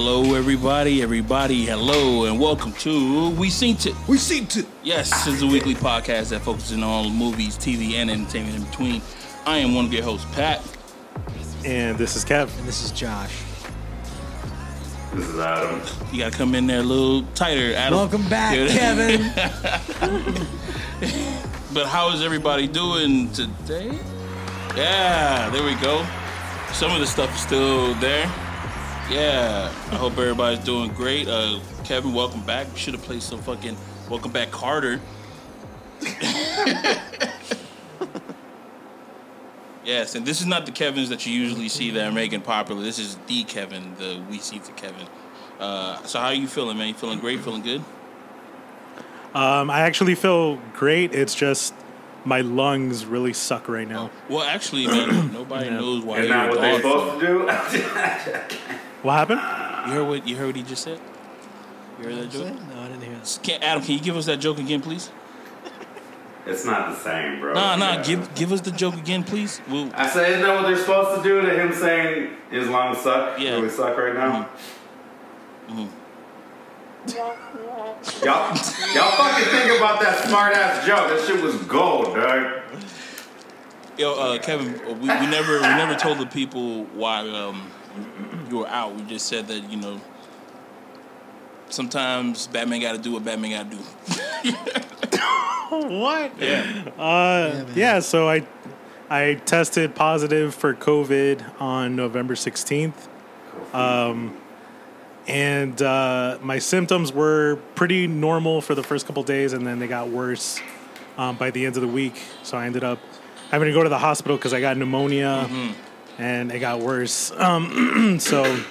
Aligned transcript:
And 0.00 0.08
hello, 0.08 0.34
everybody, 0.34 1.02
everybody, 1.02 1.66
hello, 1.66 2.24
and 2.24 2.40
welcome 2.40 2.72
to 2.72 3.32
We 3.32 3.50
Seen 3.50 3.76
It. 3.84 3.94
We 4.08 4.16
seen 4.16 4.46
to. 4.46 4.64
Yes, 4.82 5.10
this 5.10 5.34
is 5.34 5.42
a 5.42 5.46
ah, 5.46 5.50
weekly 5.50 5.74
podcast 5.74 6.30
that 6.30 6.40
focuses 6.40 6.82
on 6.82 7.14
movies, 7.14 7.58
TV, 7.58 7.96
and 7.96 8.10
entertainment 8.10 8.56
in 8.56 8.64
between. 8.64 9.02
I 9.44 9.58
am 9.58 9.74
one 9.74 9.84
of 9.84 9.92
your 9.92 10.02
hosts, 10.02 10.26
Pat. 10.34 10.62
And 11.66 11.98
this 11.98 12.16
is 12.16 12.24
Kev. 12.24 12.48
And 12.60 12.66
this 12.66 12.82
is 12.82 12.92
Josh. 12.92 13.42
This 15.12 15.28
is 15.28 15.38
Adam. 15.38 15.82
You 16.10 16.20
gotta 16.20 16.34
come 16.34 16.54
in 16.54 16.66
there 16.66 16.80
a 16.80 16.82
little 16.82 17.24
tighter, 17.34 17.74
Adam. 17.74 17.98
Welcome 17.98 18.26
back, 18.30 18.54
Kevin. 18.70 19.20
But 21.74 21.86
how 21.86 22.10
is 22.12 22.22
everybody 22.22 22.66
doing 22.66 23.30
today? 23.32 23.98
Yeah, 24.74 25.50
there 25.50 25.62
we 25.62 25.74
go. 25.74 26.06
Some 26.72 26.90
of 26.90 27.00
the 27.00 27.06
stuff 27.06 27.34
is 27.34 27.42
still 27.42 27.92
there. 27.96 28.49
Yeah, 29.10 29.72
I 29.90 29.96
hope 29.96 30.12
everybody's 30.18 30.60
doing 30.60 30.92
great. 30.92 31.26
Uh, 31.26 31.58
Kevin, 31.82 32.14
welcome 32.14 32.46
back. 32.46 32.72
We 32.72 32.78
Should 32.78 32.94
have 32.94 33.02
played 33.02 33.22
some 33.22 33.42
fucking 33.42 33.76
welcome 34.08 34.30
back 34.30 34.52
Carter. 34.52 35.00
yes, 39.84 40.14
and 40.14 40.24
this 40.24 40.40
is 40.40 40.46
not 40.46 40.64
the 40.64 40.70
Kevins 40.72 41.08
that 41.08 41.26
you 41.26 41.32
usually 41.32 41.68
see 41.68 41.90
that 41.90 42.06
are 42.06 42.12
making 42.12 42.42
popular. 42.42 42.82
This 42.82 43.00
is 43.00 43.16
the 43.26 43.42
Kevin, 43.44 43.96
the 43.98 44.22
we 44.30 44.38
see 44.38 44.60
the 44.60 44.70
Kevin. 44.72 45.08
Uh, 45.58 46.00
so 46.04 46.20
how 46.20 46.26
are 46.26 46.34
you 46.34 46.46
feeling, 46.46 46.78
man? 46.78 46.86
You 46.88 46.94
feeling 46.94 47.18
great? 47.18 47.40
Feeling 47.40 47.62
good? 47.62 47.82
Um, 49.34 49.70
I 49.70 49.80
actually 49.80 50.14
feel 50.14 50.56
great. 50.74 51.12
It's 51.14 51.34
just 51.34 51.74
my 52.24 52.42
lungs 52.42 53.04
really 53.06 53.32
suck 53.32 53.68
right 53.68 53.88
now. 53.88 54.10
Well, 54.28 54.42
actually, 54.42 54.86
man, 54.86 55.32
nobody 55.32 55.66
Yeah. 55.66 55.78
knows 55.78 56.04
why 56.04 56.18
Isn't 56.20 56.30
that 56.30 56.48
what 56.50 56.60
they're 56.60 56.76
supposed 56.76 57.20
to 57.20 57.26
do? 57.26 58.66
What 59.02 59.12
happened? 59.14 59.40
You 59.88 59.94
heard 59.98 60.08
what 60.08 60.28
you 60.28 60.36
heard 60.36 60.46
what 60.46 60.56
he 60.56 60.62
just 60.62 60.82
said? 60.84 61.00
You 61.98 62.04
heard 62.04 62.16
that 62.16 62.30
joke? 62.30 62.54
No, 62.74 62.80
I 62.82 62.88
didn't 62.88 63.02
hear 63.02 63.14
that. 63.14 63.38
Can, 63.42 63.62
Adam, 63.62 63.82
can 63.82 63.94
you 63.94 64.00
give 64.00 64.16
us 64.16 64.26
that 64.26 64.38
joke 64.38 64.58
again, 64.58 64.80
please? 64.80 65.10
it's 66.46 66.64
not 66.64 66.90
the 66.90 66.96
same, 66.96 67.38
bro. 67.40 67.52
Nah, 67.54 67.76
nah, 67.76 67.92
Yeah. 67.92 68.02
give 68.02 68.34
give 68.34 68.52
us 68.52 68.60
the 68.60 68.70
joke 68.72 68.94
again, 68.96 69.24
please. 69.24 69.60
We'll, 69.70 69.90
I 69.94 70.08
said, 70.08 70.30
isn't 70.30 70.42
that 70.42 70.54
what 70.54 70.66
they're 70.68 70.76
supposed 70.76 71.22
to 71.22 71.28
do 71.28 71.40
to 71.40 71.50
him 71.50 71.72
saying 71.72 72.30
his 72.50 72.68
lungs 72.68 72.98
suck? 72.98 73.38
Yeah. 73.38 73.52
Really 73.52 73.68
suck 73.70 73.96
right 73.96 74.14
now? 74.14 74.48
Mhm. 75.68 75.88
Y'all, 77.06 77.34
y'all 78.24 79.10
fucking 79.12 79.44
think 79.46 79.78
about 79.78 80.00
that 80.02 80.26
smart 80.28 80.54
ass 80.54 80.86
joke. 80.86 81.08
That 81.08 81.24
shit 81.26 81.42
was 81.42 81.54
gold, 81.62 82.14
dog. 82.14 82.60
yo, 83.96 84.14
uh, 84.14 84.38
Kevin, 84.38 84.78
we, 85.00 85.08
we 85.08 85.26
never 85.26 85.54
we 85.60 85.68
never 85.68 85.94
told 85.94 86.18
the 86.18 86.26
people 86.26 86.84
why 86.94 87.20
um, 87.28 87.70
you 88.50 88.58
were 88.58 88.68
out. 88.68 88.94
We 88.94 89.02
just 89.02 89.26
said 89.26 89.48
that 89.48 89.70
you 89.70 89.76
know 89.76 90.00
sometimes 91.68 92.46
Batman 92.48 92.80
got 92.80 92.92
to 92.92 92.98
do 92.98 93.12
what 93.12 93.24
Batman 93.24 93.50
got 93.50 93.70
to 93.70 93.76
do. 93.76 94.56
What? 95.70 96.32
Yeah. 96.40 96.90
Uh, 96.98 97.52
man. 97.54 97.66
yeah. 97.76 98.00
So 98.00 98.28
I, 98.28 98.44
I 99.08 99.34
tested 99.34 99.94
positive 99.94 100.52
for 100.52 100.74
COVID 100.74 101.60
on 101.60 101.94
November 101.94 102.34
sixteenth, 102.34 103.08
um, 103.72 104.36
and 105.28 105.80
uh, 105.80 106.38
my 106.42 106.58
symptoms 106.58 107.12
were 107.12 107.60
pretty 107.76 108.08
normal 108.08 108.60
for 108.60 108.74
the 108.74 108.82
first 108.82 109.06
couple 109.06 109.22
days, 109.22 109.52
and 109.52 109.64
then 109.64 109.78
they 109.78 109.86
got 109.86 110.08
worse 110.08 110.60
um, 111.16 111.36
by 111.36 111.52
the 111.52 111.64
end 111.66 111.76
of 111.76 111.82
the 111.82 111.88
week. 111.88 112.20
So 112.42 112.58
I 112.58 112.66
ended 112.66 112.82
up 112.82 112.98
having 113.52 113.66
to 113.66 113.72
go 113.72 113.84
to 113.84 113.88
the 113.88 113.98
hospital 113.98 114.36
because 114.36 114.52
I 114.52 114.60
got 114.60 114.76
pneumonia, 114.76 115.48
and 116.20 116.52
it 116.52 116.58
got 116.58 116.80
worse. 116.80 117.32
Um, 117.32 118.18
so 118.20 118.62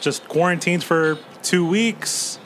just 0.00 0.26
quarantined 0.28 0.82
for 0.82 1.18
two 1.42 1.66
weeks. 1.66 2.38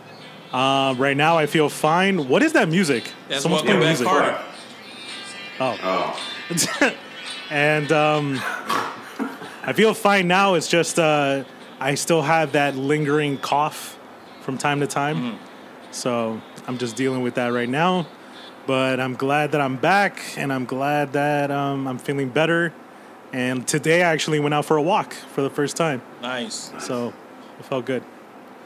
Uh, 0.52 0.94
right 0.98 1.16
now, 1.16 1.38
I 1.38 1.46
feel 1.46 1.68
fine. 1.68 2.28
What 2.28 2.42
is 2.42 2.52
that 2.54 2.68
music? 2.68 3.04
That's 3.28 3.42
Someone's 3.42 3.62
playing 3.62 3.80
music. 3.80 4.06
Carter. 4.06 4.42
Oh, 5.58 6.20
and 7.50 7.92
um, 7.92 8.40
I 9.62 9.72
feel 9.74 9.94
fine 9.94 10.26
now. 10.28 10.54
It's 10.54 10.68
just 10.68 10.98
uh, 10.98 11.44
I 11.78 11.94
still 11.94 12.22
have 12.22 12.52
that 12.52 12.74
lingering 12.76 13.38
cough 13.38 13.98
from 14.40 14.58
time 14.58 14.80
to 14.80 14.86
time. 14.86 15.38
So 15.92 16.40
I'm 16.66 16.78
just 16.78 16.96
dealing 16.96 17.22
with 17.22 17.36
that 17.36 17.48
right 17.48 17.68
now. 17.68 18.06
But 18.66 18.98
I'm 18.98 19.14
glad 19.14 19.52
that 19.52 19.60
I'm 19.60 19.76
back, 19.76 20.20
and 20.36 20.52
I'm 20.52 20.64
glad 20.64 21.12
that 21.12 21.50
um, 21.52 21.86
I'm 21.86 21.98
feeling 21.98 22.28
better. 22.28 22.74
And 23.32 23.66
today 23.66 24.02
I 24.02 24.12
actually 24.12 24.40
went 24.40 24.54
out 24.54 24.64
for 24.64 24.76
a 24.76 24.82
walk 24.82 25.12
for 25.12 25.42
the 25.42 25.50
first 25.50 25.76
time, 25.76 26.00
Nice. 26.22 26.72
so 26.78 27.12
it 27.58 27.64
felt 27.66 27.84
good. 27.84 28.02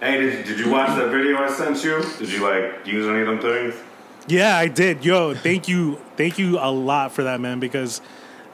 hey, 0.01 0.19
did, 0.21 0.45
did 0.47 0.59
you 0.59 0.71
watch 0.71 0.89
that 0.97 1.11
video 1.11 1.39
I 1.39 1.51
sent 1.51 1.83
you? 1.83 2.03
Did 2.19 2.31
you 2.31 2.43
like 2.43 2.87
use 2.87 3.07
any 3.07 3.21
of 3.21 3.27
them 3.27 3.41
things? 3.41 3.75
Yeah, 4.29 4.57
I 4.57 4.69
did. 4.69 5.05
Yo, 5.05 5.35
thank 5.35 5.67
you, 5.67 5.97
thank 6.17 6.39
you 6.39 6.59
a 6.59 6.71
lot 6.71 7.13
for 7.13 7.25
that, 7.25 7.41
man. 7.41 7.59
Because 7.59 8.01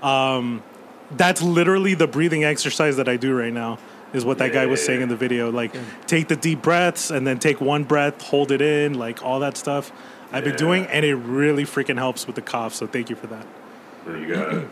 um, 0.03 0.63
that's 1.11 1.43
literally 1.43 1.95
the 1.95 2.07
breathing 2.07 2.45
exercise 2.45 2.97
that 2.97 3.09
I 3.09 3.17
do 3.17 3.37
right 3.37 3.53
now. 3.53 3.79
Is 4.13 4.25
what 4.25 4.39
that 4.39 4.53
guy 4.53 4.65
was 4.65 4.83
saying 4.83 5.03
in 5.03 5.09
the 5.11 5.17
video. 5.17 5.51
Like, 5.51 5.75
take 6.07 6.29
the 6.29 6.37
deep 6.37 6.63
breaths 6.63 7.11
and 7.11 7.27
then 7.27 7.39
take 7.39 7.61
one 7.61 7.85
breath, 7.85 8.23
hold 8.23 8.51
it 8.53 8.63
in, 8.63 8.95
like 8.95 9.23
all 9.23 9.41
that 9.41 9.59
stuff. 9.59 9.93
I've 10.33 10.45
been 10.45 10.57
doing, 10.57 10.87
and 10.87 11.05
it 11.05 11.17
really 11.17 11.65
freaking 11.65 11.99
helps 11.99 12.27
with 12.27 12.37
the 12.37 12.41
cough. 12.43 12.73
So 12.73 12.87
thank 12.87 13.11
you 13.11 13.17
for 13.17 13.27
that. 13.27 13.45
So 14.07 14.15
you 14.15 14.35
got 14.35 14.55
it. 14.55 14.69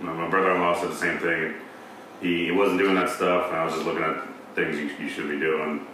My, 0.00 0.12
my 0.12 0.28
brother-in-law 0.28 0.80
said 0.80 0.90
the 0.90 0.96
same 0.96 1.18
thing. 1.18 1.54
He, 2.20 2.46
he 2.46 2.50
wasn't 2.52 2.78
doing 2.78 2.94
that 2.96 3.10
stuff, 3.10 3.48
and 3.48 3.56
I 3.56 3.64
was 3.64 3.74
just 3.74 3.86
looking 3.86 4.02
at 4.04 4.22
things 4.54 4.76
you, 4.76 4.90
you 5.04 5.08
should 5.10 5.28
be 5.28 5.38
doing. 5.38 5.86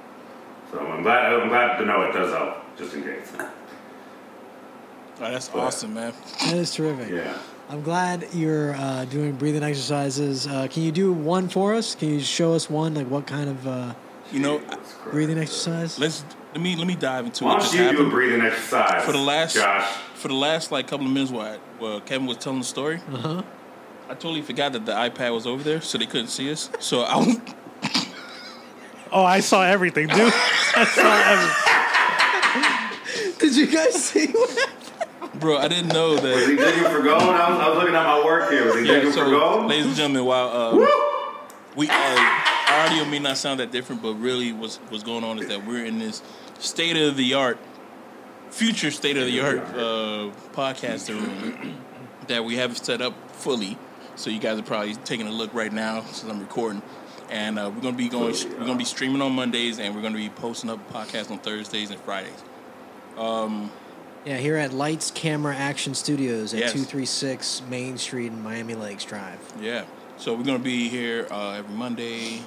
So 0.72 0.80
I'm 0.80 1.02
glad. 1.02 1.32
I'm 1.32 1.48
glad 1.48 1.78
to 1.78 1.84
know 1.84 2.02
it 2.02 2.12
does 2.12 2.32
help, 2.32 2.56
just 2.76 2.94
in 2.94 3.02
case. 3.04 3.32
Oh, 3.38 3.48
that's 5.18 5.48
awesome, 5.54 5.94
man. 5.94 6.12
That 6.44 6.54
is 6.56 6.74
terrific. 6.74 7.10
Yeah. 7.10 7.38
I'm 7.68 7.82
glad 7.82 8.28
you're 8.32 8.74
uh, 8.74 9.06
doing 9.06 9.32
breathing 9.32 9.62
exercises. 9.62 10.46
Uh, 10.46 10.68
can 10.70 10.82
you 10.82 10.92
do 10.92 11.12
one 11.12 11.48
for 11.48 11.74
us? 11.74 11.94
Can 11.94 12.10
you 12.10 12.20
show 12.20 12.52
us 12.54 12.68
one? 12.70 12.94
Like 12.94 13.08
what 13.08 13.26
kind 13.26 13.48
of 13.50 13.66
uh, 13.66 13.94
You 14.30 14.40
know, 14.40 14.60
breathing 15.10 15.38
exercise? 15.38 15.98
let's 15.98 16.24
let 16.52 16.60
me 16.62 16.76
let 16.76 16.86
me 16.86 16.94
dive 16.94 17.26
into 17.26 17.44
Why 17.44 17.54
what 17.54 17.62
don't 17.62 17.72
just 17.72 17.74
you 17.92 17.96
do 18.02 18.06
a 18.06 18.10
breathing 18.10 18.40
exercise 18.40 19.04
For 19.04 19.12
the 19.12 19.18
last- 19.18 19.54
Josh? 19.56 19.90
For 20.14 20.28
the 20.28 20.34
last 20.34 20.70
like 20.72 20.86
couple 20.88 21.06
of 21.06 21.12
minutes 21.12 21.32
while, 21.32 21.58
while 21.78 22.00
Kevin 22.00 22.26
was 22.26 22.36
telling 22.38 22.60
the 22.60 22.64
story, 22.64 23.00
Uh 23.12 23.16
huh. 23.16 23.42
I 24.08 24.14
totally 24.14 24.42
forgot 24.42 24.72
that 24.72 24.86
the 24.86 24.92
iPad 24.92 25.32
was 25.34 25.46
over 25.46 25.62
there, 25.62 25.80
so 25.80 25.98
they 25.98 26.06
couldn't 26.06 26.28
see 26.28 26.50
us. 26.52 26.70
So 26.80 27.02
I 27.02 27.16
was 27.16 27.36
Oh, 29.12 29.24
I 29.24 29.40
saw 29.40 29.62
everything, 29.62 30.08
dude. 30.08 30.32
I 30.32 30.84
saw 30.84 31.16
everything. 33.22 33.38
Did 33.38 33.56
you 33.56 33.66
guys 33.66 33.94
see 34.04 34.26
what? 34.26 34.68
Bro, 35.40 35.58
I 35.58 35.68
didn't 35.68 35.92
know 35.92 36.16
that. 36.16 36.22
Was 36.34 36.46
he 36.46 36.56
that. 36.56 36.74
digging 36.74 36.90
for 36.90 37.02
gold? 37.02 37.22
I 37.22 37.50
was, 37.50 37.60
I 37.60 37.68
was 37.68 37.78
looking 37.78 37.94
at 37.94 38.04
my 38.04 38.24
work 38.24 38.50
here. 38.50 38.64
Was 38.66 38.74
he 38.76 38.80
Yeah, 38.86 38.94
digging 38.94 39.10
for 39.12 39.18
so, 39.18 39.30
gold? 39.30 39.66
ladies 39.66 39.86
and 39.86 39.94
gentlemen, 39.96 40.24
while 40.24 40.48
uh, 40.48 40.86
we 41.76 41.88
uh, 41.88 41.92
our 41.92 42.86
audio 42.86 43.04
may 43.04 43.18
not 43.18 43.36
sound 43.38 43.60
that 43.60 43.70
different, 43.70 44.02
but 44.02 44.14
really 44.14 44.52
what's 44.52 44.76
what's 44.88 45.04
going 45.04 45.24
on 45.24 45.38
is 45.38 45.46
that 45.48 45.66
we're 45.66 45.84
in 45.84 45.98
this 45.98 46.22
state 46.58 46.96
of 46.96 47.16
the 47.16 47.34
art, 47.34 47.58
future 48.50 48.90
state 48.90 49.16
of 49.16 49.26
the 49.26 49.40
art 49.40 49.58
uh, 49.74 50.30
podcaster 50.52 51.14
room 51.20 51.76
that 52.28 52.44
we 52.44 52.56
have 52.56 52.76
set 52.76 53.00
up 53.02 53.14
fully. 53.32 53.78
So 54.16 54.30
you 54.30 54.38
guys 54.40 54.58
are 54.58 54.62
probably 54.62 54.94
taking 54.94 55.26
a 55.26 55.30
look 55.30 55.52
right 55.54 55.72
now 55.72 56.00
since 56.02 56.24
I'm 56.24 56.40
recording. 56.40 56.82
And 57.30 57.58
uh, 57.58 57.70
we're 57.74 57.82
gonna 57.82 57.96
be 57.96 58.08
going. 58.08 58.34
We're 58.58 58.66
gonna 58.66 58.76
be 58.76 58.84
streaming 58.84 59.20
on 59.20 59.32
Mondays, 59.32 59.78
and 59.78 59.94
we're 59.94 60.02
gonna 60.02 60.16
be 60.16 60.28
posting 60.30 60.70
up 60.70 60.90
podcasts 60.92 61.30
on 61.30 61.38
Thursdays 61.38 61.90
and 61.90 62.00
Fridays. 62.00 62.42
Um, 63.18 63.70
Yeah, 64.24 64.38
here 64.38 64.56
at 64.56 64.72
Lights 64.72 65.10
Camera 65.10 65.54
Action 65.54 65.94
Studios 65.94 66.52
at 66.54 66.60
Yes. 66.60 66.72
236 66.72 67.62
Main 67.68 67.98
Street 67.98 68.26
in 68.26 68.42
Miami 68.42 68.74
Lakes 68.74 69.04
Drive. 69.04 69.38
Yeah. 69.60 69.84
So 70.18 70.34
we're 70.34 70.44
gonna 70.44 70.58
be 70.60 70.88
here 70.88 71.26
uh, 71.30 71.50
every 71.58 71.74
Monday, 71.74 72.42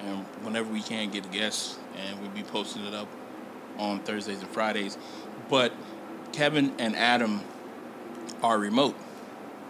and 0.00 0.24
whenever 0.42 0.72
we 0.72 0.80
can 0.80 1.10
get 1.10 1.30
guests, 1.32 1.78
and 1.96 2.20
we'll 2.20 2.30
be 2.30 2.42
posting 2.44 2.84
it 2.86 2.94
up 2.94 3.08
on 3.78 3.98
Thursdays 4.00 4.40
and 4.40 4.48
Fridays. 4.50 4.96
But 5.48 5.72
Kevin 6.32 6.72
and 6.78 6.94
Adam 6.96 7.40
are 8.42 8.58
remote. 8.58 8.94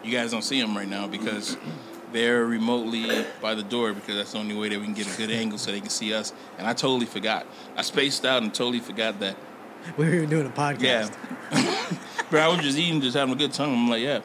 You 0.08 0.16
guys 0.16 0.31
don't 0.31 0.40
see 0.40 0.58
them 0.58 0.75
right 0.75 0.88
now 0.88 1.06
because 1.06 1.58
they're 2.12 2.46
remotely 2.46 3.26
by 3.43 3.55
the 3.55 3.62
door 3.62 3.93
because 3.93 4.16
that's 4.16 4.32
the 4.32 4.38
only 4.38 4.56
way 4.56 4.70
that 4.70 4.78
we 4.78 4.87
can 4.87 4.94
get 4.94 5.06
a 5.06 5.14
good 5.19 5.31
angle 5.31 5.58
so 5.58 5.70
they 5.70 5.81
can 5.81 5.90
see 5.90 6.14
us. 6.14 6.32
And 6.56 6.66
I 6.66 6.72
totally 6.72 7.05
forgot. 7.05 7.46
I 7.76 7.82
spaced 7.82 8.25
out 8.25 8.43
and 8.43 8.55
totally 8.55 8.81
forgot 8.81 9.20
that. 9.20 9.37
We 9.99 10.06
were 10.06 10.14
even 10.14 10.31
doing 10.31 10.46
a 10.46 10.50
podcast. 10.50 11.14
Yeah. 11.52 11.99
but 12.31 12.40
I 12.40 12.49
was 12.49 12.60
just 12.60 12.78
eating, 12.78 13.02
just 13.02 13.19
having 13.19 13.34
a 13.34 13.38
good 13.38 13.52
time. 13.52 13.69
I'm 13.69 13.90
like, 13.90 14.02
yeah. 14.02 14.20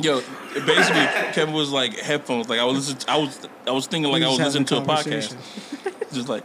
Yo, 0.00 0.20
basically, 0.52 1.06
Kevin 1.32 1.54
was 1.54 1.70
like 1.70 1.96
headphones. 2.00 2.48
Like 2.48 2.58
I 2.58 2.64
was, 2.64 2.88
listening 2.88 3.04
I 3.08 3.18
was, 3.18 3.48
I 3.68 3.70
was 3.70 3.86
thinking 3.86 4.10
like 4.10 4.20
We 4.20 4.26
I 4.26 4.30
was 4.30 4.40
listening 4.40 4.64
to 4.66 4.78
a 4.78 4.80
having 4.80 4.90
a 4.90 5.16
podcast. 5.16 5.36
Just 6.12 6.28
like, 6.28 6.42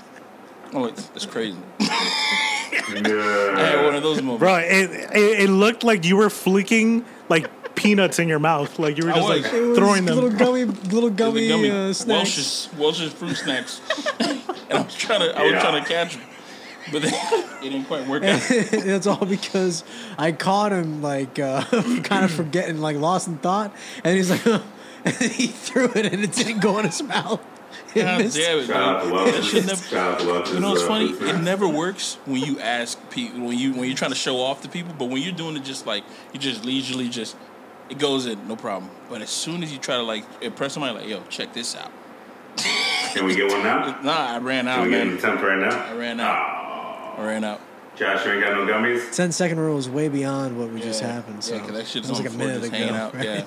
oh, 0.74 0.86
it's, 0.86 1.10
it's 1.16 1.26
crazy. 1.26 1.58
I 1.80 3.56
had 3.58 3.84
one 3.84 3.96
of 3.96 4.04
those 4.04 4.22
moments. 4.22 4.40
Bro, 4.40 4.58
it, 4.58 4.92
it 5.16 5.40
it 5.42 5.50
looked 5.50 5.84
like 5.84 6.06
you 6.06 6.18
were 6.18 6.30
flicking 6.30 7.04
like 7.28 7.50
peanuts 7.82 8.20
in 8.20 8.28
your 8.28 8.40
mouth, 8.40 8.78
like 8.80 8.98
you 8.98 9.06
were 9.06 9.12
I 9.12 9.16
just 9.16 9.28
was. 9.30 9.44
like 9.44 9.54
It 9.54 9.62
was 9.62 9.78
throwing 9.78 10.06
them. 10.06 10.16
little 10.16 10.30
gummy, 10.30 10.66
little 10.66 11.10
gummy, 11.10 11.48
gummy 11.48 11.70
uh, 11.72 11.94
snacks. 11.94 12.70
Welch's 12.78 12.78
Welch's 12.78 13.14
fruit 13.14 13.36
snacks, 13.38 13.82
and 14.20 14.40
I 14.72 14.82
was 14.82 14.96
trying 14.96 15.22
to 15.22 15.38
I 15.38 15.44
was 15.44 15.62
trying 15.62 15.84
to 15.84 15.88
catch 15.90 16.16
him, 16.16 16.28
but 16.92 17.02
then 17.02 17.14
it 17.14 17.62
didn't 17.64 17.86
quite 17.86 18.08
work 18.08 18.24
out. 18.24 18.42
That's 18.72 19.08
all 19.08 19.26
because 19.26 19.84
I 20.18 20.32
caught 20.32 20.72
him 20.72 21.02
like 21.02 21.40
uh, 21.40 21.64
kind 22.04 22.26
of 22.26 22.32
forgetting, 22.32 22.80
like 22.82 22.98
lost 22.98 23.28
in 23.28 23.38
thought, 23.38 23.74
and 24.04 24.16
he's 24.16 24.30
like, 24.30 24.46
and 25.06 25.16
he 25.16 25.48
threw 25.48 25.86
it 25.96 26.06
and 26.14 26.24
it 26.24 26.32
didn't 26.34 26.60
go 26.62 26.78
in 26.80 26.86
his 26.86 27.02
mouth. 27.02 27.42
It 27.96 28.04
God 28.04 28.20
missed. 28.22 28.38
damn 28.38 28.60
it, 28.60 28.68
Shout 28.68 28.78
out 28.84 29.04
to 29.04 29.10
dude. 29.10 29.18
That 29.18 29.34
Welch's. 29.44 29.66
never. 29.68 29.84
Shout 29.84 30.12
out 30.14 30.20
to 30.20 30.26
Welch's. 30.28 30.54
You 30.54 30.60
know 30.62 30.70
what's 30.70 30.84
uh, 30.84 30.88
funny? 30.88 31.08
food 31.12 31.24
It 31.24 31.30
snacks. 31.32 31.44
never 31.46 31.68
works 31.68 32.18
when 32.26 32.42
you 32.42 32.60
ask 32.60 33.10
people 33.10 33.42
when 33.42 33.58
you 33.58 33.74
when 33.74 33.86
you're 33.88 33.98
trying 33.98 34.12
to 34.12 34.18
show 34.18 34.38
off 34.40 34.62
to 34.62 34.70
people, 34.70 34.94
but 34.98 35.06
when 35.10 35.22
you're 35.22 35.34
doing 35.34 35.58
it 35.58 35.64
just 35.64 35.86
like 35.88 36.04
you 36.32 36.40
just 36.40 36.64
leisurely 36.64 37.10
just 37.10 37.36
it 37.92 38.00
goes 38.00 38.26
in 38.26 38.48
no 38.48 38.56
problem. 38.56 38.90
But 39.10 39.22
as 39.22 39.30
soon 39.30 39.62
as 39.64 39.72
you 39.72 39.78
try 39.78 39.98
to 39.98 40.04
like 40.04 40.24
impress 40.42 40.74
somebody, 40.74 40.98
like 40.98 41.08
yo, 41.08 41.22
check 41.30 41.54
this 41.54 41.76
out. 41.76 41.92
Can 43.14 43.26
we 43.26 43.36
get 43.36 43.52
one 43.52 43.64
now? 43.64 44.00
Nah, 44.04 44.36
I 44.36 44.38
ran 44.40 44.68
out. 44.68 44.76
Can 44.76 44.82
out, 44.82 44.86
we 44.86 44.92
get 44.92 45.02
an 45.02 45.08
man. 45.10 45.18
attempt 45.18 45.44
right 45.44 45.60
now? 45.60 45.86
I 45.86 45.94
ran 45.96 46.20
out. 46.20 47.16
Oh, 47.18 47.22
I 47.22 47.26
ran 47.26 47.44
out. 47.44 47.62
Josh, 47.96 48.26
you 48.26 48.32
ain't 48.32 48.42
got 48.44 48.54
no 48.56 48.66
gummies? 48.66 49.14
10 49.16 49.32
second 49.34 49.60
rule 49.60 49.78
is 49.78 49.90
way 49.90 50.08
beyond 50.08 50.58
what 50.58 50.70
we 50.72 50.80
just 50.80 51.02
happened. 51.02 51.44
So 51.44 51.56
yeah, 51.56 51.62
'cause 51.62 51.72
that 51.74 51.88
shit's 51.88 52.08
it 52.08 52.12
was 52.12 52.20
on 52.20 52.26
like 52.26 52.26
a 52.26 52.30
the 52.30 52.36
floor 52.38 52.48
minute 52.48 52.62
just 52.62 52.74
ago. 52.74 52.78
hanging 52.78 52.96
out. 52.96 53.14
right? 53.14 53.26
Yeah, 53.26 53.46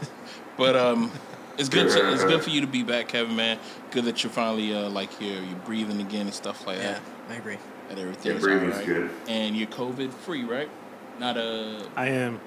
but 0.59 0.77
um, 0.77 1.11
it's 1.59 1.69
good. 1.71 1.89
To, 1.91 2.13
it's 2.13 2.25
good 2.25 2.43
for 2.45 2.51
you 2.51 2.61
to 2.61 2.67
be 2.67 2.83
back, 2.83 3.09
Kevin. 3.09 3.35
Man, 3.37 3.59
good 3.91 4.05
that 4.05 4.23
you're 4.23 4.31
finally 4.33 4.75
uh 4.75 4.91
like 4.91 5.19
you're 5.21 5.43
you're 5.43 5.57
breathing 5.65 6.01
again 6.01 6.27
and 6.27 6.35
stuff 6.35 6.67
like 6.67 6.77
that. 6.79 6.85
yeah, 6.85 6.99
that. 7.29 7.35
I 7.35 7.37
agree. 7.39 7.57
And 7.91 7.99
everything's 7.99 8.35
Yeah, 8.35 8.41
breathing's 8.41 8.73
alright. 8.75 8.87
good. 8.87 9.11
And 9.29 9.57
you're 9.57 9.69
COVID 9.69 10.13
free, 10.13 10.45
right? 10.45 10.69
Not 11.19 11.37
a. 11.39 11.85
I 11.97 12.09
am. 12.09 12.39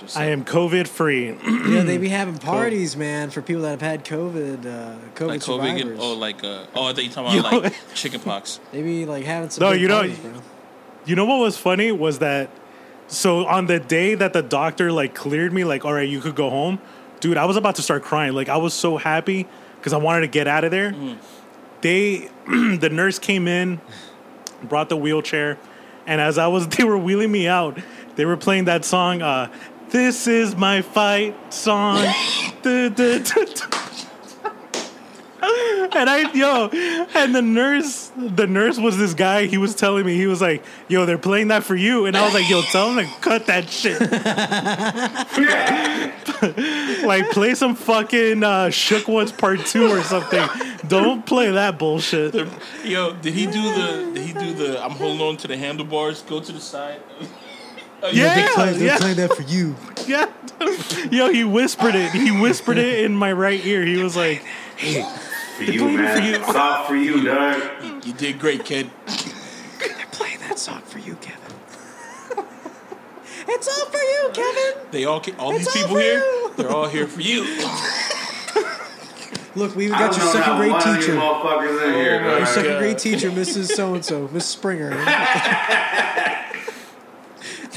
That's 0.00 0.14
what's 0.14 0.16
I 0.16 0.26
am 0.26 0.44
COVID 0.44 0.86
free. 0.88 1.36
Yeah, 1.66 1.82
they 1.82 1.98
be 1.98 2.08
having 2.08 2.38
parties, 2.38 2.96
man, 2.96 3.30
for 3.30 3.42
people 3.42 3.62
that 3.62 3.70
have 3.70 3.80
had 3.80 4.04
COVID. 4.04 4.64
Uh, 4.64 4.98
COVID 5.14 5.26
like 5.26 5.40
COVID. 5.40 5.42
survivors. 5.42 5.98
Oh, 6.00 6.14
like 6.14 6.44
uh, 6.44 6.66
oh, 6.74 6.86
I 6.86 6.92
thought 6.92 7.04
you 7.04 7.10
talking 7.10 7.40
about 7.40 7.52
Yo. 7.52 7.58
like 7.60 7.74
chickenpox. 7.94 8.60
they 8.72 8.82
be 8.82 9.04
like 9.04 9.24
having 9.24 9.50
some. 9.50 9.64
No, 9.64 9.72
big 9.72 9.80
you 9.80 9.88
know- 9.88 9.96
parties, 10.00 10.18
bro. 10.18 10.32
You 11.06 11.14
know 11.16 11.24
what 11.24 11.38
was 11.38 11.56
funny 11.56 11.92
was 11.92 12.18
that 12.18 12.50
so 13.08 13.46
on 13.46 13.66
the 13.66 13.78
day 13.78 14.14
that 14.16 14.32
the 14.32 14.42
doctor 14.42 14.90
like 14.90 15.14
cleared 15.14 15.52
me, 15.52 15.64
like, 15.64 15.84
all 15.84 15.92
right, 15.92 16.08
you 16.08 16.20
could 16.20 16.34
go 16.34 16.50
home, 16.50 16.80
dude, 17.20 17.36
I 17.36 17.44
was 17.44 17.56
about 17.56 17.76
to 17.76 17.82
start 17.82 18.02
crying. 18.02 18.32
Like 18.32 18.48
I 18.48 18.56
was 18.56 18.74
so 18.74 18.96
happy 18.96 19.46
because 19.78 19.92
I 19.92 19.98
wanted 19.98 20.22
to 20.22 20.28
get 20.28 20.48
out 20.48 20.64
of 20.64 20.70
there. 20.70 20.94
They 21.80 22.28
the 22.46 22.88
nurse 22.90 23.18
came 23.18 23.46
in, 23.48 23.80
brought 24.64 24.88
the 24.88 24.96
wheelchair, 24.96 25.58
and 26.06 26.20
as 26.20 26.38
I 26.38 26.46
was 26.48 26.66
they 26.76 26.84
were 26.84 26.98
wheeling 26.98 27.30
me 27.30 27.46
out, 27.46 27.78
they 28.16 28.24
were 28.24 28.36
playing 28.36 28.64
that 28.64 28.84
song, 28.84 29.22
uh, 29.22 29.52
This 29.90 30.26
is 30.26 30.56
my 30.56 30.82
fight 30.82 31.34
song. 31.52 32.04
Du- 32.62 32.90
du- 32.90 33.20
du- 33.20 33.44
du. 33.44 33.62
And 35.96 36.10
I, 36.10 36.32
yo, 36.32 36.68
and 37.14 37.32
the 37.34 37.42
nurse, 37.42 38.10
the 38.16 38.48
nurse 38.48 38.76
was 38.78 38.98
this 38.98 39.14
guy. 39.14 39.46
He 39.46 39.56
was 39.56 39.74
telling 39.76 40.04
me, 40.04 40.16
he 40.16 40.26
was 40.26 40.40
like, 40.40 40.64
"Yo, 40.88 41.06
they're 41.06 41.16
playing 41.16 41.48
that 41.48 41.62
for 41.62 41.76
you," 41.76 42.06
and 42.06 42.16
I 42.16 42.24
was 42.24 42.34
like, 42.34 42.50
"Yo, 42.50 42.62
tell 42.62 42.92
them 42.92 43.06
to 43.06 43.12
cut 43.20 43.46
that 43.46 43.70
shit. 43.70 44.00
like, 47.06 47.30
play 47.30 47.54
some 47.54 47.76
fucking 47.76 48.42
uh, 48.42 48.70
Shook 48.70 49.06
Ones 49.06 49.30
Part 49.30 49.64
Two 49.66 49.86
or 49.86 50.02
something. 50.02 50.44
Don't 50.88 51.24
play 51.24 51.52
that 51.52 51.78
bullshit." 51.78 52.34
Yo, 52.84 53.12
did 53.14 53.34
he 53.34 53.46
do 53.46 53.62
the? 53.62 54.10
Did 54.14 54.26
he 54.26 54.32
do 54.32 54.52
the? 54.54 54.84
I'm 54.84 54.90
holding 54.92 55.20
on 55.24 55.36
to 55.38 55.46
the 55.48 55.56
handlebars. 55.56 56.22
Go 56.22 56.40
to 56.40 56.52
the 56.52 56.60
side. 56.60 57.00
Oh, 58.02 58.08
Yeah. 58.12 58.34
They 58.34 58.48
play, 58.54 58.72
they 58.74 58.86
yeah. 58.86 58.98
play 58.98 59.12
that 59.14 59.34
for 59.34 59.42
you. 59.42 59.74
Yeah, 60.06 60.30
yo, 61.10 61.32
he 61.32 61.42
whispered 61.42 61.96
it. 61.96 62.12
He 62.12 62.30
whispered 62.30 62.78
it 62.78 63.04
in 63.04 63.16
my 63.16 63.32
right 63.32 63.64
ear. 63.66 63.84
He 63.84 63.96
was 64.00 64.14
like, 64.16 64.38
hey, 64.76 65.02
For 65.56 65.64
you, 65.72 65.88
man. 65.90 66.22
you. 66.24 66.44
Soft 66.44 66.88
for 66.88 66.94
you, 66.94 67.24
dog. 67.24 67.60
You 68.06 68.12
did 68.12 68.38
great, 68.38 68.64
kid. 68.64 68.88
They're 69.80 70.06
playing 70.12 70.38
that 70.40 70.60
song 70.60 70.82
for 70.82 70.98
you, 71.00 71.16
Kevin. 71.16 71.40
it's 73.48 73.66
all 73.68 73.86
for 73.86 73.98
you, 73.98 74.30
Kevin. 74.32 74.86
They 74.92 75.04
all, 75.06 75.20
ca- 75.20 75.34
all 75.40 75.50
these 75.52 75.66
It's 75.66 75.74
all 75.76 75.82
people 75.82 75.96
for 75.96 76.00
here. 76.02 76.18
you. 76.20 76.52
They're 76.56 76.70
all 76.70 76.86
here 76.88 77.08
for 77.08 77.20
you. 77.20 77.42
Look, 79.56 79.74
we 79.74 79.86
even 79.86 79.98
got 79.98 80.16
your 80.16 80.26
second 80.26 80.40
not 80.52 80.58
grade 80.58 80.70
one 80.72 80.80
of 80.88 80.94
you 80.94 81.00
teacher. 81.00 81.14
motherfuckers 81.16 81.86
in 81.88 81.94
here, 81.94 82.22
Oh. 82.24 82.36
Your 82.36 82.46
second 82.46 82.70
God. 82.72 82.78
grade 82.78 82.98
teacher, 83.06 83.30
Mrs. 83.30 83.72
So 83.74 83.94
and 83.94 84.04
So, 84.04 84.28
Miss 84.32 84.46
Springer. 84.46 84.90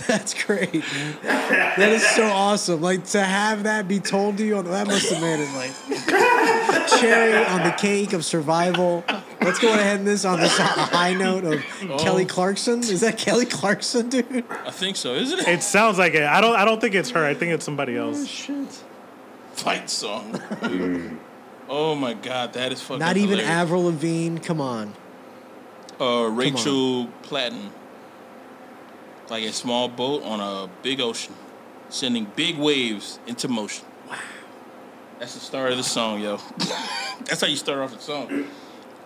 That's 0.17 0.43
great, 0.43 0.73
man. 0.73 1.17
That 1.21 1.89
is 1.89 2.01
so 2.01 2.23
awesome. 2.25 2.81
Like 2.81 3.05
to 3.09 3.21
have 3.23 3.63
that 3.63 3.87
be 3.87 3.99
told 3.99 4.37
to 4.37 4.43
you, 4.45 4.59
that 4.63 4.87
must 4.87 5.07
have 5.13 5.21
made 5.21 5.39
it 5.39 5.53
like 5.55 6.89
cherry 6.99 7.45
on 7.45 7.61
the 7.63 7.75
cake 7.77 8.13
of 8.13 8.25
survival. 8.25 9.03
Let's 9.39 9.59
go 9.59 9.71
ahead 9.71 9.99
and 9.99 10.07
this 10.07 10.25
on 10.25 10.39
this 10.39 10.57
high 10.57 11.13
note 11.13 11.43
of 11.43 11.61
Kelly 11.99 12.25
Clarkson. 12.25 12.79
Is 12.79 13.01
that 13.01 13.19
Kelly 13.19 13.45
Clarkson, 13.45 14.09
dude? 14.09 14.43
I 14.65 14.71
think 14.71 14.95
so, 14.95 15.13
isn't 15.13 15.39
it? 15.41 15.47
"It 15.47 15.61
sounds 15.61 15.99
like 15.99 16.15
it." 16.15 16.23
I 16.23 16.41
don't. 16.41 16.55
I 16.55 16.65
don't 16.65 16.81
think 16.81 16.95
it's 16.95 17.11
her. 17.11 17.23
I 17.23 17.35
think 17.35 17.53
it's 17.53 17.63
somebody 17.65 17.95
else. 17.95 18.25
Shit. 18.25 18.83
Fight 19.53 19.91
song. 19.91 20.41
oh 21.69 21.93
my 21.93 22.15
god, 22.15 22.53
that 22.53 22.71
is 22.71 22.81
fucking. 22.81 22.97
Not 22.99 23.15
even 23.17 23.37
hilarious. 23.37 23.49
Avril 23.51 23.83
Lavigne. 23.83 24.39
Come 24.39 24.59
on. 24.59 24.95
uh, 25.99 26.23
Rachel 26.31 27.07
Platten. 27.21 27.69
Like 29.29 29.43
a 29.43 29.53
small 29.53 29.87
boat 29.87 30.23
on 30.23 30.39
a 30.39 30.69
big 30.81 30.99
ocean, 30.99 31.33
sending 31.89 32.25
big 32.35 32.57
waves 32.57 33.19
into 33.27 33.47
motion. 33.47 33.85
Wow. 34.09 34.17
That's 35.19 35.35
the 35.35 35.39
start 35.39 35.71
of 35.71 35.77
the 35.77 35.83
song, 35.83 36.21
yo. 36.21 36.37
That's 37.25 37.41
how 37.41 37.47
you 37.47 37.55
start 37.55 37.79
off 37.79 37.93
the 37.93 38.01
song. 38.01 38.47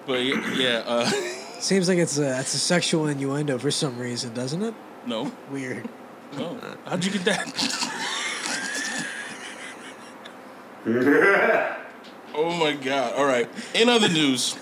But 0.05 0.19
yeah, 0.23 0.83
uh, 0.85 1.05
Seems 1.59 1.87
like 1.87 1.97
it's 1.97 2.17
a 2.17 2.21
that's 2.21 2.53
a 2.53 2.59
sexual 2.59 3.07
innuendo 3.07 3.57
for 3.57 3.71
some 3.71 3.97
reason, 3.97 4.33
doesn't 4.33 4.61
it? 4.63 4.73
no, 5.05 5.31
Weird. 5.51 5.87
no. 6.37 6.57
How'd 6.85 7.03
you 7.05 7.11
get 7.11 7.23
that? 7.25 7.47
oh 12.35 12.57
my 12.57 12.73
god. 12.73 13.13
All 13.15 13.25
right. 13.25 13.49
In 13.73 13.87
other 13.89 14.09
news, 14.09 14.53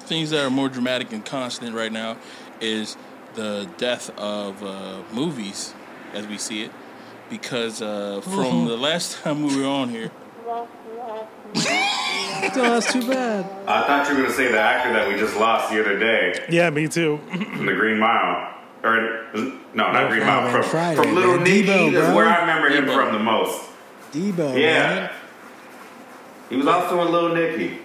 things 0.00 0.30
that 0.30 0.44
are 0.44 0.50
more 0.50 0.68
dramatic 0.68 1.12
and 1.12 1.24
constant 1.24 1.74
right 1.74 1.92
now 1.92 2.16
is 2.60 2.96
the 3.34 3.68
death 3.78 4.10
of 4.18 4.62
uh, 4.62 5.02
movies 5.12 5.74
as 6.12 6.26
we 6.26 6.38
see 6.38 6.62
it. 6.64 6.70
Because 7.30 7.80
uh, 7.82 8.20
from 8.22 8.66
the 8.66 8.76
last 8.76 9.22
time 9.22 9.42
we 9.44 9.56
were 9.60 9.66
on 9.66 9.88
here, 9.88 10.10
Still, 11.54 12.64
that's 12.64 12.92
too 12.92 13.06
bad. 13.08 13.44
I 13.66 13.86
thought 13.86 14.08
you 14.08 14.16
were 14.16 14.22
gonna 14.24 14.34
say 14.34 14.50
the 14.52 14.60
actor 14.60 14.92
that 14.92 15.08
we 15.08 15.14
just 15.16 15.36
lost 15.36 15.70
the 15.72 15.80
other 15.80 15.98
day 15.98 16.44
Yeah, 16.50 16.68
me 16.70 16.88
too. 16.88 17.18
from 17.30 17.66
the 17.66 17.72
Green 17.74 17.98
Mile. 17.98 18.52
Or 18.82 19.26
no, 19.34 19.52
not 19.92 20.10
Green 20.10 20.26
Mile. 20.26 20.42
man, 20.42 20.52
From, 20.52 20.62
Friday, 20.64 20.96
from 20.96 21.14
Little 21.14 21.36
man. 21.36 21.44
Nicky 21.44 21.66
Debo, 21.66 21.86
is 21.86 21.92
bro. 22.04 22.14
where 22.14 22.26
I 22.26 22.40
remember 22.40 22.68
him 22.68 22.84
Debo. 22.84 22.94
from 22.94 23.12
the 23.14 23.18
most. 23.18 23.62
Debo. 24.12 24.60
Yeah. 24.60 24.82
Man. 24.94 25.10
He 26.50 26.56
was 26.56 26.66
also 26.66 27.00
in 27.02 27.10
Little 27.12 27.34
Nicky. 27.34 27.78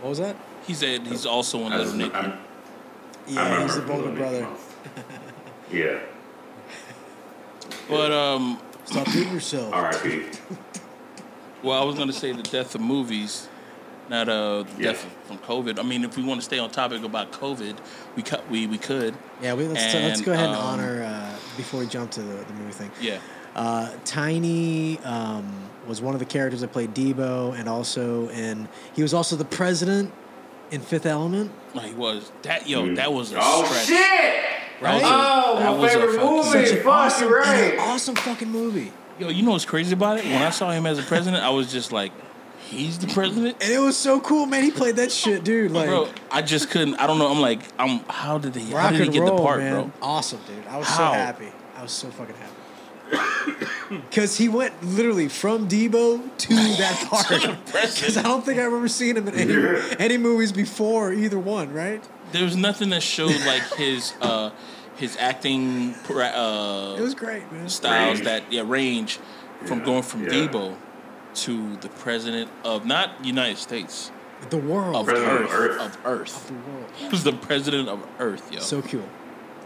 What 0.00 0.10
was 0.10 0.18
that? 0.18 0.36
he 0.66 0.74
said 0.74 1.06
he's 1.06 1.26
also 1.26 1.58
in 1.66 1.72
Little 1.72 1.94
Nicky. 1.94 2.14
I'm- 2.14 2.32
I 2.32 2.47
Yeah, 3.28 3.44
remember 3.44 3.62
he's 3.64 3.74
the 3.74 3.80
Little 3.82 3.96
older 3.96 4.08
Nicky 4.08 4.18
brother. 4.18 4.46
Yeah. 5.70 5.98
But 7.88 8.12
um, 8.12 8.58
Stop 8.86 9.10
doing 9.12 9.30
yourself. 9.32 9.72
R.I.P. 9.74 10.24
well, 11.62 11.80
I 11.80 11.84
was 11.84 11.96
gonna 11.96 12.12
say 12.12 12.32
the 12.32 12.42
death 12.42 12.74
of 12.74 12.80
movies, 12.80 13.48
not 14.08 14.28
uh 14.28 14.62
the 14.62 14.66
Yeah. 14.78 14.92
death 14.92 15.06
from 15.26 15.38
COVID. 15.38 15.78
I 15.78 15.82
mean, 15.82 16.04
if 16.04 16.16
we 16.16 16.22
want 16.24 16.40
to 16.40 16.44
stay 16.44 16.58
on 16.58 16.70
topic 16.70 17.02
about 17.04 17.32
COVID, 17.32 17.76
we 18.16 18.22
cut 18.22 18.48
we 18.50 18.66
we 18.66 18.78
could. 18.78 19.14
Yeah, 19.42 19.54
we, 19.54 19.66
let's, 19.66 19.94
let's 19.94 20.20
go 20.22 20.32
ahead 20.32 20.46
and 20.46 20.56
um, 20.56 20.64
honor 20.64 21.02
uh, 21.02 21.36
before 21.56 21.80
we 21.80 21.86
jump 21.86 22.10
to 22.12 22.22
the, 22.22 22.44
the 22.44 22.52
movie 22.54 22.72
thing. 22.72 22.90
Yeah. 23.00 23.18
Uh, 23.54 23.90
Tiny 24.04 24.98
um, 25.00 25.52
was 25.86 26.00
one 26.00 26.14
of 26.14 26.20
the 26.20 26.26
characters 26.26 26.60
that 26.62 26.72
played 26.72 26.94
Debo, 26.94 27.58
and 27.58 27.68
also 27.68 28.28
in 28.30 28.68
he 28.94 29.02
was 29.02 29.12
also 29.12 29.36
the 29.36 29.44
president 29.44 30.12
in 30.70 30.80
Fifth 30.80 31.06
Element. 31.06 31.50
No, 31.74 31.80
he 31.82 31.94
was 31.94 32.30
that 32.42 32.68
yo. 32.68 32.82
Mm. 32.84 32.96
That 32.96 33.12
was 33.12 33.32
a 33.32 33.38
Oh 33.40 33.64
stretch. 33.64 33.86
shit! 33.86 34.44
That 34.80 34.94
was 34.94 35.02
a- 35.02 35.06
Oh, 35.06 35.56
that 35.58 35.64
my 35.64 35.70
was 35.78 35.94
a 35.94 35.98
favorite 35.98 36.16
fucking- 36.16 36.30
movie. 36.36 36.66
Such 36.66 36.76
an 36.76 36.82
fuck, 36.84 36.86
awesome, 36.94 37.28
you're 37.28 37.40
right. 37.40 37.74
an 37.74 37.80
awesome 37.80 38.14
fucking 38.14 38.48
movie, 38.50 38.92
Yo, 39.18 39.28
you 39.30 39.42
know 39.42 39.50
what's 39.50 39.64
crazy 39.64 39.92
about 39.92 40.18
it? 40.18 40.24
When 40.24 40.40
I 40.42 40.50
saw 40.50 40.70
him 40.70 40.86
as 40.86 40.98
a 40.98 41.02
president, 41.02 41.42
I 41.42 41.50
was 41.50 41.72
just 41.72 41.90
like, 41.90 42.12
he's 42.60 42.96
the 42.98 43.08
president. 43.08 43.56
and 43.60 43.72
it 43.72 43.80
was 43.80 43.96
so 43.96 44.20
cool, 44.20 44.46
man. 44.46 44.62
He 44.62 44.70
played 44.70 44.94
that 44.96 45.10
shit, 45.10 45.42
dude. 45.42 45.72
Like 45.72 45.88
bro, 45.88 46.08
I 46.30 46.42
just 46.42 46.70
couldn't. 46.70 46.94
I 46.96 47.06
don't 47.08 47.18
know. 47.18 47.28
I'm 47.28 47.40
like, 47.40 47.60
I'm. 47.78 47.98
How 48.08 48.38
did 48.38 48.54
he? 48.54 48.70
How 48.70 48.76
rock 48.76 48.90
did 48.92 48.98
he 49.00 49.04
and 49.06 49.12
get 49.12 49.20
roll, 49.22 49.36
the 49.36 49.42
part, 49.42 49.58
man. 49.58 49.72
bro? 49.72 49.92
Awesome, 50.00 50.38
dude. 50.46 50.64
I 50.68 50.76
was 50.78 50.86
How? 50.86 50.96
so 51.12 51.18
happy. 51.18 51.48
I 51.76 51.82
was 51.82 51.90
so 51.90 52.08
fucking 52.10 52.34
happy. 52.36 52.52
Because 53.90 54.36
he 54.36 54.48
went 54.50 54.74
literally 54.84 55.28
from 55.28 55.66
Debo 55.66 56.20
to 56.36 56.54
that 56.54 57.06
part. 57.10 57.28
Because 57.66 58.16
I 58.18 58.22
don't 58.22 58.44
think 58.44 58.58
I 58.60 58.64
remember 58.64 58.88
seeing 58.88 59.16
him 59.16 59.26
in 59.28 59.34
any, 59.34 59.96
any 59.98 60.16
movies 60.18 60.52
before 60.52 61.12
either 61.12 61.38
one, 61.38 61.72
right? 61.72 62.06
There 62.32 62.44
was 62.44 62.54
nothing 62.54 62.90
that 62.90 63.02
showed 63.02 63.40
like 63.46 63.62
his 63.76 64.12
uh 64.20 64.50
his 64.96 65.16
acting 65.18 65.94
pra- 66.04 66.26
uh 66.36 66.96
It 66.98 67.00
was 67.00 67.14
great, 67.14 67.50
man. 67.50 67.68
styles 67.70 68.18
Range. 68.18 68.24
that 68.26 68.52
yeah 68.52 68.62
range 68.66 69.18
from 69.64 69.78
Yeah, 69.78 69.84
going 69.86 70.02
from 70.02 70.24
yeah. 70.24 70.30
Debo 70.30 70.74
to 71.36 71.76
the 71.76 71.88
president 71.88 72.50
of 72.64 72.84
not 72.84 73.24
United 73.24 73.56
States 73.56 74.10
The 74.50 74.58
world. 74.58 74.96
of 74.96 75.06
President 75.06 75.48
Earth, 75.50 75.50
of 75.50 75.54
Earth. 75.54 75.80
of 75.80 75.98
Earth. 76.06 76.46
the 76.48 76.70
world. 76.70 76.90
Who's 77.10 77.24
the 77.24 77.32
president 77.32 77.88
of 77.88 78.06
Earth, 78.18 78.52
yo? 78.52 78.60
So 78.60 78.82
cool. 78.82 79.08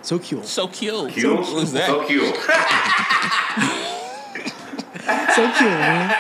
So 0.03 0.19
cute. 0.19 0.45
so 0.45 0.67
cute. 0.69 1.13
Cute? 1.13 1.45
Who's 1.47 1.73
that? 1.73 1.87
So 1.87 2.07
cute. 2.07 2.35
So 5.35 5.51
cute, 5.57 5.71
man. 5.71 6.15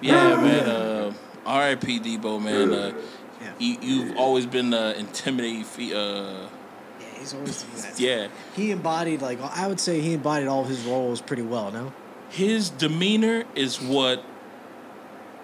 Yeah, 0.00 0.36
man. 0.36 0.68
Uh, 0.68 1.12
R.I.P. 1.44 2.00
Debo, 2.00 2.42
man. 2.42 2.72
Uh, 2.72 2.92
Yeah. 3.40 3.52
you, 3.58 3.76
you've 3.82 4.16
always 4.16 4.46
been 4.46 4.72
uh, 4.72 4.94
intimidating. 4.96 5.64
Fe- 5.64 5.92
uh, 5.92 5.96
Yeah, 5.98 7.06
he's 7.18 7.34
always 7.34 7.62
doing 7.62 7.82
that. 7.82 8.00
yeah, 8.00 8.28
He 8.54 8.70
embodied 8.70 9.20
like 9.20 9.40
I 9.42 9.66
would 9.66 9.80
say 9.80 10.00
he 10.00 10.14
embodied 10.14 10.48
all 10.48 10.62
of 10.62 10.68
his 10.68 10.82
roles 10.84 11.20
pretty 11.20 11.42
well. 11.42 11.70
No. 11.72 11.92
his 12.30 12.70
demeanor 12.70 13.44
is 13.56 13.80
what 13.80 14.24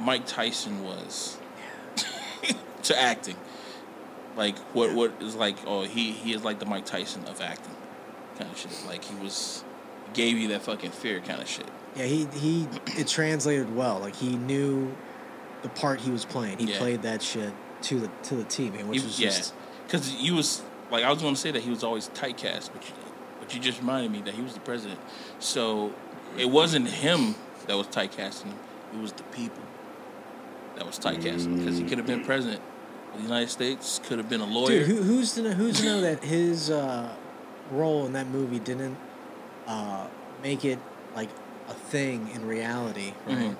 Mike 0.00 0.26
Tyson 0.26 0.84
was 0.84 1.36
to 2.84 2.98
acting. 3.00 3.36
Like 4.38 4.56
what? 4.72 4.94
What 4.94 5.20
is 5.20 5.34
like? 5.34 5.56
Oh, 5.66 5.82
he 5.82 6.12
he 6.12 6.32
is 6.32 6.44
like 6.44 6.60
the 6.60 6.64
Mike 6.64 6.86
Tyson 6.86 7.24
of 7.24 7.40
acting, 7.40 7.74
kind 8.38 8.48
of 8.48 8.56
shit. 8.56 8.70
Like 8.86 9.02
he 9.02 9.16
was 9.16 9.64
gave 10.14 10.38
you 10.38 10.48
that 10.48 10.62
fucking 10.62 10.92
fear, 10.92 11.20
kind 11.20 11.42
of 11.42 11.48
shit. 11.48 11.66
Yeah, 11.96 12.04
he 12.04 12.26
he 12.26 12.68
it 12.96 13.08
translated 13.08 13.74
well. 13.74 13.98
Like 13.98 14.14
he 14.14 14.36
knew 14.36 14.94
the 15.62 15.68
part 15.68 16.00
he 16.00 16.12
was 16.12 16.24
playing. 16.24 16.58
He 16.58 16.66
Yeah. 16.66 16.78
played 16.78 17.02
that 17.02 17.20
shit 17.20 17.52
to 17.82 17.98
the 17.98 18.10
to 18.24 18.36
the 18.36 18.44
T, 18.44 18.70
man. 18.70 18.86
Which 18.86 19.00
He- 19.00 19.06
was 19.06 19.18
yeah, 19.18 19.28
just 19.30 19.54
because 19.88 20.14
you 20.14 20.36
was 20.36 20.62
like 20.92 21.02
I 21.02 21.10
was 21.10 21.20
going 21.20 21.34
to 21.34 21.40
say 21.40 21.50
that 21.50 21.62
he 21.62 21.70
was 21.70 21.82
always 21.82 22.08
typecast, 22.10 22.70
but 22.72 22.86
you, 22.86 22.94
but 23.40 23.52
you 23.52 23.60
just 23.60 23.80
reminded 23.80 24.12
me 24.12 24.20
that 24.22 24.34
he 24.34 24.42
was 24.42 24.54
the 24.54 24.60
president. 24.60 25.00
So 25.40 25.92
it 26.36 26.48
wasn't 26.48 26.86
him 26.86 27.34
that 27.66 27.76
was 27.76 27.88
typecasting; 27.88 28.52
it 28.94 29.00
was 29.00 29.12
the 29.14 29.24
people 29.24 29.64
that 30.76 30.86
was 30.86 30.96
typecasting. 30.96 31.58
Because 31.58 31.76
he 31.76 31.82
could 31.82 31.98
have 31.98 32.06
been 32.06 32.20
mm. 32.20 32.26
president 32.26 32.60
of 32.60 32.77
the 33.18 33.24
United 33.24 33.50
States, 33.50 34.00
could 34.04 34.18
have 34.18 34.28
been 34.28 34.40
a 34.40 34.46
lawyer. 34.46 34.78
dude. 34.80 34.86
Who, 34.86 35.02
who's 35.02 35.34
to 35.34 35.42
know, 35.42 35.50
who's 35.52 35.80
to 35.80 35.84
know 35.86 36.00
that 36.00 36.24
his 36.24 36.70
uh, 36.70 37.14
role 37.70 38.06
in 38.06 38.12
that 38.14 38.28
movie 38.28 38.58
didn't 38.58 38.96
uh, 39.66 40.06
make 40.42 40.64
it 40.64 40.78
like 41.14 41.28
a 41.68 41.74
thing 41.74 42.30
in 42.34 42.46
reality, 42.46 43.12
right? 43.26 43.36
Mhm. 43.36 43.56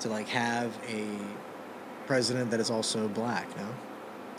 To 0.00 0.08
like 0.08 0.28
have 0.28 0.72
a 0.88 1.06
president 2.06 2.50
that 2.50 2.60
is 2.60 2.70
also 2.70 3.08
black. 3.08 3.46
No, 3.56 3.62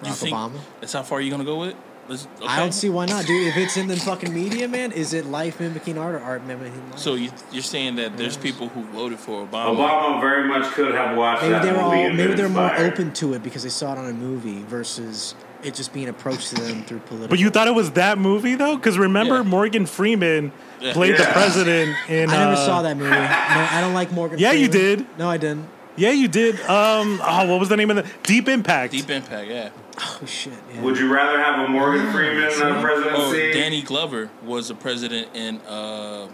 You 0.04 0.10
Barack 0.10 0.16
think 0.18 0.36
Obama. 0.36 0.60
That's 0.82 0.94
how 0.94 1.04
far 1.04 1.22
you're 1.22 1.32
gonna 1.32 1.44
go 1.44 1.60
with? 1.60 1.76
It? 2.08 2.12
Let's, 2.12 2.28
I 2.46 2.60
don't 2.60 2.72
see 2.74 2.90
why 2.90 3.06
not, 3.06 3.26
dude. 3.26 3.48
If 3.48 3.58
it's 3.58 3.78
in 3.78 3.88
the 3.88 3.96
fucking 3.96 4.34
media, 4.34 4.68
man, 4.68 4.92
is 4.92 5.14
it 5.14 5.26
life 5.26 5.60
mimicking 5.60 5.98
art 5.98 6.16
or 6.16 6.20
art 6.20 6.44
mimicking 6.46 6.90
life? 6.92 7.00
So 7.00 7.16
you, 7.16 7.32
you're 7.52 7.64
saying 7.64 7.96
that 7.96 8.18
there's 8.18 8.36
Yes. 8.36 8.44
people 8.44 8.68
who 8.70 8.84
voted 8.86 9.20
for 9.20 9.46
Obama. 9.46 9.76
Obama 9.76 10.22
very 10.22 10.48
much 10.48 10.72
could 10.74 10.94
have 10.94 11.18
watched 11.18 11.42
maybe 11.44 11.54
that 11.54 11.64
they 11.64 11.72
were 11.72 11.78
movie 11.80 11.86
all 11.98 12.06
and 12.06 12.18
maybe 12.18 12.34
they're 12.34 12.50
more 12.50 12.76
open 12.78 13.12
to 13.14 13.34
it 13.34 13.44
because 13.44 13.64
they 13.64 13.70
saw 13.70 13.94
it 13.94 13.98
on 13.98 14.06
a 14.10 14.14
movie 14.14 14.62
versus 14.64 15.36
it 15.64 15.74
just 15.74 15.94
being 15.94 16.08
approached 16.10 16.50
to 16.50 16.56
them 16.62 16.84
through 16.84 17.00
political. 17.00 17.28
But 17.30 17.40
you 17.40 17.50
thought 17.50 17.68
it 17.68 17.74
was 17.74 17.92
that 17.92 18.20
movie 18.20 18.54
though, 18.56 18.76
because 18.76 19.00
remember 19.00 19.38
Yeah. 19.38 19.44
Morgan 19.44 19.86
Freeman 19.88 20.52
Yeah. 20.80 20.94
played 20.94 21.18
the 21.18 21.24
president 21.24 21.96
in. 22.08 22.30
I 22.30 22.34
never 22.38 22.52
uh, 22.54 22.56
saw 22.56 22.82
that 22.84 22.98
movie. 22.98 23.10
No, 23.10 23.18
I 23.18 23.82
don't 23.82 23.96
like 23.96 24.12
Morgan. 24.12 24.38
Freeman. 24.38 24.56
Yeah, 24.56 24.62
you 24.62 24.68
did. 24.68 25.06
No, 25.18 25.28
I 25.28 25.38
didn't. 25.38 25.68
Yeah, 25.98 26.12
you 26.12 26.28
did. 26.28 26.60
Um, 26.62 27.22
oh, 27.24 27.48
what 27.50 27.60
was 27.60 27.70
the 27.70 27.78
name 27.78 27.90
of 27.90 27.96
the 27.96 28.06
Deep 28.24 28.50
Impact? 28.50 28.92
Deep 28.92 29.10
Impact, 29.10 29.48
yeah. 29.50 29.70
Oh 29.98 30.22
shit. 30.26 30.52
Yeah. 30.74 30.82
Would 30.82 30.98
you 30.98 31.14
rather 31.14 31.40
have 31.42 31.60
a 31.64 31.68
Morgan 31.72 32.12
Freeman 32.12 32.44
uh, 32.44 32.50
Oh, 32.78 32.82
presidency? 32.82 33.54
Danny 33.54 33.82
Glover 33.82 34.30
was 34.44 34.68
the 34.68 34.76
president 34.76 35.30
in 35.34 35.62
uh, 35.62 36.28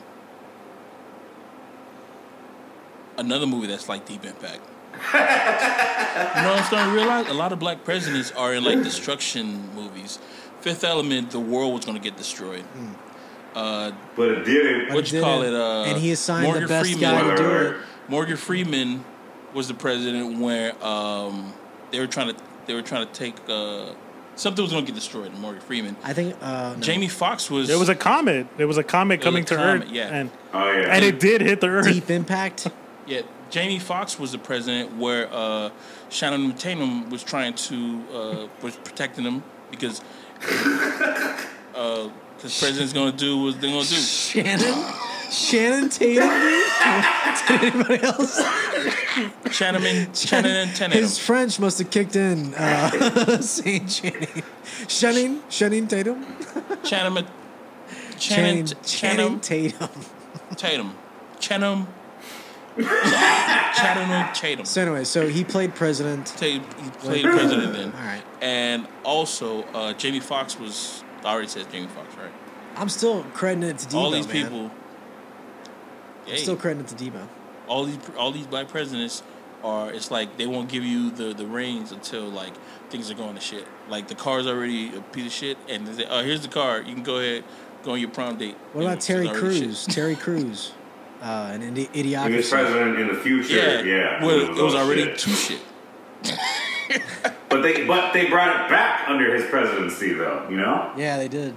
another 3.18 3.46
movie 3.46 3.68
that's 3.68 3.88
like 3.88 4.06
Deep 4.06 4.26
Impact. 4.26 4.62
you 5.14 5.20
know 5.20 6.50
what 6.50 6.60
I'm 6.60 6.64
starting 6.66 6.90
to 6.94 6.96
realize? 7.00 7.28
A 7.28 7.34
lot 7.34 7.52
of 7.54 7.60
black 7.60 7.84
presidents 7.84 8.32
are 8.32 8.54
in 8.54 8.64
like 8.64 8.84
destruction 8.84 9.74
movies. 9.76 10.20
Fifth 10.62 10.84
Element, 10.84 11.32
the 11.32 11.40
world 11.40 11.74
was 11.74 11.86
going 11.86 11.98
to 11.98 12.04
get 12.04 12.18
destroyed. 12.18 12.64
Uh, 13.56 13.92
but 14.16 14.30
it 14.30 14.44
didn't. 14.46 14.88
But 14.90 14.96
what 14.96 15.12
you 15.12 15.20
it 15.20 15.22
call 15.22 15.42
it? 15.42 15.46
didn't. 15.46 15.62
Uh, 15.62 15.84
And 15.86 15.98
he 15.98 16.12
assigned 16.12 16.56
the 16.64 16.68
best 16.68 16.92
Freeman. 16.92 17.02
guy 17.28 17.36
to 17.36 17.36
do 17.36 17.50
it. 17.52 17.78
Morgan 18.08 18.38
Freeman 18.38 19.04
was 19.54 19.68
the 19.68 19.74
president 19.74 20.40
where 20.40 20.74
um, 20.84 21.54
they 21.92 22.00
were 22.00 22.08
trying 22.08 22.34
to 22.34 22.42
they 22.66 22.74
were 22.74 22.82
trying 22.82 23.08
to 23.08 23.14
take 23.14 23.36
uh, 23.50 23.94
something 24.36 24.64
was 24.64 24.72
going 24.72 24.86
to 24.86 24.92
get 24.92 24.96
destroyed. 24.96 25.34
in 25.34 25.40
Morgan 25.40 25.62
Freeman. 25.62 25.96
I 26.04 26.14
think 26.14 26.36
uh, 26.42 26.74
no. 26.76 26.82
Jamie 26.82 27.08
Foxx 27.08 27.50
was. 27.50 27.68
There 27.68 27.80
was 27.80 27.90
a 27.90 27.96
comet. 27.96 28.48
There 28.58 28.68
was 28.68 28.78
a 28.78 28.84
comet 28.84 29.22
coming 29.22 29.44
a 29.44 29.48
to 29.48 29.56
comet, 29.56 29.84
Earth, 29.84 29.92
yeah. 29.92 30.08
and 30.08 30.32
Oh 30.54 30.72
yeah. 30.72 30.96
and 30.96 31.06
it 31.06 31.20
did 31.20 31.42
hit 31.42 31.62
the 31.62 31.68
Earth. 31.68 31.86
Deep 31.86 32.10
Impact. 32.10 32.68
Yeah, 33.08 33.22
Jamie 33.50 33.80
Foxx 33.80 34.20
was 34.20 34.32
the 34.32 34.38
president 34.38 34.98
where 34.98 35.28
uh, 35.32 35.70
Shannon 36.10 36.54
Tatum 36.54 37.10
was 37.10 37.24
trying 37.24 37.54
to 37.54 38.04
uh, 38.14 38.48
was 38.62 38.76
protecting 38.78 39.26
him 39.26 39.44
because 39.70 40.02
uh, 40.42 42.10
because 42.36 42.60
president's 42.60 42.94
gonna 42.94 43.12
do 43.12 43.42
what 43.44 43.62
they're 43.62 43.72
gonna 43.72 43.84
do. 43.84 43.96
Shannon. 43.96 44.94
Shannon 45.32 45.90
Tatum. 45.90 46.28
Did 47.48 47.74
anybody 47.74 48.04
else? 48.04 48.36
Shannon 49.52 50.14
Shannon 50.14 50.52
and 50.52 50.76
Tatum. 50.76 50.92
His 50.92 51.18
French 51.18 51.60
must 51.60 51.80
have 51.80 51.90
kicked 51.90 52.16
in. 52.16 52.54
Uh, 52.54 53.42
Saint 53.42 53.90
Channing. 53.90 54.44
Shannon. 54.88 55.42
Shannon 55.50 55.88
Tatum. 55.88 56.26
Shannon, 56.84 57.26
Channing, 58.20 58.66
Shannon, 58.66 58.68
Channing 58.84 58.86
Shannon 58.86 59.40
Tatum. 59.40 59.90
Tatum, 60.58 60.98
Shannon, 61.40 61.88
Shannon 62.78 64.34
Tatum. 64.34 64.66
So 64.66 64.82
anyway, 64.82 65.04
so 65.04 65.28
he 65.28 65.44
played 65.44 65.76
president. 65.76 66.30
He 66.40 66.60
played 67.00 67.24
president 67.24 67.74
then, 67.74 67.92
All 67.92 68.00
right. 68.00 68.22
and 68.42 68.88
also 69.04 69.64
uh, 69.74 69.94
Jamie 69.94 70.20
Foxx 70.20 70.60
was. 70.60 71.04
I 71.24 71.32
already 71.34 71.48
said 71.48 71.72
Jamie 71.72 71.88
Foxx, 71.88 72.16
right? 72.16 72.32
I'm 72.76 72.90
still 72.90 73.24
crediting 73.34 73.70
it 73.70 73.78
to 73.80 73.88
Debo. 73.88 73.94
all 73.96 74.12
these 74.12 74.28
man. 74.28 74.44
people. 74.44 74.72
I'm 76.32 76.38
Hey. 76.38 76.44
still 76.44 76.56
crediting 76.56 76.86
it 76.86 76.98
to 76.98 77.04
Debo. 77.12 77.28
all 77.68 77.84
these 77.86 77.98
all 78.18 78.32
these 78.32 78.48
black 78.48 78.68
presidents 78.70 79.22
are 79.64 79.92
it's 79.92 80.10
like 80.10 80.38
they 80.38 80.48
won't 80.48 80.70
give 80.70 80.84
you 80.84 81.12
the 81.12 81.34
the 81.34 81.46
reins 81.46 81.92
until 81.92 82.24
like 82.24 82.54
things 82.90 83.12
are 83.12 83.16
going 83.16 83.36
to 83.36 83.42
shit. 83.42 83.68
Like 83.90 84.08
the 84.08 84.16
car's 84.16 84.48
already 84.48 84.96
a 84.96 85.02
piece 85.02 85.26
of 85.28 85.32
shit, 85.34 85.58
and 85.70 85.86
they 85.86 85.94
say, 86.04 86.08
"Oh, 86.10 86.24
here's 86.24 86.42
the 86.42 86.48
car. 86.48 86.80
You 86.80 86.94
can 86.96 87.04
go 87.04 87.18
ahead, 87.18 87.44
go 87.84 87.92
on 87.92 88.00
your 88.00 88.10
prom 88.10 88.38
date." 88.38 88.56
What 88.74 88.84
about 88.86 89.02
Terry 89.02 89.28
it's 89.28 89.38
already 89.40 89.60
Crews? 89.60 89.86
Terry 89.86 90.16
Crews, 90.16 90.72
uh, 91.22 91.52
an 91.54 91.62
idi- 91.76 91.94
He 91.94 92.36
was 92.36 92.50
president 92.50 92.98
in 93.00 93.08
the 93.10 93.16
future. 93.16 93.56
Yeah, 93.56 93.82
Yeah. 93.82 94.26
Well, 94.26 94.40
it 94.40 94.50
was 94.62 94.74
all 94.74 94.82
already 94.82 95.04
shit. 95.04 95.20
too 95.20 95.32
shit. 95.32 95.60
But 97.50 97.64
they 97.64 97.86
but 97.86 98.14
they 98.14 98.28
brought 98.30 98.48
it 98.64 98.70
back 98.70 99.10
under 99.10 99.34
his 99.36 99.46
presidency 99.50 100.14
though. 100.14 100.48
You 100.50 100.56
know. 100.58 100.92
Yeah, 100.98 101.18
they 101.18 101.28
did. 101.28 101.56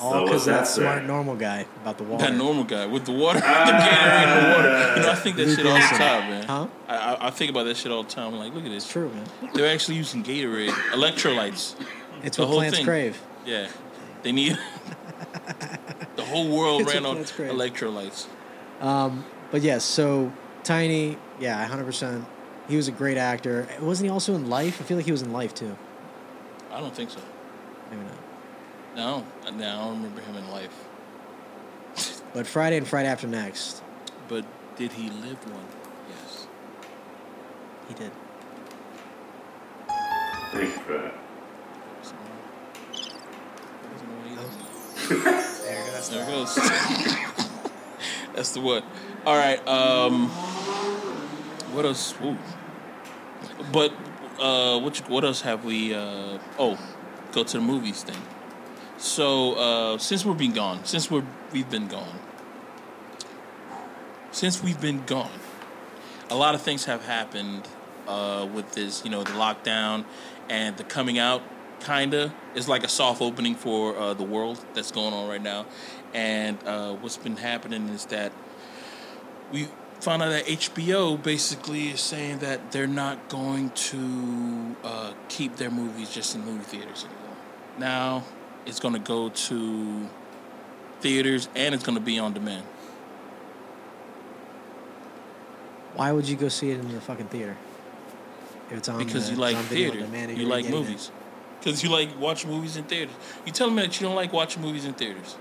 All 0.00 0.12
because 0.24 0.30
what's 0.30 0.44
that 0.46 0.52
that 0.60 0.66
smart 0.66 1.00
say? 1.02 1.06
normal 1.06 1.36
guy 1.36 1.66
about 1.82 1.98
the 1.98 2.04
water. 2.04 2.24
That 2.24 2.34
normal 2.36 2.64
guy 2.64 2.86
with 2.86 3.04
the 3.06 3.12
water, 3.12 3.40
the 3.40 3.46
Gatorade 3.46 4.26
and 4.26 4.44
the 4.46 4.56
water. 4.56 4.94
You 4.96 5.02
know, 5.02 5.10
I 5.12 5.14
think 5.16 5.36
that 5.36 5.46
Luke 5.46 5.56
shit 5.58 5.66
all 5.66 5.74
the 5.74 5.80
time, 5.80 6.30
man. 6.30 6.44
Huh? 6.46 6.66
I, 6.88 6.96
I, 6.96 7.26
I 7.26 7.30
think 7.30 7.50
about 7.50 7.64
that 7.64 7.76
shit 7.76 7.90
all 7.92 8.02
the 8.04 8.08
time. 8.10 8.32
I'm 8.34 8.38
like, 8.38 8.54
look 8.54 8.64
at 8.64 8.70
It's 8.72 8.84
this. 8.84 8.92
true, 8.92 9.10
man. 9.10 9.50
They're 9.54 9.72
actually 9.72 9.96
using 9.96 10.22
Gatorade, 10.22 10.70
electrolytes. 10.92 11.74
It's 12.22 12.36
The 12.36 12.42
what 12.42 12.48
whole 12.48 12.58
plants 12.58 12.76
thing. 12.78 12.86
crave. 12.86 13.20
Yeah, 13.46 13.68
they 14.22 14.32
need. 14.32 14.58
the 16.16 16.24
whole 16.24 16.48
world 16.48 16.82
It's 16.82 16.92
ran 16.94 17.06
on 17.06 17.24
crave. 17.24 17.50
electrolytes. 17.52 18.26
Um, 18.80 19.24
but 19.50 19.62
yes, 19.62 19.84
so 19.84 20.32
Tiny, 20.64 21.16
yeah, 21.40 21.66
100%. 21.68 22.24
He 22.68 22.76
was 22.76 22.88
a 22.88 22.92
great 22.92 23.16
actor. 23.16 23.66
Wasn't 23.80 24.04
he 24.06 24.10
also 24.10 24.34
in 24.34 24.50
Life? 24.50 24.80
I 24.80 24.84
feel 24.84 24.96
like 24.98 25.06
he 25.06 25.12
was 25.12 25.22
in 25.22 25.32
Life 25.32 25.54
too. 25.54 25.76
I 26.70 26.80
don't 26.80 26.94
think 26.94 27.10
so. 27.10 27.20
Maybe 27.90 28.02
not. 28.02 28.14
No, 28.96 29.24
no, 29.50 29.68
I 29.68 29.84
don't 29.84 30.02
remember 30.02 30.20
him 30.20 30.36
in 30.36 30.50
life. 30.50 30.84
But 32.34 32.46
Friday 32.46 32.76
and 32.76 32.86
Friday 32.86 33.08
After 33.08 33.26
Next, 33.26 33.82
But 34.28 34.44
did 34.76 34.92
he 34.92 35.08
live 35.10 35.38
one? 35.52 35.64
Yes. 36.08 36.46
he 37.88 37.94
did. 37.94 38.12
Thank 40.52 40.64
you 40.64 40.80
for 40.80 40.92
that. 40.92 41.14
There 46.10 46.22
it 46.22 46.26
goes. 46.26 46.54
That's 48.34 48.52
the 48.52 48.60
what. 48.60 48.84
All 49.26 49.36
right. 49.36 49.66
Um, 49.66 50.28
what 51.74 51.84
else? 51.84 52.14
Ooh. 52.22 52.36
But 53.72 53.92
uh, 54.40 54.78
what 54.78 54.96
what 55.08 55.24
else 55.24 55.40
have 55.42 55.64
we? 55.64 55.94
Uh, 55.94 56.38
oh, 56.58 56.78
go 57.32 57.44
to 57.44 57.58
the 57.58 57.62
movies 57.62 58.02
thing. 58.02 58.20
So 58.98 59.54
uh, 59.54 59.98
since 59.98 60.24
we've 60.24 60.36
been 60.36 60.52
gone, 60.52 60.84
since 60.84 61.08
we're 61.08 61.24
we've 61.52 61.70
been 61.70 61.86
gone, 61.86 62.18
since 64.32 64.60
we've 64.60 64.80
been 64.80 65.04
gone, 65.04 65.38
a 66.30 66.34
lot 66.34 66.56
of 66.56 66.62
things 66.62 66.86
have 66.86 67.04
happened 67.04 67.68
uh, 68.08 68.48
with 68.52 68.72
this. 68.72 69.04
You 69.04 69.10
know, 69.10 69.22
the 69.22 69.32
lockdown 69.32 70.04
and 70.50 70.76
the 70.76 70.84
coming 70.84 71.18
out. 71.18 71.42
Kinda 71.80 72.34
is 72.56 72.68
like 72.68 72.82
a 72.82 72.88
soft 72.88 73.22
opening 73.22 73.54
for 73.54 73.96
uh, 73.96 74.12
the 74.12 74.24
world 74.24 74.58
that's 74.74 74.90
going 74.90 75.14
on 75.14 75.28
right 75.28 75.40
now, 75.40 75.64
and 76.12 76.58
uh, 76.66 76.94
what's 76.94 77.16
been 77.16 77.36
happening 77.36 77.88
is 77.90 78.06
that 78.06 78.32
we 79.52 79.68
found 80.00 80.20
out 80.20 80.30
that 80.30 80.46
HBO 80.46 81.22
basically 81.22 81.90
is 81.90 82.00
saying 82.00 82.40
that 82.40 82.72
they're 82.72 82.88
not 82.88 83.28
going 83.28 83.70
to 83.70 84.74
uh, 84.82 85.12
keep 85.28 85.54
their 85.54 85.70
movies 85.70 86.10
just 86.10 86.34
in 86.34 86.44
movie 86.44 86.64
theaters 86.64 87.04
anymore. 87.04 87.36
Now 87.78 88.24
it's 88.68 88.80
going 88.80 88.94
to 88.94 89.00
go 89.00 89.30
to 89.30 90.08
theaters 91.00 91.48
and 91.56 91.74
it's 91.74 91.82
going 91.82 91.96
to 91.96 92.04
be 92.04 92.18
on 92.18 92.34
demand. 92.34 92.64
Why 95.94 96.12
would 96.12 96.28
you 96.28 96.36
go 96.36 96.48
see 96.48 96.70
it 96.70 96.78
in 96.78 96.92
the 96.92 97.00
fucking 97.00 97.28
theater? 97.28 97.56
If 98.70 98.78
it's 98.78 98.88
on 98.88 98.98
because 98.98 99.28
the, 99.28 99.34
you 99.34 99.40
like 99.40 99.56
on 99.56 99.62
video 99.64 99.86
on 99.88 99.92
theater, 99.94 100.06
demand, 100.06 100.38
you 100.38 100.46
like 100.46 100.68
movies, 100.68 101.10
because 101.58 101.82
you 101.82 101.88
like 101.88 102.10
watching 102.20 102.50
movies 102.50 102.76
in 102.76 102.84
theaters. 102.84 103.14
You 103.46 103.52
telling 103.52 103.74
me 103.74 103.82
that 103.82 103.98
you 103.98 104.06
don't 104.06 104.14
like 104.14 104.32
watching 104.32 104.62
movies 104.62 104.84
in 104.84 104.92
theaters? 104.92 105.36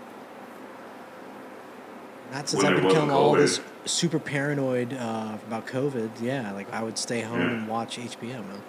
Not 2.32 2.48
since 2.48 2.64
When 2.64 2.72
I've 2.72 2.78
been 2.78 2.86
wasn't 2.86 3.10
killing 3.10 3.16
all 3.16 3.34
this 3.34 3.60
super 3.86 4.20
paranoid 4.20 4.94
uh, 4.94 5.38
about 5.46 5.68
COVID. 5.68 6.10
Yeah, 6.22 6.54
like 6.54 6.74
I 6.74 6.82
would 6.82 6.98
stay 6.98 7.22
home 7.22 7.42
Yeah. 7.42 7.52
and 7.52 7.68
watch 7.68 7.98
HBO, 7.98 8.48
man, 8.48 8.62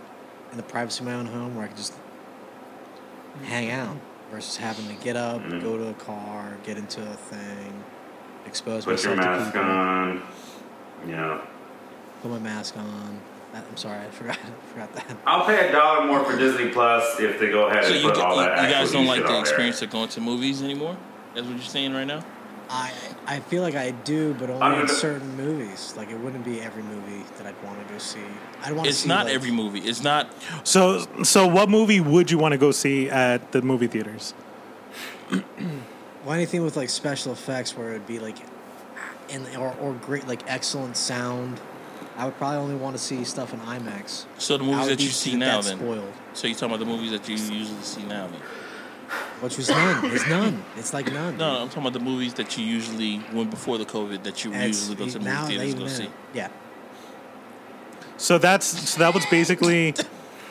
in 0.50 0.56
the 0.56 0.62
privacy 0.64 1.00
of 1.00 1.06
my 1.06 1.14
own 1.14 1.26
home 1.26 1.54
where 1.54 1.64
I 1.64 1.68
could 1.68 1.76
just 1.76 1.94
hang 3.44 3.70
out 3.70 3.96
versus 4.30 4.56
having 4.56 4.86
to 4.88 4.94
get 5.04 5.16
up, 5.16 5.40
Mhm. 5.42 5.62
go 5.62 5.76
to 5.78 5.88
a 5.88 5.94
car, 5.94 6.56
get 6.64 6.76
into 6.76 7.00
a 7.02 7.14
thing, 7.14 7.72
expose 8.46 8.84
Put 8.84 9.02
your 9.04 9.16
myself 9.16 9.36
to 9.36 9.40
mask 9.44 9.52
people, 9.54 9.70
on. 9.70 10.22
Yeah. 11.06 11.38
put 12.22 12.30
my 12.30 12.38
mask 12.38 12.76
on. 12.76 13.20
I'm 13.54 13.76
sorry, 13.76 14.00
I 14.06 14.10
forgot. 14.10 14.36
I 14.44 14.72
forgot 14.72 14.94
that. 14.94 15.16
I'll 15.26 15.46
pay 15.46 15.68
a 15.68 15.72
dollar 15.72 16.04
more 16.06 16.22
for 16.24 16.36
Disney 16.36 16.68
Plus 16.68 17.18
if 17.18 17.40
they 17.40 17.48
go 17.50 17.66
ahead 17.66 17.84
So 17.84 17.92
and 17.92 18.00
you, 18.02 18.08
put 18.08 18.16
you, 18.18 18.22
all 18.22 18.36
that. 18.36 18.62
you 18.68 18.74
guys 18.74 18.92
don't 18.92 19.06
like 19.06 19.22
the 19.22 19.28
on 19.28 19.32
there. 19.32 19.40
experience 19.40 19.80
of 19.82 19.90
going 19.90 20.08
to 20.10 20.20
movies 20.20 20.62
anymore? 20.62 20.96
That's 21.34 21.46
what 21.46 21.56
you're 21.56 21.64
saying 21.64 21.94
right 21.94 22.06
now. 22.06 22.22
I 22.70 22.92
I 23.30 23.40
feel 23.40 23.62
like 23.62 23.74
I 23.74 23.90
do, 23.90 24.32
but 24.34 24.48
only 24.48 24.62
I'm 24.62 24.80
in 24.80 24.88
certain 24.88 25.36
movies. 25.36 25.92
Like 25.98 26.10
it 26.10 26.18
wouldn't 26.18 26.46
be 26.46 26.62
every 26.62 26.82
movie 26.82 27.24
that 27.36 27.46
I'd 27.46 27.62
want 27.62 27.86
to 27.86 27.92
go 27.92 27.98
see. 27.98 28.20
I'd 28.64 28.72
want 28.72 28.84
to 28.84 28.88
It's 28.88 29.00
see. 29.00 29.08
not 29.08 29.26
like, 29.26 29.34
every 29.34 29.50
movie. 29.50 29.80
It's 29.80 30.02
not. 30.02 30.32
So, 30.64 31.06
so 31.22 31.46
what 31.46 31.68
movie 31.68 32.00
would 32.00 32.30
you 32.30 32.38
want 32.38 32.52
to 32.52 32.58
go 32.58 32.70
see 32.70 33.10
at 33.10 33.52
the 33.52 33.60
movie 33.60 33.86
theaters? 33.86 34.32
Well, 35.30 36.32
anything 36.32 36.64
with 36.64 36.76
like 36.76 36.88
special 36.88 37.32
effects 37.32 37.76
where 37.76 37.90
it'd 37.90 38.06
be 38.06 38.18
like, 38.18 38.38
and 39.28 39.46
or, 39.58 39.74
or 39.80 39.92
great 39.92 40.26
like 40.26 40.42
excellent 40.50 40.96
sound. 40.96 41.60
I 42.16 42.24
would 42.24 42.36
probably 42.38 42.58
only 42.58 42.74
want 42.74 42.96
to 42.96 43.02
see 43.02 43.22
stuff 43.24 43.52
in 43.52 43.60
IMAX. 43.60 44.24
So 44.38 44.56
the 44.56 44.64
movies 44.64 44.88
that 44.88 45.00
you 45.00 45.08
see 45.08 45.36
now, 45.36 45.60
that 45.60 45.68
then. 45.68 45.78
spoiled. 45.78 46.12
So 46.32 46.48
you're 46.48 46.54
talking 46.56 46.74
about 46.74 46.80
the 46.80 46.86
movies 46.90 47.12
that 47.12 47.28
you 47.28 47.36
usually 47.36 47.82
see 47.82 48.02
now, 48.04 48.26
then. 48.26 48.40
Which 49.40 49.56
was 49.56 49.68
none. 49.70 50.04
It's 50.12 50.26
none. 50.28 50.62
It's 50.76 50.92
like 50.92 51.12
none. 51.12 51.36
No, 51.38 51.62
I'm 51.62 51.68
talking 51.68 51.82
about 51.84 51.92
the 51.94 52.00
movies 52.00 52.34
that 52.34 52.58
you 52.58 52.64
usually, 52.64 53.22
went 53.32 53.50
before 53.50 53.78
the 53.78 53.84
COVID, 53.84 54.24
that 54.24 54.44
you 54.44 54.52
And 54.52 54.62
it's- 54.64 54.88
usually 54.88 54.96
go 54.96 55.06
to 55.10 55.18
the 55.18 55.24
now 55.24 55.42
movie 55.42 55.56
they 55.56 55.72
theaters 55.72 55.96
to 55.96 56.02
go 56.02 56.08
see. 56.08 56.12
Yeah. 56.34 56.48
So 58.16 58.38
that's 58.38 58.66
so 58.90 58.98
that 58.98 59.14
was 59.14 59.24
basically 59.26 59.94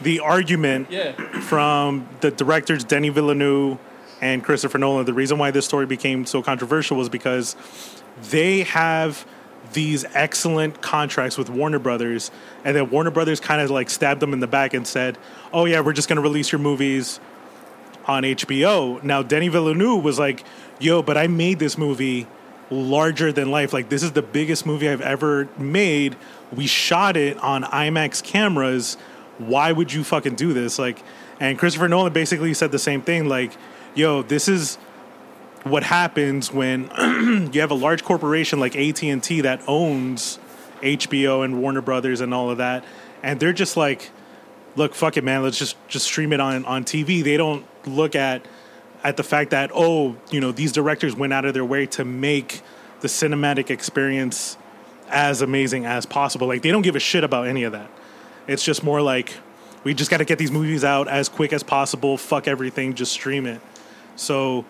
the 0.02 0.20
argument 0.22 0.88
Yeah. 0.90 1.12
from 1.42 2.08
the 2.22 2.32
directors 2.32 2.84
Denis 2.84 3.14
Villeneuve 3.14 3.78
and 4.22 4.44
Christopher 4.44 4.78
Nolan. 4.78 5.06
The 5.06 5.14
reason 5.14 5.38
why 5.38 5.52
this 5.52 5.66
story 5.66 5.86
became 5.86 6.26
so 6.26 6.42
controversial 6.42 6.98
was 6.98 7.10
because 7.10 7.56
they 8.30 8.62
have 8.64 9.26
these 9.74 10.06
excellent 10.14 10.82
contracts 10.82 11.38
with 11.38 11.50
Warner 11.50 11.78
Brothers, 11.80 12.32
and 12.64 12.74
then 12.76 12.90
Warner 12.90 13.12
Brothers 13.12 13.42
kind 13.42 13.62
of 13.62 13.70
like 13.70 13.90
stabbed 13.90 14.22
them 14.22 14.32
in 14.32 14.40
the 14.40 14.48
back 14.48 14.74
and 14.74 14.88
said, 14.88 15.18
"Oh 15.52 15.66
yeah, 15.66 15.82
we're 15.82 15.92
just 15.94 16.08
going 16.08 16.16
to 16.16 16.22
release 16.22 16.52
your 16.54 16.60
movies 16.60 17.20
on 18.08 18.24
HBO." 18.24 19.02
Now 19.04 19.22
Denis 19.24 19.52
Villeneuve 19.52 20.04
was 20.04 20.20
like, 20.20 20.44
"Yo, 20.80 21.02
but 21.02 21.18
I 21.18 21.28
made 21.28 21.60
this 21.60 21.78
movie 21.78 22.28
larger 22.70 23.32
than 23.32 23.52
life. 23.52 23.74
Like 23.74 23.90
this 23.90 24.04
is 24.04 24.12
the 24.12 24.22
biggest 24.22 24.66
movie 24.66 24.90
I've 24.90 25.02
ever 25.02 25.48
made. 25.58 26.16
We 26.52 26.68
shot 26.68 27.18
it 27.18 27.38
on 27.38 27.64
IMAX 27.64 28.24
cameras. 28.24 28.98
Why 29.38 29.72
would 29.72 29.94
you 29.94 30.04
fucking 30.04 30.36
do 30.36 30.54
this?" 30.54 30.80
Like, 30.80 31.02
and 31.40 31.58
Christopher 31.58 31.88
Nolan 31.88 32.14
basically 32.14 32.54
said 32.54 32.72
the 32.72 32.80
same 32.80 33.02
thing. 33.02 33.28
Like, 33.28 33.54
"Yo, 33.96 34.24
this 34.24 34.48
is." 34.48 34.78
What 35.64 35.84
happens 35.84 36.54
when 36.54 36.90
you 37.52 37.60
have 37.60 37.72
a 37.72 37.76
large 37.76 38.02
corporation 38.02 38.58
like 38.58 38.78
AT&T 38.78 39.42
that 39.42 39.60
owns 39.68 40.40
HBO 40.82 41.44
and 41.44 41.62
Warner 41.62 41.82
Brothers 41.82 42.22
and 42.22 42.34
all 42.34 42.50
of 42.50 42.60
that 42.60 42.86
and 43.24 43.40
they're 43.40 43.54
just 43.54 43.78
like 43.78 44.12
look, 44.78 44.94
fuck 44.96 45.18
it, 45.18 45.24
man. 45.24 45.44
Let's 45.44 45.58
just 45.58 45.76
just 45.88 46.06
stream 46.06 46.32
it 46.32 46.40
on 46.40 46.64
on 46.66 46.86
TV. 46.86 47.24
They 47.24 47.36
don't 47.36 47.66
look 47.86 48.16
at 48.16 48.46
at 49.04 49.18
the 49.18 49.24
fact 49.24 49.52
that 49.52 49.72
oh, 49.74 50.16
you 50.32 50.40
know, 50.40 50.52
these 50.52 50.72
directors 50.72 51.16
went 51.16 51.34
out 51.34 51.46
of 51.46 51.54
their 51.54 51.66
way 51.66 51.86
to 51.88 52.06
make 52.06 52.62
the 53.02 53.08
cinematic 53.08 53.70
experience 53.70 54.58
as 55.10 55.42
amazing 55.42 55.86
as 55.86 56.06
possible. 56.06 56.48
Like 56.48 56.62
they 56.62 56.72
don't 56.72 56.82
give 56.82 56.96
a 56.96 57.00
shit 57.00 57.24
about 57.24 57.48
any 57.48 57.64
of 57.64 57.74
that. 57.74 57.90
It's 58.48 58.64
just 58.64 58.84
more 58.84 59.02
like 59.02 59.34
we 59.84 59.94
just 59.94 60.10
got 60.12 60.18
to 60.18 60.26
get 60.26 60.38
these 60.38 60.52
movies 60.52 60.84
out 60.84 61.08
as 61.08 61.30
quick 61.30 61.54
as 61.54 61.64
possible. 61.64 62.18
Fuck 62.18 62.48
everything, 62.48 62.94
just 62.94 63.12
stream 63.12 63.46
it. 63.46 63.62
So 64.16 64.66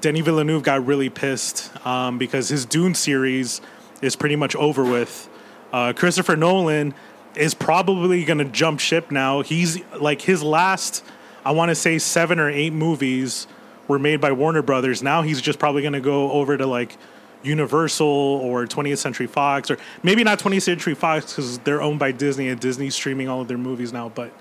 Denis 0.00 0.24
Villeneuve 0.24 0.62
got 0.62 0.86
really 0.86 1.10
pissed 1.10 1.70
um, 1.86 2.18
because 2.18 2.48
his 2.48 2.64
Dune 2.64 2.94
series 2.94 3.60
is 4.02 4.16
pretty 4.16 4.36
much 4.36 4.54
over 4.56 4.84
with. 4.84 5.28
Uh, 5.72 5.92
Christopher 5.92 6.36
Nolan 6.36 6.94
is 7.36 7.54
probably 7.54 8.24
going 8.24 8.38
to 8.38 8.44
jump 8.44 8.80
ship 8.80 9.10
now. 9.10 9.42
He's 9.42 9.82
like 10.00 10.22
his 10.22 10.42
last, 10.42 11.04
I 11.44 11.52
want 11.52 11.70
to 11.70 11.74
say 11.74 11.98
seven 11.98 12.38
or 12.38 12.50
eight 12.50 12.72
movies 12.72 13.46
were 13.88 13.98
made 13.98 14.20
by 14.20 14.32
Warner 14.32 14.62
Brothers. 14.62 15.02
Now 15.02 15.22
he's 15.22 15.40
just 15.40 15.58
probably 15.58 15.82
going 15.82 15.94
to 15.94 16.00
go 16.00 16.30
over 16.32 16.56
to 16.56 16.66
like 16.66 16.96
Universal 17.42 18.06
or 18.06 18.66
20th 18.66 18.98
Century 18.98 19.26
Fox, 19.26 19.70
or 19.70 19.78
maybe 20.02 20.24
not 20.24 20.38
20th 20.38 20.62
Century 20.62 20.94
Fox 20.94 21.32
because 21.32 21.58
they're 21.58 21.82
owned 21.82 21.98
by 21.98 22.12
Disney 22.12 22.48
and 22.48 22.58
Disney's 22.58 22.94
streaming 22.94 23.28
all 23.28 23.42
of 23.42 23.48
their 23.48 23.58
movies 23.58 23.92
now. 23.92 24.08
But 24.08 24.32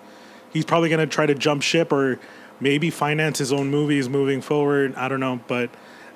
he's 0.52 0.66
probably 0.66 0.90
going 0.90 1.08
to 1.08 1.14
try 1.14 1.26
to 1.26 1.36
jump 1.36 1.62
ship 1.62 1.92
or 1.92 2.20
maybe 2.60 2.90
finance 2.90 3.40
his 3.40 3.52
own 3.52 3.70
movies 3.70 4.08
moving 4.08 4.42
forward. 4.42 4.96
I 4.96 5.08
don't 5.10 5.20
know, 5.20 5.42
but 5.48 5.70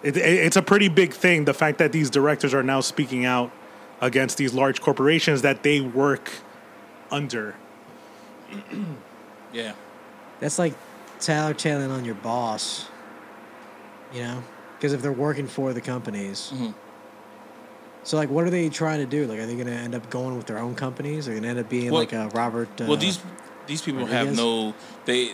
it, 0.04 0.16
it, 0.16 0.22
it's 0.22 0.56
a 0.56 0.62
pretty 0.62 0.88
big 0.88 1.14
thing. 1.14 1.46
The 1.46 1.54
fact 1.54 1.80
that 1.80 1.92
these 1.92 2.10
directors 2.10 2.54
are 2.54 2.64
now 2.64 2.80
speaking 2.80 3.26
out 3.26 3.52
against 4.00 4.38
these 4.38 4.54
large 4.54 4.80
corporations 4.80 5.42
that 5.42 5.64
they 5.64 5.82
work 5.82 6.32
under. 7.12 7.56
Yeah. 9.54 9.74
That's 10.42 10.60
like 10.60 10.74
Tyler 11.20 11.54
tailing 11.54 11.90
on 11.90 12.04
your 12.06 12.16
boss. 12.16 12.86
You 14.14 14.22
know, 14.22 14.44
because 14.78 14.94
if 14.94 15.02
they're 15.02 15.12
working 15.12 15.48
for 15.48 15.74
the 15.74 15.82
companies. 15.82 16.52
Mhm. 16.54 16.74
So 18.04 18.16
like, 18.18 18.30
what 18.30 18.46
are 18.46 18.50
they 18.50 18.70
trying 18.70 19.00
to 19.00 19.06
do? 19.06 19.26
Like, 19.26 19.40
are 19.40 19.46
they 19.46 19.56
going 19.56 19.68
to 19.68 19.74
end 19.74 19.96
up 19.96 20.10
going 20.10 20.38
with 20.38 20.46
their 20.46 20.60
own 20.60 20.76
companies? 20.76 21.28
Are 21.28 21.32
they 21.32 21.36
going 21.42 21.44
to 21.44 21.50
end 21.50 21.60
up 21.60 21.70
being 21.70 21.92
Well- 21.92 22.02
like 22.02 22.14
a 22.14 22.30
Robert? 22.30 22.70
Uh, 22.80 22.86
Well, 22.88 22.98
these 22.98 23.20
these 23.68 23.82
people 23.82 24.06
have 24.06 24.36
no 24.36 24.74
they. 25.06 25.34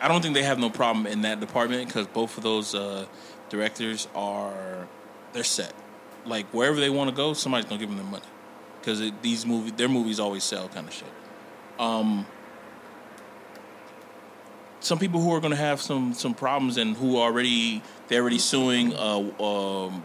I 0.00 0.08
don't 0.08 0.20
think 0.22 0.34
they 0.34 0.42
have 0.42 0.58
no 0.58 0.70
problem 0.70 1.06
in 1.06 1.22
that 1.22 1.40
department 1.40 1.86
because 1.86 2.06
both 2.08 2.36
of 2.36 2.42
those 2.42 2.74
uh, 2.74 3.06
directors 3.48 4.08
are 4.14 4.86
they're 5.32 5.44
set. 5.44 5.72
Like 6.26 6.46
wherever 6.52 6.78
they 6.78 6.90
want 6.90 7.10
to 7.10 7.16
go, 7.16 7.32
somebody's 7.32 7.66
gonna 7.66 7.80
give 7.80 7.88
them 7.88 7.98
the 7.98 8.04
money 8.04 8.24
because 8.82 9.02
these 9.22 9.46
movies, 9.46 9.72
their 9.76 9.88
movies 9.88 10.18
always 10.18 10.42
sell, 10.42 10.68
kind 10.68 10.88
of 10.88 10.92
shit. 10.92 11.08
Um, 11.78 12.26
some 14.80 14.98
people 14.98 15.20
who 15.20 15.32
are 15.32 15.40
gonna 15.40 15.56
have 15.56 15.80
some 15.80 16.12
some 16.12 16.34
problems 16.34 16.76
and 16.76 16.96
who 16.96 17.18
already 17.18 17.82
they're 18.08 18.20
already 18.20 18.38
suing 18.38 18.94
uh, 18.94 19.18
um, 19.42 20.02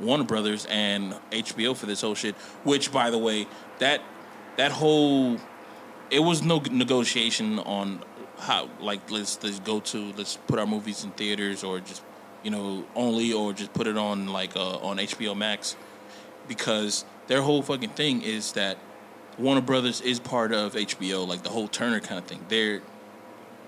Warner 0.00 0.24
Brothers 0.24 0.66
and 0.68 1.14
HBO 1.30 1.76
for 1.76 1.86
this 1.86 2.00
whole 2.00 2.14
shit. 2.14 2.34
Which, 2.64 2.92
by 2.92 3.10
the 3.10 3.18
way, 3.18 3.46
that 3.78 4.02
that 4.56 4.72
whole 4.72 5.38
it 6.10 6.20
was 6.20 6.42
no 6.42 6.58
negotiation 6.70 7.58
on 7.60 8.02
how 8.38 8.68
like 8.80 9.10
let's 9.10 9.42
let's 9.42 9.60
go 9.60 9.80
to 9.80 10.12
let's 10.12 10.36
put 10.48 10.58
our 10.58 10.66
movies 10.66 11.04
in 11.04 11.10
theaters 11.12 11.62
or 11.62 11.80
just 11.80 12.02
you 12.42 12.50
know 12.50 12.84
only 12.94 13.32
or 13.32 13.52
just 13.52 13.72
put 13.72 13.86
it 13.86 13.96
on 13.96 14.28
like 14.28 14.56
uh, 14.56 14.78
on 14.78 14.98
HBO 14.98 15.36
Max 15.36 15.76
because 16.48 17.04
their 17.26 17.42
whole 17.42 17.62
fucking 17.62 17.90
thing 17.90 18.22
is 18.22 18.52
that 18.52 18.76
Warner 19.38 19.60
Brothers 19.60 20.00
is 20.00 20.20
part 20.20 20.52
of 20.52 20.74
HBO 20.74 21.26
like 21.26 21.42
the 21.42 21.50
whole 21.50 21.68
Turner 21.68 22.00
kind 22.00 22.18
of 22.18 22.24
thing. 22.24 22.44
They're 22.48 22.82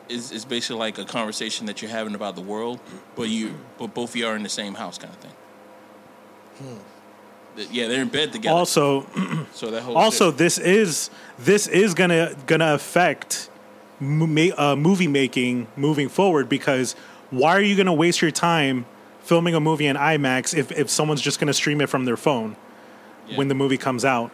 is 0.09 0.31
is 0.31 0.45
basically 0.45 0.79
like 0.79 0.99
a 0.99 1.05
conversation 1.05 1.67
that 1.67 1.83
you're 1.83 1.91
having 1.91 2.15
about 2.15 2.37
the 2.37 2.41
world, 2.43 2.79
but 3.17 3.29
you 3.29 3.55
but 3.79 3.93
both 3.95 4.11
of 4.11 4.17
you 4.17 4.27
are 4.27 4.37
in 4.37 4.43
the 4.45 4.49
same 4.49 4.75
house 4.75 4.99
kind 4.99 5.13
of 5.13 5.19
thing. 5.21 5.33
Th- 7.57 7.69
Yeah, 7.71 7.89
they're 7.89 8.03
in 8.03 8.09
bed 8.09 8.33
together. 8.33 8.55
Also, 8.57 9.07
so 9.53 9.71
that 9.71 9.83
whole 9.83 9.97
also 9.97 10.31
shit- 10.31 10.39
this 10.39 10.59
is 10.59 11.11
this 11.39 11.67
is 11.67 11.95
gonna 11.95 12.35
gonna 12.47 12.75
affect 12.75 13.51
mo- 13.99 14.53
uh, 14.57 14.77
movie 14.77 15.09
making 15.09 15.67
moving 15.77 16.09
forward 16.09 16.49
because 16.49 16.95
why 17.31 17.57
are 17.57 17.61
you 17.63 17.77
gonna 17.77 17.93
waste 17.95 18.23
your 18.23 18.31
time 18.31 18.87
filming 19.21 19.55
a 19.55 19.61
movie 19.61 19.87
in 19.87 19.97
IMAX 19.97 20.57
if, 20.57 20.71
if 20.71 20.89
someone's 20.89 21.21
just 21.21 21.41
gonna 21.41 21.53
stream 21.53 21.81
it 21.81 21.89
from 21.89 22.05
their 22.05 22.17
phone 22.17 22.55
Yeah. 23.29 23.37
when 23.39 23.49
the 23.49 23.55
movie 23.55 23.79
comes 23.79 24.05
out? 24.05 24.31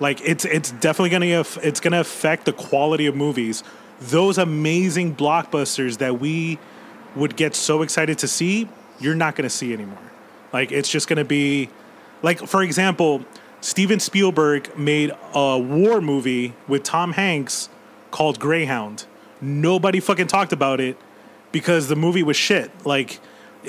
Like 0.00 0.20
it's 0.22 0.44
it's 0.44 0.70
definitely 0.70 1.10
gonna 1.10 1.44
it's 1.62 1.80
gonna 1.80 2.00
affect 2.00 2.44
the 2.44 2.52
quality 2.52 3.06
of 3.06 3.16
movies. 3.16 3.64
Those 4.00 4.38
amazing 4.38 5.16
blockbusters 5.16 5.98
that 5.98 6.20
we 6.20 6.58
would 7.16 7.36
get 7.36 7.54
so 7.56 7.82
excited 7.82 8.18
to 8.18 8.28
see, 8.28 8.68
you're 9.00 9.16
not 9.16 9.34
gonna 9.34 9.50
see 9.50 9.72
anymore. 9.72 9.98
Like 10.52 10.70
it's 10.70 10.88
just 10.88 11.08
gonna 11.08 11.24
be 11.24 11.68
like 12.22 12.46
for 12.46 12.62
example, 12.62 13.24
Steven 13.60 13.98
Spielberg 13.98 14.76
made 14.78 15.10
a 15.34 15.58
war 15.58 16.00
movie 16.00 16.54
with 16.68 16.84
Tom 16.84 17.12
Hanks 17.12 17.68
called 18.12 18.38
Greyhound. 18.38 19.04
Nobody 19.40 19.98
fucking 20.00 20.28
talked 20.28 20.52
about 20.52 20.80
it 20.80 20.96
because 21.50 21.88
the 21.88 21.96
movie 21.96 22.22
was 22.22 22.36
shit. 22.36 22.70
Like 22.86 23.18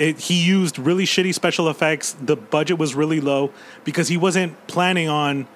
it, 0.00 0.18
he 0.18 0.34
used 0.42 0.78
really 0.78 1.04
shitty 1.04 1.32
special 1.34 1.68
effects. 1.68 2.16
The 2.20 2.34
budget 2.36 2.78
was 2.78 2.94
really 2.96 3.20
low 3.20 3.52
because 3.84 4.08
he 4.08 4.16
wasn't 4.16 4.66
planning 4.66 5.08
on 5.08 5.46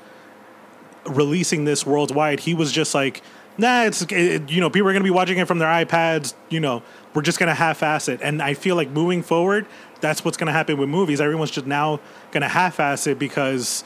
releasing 1.06 1.64
this 1.64 1.84
worldwide. 1.86 2.40
He 2.40 2.54
was 2.54 2.72
just 2.72 2.94
like, 2.94 3.22
nah, 3.58 3.84
it's 3.84 4.02
it, 4.02 4.50
you 4.50 4.60
know 4.60 4.70
people 4.70 4.88
are 4.88 4.92
gonna 4.92 5.04
be 5.04 5.10
watching 5.10 5.38
it 5.38 5.46
from 5.46 5.58
their 5.58 5.68
iPads. 5.68 6.34
You 6.48 6.60
know, 6.60 6.82
we're 7.14 7.22
just 7.22 7.38
gonna 7.38 7.54
half-ass 7.54 8.08
it. 8.08 8.20
And 8.22 8.40
I 8.42 8.54
feel 8.54 8.76
like 8.76 8.90
moving 8.90 9.22
forward, 9.22 9.66
that's 10.00 10.24
what's 10.24 10.36
gonna 10.36 10.52
happen 10.52 10.78
with 10.78 10.88
movies. 10.88 11.20
Everyone's 11.20 11.50
just 11.50 11.66
now 11.66 12.00
gonna 12.30 12.48
half-ass 12.48 13.06
it 13.06 13.18
because. 13.18 13.84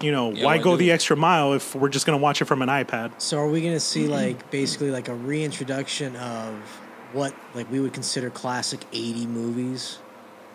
You 0.00 0.12
know, 0.12 0.30
Yeah, 0.30 0.44
why 0.44 0.58
why 0.58 0.62
go 0.62 0.76
the 0.76 0.90
it? 0.90 0.92
extra 0.92 1.16
mile 1.16 1.54
if 1.54 1.74
we're 1.74 1.88
just 1.88 2.06
gonna 2.06 2.18
watch 2.18 2.40
it 2.40 2.44
from 2.44 2.62
an 2.62 2.68
iPad? 2.68 3.10
So 3.18 3.36
are 3.38 3.48
we 3.48 3.60
gonna 3.60 3.80
see 3.80 4.02
Mm-hmm. 4.04 4.12
like 4.12 4.48
basically 4.52 4.92
like 4.92 5.08
a 5.08 5.14
reintroduction 5.14 6.14
of 6.14 6.54
what 7.12 7.34
like 7.54 7.70
we 7.70 7.80
would 7.80 7.92
consider 7.92 8.30
classic 8.30 8.80
eighty 8.92 9.26
movies, 9.26 9.98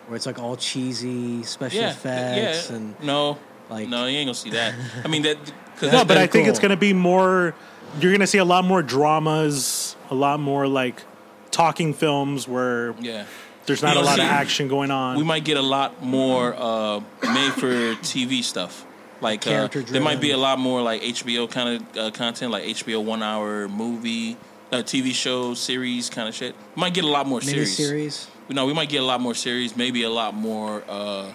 where 0.06 0.16
it's 0.16 0.26
like 0.26 0.38
all 0.38 0.56
cheesy 0.56 1.42
special 1.42 1.80
Yeah, 1.80 1.90
effects 1.90 2.70
yeah. 2.70 2.76
and 2.76 3.00
no, 3.02 3.38
like- 3.70 3.88
no, 3.88 4.06
you 4.06 4.18
ain't 4.18 4.28
gonna 4.28 4.34
see 4.34 4.50
that. 4.50 4.74
I 5.04 5.08
mean 5.08 5.22
that. 5.22 5.36
Cause 5.78 5.90
No, 5.90 5.98
but 5.98 6.08
been 6.08 6.18
I 6.18 6.26
think 6.28 6.46
it's 6.46 6.60
going 6.60 6.70
to 6.70 6.76
be 6.76 6.92
more. 6.92 7.52
You're 8.00 8.12
going 8.12 8.20
to 8.20 8.28
see 8.28 8.38
a 8.38 8.44
lot 8.44 8.64
more 8.64 8.80
dramas, 8.80 9.96
a 10.08 10.14
lot 10.14 10.38
more 10.38 10.68
like 10.68 11.02
talking 11.50 11.92
films 11.94 12.46
where 12.46 12.94
yeah. 13.00 13.24
there's 13.66 13.82
not 13.82 13.92
a 13.96 13.98
You'll 13.98 14.04
lot 14.06 14.18
of 14.20 14.24
action 14.24 14.68
going 14.68 14.92
on. 14.92 15.16
we 15.16 15.24
might 15.24 15.44
get 15.44 15.56
a 15.56 15.62
lot 15.62 16.00
more 16.00 16.54
uh, 16.56 17.00
made 17.22 17.52
for 17.54 17.94
TV 18.02 18.44
stuff. 18.44 18.86
Like 19.20 19.46
uh, 19.48 19.66
there 19.68 20.00
might 20.00 20.20
be 20.20 20.30
a 20.30 20.36
lot 20.36 20.60
more 20.60 20.80
like 20.80 21.02
HBO 21.02 21.50
kind 21.50 21.82
of 21.82 21.96
uh, 21.98 22.10
content, 22.12 22.52
like 22.52 22.64
HBO 22.64 23.02
one 23.02 23.22
hour 23.22 23.68
movie, 23.68 24.36
uh, 24.72 24.76
TV 24.78 25.12
show 25.12 25.54
series 25.54 26.10
kind 26.10 26.28
of 26.28 26.34
shit. 26.34 26.54
We 26.76 26.80
might 26.80 26.94
get 26.94 27.04
a 27.04 27.08
lot 27.08 27.26
more 27.26 27.40
series. 27.40 27.78
miniseries. 27.78 28.26
No, 28.48 28.66
we 28.66 28.72
might 28.74 28.88
get 28.88 29.02
a 29.02 29.04
lot 29.04 29.20
more 29.20 29.34
series. 29.34 29.76
Maybe 29.76 30.02
a 30.02 30.10
lot 30.10 30.34
more. 30.34 30.82
Uh, 30.88 31.32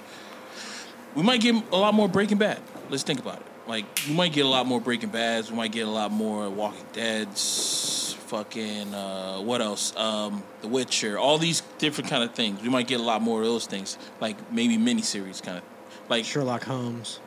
we 1.15 1.24
might 1.24 1.42
get 1.42 1.56
a 1.72 1.78
lot 1.78 1.94
more 1.94 2.08
Breaking 2.08 2.38
Bad. 2.38 2.60
Let's 2.89 3.04
think 3.04 3.20
about 3.20 3.38
it. 3.38 3.46
Like 3.68 3.86
we 4.08 4.13
might 4.15 4.34
get 4.34 4.46
a 4.46 4.50
lot 4.50 4.65
more 4.65 4.80
Breaking 4.82 5.10
Bads. 5.10 5.50
We 5.52 5.58
might 5.58 5.72
get 5.72 5.88
a 5.88 5.92
lot 5.92 6.12
more 6.12 6.50
Walking 6.50 6.86
Dead's. 6.94 8.15
Fucking 8.28 8.94
uh, 8.94 9.39
what 9.39 9.60
else? 9.60 9.96
Um, 9.96 10.44
The 10.62 10.68
Witcher. 10.68 11.18
All 11.18 11.39
these 11.39 11.62
different 11.80 12.10
kind 12.12 12.24
of 12.24 12.34
things. 12.36 12.62
We 12.62 12.70
might 12.70 12.88
get 12.88 13.00
a 13.00 13.04
lot 13.04 13.24
more 13.24 13.39
of 13.42 13.48
those 13.48 13.65
things. 13.65 13.98
Like 14.22 14.52
maybe 14.52 14.78
miniseries 14.78 15.42
kind 15.42 15.58
of. 15.58 15.63
Like 16.10 16.26
Sherlock 16.26 16.63
Holmes. 16.63 17.20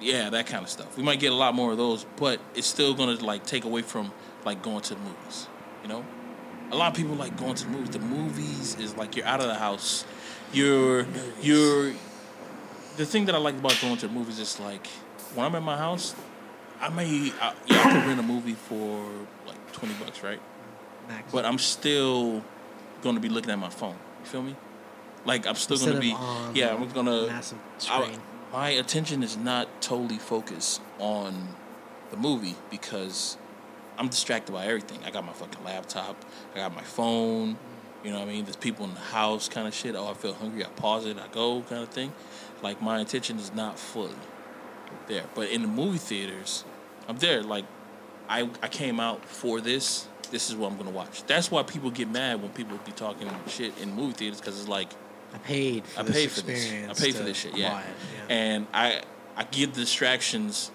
yeah, 0.00 0.30
that 0.30 0.46
kind 0.46 0.62
of 0.62 0.70
stuff. 0.70 0.96
We 0.96 1.02
might 1.02 1.20
get 1.20 1.32
a 1.32 1.34
lot 1.34 1.54
more 1.54 1.72
of 1.72 1.78
those, 1.78 2.04
but 2.16 2.40
it's 2.54 2.66
still 2.66 2.94
gonna 2.94 3.16
like 3.16 3.44
take 3.44 3.64
away 3.64 3.82
from 3.82 4.10
like 4.46 4.62
going 4.62 4.80
to 4.80 4.94
the 4.94 5.00
movies. 5.00 5.48
You 5.82 5.88
know, 5.88 6.04
a 6.70 6.76
lot 6.76 6.90
of 6.92 6.96
people 6.96 7.14
like 7.14 7.36
going 7.36 7.54
to 7.54 7.64
the 7.64 7.70
movies. 7.70 7.90
The 7.90 7.98
movies 7.98 8.76
is 8.80 8.96
like 8.96 9.16
you're 9.16 9.26
out 9.26 9.40
of 9.40 9.48
the 9.48 9.54
house. 9.56 10.06
You're 10.52 11.06
you're. 11.42 11.92
The 12.96 13.04
thing 13.04 13.26
that 13.26 13.34
I 13.34 13.38
like 13.38 13.56
about 13.56 13.76
going 13.82 13.98
to 13.98 14.06
the 14.06 14.12
movies 14.12 14.38
is 14.38 14.58
like 14.58 14.86
when 15.34 15.44
I'm 15.44 15.54
at 15.54 15.62
my 15.62 15.76
house, 15.76 16.14
I 16.80 16.88
may 16.88 17.30
I, 17.40 17.52
yeah, 17.66 17.80
I 17.80 17.92
could 17.92 18.06
rent 18.06 18.20
a 18.20 18.22
movie 18.22 18.54
for 18.54 19.04
like 19.46 19.72
twenty 19.72 19.94
bucks, 19.94 20.22
right? 20.22 20.40
Max. 21.08 21.30
But 21.30 21.44
I'm 21.44 21.58
still 21.58 22.42
gonna 23.02 23.20
be 23.20 23.28
looking 23.28 23.50
at 23.50 23.58
my 23.58 23.68
phone. 23.68 23.96
You 24.20 24.26
feel 24.26 24.42
me? 24.42 24.56
Like 25.26 25.46
I'm 25.46 25.56
still 25.56 25.76
gonna 25.76 26.00
be 26.00 26.12
on 26.12 26.54
yeah. 26.56 26.74
I'm 26.74 26.88
gonna 26.88 27.26
massive 27.26 27.58
I- 27.90 28.02
screen. 28.04 28.20
my 28.52 28.68
attention 28.70 29.22
is 29.22 29.36
not 29.36 29.82
totally 29.82 30.18
focused 30.18 30.80
on 30.98 31.48
the 32.10 32.16
movie 32.16 32.54
because 32.70 33.36
I'm 33.98 34.08
distracted 34.08 34.52
by 34.52 34.66
everything. 34.66 34.98
I 35.04 35.10
got 35.10 35.24
my 35.24 35.32
fucking 35.32 35.64
laptop, 35.64 36.24
I 36.54 36.58
got 36.58 36.74
my 36.74 36.82
phone, 36.82 37.56
you 38.04 38.12
know 38.12 38.20
what 38.20 38.28
I 38.28 38.32
mean? 38.32 38.44
There's 38.44 38.56
people 38.56 38.84
in 38.84 38.94
the 38.94 39.00
house 39.00 39.48
kind 39.48 39.66
of 39.66 39.74
shit. 39.74 39.96
Oh, 39.96 40.06
I 40.06 40.14
feel 40.14 40.34
hungry, 40.34 40.64
I 40.64 40.68
pause 40.68 41.06
it, 41.06 41.16
I 41.18 41.26
go 41.32 41.62
kind 41.62 41.82
of 41.82 41.88
thing. 41.88 42.12
Like 42.62 42.80
my 42.80 43.00
attention 43.00 43.38
is 43.38 43.52
not 43.54 43.78
fully 43.78 44.14
there. 45.08 45.24
But 45.34 45.50
in 45.50 45.62
the 45.62 45.68
movie 45.68 45.98
theaters, 45.98 46.64
I'm 47.08 47.16
there. 47.16 47.42
Like 47.42 47.64
I 48.28 48.48
I 48.62 48.68
came 48.68 49.00
out 49.00 49.24
for 49.24 49.60
this. 49.60 50.08
This 50.30 50.50
is 50.50 50.56
what 50.56 50.70
I'm 50.70 50.78
gonna 50.78 50.90
watch. 50.90 51.24
That's 51.24 51.50
why 51.50 51.62
people 51.62 51.90
get 51.90 52.08
mad 52.08 52.42
when 52.42 52.50
people 52.50 52.78
be 52.84 52.92
talking 52.92 53.28
shit 53.48 53.76
in 53.78 53.92
movie 53.94 54.12
theaters 54.12 54.40
because 54.40 54.58
it's 54.58 54.68
like 54.68 54.88
I 55.34 55.38
paid. 55.38 55.84
For 55.86 56.00
I 56.00 56.02
this 56.04 56.16
paid 56.16 56.30
for 56.30 56.40
this. 56.42 56.72
I 56.90 57.04
paid 57.04 57.14
for 57.14 57.22
this 57.22 57.36
shit. 57.36 57.56
Yeah. 57.56 57.72
yeah. 57.72 57.82
And 58.28 58.66
I 58.72 59.02
I 59.36 59.44
get 59.44 59.74
distractions 59.74 60.70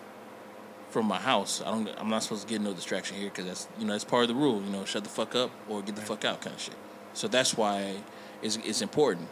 from 0.91 1.05
my 1.05 1.17
house. 1.17 1.61
I 1.61 1.71
don't. 1.71 1.89
I'm 1.97 2.09
not 2.09 2.23
supposed 2.23 2.47
to 2.47 2.47
get 2.47 2.61
no 2.61 2.73
distraction 2.73 3.17
here 3.17 3.29
because 3.29 3.45
that's 3.45 3.67
you 3.79 3.85
know 3.85 3.93
that's 3.93 4.03
part 4.03 4.23
of 4.23 4.27
the 4.29 4.35
rule. 4.35 4.61
You 4.61 4.69
know, 4.69 4.85
shut 4.85 5.03
the 5.03 5.09
fuck 5.09 5.35
up 5.35 5.51
or 5.69 5.81
get 5.81 5.95
the 5.95 6.01
fuck 6.01 6.25
out 6.25 6.41
kind 6.41 6.55
of 6.55 6.61
shit. 6.61 6.75
So 7.13 7.27
that's 7.27 7.57
why 7.57 7.95
it's 8.41 8.57
it's 8.57 8.81
important. 8.81 9.27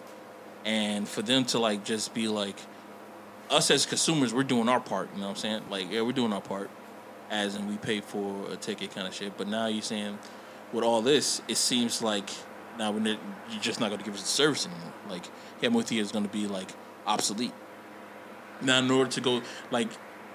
And 0.66 1.08
for 1.08 1.22
them 1.22 1.46
to 1.46 1.60
like 1.60 1.84
just 1.84 2.14
be 2.14 2.28
like 2.28 2.56
us 3.50 3.70
as 3.72 3.86
consumers, 3.86 4.34
we're 4.34 4.44
doing 4.44 4.70
our 4.70 4.80
part. 4.80 5.10
You 5.14 5.20
know 5.20 5.28
what 5.28 5.32
I'm 5.32 5.38
saying? 5.38 5.62
Like 5.70 5.92
yeah, 5.92 6.02
we're 6.02 6.14
doing 6.14 6.34
our 6.34 6.42
part, 6.42 6.70
as 7.30 7.56
in 7.56 7.68
we 7.68 7.78
pay 7.78 8.02
for 8.02 8.52
a 8.52 8.56
ticket 8.56 8.96
kind 8.96 9.08
of 9.08 9.14
shit. 9.14 9.38
But 9.38 9.48
now 9.48 9.68
you're 9.68 9.82
saying 9.82 10.18
with 10.74 10.84
all 10.84 11.02
this, 11.02 11.42
it 11.48 11.58
seems 11.58 12.02
like 12.02 12.30
now 12.78 12.92
we're 12.92 13.00
not, 13.00 13.20
you're 13.50 13.62
just 13.62 13.80
not 13.80 13.90
going 13.90 14.00
to 14.00 14.06
give 14.06 14.14
us 14.14 14.22
the 14.22 14.28
service 14.28 14.66
anymore. 14.66 14.94
Like 15.10 15.26
yeah, 15.62 15.70
movie 15.70 16.00
is 16.00 16.12
going 16.12 16.26
to 16.26 16.32
be 16.32 16.48
like 16.48 16.70
obsolete. 17.06 17.54
Now, 18.62 18.80
in 18.80 18.92
order 18.92 19.10
to 19.12 19.22
go, 19.22 19.42
like 19.72 19.90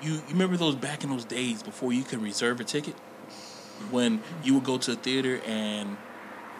you, 0.04 0.22
remember 0.28 0.56
those 0.56 0.76
back 0.76 1.04
in 1.04 1.10
those 1.10 1.24
days 1.24 1.62
before 1.62 1.92
you 1.92 2.02
could 2.02 2.22
reserve 2.22 2.60
a 2.60 2.64
ticket, 2.64 2.94
when 3.90 4.22
you 4.42 4.54
would 4.54 4.64
go 4.64 4.78
to 4.78 4.92
a 4.92 4.94
theater 4.94 5.40
and 5.46 5.96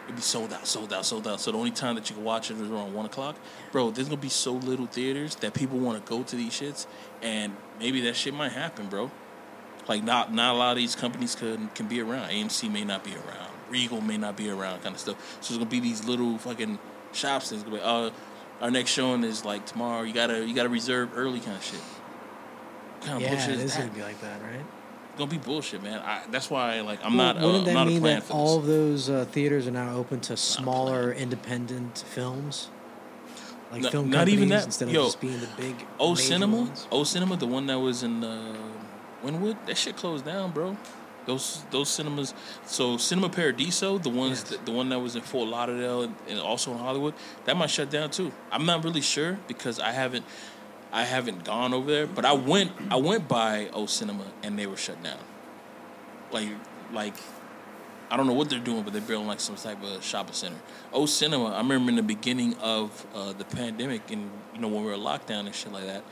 it'd 0.05 0.17
be 0.17 0.23
sold 0.23 0.53
out, 0.53 0.67
sold 0.67 0.93
out, 0.93 1.05
sold 1.05 1.27
out. 1.27 1.41
So 1.41 1.53
the 1.53 1.59
only 1.59 1.71
time 1.71 1.95
that 1.95 2.09
you 2.11 2.17
could 2.17 2.25
watch 2.25 2.51
it 2.51 2.57
was 2.57 2.71
around 2.71 2.95
one 2.95 3.07
o'clock. 3.07 3.37
Bro, 3.73 3.93
there's 3.93 4.09
gonna 4.09 4.21
be 4.21 4.29
so 4.29 4.53
little 4.53 4.87
theaters 4.87 5.37
that 5.37 5.55
people 5.55 5.79
want 5.79 6.05
to 6.05 6.09
go 6.09 6.23
to 6.23 6.37
these 6.37 6.53
shits, 6.53 6.87
and 7.23 7.57
maybe 7.79 8.01
that 8.03 8.17
shit 8.17 8.35
might 8.35 8.53
happen, 8.53 8.87
bro. 8.89 9.11
Like 9.89 10.03
not 10.03 10.33
not 10.33 10.55
a 10.55 10.59
lot 10.59 10.73
of 10.73 10.77
these 10.77 10.95
companies 10.95 11.35
can 11.35 11.69
can 11.69 11.87
be 11.89 12.01
around. 12.01 12.31
AMC 12.31 12.71
may 12.71 12.85
not 12.85 13.05
be 13.05 13.13
around. 13.13 13.51
Regal 13.71 14.01
may 14.01 14.17
not 14.17 14.37
be 14.37 14.51
around, 14.51 14.83
kind 14.83 14.95
of 14.95 15.01
stuff. 15.01 15.39
So 15.41 15.55
it's 15.55 15.59
gonna 15.59 15.71
be 15.71 15.81
these 15.81 16.05
little 16.05 16.39
fucking 16.39 16.79
shops 17.13 17.51
that's 17.51 17.63
gonna 17.63 17.77
be. 17.77 17.83
Uh, 17.83 18.11
our 18.61 18.71
next 18.71 18.91
showing 18.93 19.25
is 19.25 19.45
like 19.45 19.67
tomorrow. 19.67 20.03
You 20.03 20.15
gotta 20.15 20.47
you 20.47 20.55
gotta 20.55 20.69
reserve 20.69 21.11
early, 21.15 21.41
kind 21.41 21.57
of 21.57 21.65
shit. 21.65 21.81
Kind 23.05 23.17
of 23.17 23.23
yeah, 23.23 23.31
bullshit 23.31 23.51
it 23.61 23.61
is 23.61 23.77
gonna 23.77 23.91
be 23.91 24.03
like 24.03 24.21
that, 24.21 24.41
right? 24.43 24.61
It's 25.11 25.19
gonna 25.19 25.31
be 25.31 25.39
bullshit, 25.39 25.83
man. 25.83 26.01
I, 26.01 26.23
that's 26.31 26.51
why 26.51 26.81
like 26.81 27.05
I'm 27.05 27.17
Well, 27.17 27.35
not. 27.35 27.43
Uh, 27.43 27.47
Wouldn't 27.47 27.61
I'm 27.69 27.75
that 27.75 27.75
not 27.75 27.87
mean 27.87 28.03
that 28.03 28.31
all 28.31 28.59
of 28.59 28.67
those 28.67 29.09
uh, 29.11 29.27
theaters 29.31 29.67
are 29.69 29.71
now 29.73 29.95
open 29.97 30.21
to 30.23 30.37
smaller 30.37 31.13
independent 31.13 32.05
films? 32.09 32.69
Like 33.71 33.83
No- 33.83 33.91
film 33.91 34.11
not 34.11 34.29
even 34.29 34.49
that. 34.51 34.65
instead 34.67 34.89
Yo, 34.91 35.01
of 35.03 35.07
just 35.09 35.21
being 35.21 35.41
the 35.41 35.49
big 35.57 35.77
major 35.99 36.17
Cinema, 36.17 36.57
ones? 36.57 36.87
Oh 36.91 37.05
Cinema, 37.05 37.37
the 37.37 37.47
one 37.47 37.67
that 37.67 37.79
was 37.79 38.03
in 38.03 38.23
uh, 38.25 38.55
Wynwood, 39.25 39.57
that 39.67 39.77
shit 39.77 39.97
closed 39.97 40.25
down, 40.25 40.51
bro. 40.53 40.77
Those 41.27 41.65
those 41.71 41.89
cinemas. 41.89 42.35
So 42.67 42.97
Cinema 42.99 43.29
Paradiso, 43.31 43.99
the 43.99 44.11
ones 44.11 44.41
Yes. 44.41 44.51
that, 44.51 44.67
the 44.67 44.73
one 44.73 44.91
that 44.91 44.99
was 44.99 45.17
in 45.17 45.23
Fort 45.23 45.49
Lauderdale 45.49 46.03
and, 46.03 46.15
and 46.29 46.39
also 46.39 46.73
in 46.73 46.79
Hollywood, 46.79 47.15
that 47.47 47.57
might 47.57 47.71
shut 47.71 47.89
down 47.91 48.11
too. 48.11 48.31
I'm 48.53 48.67
not 48.67 48.85
really 48.85 49.01
sure 49.01 49.39
because 49.49 49.81
I 49.81 49.93
haven't 49.93 50.25
I 50.95 51.03
haven't 51.03 51.45
gone 51.45 51.75
over 51.75 51.91
there, 51.91 52.07
but 52.07 52.25
I 52.25 52.35
went 52.35 52.71
I 52.89 52.97
went 52.97 53.27
by 53.27 53.69
O 53.73 53.87
Cinema 53.87 54.27
and 54.45 54.57
they 54.57 54.67
were 54.67 54.77
shut 54.77 55.03
down. 55.03 55.19
Like 56.31 56.51
like 56.93 57.15
I 58.13 58.17
don't 58.17 58.29
know 58.29 58.33
what 58.33 58.49
they're 58.49 58.61
doing, 58.61 58.85
but 58.85 58.93
they're 58.93 59.03
building 59.03 59.27
like 59.27 59.41
some 59.41 59.57
type 59.57 59.83
of 59.83 60.05
shopping 60.05 60.35
center. 60.35 60.57
O 60.93 61.05
Cinema, 61.07 61.47
I 61.47 61.59
remember 61.59 61.91
in 61.91 61.97
the 61.97 62.03
beginning 62.05 62.55
of 62.59 63.05
uh, 63.13 63.33
the 63.33 63.45
pandemic 63.45 64.09
and 64.13 64.31
you 64.55 64.61
know 64.61 64.69
when 64.69 64.85
we 64.85 64.91
were 64.91 64.97
locked 64.97 65.27
down 65.27 65.47
and 65.47 65.55
shit 65.55 65.73
like 65.73 65.85
that, 65.85 66.05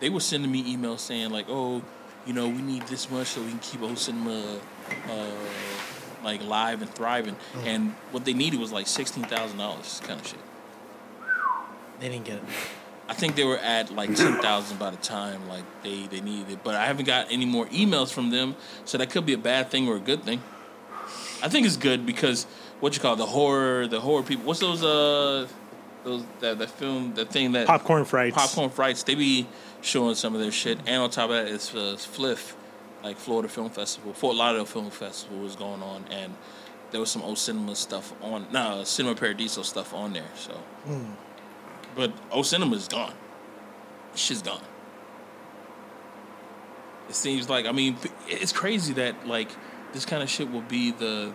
they 0.00 0.10
were 0.10 0.20
sending 0.20 0.52
me 0.52 0.76
emails 0.76 0.98
saying 0.98 1.30
like, 1.30 1.46
oh, 1.48 1.80
you 2.26 2.34
know, 2.34 2.46
we 2.46 2.60
need 2.60 2.82
this 2.88 3.10
much 3.10 3.28
so 3.28 3.40
we 3.40 3.48
can 3.48 3.58
keep 3.60 3.80
O 3.80 3.94
Cinema 3.94 4.58
uh, 5.08 5.30
like 6.22 6.44
live 6.44 6.82
and 6.82 6.94
thriving. 6.94 7.36
And 7.64 7.92
what 8.10 8.26
they 8.26 8.34
needed 8.34 8.60
was 8.60 8.70
like 8.70 8.86
sixteen 8.86 9.24
thousand 9.24 9.56
dollars, 9.56 10.02
kind 10.04 10.20
of 10.20 10.26
shit. 10.26 10.40
They 12.00 12.10
didn't 12.10 12.26
get 12.26 12.36
it. 12.36 12.44
I 13.08 13.14
think 13.14 13.36
they 13.36 13.44
were 13.44 13.58
at 13.58 13.90
like 13.90 14.14
ten 14.14 14.40
thousand 14.40 14.78
by 14.78 14.90
the 14.90 14.96
time 14.98 15.48
like 15.48 15.64
they 15.82 16.06
they 16.06 16.20
needed 16.20 16.50
it, 16.52 16.58
but 16.62 16.74
I 16.74 16.86
haven't 16.86 17.06
got 17.06 17.30
any 17.30 17.46
more 17.46 17.66
emails 17.66 18.12
from 18.12 18.30
them, 18.30 18.54
so 18.84 18.98
that 18.98 19.10
could 19.10 19.24
be 19.24 19.32
a 19.32 19.38
bad 19.38 19.70
thing 19.70 19.88
or 19.88 19.96
a 19.96 20.00
good 20.00 20.24
thing. 20.24 20.42
I 21.42 21.48
think 21.48 21.66
it's 21.66 21.76
good 21.76 22.04
because 22.04 22.44
what 22.80 22.94
you 22.94 23.00
call 23.00 23.14
it, 23.14 23.16
the 23.16 23.26
horror, 23.26 23.86
the 23.86 24.00
horror 24.00 24.22
people. 24.22 24.44
What's 24.44 24.60
those 24.60 24.84
uh 24.84 25.48
those 26.04 26.22
that 26.40 26.58
that 26.58 26.70
film 26.70 27.14
the 27.14 27.24
thing 27.24 27.52
that 27.52 27.66
Popcorn 27.66 28.04
frights. 28.04 28.36
popcorn 28.36 28.70
frights? 28.70 29.02
They 29.04 29.14
be 29.14 29.46
showing 29.80 30.14
some 30.14 30.34
of 30.34 30.40
their 30.40 30.52
shit, 30.52 30.78
and 30.86 31.02
on 31.02 31.10
top 31.10 31.30
of 31.30 31.36
that, 31.36 31.48
it's 31.48 31.74
uh, 31.74 31.96
Fliff, 31.98 32.56
like 33.02 33.16
Florida 33.16 33.48
Film 33.48 33.70
Festival, 33.70 34.12
Fort 34.12 34.36
Lauderdale 34.36 34.64
Film 34.64 34.90
Festival 34.90 35.38
was 35.38 35.56
going 35.56 35.82
on, 35.82 36.04
and 36.10 36.34
there 36.90 37.00
was 37.00 37.10
some 37.10 37.22
old 37.22 37.38
cinema 37.38 37.76
stuff 37.76 38.12
on, 38.22 38.46
nah, 38.50 38.82
Cinema 38.84 39.14
Paradiso 39.14 39.62
stuff 39.62 39.94
on 39.94 40.12
there. 40.14 40.30
So, 40.36 40.58
but 41.98 42.12
O 42.30 42.42
Cinema 42.42 42.76
is 42.76 42.86
gone. 42.86 43.12
Shit's 44.14 44.40
gone. 44.40 44.62
It 47.08 47.16
seems 47.16 47.50
like 47.50 47.66
I 47.66 47.72
mean 47.72 47.96
it's 48.28 48.52
crazy 48.52 48.94
that 48.94 49.26
like 49.26 49.50
this 49.92 50.06
kind 50.06 50.22
of 50.22 50.30
shit 50.30 50.50
will 50.50 50.62
be 50.62 50.92
the. 50.92 51.32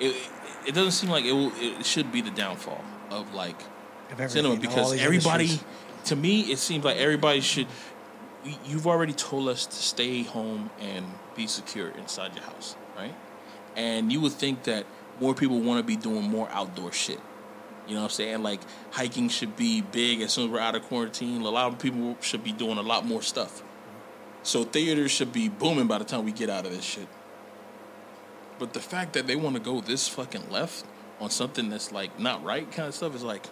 It, 0.00 0.16
it 0.66 0.74
doesn't 0.74 0.92
seem 0.92 1.10
like 1.10 1.26
it 1.26 1.32
will. 1.32 1.52
It 1.56 1.84
should 1.84 2.10
be 2.10 2.22
the 2.22 2.30
downfall 2.30 2.82
of 3.10 3.34
like 3.34 3.60
cinema 4.28 4.56
because 4.56 4.98
everybody, 4.98 5.44
industries. 5.44 5.64
to 6.04 6.16
me, 6.16 6.40
it 6.50 6.58
seems 6.58 6.84
like 6.84 6.96
everybody 6.96 7.42
should. 7.42 7.66
You've 8.64 8.86
already 8.86 9.12
told 9.12 9.48
us 9.48 9.66
to 9.66 9.76
stay 9.76 10.22
home 10.22 10.70
and 10.80 11.04
be 11.36 11.46
secure 11.46 11.90
inside 11.90 12.34
your 12.34 12.44
house, 12.44 12.76
right? 12.96 13.14
And 13.76 14.10
you 14.10 14.22
would 14.22 14.32
think 14.32 14.62
that 14.62 14.86
more 15.20 15.34
people 15.34 15.60
want 15.60 15.80
to 15.80 15.84
be 15.84 15.96
doing 15.96 16.22
more 16.22 16.48
outdoor 16.50 16.92
shit. 16.92 17.20
You 17.86 17.94
know 17.94 18.00
what 18.02 18.04
I'm 18.06 18.10
saying? 18.14 18.42
Like 18.42 18.60
hiking 18.92 19.28
should 19.28 19.56
be 19.56 19.80
big 19.80 20.20
as 20.20 20.32
soon 20.32 20.46
as 20.46 20.50
we're 20.50 20.60
out 20.60 20.74
of 20.74 20.82
quarantine. 20.82 21.40
A 21.42 21.48
lot 21.50 21.72
of 21.72 21.78
people 21.78 22.16
should 22.20 22.44
be 22.44 22.52
doing 22.52 22.78
a 22.78 22.82
lot 22.82 23.04
more 23.04 23.22
stuff. 23.22 23.62
So 24.44 24.64
theaters 24.64 25.10
should 25.10 25.32
be 25.32 25.48
booming 25.48 25.86
by 25.86 25.98
the 25.98 26.04
time 26.04 26.24
we 26.24 26.32
get 26.32 26.48
out 26.50 26.64
of 26.66 26.72
this 26.72 26.84
shit. 26.84 27.08
But 28.58 28.72
the 28.72 28.80
fact 28.80 29.14
that 29.14 29.26
they 29.26 29.36
want 29.36 29.56
to 29.56 29.60
go 29.62 29.80
this 29.80 30.08
fucking 30.08 30.50
left 30.50 30.84
on 31.20 31.30
something 31.30 31.68
that's 31.70 31.92
like 31.92 32.18
not 32.18 32.42
right 32.44 32.70
kind 32.70 32.88
of 32.88 32.94
stuff 32.94 33.14
is 33.14 33.22
like, 33.22 33.46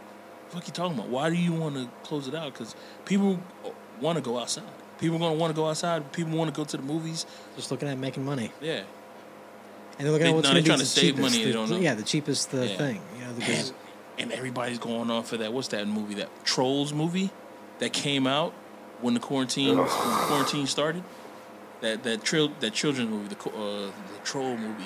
what 0.53 0.67
you 0.67 0.73
talking 0.73 0.97
about? 0.99 1.09
Why 1.11 1.31
do 1.31 1.37
you 1.37 1.53
want 1.53 1.77
to 1.77 1.89
close 2.05 2.27
it 2.29 2.35
out? 2.35 2.53
Because 2.53 2.75
people 3.05 3.41
want 4.01 4.17
to 4.17 4.23
go 4.23 4.39
outside. 4.39 4.65
People 4.99 5.19
gonna 5.19 5.35
want 5.35 5.51
to 5.55 5.57
go 5.57 5.69
outside. 5.69 6.13
People 6.13 6.37
want 6.37 6.53
to 6.53 6.57
go 6.57 6.65
to 6.65 6.77
the 6.77 6.83
movies. 6.83 7.25
Just 7.57 7.71
looking 7.71 7.89
at 7.89 7.99
making 7.99 8.25
money. 8.25 8.53
Yeah, 8.61 8.83
And 9.99 10.07
they're 10.07 10.11
looking 10.13 10.25
They- 10.25 10.31
at 10.31 10.35
what's 10.37 10.45
no, 10.49 10.53
going 10.55 10.57
to 10.57 10.63
be 10.63 10.67
trying 10.69 10.79
to 10.79 10.85
the 10.85 10.89
save 10.91 11.03
cheapest. 11.17 11.23
money, 11.23 11.39
they 11.39 11.45
the- 11.45 11.53
don't 11.53 11.71
know. 11.71 11.77
Yeah, 11.79 11.95
the 11.95 12.03
cheapest 12.03 12.51
the 12.51 12.67
Yeah. 12.67 12.77
thing. 12.77 13.01
You 13.19 13.25
know, 13.27 13.33
because 13.35 13.73
and, 14.21 14.31
and 14.31 14.33
everybody's 14.33 14.79
going 14.79 15.11
on 15.11 15.23
for 15.25 15.37
that. 15.39 15.53
What's 15.53 15.69
that 15.69 15.87
movie? 15.89 16.15
That 16.15 16.29
Trolls 16.45 16.93
movie 16.93 17.31
that 17.79 17.93
came 17.93 18.27
out 18.27 18.53
when 19.01 19.15
the 19.15 19.21
quarantine 19.21 19.77
when 19.77 19.87
the 19.87 19.93
quarantine 19.93 20.67
started. 20.67 21.03
That 21.81 22.03
that 22.03 22.21
tril- 22.23 22.53
that 22.61 22.75
children's 22.75 23.11
movie, 23.11 23.29
the 23.29 23.35
co- 23.37 23.51
uh, 23.51 23.87
the 23.87 24.19
Troll 24.25 24.57
movie. 24.57 24.85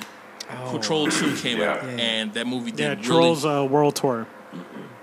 oh, 0.51 0.79
Troll 0.79 1.09
Two 1.09 1.35
came 1.37 1.59
Yeah. 1.59 1.73
out, 1.75 1.83
Yeah. 1.85 1.91
and 1.91 2.35
that 2.35 2.47
movie 2.47 2.71
did 2.71 2.81
Yeah, 2.81 2.89
really 2.91 3.03
Trolls 3.03 3.45
uh, 3.45 3.67
World 3.69 3.97
Tour. 3.97 4.27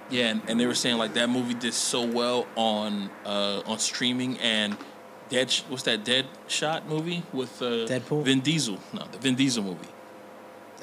Yeah, 0.10 0.28
and, 0.28 0.41
and 0.48 0.60
they 0.60 0.65
were 0.65 0.76
saying 0.76 0.98
like 0.98 1.13
that 1.15 1.30
movie 1.30 1.54
did 1.54 1.74
so 1.74 2.06
well 2.06 2.46
on 2.56 3.10
uh, 3.26 3.62
on 3.65 3.80
streaming 3.80 4.38
and 4.39 4.78
Dead. 5.30 5.50
Sh- 5.52 5.63
What's 5.70 5.84
that 5.84 6.04
Dead 6.06 6.26
Shot 6.48 6.88
movie 6.88 7.24
with 7.34 7.62
uh, 7.62 7.88
Deadpool? 7.88 8.24
Vin 8.24 8.39
Diesel? 8.41 8.78
No, 8.94 9.06
the 9.12 9.17
Vin 9.17 9.36
Diesel 9.36 9.63
movie, 9.63 9.88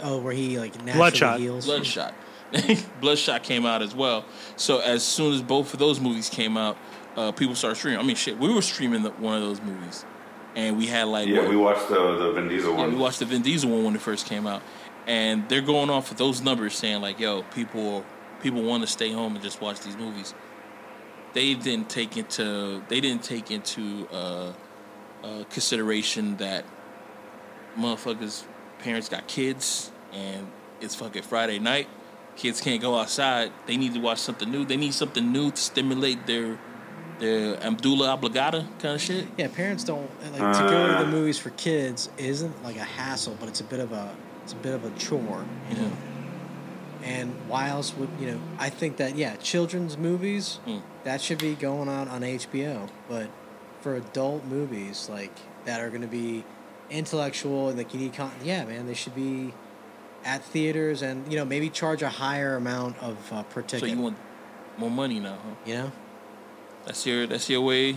oh, 0.03 0.19
where 0.19 0.33
he 0.35 0.59
like 0.59 0.75
naturally 0.77 0.95
Bloodshot. 0.97 1.41
heals. 1.41 1.65
Bloodshot. 1.67 2.15
Bloodshot 3.01 3.43
came 3.43 3.67
out 3.67 3.83
as 3.83 3.95
well. 3.95 4.25
So 4.57 4.79
as 4.81 5.03
soon 5.03 5.35
as 5.35 5.43
both 5.43 5.73
of 5.73 5.79
those 5.79 6.01
movies 6.01 6.29
came 6.29 6.57
out, 6.57 6.77
uh, 7.17 7.33
people 7.33 7.55
started 7.55 7.77
streaming. 7.77 8.01
I 8.01 8.03
mean, 8.03 8.17
shit, 8.17 8.39
we 8.39 8.53
were 8.53 8.63
streaming 8.63 9.03
the, 9.03 9.11
one 9.11 9.35
of 9.37 9.43
those 9.43 9.61
movies, 9.61 10.05
and 10.57 10.77
we 10.79 10.87
had 10.87 11.09
like 11.09 11.29
Yeah, 11.29 11.41
what- 11.41 11.51
we 11.51 11.57
watched 11.57 11.89
the 11.89 12.17
the 12.17 12.33
Vin 12.33 12.49
Diesel 12.49 12.73
yeah, 12.73 12.79
one. 12.79 12.93
we 12.93 12.97
watched 12.99 13.19
the 13.19 13.25
Vin 13.27 13.43
Diesel 13.43 13.71
one 13.71 13.85
when 13.85 13.95
it 13.95 14.01
first 14.01 14.27
came 14.27 14.47
out, 14.47 14.63
and 15.07 15.49
they're 15.49 15.61
going 15.61 15.91
off 15.91 16.09
with 16.09 16.19
those 16.19 16.41
numbers, 16.41 16.75
saying 16.75 17.01
like, 17.03 17.19
"Yo, 17.21 17.43
people, 17.55 18.05
people 18.43 18.63
want 18.63 18.83
to 18.83 18.87
stay 18.87 19.13
home 19.13 19.35
and 19.35 19.43
just 19.45 19.61
watch 19.61 19.81
these 19.81 19.97
movies." 19.97 20.33
They 21.35 21.55
didn't 21.55 21.91
take 21.91 22.17
into 22.17 22.83
they 22.89 23.01
didn't 23.01 23.23
take 23.25 23.51
into 23.51 24.09
uh, 24.13 24.53
uh, 25.23 25.45
consideration 25.51 26.37
that 26.39 26.65
motherfuckers' 27.77 28.45
parents 28.79 29.09
got 29.09 29.27
kids 29.27 29.91
and 30.13 30.47
it's 30.81 30.95
fucking 30.95 31.23
Friday 31.23 31.59
night. 31.59 31.89
Kids 32.38 32.61
can't 32.61 32.81
go 32.81 32.96
outside. 32.98 33.51
They 33.66 33.77
need 33.77 33.92
to 33.94 34.01
watch 34.01 34.18
something 34.20 34.48
new. 34.51 34.64
They 34.64 34.77
need 34.77 34.94
something 34.94 35.33
new 35.33 35.51
to 35.51 35.57
stimulate 35.61 36.27
their 36.27 36.57
their 37.18 37.61
Abdullah 37.62 38.16
Obligata 38.16 38.64
kind 38.79 38.94
of 38.94 39.01
shit. 39.01 39.27
Yeah, 39.37 39.48
parents 39.48 39.83
don't 39.83 40.09
like 40.22 40.57
to 40.57 40.62
go 40.74 40.87
to 40.87 40.94
Uh. 40.98 41.03
the 41.03 41.09
movies 41.11 41.37
for 41.37 41.51
kids 41.51 42.09
isn't 42.16 42.55
like 42.62 42.77
a 42.77 42.85
hassle, 42.98 43.37
but 43.40 43.48
it's 43.48 43.61
a 43.61 43.64
bit 43.64 43.81
of 43.81 43.90
a 43.92 44.14
it's 44.44 44.53
a 44.53 44.57
bit 44.66 44.72
of 44.72 44.85
a 44.85 44.90
chore, 44.98 45.44
you 45.68 45.77
know. 45.79 45.90
And 47.03 47.35
why 47.48 47.68
else 47.68 47.92
would 47.96 48.09
you 48.20 48.27
know? 48.31 48.40
I 48.59 48.70
think 48.70 48.98
that 48.98 49.16
yeah, 49.16 49.35
children's 49.37 49.96
movies 49.98 50.61
Mm. 50.66 50.83
that 51.05 51.20
should 51.20 51.38
be 51.38 51.55
going 51.55 51.88
on 51.88 52.07
on 52.09 52.22
HBO, 52.22 52.88
but 53.09 53.29
for 53.81 53.96
adult 53.96 54.44
movies 54.44 55.09
like 55.11 55.35
that 55.64 55.81
are 55.81 55.88
going 55.88 56.03
to 56.03 56.14
be 56.22 56.44
intellectual 56.90 57.68
and 57.68 57.77
like 57.79 57.92
you 57.94 58.01
need 58.01 58.14
con- 58.14 58.33
yeah, 58.44 58.64
man, 58.64 58.87
they 58.87 58.94
should 58.94 59.14
be 59.16 59.53
at 60.24 60.44
theaters 60.44 61.02
and 61.02 61.31
you 61.31 61.38
know 61.38 61.44
maybe 61.44 61.70
charge 61.70 62.02
a 62.02 62.09
higher 62.09 62.57
amount 62.57 62.98
of 62.98 63.16
uh, 63.33 63.42
per 63.44 63.61
So 63.62 63.78
ticket. 63.78 63.90
you 63.90 63.98
want 64.02 64.16
more 64.76 64.90
money 64.90 65.20
now, 65.20 65.35
huh? 65.42 65.54
you 65.66 65.74
know, 65.74 65.92
That's 66.85 67.04
your 67.07 67.26
that's 67.26 67.48
your 67.48 67.61
way. 67.62 67.96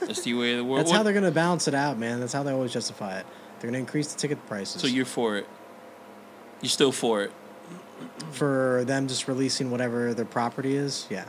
That's 0.00 0.22
the 0.22 0.34
way 0.34 0.52
of 0.52 0.58
the 0.58 0.64
world. 0.70 0.80
that's 0.86 0.90
how 0.92 1.02
they're 1.02 1.12
going 1.12 1.24
to 1.24 1.30
balance 1.32 1.66
it 1.66 1.74
out, 1.74 1.98
man. 1.98 2.20
That's 2.20 2.32
how 2.32 2.42
they 2.44 2.52
always 2.52 2.72
justify 2.72 3.18
it. 3.18 3.26
They're 3.58 3.70
going 3.70 3.74
to 3.74 3.80
increase 3.80 4.12
the 4.12 4.18
ticket 4.18 4.44
prices. 4.46 4.80
so 4.80 4.86
you're 4.86 5.04
for 5.04 5.36
it. 5.36 5.46
You're 6.60 6.70
still 6.70 6.92
for 6.92 7.22
it. 7.22 7.32
for 8.32 8.84
them 8.86 9.08
just 9.08 9.26
releasing 9.28 9.70
whatever 9.70 10.14
their 10.14 10.24
property 10.24 10.76
is. 10.76 11.06
Yeah. 11.10 11.24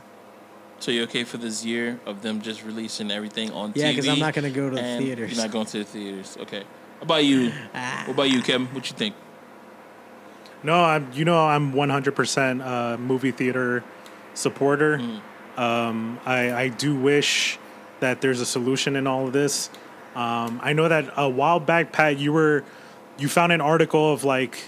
So 0.80 0.90
you're 0.90 1.04
okay 1.04 1.24
for 1.24 1.36
this 1.38 1.64
year 1.64 1.98
of 2.06 2.22
them 2.22 2.40
just 2.42 2.64
releasing 2.64 3.10
everything 3.10 3.50
on 3.52 3.72
TV? 3.72 3.76
Yeah, 3.76 3.92
TV? 3.92 3.96
'cause 3.96 4.08
I'm 4.08 4.18
not 4.18 4.34
gonna 4.34 4.50
go 4.50 4.68
to 4.70 4.76
the 4.76 4.82
theaters. 4.82 5.32
You're 5.32 5.42
not 5.44 5.50
going 5.52 5.66
to 5.66 5.78
the 5.78 5.84
theaters. 5.84 6.36
Okay. 6.40 6.60
How 6.98 7.02
about 7.02 7.24
you? 7.24 7.52
Ah. 7.74 8.02
What 8.06 8.14
about 8.14 8.30
you, 8.30 8.42
Kevin? 8.42 8.66
What 8.68 8.88
you 8.90 8.96
think? 8.96 9.14
No, 10.64 10.82
I'm. 10.82 11.12
You 11.12 11.24
know, 11.24 11.38
I'm 11.46 11.72
100% 11.72 12.64
uh, 12.66 12.96
movie 12.98 13.30
theater 13.30 13.84
supporter. 14.34 15.00
Um, 15.56 16.18
I, 16.26 16.52
I 16.52 16.68
do 16.68 16.96
wish 16.96 17.58
that 18.00 18.20
there's 18.20 18.40
a 18.40 18.46
solution 18.46 18.96
in 18.96 19.06
all 19.06 19.26
of 19.26 19.32
this. 19.32 19.70
Um, 20.16 20.58
I 20.62 20.72
know 20.72 20.88
that 20.88 21.12
a 21.16 21.28
while 21.28 21.60
back, 21.60 21.92
Pat, 21.92 22.18
you 22.18 22.32
were 22.32 22.64
you 23.18 23.28
found 23.28 23.52
an 23.52 23.60
article 23.60 24.12
of 24.12 24.24
like 24.24 24.58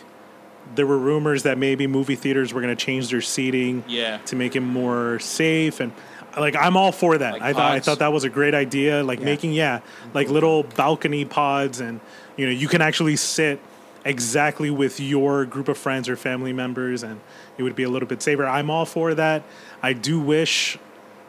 there 0.74 0.86
were 0.86 0.98
rumors 0.98 1.44
that 1.44 1.58
maybe 1.58 1.86
movie 1.86 2.14
theaters 2.16 2.52
were 2.52 2.60
going 2.60 2.76
to 2.76 2.84
change 2.84 3.10
their 3.10 3.20
seating 3.20 3.82
Yeah. 3.88 4.18
to 4.26 4.36
make 4.36 4.54
it 4.56 4.60
more 4.60 5.18
safe 5.20 5.80
and 5.80 5.92
like 6.36 6.54
I'm 6.56 6.76
all 6.76 6.92
for 6.92 7.16
that. 7.18 7.34
Like 7.34 7.42
I 7.42 7.52
thought 7.52 7.72
I 7.72 7.80
thought 7.80 7.98
that 8.00 8.12
was 8.12 8.24
a 8.24 8.28
great 8.28 8.54
idea. 8.54 9.02
Like 9.02 9.20
Yeah. 9.20 9.24
making 9.24 9.52
yeah, 9.54 9.80
like 10.14 10.28
little 10.28 10.64
balcony 10.64 11.24
pods, 11.24 11.80
and 11.80 12.00
you 12.36 12.44
know 12.46 12.52
you 12.52 12.68
can 12.68 12.82
actually 12.82 13.16
sit 13.16 13.58
exactly 14.06 14.70
with 14.70 15.00
your 15.00 15.44
group 15.44 15.68
of 15.68 15.76
friends 15.76 16.08
or 16.08 16.16
family 16.16 16.52
members, 16.52 17.02
and 17.02 17.20
it 17.58 17.64
would 17.64 17.76
be 17.76 17.82
a 17.82 17.90
little 17.90 18.08
bit 18.08 18.22
safer. 18.22 18.46
I'm 18.46 18.70
all 18.70 18.86
for 18.86 19.14
that. 19.14 19.42
I 19.82 19.92
do 19.92 20.20
wish 20.20 20.78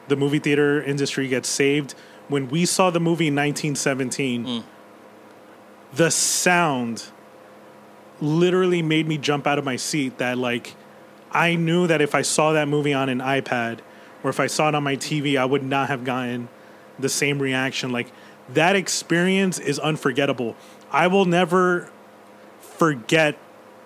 the 0.08 0.16
movie 0.16 0.40
theater 0.40 0.82
industry 0.82 1.28
gets 1.28 1.50
saved. 1.50 1.96
When 2.28 2.48
we 2.50 2.66
saw 2.66 2.90
the 2.90 3.00
movie 3.00 3.26
1917, 3.26 4.46
mm. 4.46 4.64
the 5.94 6.12
sound 6.12 7.06
literally 8.22 8.82
made 8.82 9.08
me 9.08 9.18
jump 9.18 9.48
out 9.48 9.58
of 9.58 9.66
my 9.66 9.76
seat 9.76 10.18
that 10.18 10.38
like 10.38 10.76
I 11.32 11.56
knew 11.56 11.88
that 11.88 12.02
if 12.02 12.16
I 12.16 12.22
saw 12.22 12.54
that 12.54 12.68
movie 12.68 12.94
on 12.94 13.10
an 13.10 13.20
iPad 13.20 13.80
or 14.24 14.30
if 14.30 14.40
I 14.40 14.48
saw 14.48 14.70
it 14.70 14.76
on 14.76 14.84
my 14.84 14.96
TV, 14.96 15.38
I 15.38 15.46
would 15.46 15.64
not 15.64 15.88
have 15.90 16.04
gotten 16.04 16.50
the 17.00 17.10
same 17.10 17.40
reaction. 17.40 17.92
Like 17.92 18.12
that 18.50 18.76
experience 18.76 19.60
is 19.60 19.80
unforgettable. 19.80 20.56
I 20.92 21.08
will 21.08 21.26
never 21.26 21.92
forget 22.78 23.38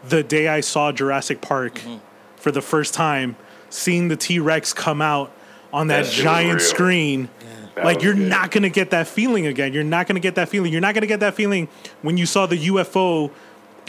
the 0.08 0.24
day 0.24 0.48
I 0.48 0.62
saw 0.62 0.92
Jurassic 0.92 1.42
Park 1.42 1.76
Mm-hmm. 1.76 1.98
for 2.38 2.52
the 2.52 2.62
first 2.62 2.94
time, 2.94 3.36
seeing 3.70 4.08
the 4.08 4.16
T 4.16 4.40
Rex 4.40 4.74
come 4.74 5.02
out 5.02 5.32
on 5.74 5.88
that, 5.88 6.06
That 6.06 6.12
giant 6.14 6.62
screen. 6.62 7.30
That 7.76 7.86
Like 7.86 8.02
you're 8.04 8.14
good. 8.14 8.28
not 8.30 8.52
gonna 8.52 8.70
get 8.70 8.90
that 8.92 9.08
feeling 9.08 9.46
again. 9.48 9.74
You're 9.74 9.84
not 9.84 10.08
gonna 10.08 10.20
get 10.20 10.36
that 10.36 10.50
feeling. 10.50 10.72
You're 10.72 10.82
not 10.82 10.94
gonna 10.94 11.08
get 11.08 11.22
that 11.22 11.36
feeling 11.36 11.70
when 12.02 12.18
you 12.18 12.26
saw 12.26 12.46
the 12.46 12.58
UFO 12.68 13.32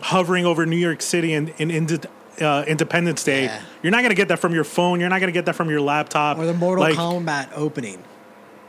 hovering 0.03 0.47
over 0.47 0.65
New 0.67 0.77
York 0.77 1.03
City 1.03 1.33
and 1.35 1.53
in, 1.59 1.71
in, 1.71 2.01
uh, 2.41 2.65
Independence 2.67 3.25
Day. 3.25 3.45
Yeah. 3.45 3.61
You're 3.83 3.91
not 3.91 4.03
gonna 4.03 4.15
get 4.15 4.29
that 4.29 4.39
from 4.39 4.55
your 4.55 4.65
phone. 4.65 5.01
You're 5.01 5.09
not 5.09 5.19
gonna 5.21 5.33
get 5.33 5.47
that 5.47 5.55
from 5.57 5.69
your 5.71 5.81
laptop. 5.81 6.39
Or 6.39 6.47
the 6.47 6.55
Mortal 6.55 6.85
Like, 6.85 6.95
Kombat 6.95 7.49
opening. 7.57 8.03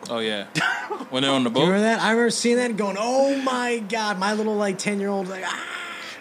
Oh 0.09 0.19
yeah. 0.19 0.45
when 1.11 1.21
they're 1.23 1.31
on 1.31 1.43
the 1.43 1.49
You 1.51 1.59
remember 1.61 1.79
that? 1.81 1.99
I 2.01 2.11
remember 2.11 2.29
seeing 2.31 2.57
that 2.57 2.69
and 2.71 2.77
going, 2.77 2.97
"Oh 2.99 3.35
my 3.41 3.79
god!" 3.87 4.17
My 4.19 4.33
little 4.33 4.55
like 4.55 4.77
ten 4.79 4.99
year 4.99 5.09
old 5.09 5.27
like, 5.29 5.43
ah. 5.45 5.63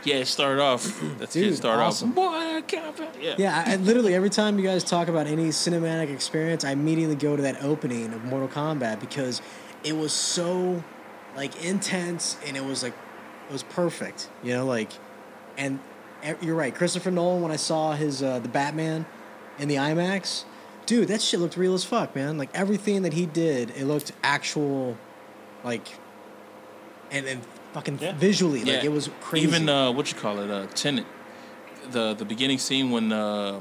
Yeah, 0.04 0.16
it 0.16 0.26
started 0.26 0.60
off. 0.60 1.00
That's 1.18 1.32
Dude, 1.32 1.52
it. 1.52 1.56
Started 1.56 1.82
awesome. 1.82 2.10
off. 2.10 2.14
Boy, 2.14 2.56
I 2.56 2.62
can't. 2.66 2.98
Yeah. 3.20 3.34
Yeah, 3.38 3.64
I, 3.66 3.72
I 3.72 3.76
literally 3.76 4.14
every 4.14 4.30
time 4.30 4.58
you 4.58 4.64
guys 4.64 4.84
talk 4.84 5.08
about 5.08 5.26
any 5.26 5.48
cinematic 5.48 6.12
experience, 6.12 6.64
I 6.64 6.72
immediately 6.72 7.16
go 7.16 7.36
to 7.36 7.42
that 7.42 7.62
opening 7.62 8.12
of 8.12 8.24
Mortal 8.24 8.48
Kombat 8.48 9.00
because 9.00 9.40
it 9.84 9.96
was 9.96 10.12
so 10.12 10.82
like 11.36 11.64
intense 11.64 12.36
and 12.46 12.56
it 12.56 12.64
was 12.64 12.82
like 12.82 12.94
it 13.48 13.52
was 13.52 13.62
perfect, 13.62 14.28
you 14.42 14.52
know, 14.54 14.66
like 14.66 14.90
and 15.56 15.78
you're 16.40 16.54
right, 16.54 16.74
Christopher 16.74 17.10
Nolan 17.10 17.42
when 17.42 17.50
I 17.52 17.56
saw 17.56 17.92
his 17.92 18.22
uh, 18.22 18.38
the 18.38 18.48
Batman 18.48 19.06
in 19.58 19.68
the 19.68 19.76
IMAX, 19.76 20.44
dude, 20.86 21.08
that 21.08 21.20
shit 21.20 21.40
looked 21.40 21.56
real 21.56 21.74
as 21.74 21.84
fuck, 21.84 22.14
man. 22.14 22.38
Like 22.38 22.50
everything 22.54 23.02
that 23.02 23.12
he 23.12 23.26
did, 23.26 23.70
it 23.70 23.86
looked 23.86 24.12
actual 24.22 24.96
like 25.64 25.88
and 27.10 27.26
and 27.26 27.42
fucking 27.72 27.98
Yeah. 28.00 28.12
visually, 28.12 28.60
like 28.60 28.68
Yeah. 28.68 28.84
it 28.84 28.92
was 28.92 29.10
crazy. 29.20 29.46
Even 29.46 29.68
uh, 29.68 29.90
what 29.92 30.10
you 30.12 30.18
call 30.18 30.38
it, 30.40 30.50
uh, 30.50 30.66
Tenet, 30.74 31.06
the 31.90 32.14
the 32.14 32.24
beginning 32.24 32.58
scene 32.58 32.90
when 32.90 33.12
uh, 33.12 33.60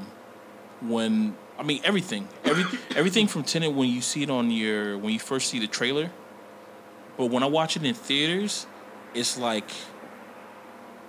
when 0.81 1.35
I 1.59 1.63
mean 1.63 1.81
everything, 1.83 2.27
every 2.43 2.65
everything 2.95 3.27
from 3.27 3.43
Tenet 3.43 3.73
when 3.73 3.89
you 3.89 4.01
see 4.01 4.23
it 4.23 4.29
on 4.29 4.51
your 4.51 4.97
when 4.97 5.13
you 5.13 5.19
first 5.19 5.49
see 5.49 5.59
the 5.59 5.67
trailer, 5.67 6.09
But 7.17 7.27
when 7.29 7.43
I 7.43 7.47
watch 7.47 7.75
it 7.75 7.83
in 7.83 7.93
theaters, 7.93 8.65
it's 9.13 9.37
like 9.37 9.69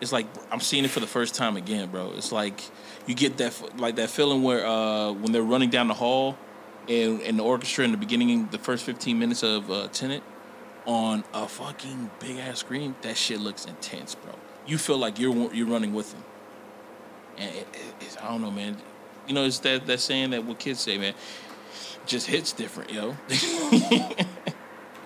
it's 0.01 0.12
like 0.12 0.27
I'm 0.51 0.61
seeing 0.61 0.85
it 0.85 0.91
for 0.91 1.01
the 1.01 1.07
first 1.07 1.35
time 1.35 1.57
again, 1.57 1.88
bro. 1.91 2.12
It's 2.17 2.33
like 2.33 2.61
you 3.07 3.15
get 3.15 3.37
that 3.38 3.53
like 3.79 3.97
that 3.97 4.11
feeling 4.11 4.43
where 4.43 4.67
uh, 4.67 5.12
when 5.12 5.33
they're 5.33 5.43
running 5.55 5.71
down 5.71 5.88
the 5.88 5.95
hall 5.95 6.37
and, 6.88 7.21
and 7.23 7.38
the 7.38 7.45
orchestra 7.45 7.85
in 7.85 7.93
the 7.93 7.97
beginning, 7.97 8.49
the 8.51 8.59
first 8.59 8.85
15 8.85 9.19
minutes 9.19 9.43
of 9.45 9.71
uh, 9.71 9.88
Tenet 9.93 10.23
on 10.87 11.25
a 11.33 11.47
fucking 11.47 12.11
big 12.18 12.38
ass 12.38 12.59
screen. 12.61 12.95
That 13.03 13.16
shit 13.16 13.40
looks 13.40 13.64
intense, 13.64 14.14
bro. 14.14 14.35
You 14.66 14.79
feel 14.79 14.99
like 14.99 15.18
you're 15.18 15.53
you're 15.53 15.66
running 15.66 15.92
with 15.92 16.12
them, 16.12 16.25
and 17.38 17.55
it, 17.55 17.66
it, 18.01 18.16
I 18.23 18.29
don't 18.29 18.42
know, 18.42 18.51
man. 18.51 18.77
You 19.27 19.35
know, 19.35 19.45
it's 19.45 19.59
that 19.61 19.87
that 19.87 20.01
saying 20.01 20.31
that 20.31 20.45
what 20.45 20.59
kids 20.59 20.81
say, 20.81 20.99
man. 20.99 21.14
Just 22.05 22.27
hits 22.27 22.53
different, 22.53 22.92
yo. 22.92 23.16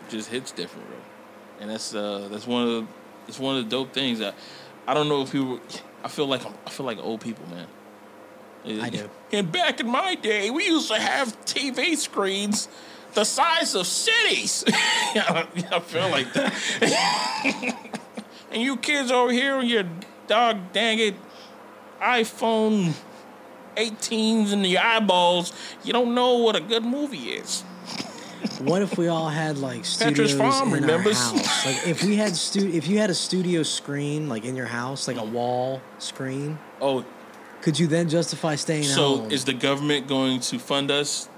just 0.08 0.30
hits 0.30 0.50
different, 0.52 0.88
bro. 0.88 0.96
And 1.60 1.70
that's 1.70 1.94
uh 1.94 2.28
that's 2.30 2.46
one 2.46 2.62
of 2.62 2.68
the 2.68 2.86
it's 3.28 3.38
one 3.38 3.56
of 3.56 3.64
the 3.64 3.70
dope 3.70 3.92
things 3.92 4.18
that 4.20 4.34
I 4.86 4.94
don't 4.94 5.08
know 5.08 5.22
if 5.22 5.32
people. 5.32 5.60
I 6.04 6.08
feel 6.08 6.26
like 6.26 6.46
I'm, 6.46 6.54
I 6.66 6.70
feel 6.70 6.86
like 6.86 6.98
old 6.98 7.20
people, 7.20 7.44
man. 7.48 7.66
I 8.82 8.90
do. 8.90 9.08
And 9.32 9.50
back 9.50 9.80
in 9.80 9.88
my 9.88 10.14
day, 10.14 10.50
we 10.50 10.66
used 10.66 10.88
to 10.88 10.98
have 10.98 11.44
TV 11.44 11.96
screens 11.96 12.68
the 13.16 13.24
size 13.24 13.74
of 13.74 13.86
cities. 13.86 14.62
I 14.68 15.80
feel 15.84 16.08
like 16.10 16.32
that. 16.34 16.52
and 18.52 18.62
you 18.62 18.76
kids 18.76 19.10
over 19.10 19.32
here 19.32 19.56
with 19.56 19.66
your 19.66 19.84
dog 20.28 20.72
dang 20.72 20.98
it 20.98 21.14
iPhone 22.00 22.92
18s 23.76 24.52
in 24.52 24.60
the 24.62 24.76
eyeballs, 24.78 25.52
you 25.82 25.92
don't 25.92 26.14
know 26.14 26.34
what 26.38 26.56
a 26.56 26.60
good 26.60 26.84
movie 26.84 27.30
is. 27.30 27.62
What 28.60 28.82
if 28.82 28.96
we 28.98 29.08
all 29.08 29.28
had 29.30 29.56
like 29.58 29.84
studios 29.86 30.34
Farm, 30.34 30.68
in 30.74 30.82
remembers? 30.82 31.16
our 31.18 31.38
house? 31.38 31.66
Like 31.66 31.86
if 31.88 32.04
we 32.04 32.16
had 32.16 32.36
stu- 32.36 32.68
if 32.70 32.86
you 32.86 32.98
had 32.98 33.08
a 33.10 33.14
studio 33.14 33.62
screen 33.62 34.28
like 34.28 34.44
in 34.44 34.56
your 34.56 34.66
house, 34.66 35.08
like 35.08 35.16
a 35.16 35.24
wall 35.24 35.80
screen, 35.98 36.58
Oh, 36.82 37.04
could 37.62 37.78
you 37.78 37.86
then 37.86 38.08
justify 38.10 38.54
staying 38.56 38.84
so 38.84 39.16
home? 39.18 39.30
is 39.30 39.44
the 39.46 39.54
government 39.54 40.06
going 40.06 40.40
to 40.40 40.58
fund 40.58 40.90
us 40.90 41.28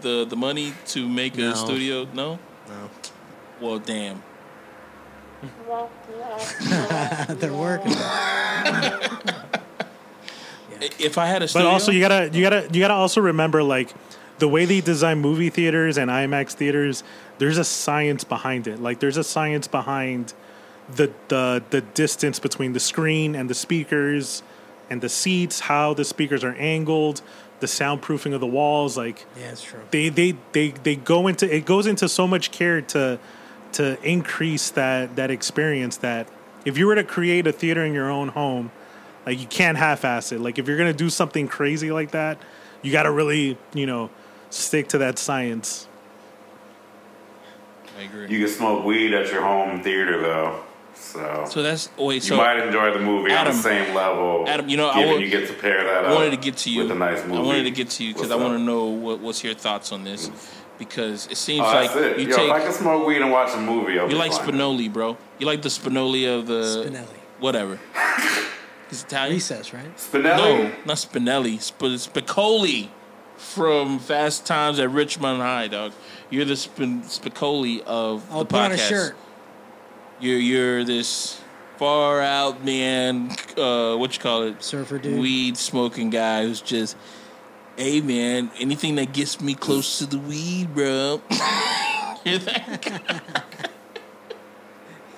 the 0.00 0.24
the 0.24 0.36
money 0.36 0.74
to 0.88 1.08
make 1.08 1.38
a 1.38 1.54
studio? 1.56 2.06
No. 2.14 2.38
no. 2.68 2.90
Well, 3.60 3.78
damn. 3.78 4.22
They're 7.38 7.52
working. 7.52 7.92
If 10.98 11.18
I 11.18 11.26
had 11.26 11.42
a 11.42 11.48
studio, 11.48 11.68
But 11.68 11.68
studio, 11.68 11.68
also 11.68 11.92
you 11.92 12.00
gotta 12.00 12.30
you 12.32 12.42
gotta 12.42 12.68
you 12.72 12.80
gotta 12.80 12.94
also 12.94 13.20
remember 13.20 13.62
like 13.62 13.92
the 14.38 14.48
way 14.48 14.64
they 14.64 14.80
design 14.80 15.20
movie 15.20 15.50
theaters 15.50 15.98
and 15.98 16.10
IMAX 16.10 16.52
theaters. 16.52 17.04
There's 17.36 17.58
a 17.58 17.64
science 17.64 18.24
behind 18.24 18.66
it. 18.66 18.80
Like 18.80 19.00
there's 19.00 19.18
a 19.18 19.24
science 19.24 19.68
behind 19.68 20.32
the 20.88 21.12
the 21.28 21.62
the 21.70 21.82
distance 21.82 22.38
between 22.38 22.72
the 22.72 22.80
screen 22.80 23.34
and 23.34 23.50
the 23.50 23.54
speakers 23.54 24.42
and 24.88 25.00
the 25.00 25.08
seats, 25.08 25.60
how 25.60 25.94
the 25.94 26.04
speakers 26.04 26.42
are 26.42 26.54
angled, 26.54 27.22
the 27.60 27.66
soundproofing 27.66 28.34
of 28.34 28.40
the 28.40 28.46
walls. 28.46 28.96
Like 28.96 29.26
Yeah, 29.38 29.50
it's 29.50 29.62
true. 29.62 29.80
they 29.90 30.08
they 30.08 30.36
they 30.52 30.70
they 30.70 30.96
go 30.96 31.26
into 31.26 31.52
it 31.54 31.64
goes 31.64 31.86
into 31.86 32.08
so 32.08 32.26
much 32.26 32.50
care 32.50 32.80
to 32.82 33.18
to 33.72 34.02
increase 34.02 34.70
that 34.70 35.16
that 35.16 35.30
experience 35.30 35.98
that 35.98 36.28
if 36.64 36.76
you 36.76 36.86
were 36.86 36.96
to 36.96 37.04
create 37.04 37.46
a 37.46 37.52
theater 37.52 37.84
in 37.84 37.94
your 37.94 38.10
own 38.10 38.28
home 38.28 38.72
like 39.24 39.38
you 39.38 39.46
can't 39.46 39.78
half-ass 39.78 40.32
it 40.32 40.40
like 40.40 40.58
if 40.58 40.66
you're 40.66 40.76
gonna 40.76 40.92
do 40.92 41.08
something 41.08 41.46
crazy 41.46 41.92
like 41.92 42.10
that 42.10 42.36
you 42.82 42.90
gotta 42.90 43.10
really 43.10 43.56
you 43.72 43.86
know 43.86 44.10
stick 44.50 44.88
to 44.88 44.98
that 44.98 45.18
science 45.18 45.86
I 47.98 48.02
agree. 48.02 48.28
You 48.28 48.44
can 48.44 48.48
smoke 48.48 48.84
weed 48.84 49.12
at 49.12 49.30
your 49.30 49.42
home 49.42 49.82
theater 49.82 50.20
though, 50.20 50.62
so, 51.00 51.44
so 51.48 51.62
that's 51.62 51.88
oh, 51.98 52.06
wait. 52.06 52.28
you 52.28 52.36
might 52.36 52.58
enjoy 52.58 52.92
the 52.92 52.98
movie 53.00 53.32
on 53.32 53.46
the 53.46 53.52
same 53.52 53.94
level. 53.94 54.44
Adam, 54.46 54.68
you 54.68 54.76
know, 54.76 54.88
I 54.90 55.02
given 55.04 55.20
you 55.22 55.28
get 55.30 55.48
to 55.48 55.54
pair 55.54 55.82
that 55.84 56.04
I 56.04 56.08
up 56.08 56.14
wanted 56.14 56.30
to 56.30 56.36
get 56.36 56.56
to 56.58 56.70
you. 56.70 56.82
with 56.82 56.90
a 56.90 56.94
nice 56.94 57.24
movie. 57.24 57.38
I 57.38 57.42
wanted 57.42 57.62
to 57.64 57.70
get 57.70 57.90
to 57.90 58.04
you 58.04 58.12
because 58.14 58.30
I 58.30 58.36
want 58.36 58.54
to 58.54 58.58
know 58.58 58.84
what, 58.86 59.20
what's 59.20 59.42
your 59.42 59.54
thoughts 59.54 59.92
on 59.92 60.04
this 60.04 60.30
because 60.78 61.26
it 61.28 61.36
seems 61.36 61.60
Oh, 61.60 61.72
like 61.72 61.94
it. 61.96 62.18
you 62.20 62.28
Yo, 62.28 62.44
if 62.46 62.52
I 62.52 62.60
can 62.60 62.72
smoke 62.72 63.06
weed 63.06 63.20
and 63.22 63.30
watch 63.30 63.52
a 63.54 63.60
movie, 63.60 63.98
I'll 63.98 64.06
you 64.06 64.12
be 64.12 64.14
like 64.14 64.32
fine. 64.32 64.48
Spinelli, 64.54 64.92
bro. 64.92 65.16
You 65.38 65.46
like 65.46 65.62
the 65.62 65.68
Spinelli 65.68 66.26
of 66.38 66.46
the 66.46 66.62
Spinelli. 66.88 67.16
whatever. 67.40 67.78
It's 68.90 69.04
Italian. 69.04 69.34
Recess, 69.34 69.72
right? 69.72 69.96
Spinelli. 69.96 70.24
No, 70.36 70.72
not 70.84 70.96
Spinelli. 70.96 71.60
Sp- 71.62 71.94
Spicoli 71.94 72.88
from 73.36 74.00
Fast 74.00 74.44
Times 74.46 74.80
at 74.80 74.88
Ridgemont 74.90 75.36
High, 75.38 75.68
dog. 75.68 75.92
You're 76.28 76.44
the 76.44 76.56
Spin- 76.56 77.02
Spicoli 77.02 77.82
of 77.82 78.26
I'll 78.32 78.40
the 78.40 78.44
put 78.46 78.72
podcast. 78.72 79.12
On 80.20 80.26
a 80.26 80.38
shirt. 80.38 80.38
You're 80.38 80.38
you're 80.38 80.84
this 80.84 81.40
far 81.76 82.20
out 82.20 82.64
man. 82.64 83.30
Uh, 83.56 83.96
what 83.96 84.14
you 84.14 84.22
call 84.22 84.42
it? 84.42 84.62
Surfer 84.62 84.98
dude. 84.98 85.20
Weed 85.20 85.56
smoking 85.56 86.10
guy 86.10 86.42
who's 86.42 86.60
just, 86.60 86.96
hey 87.76 88.00
man, 88.00 88.50
anything 88.58 88.96
that 88.96 89.12
gets 89.12 89.40
me 89.40 89.54
close 89.54 89.98
to 89.98 90.06
the 90.06 90.18
weed, 90.18 90.74
bro. 90.74 91.20
You're 92.24 92.38
that 92.38 92.82
guy. 92.82 93.20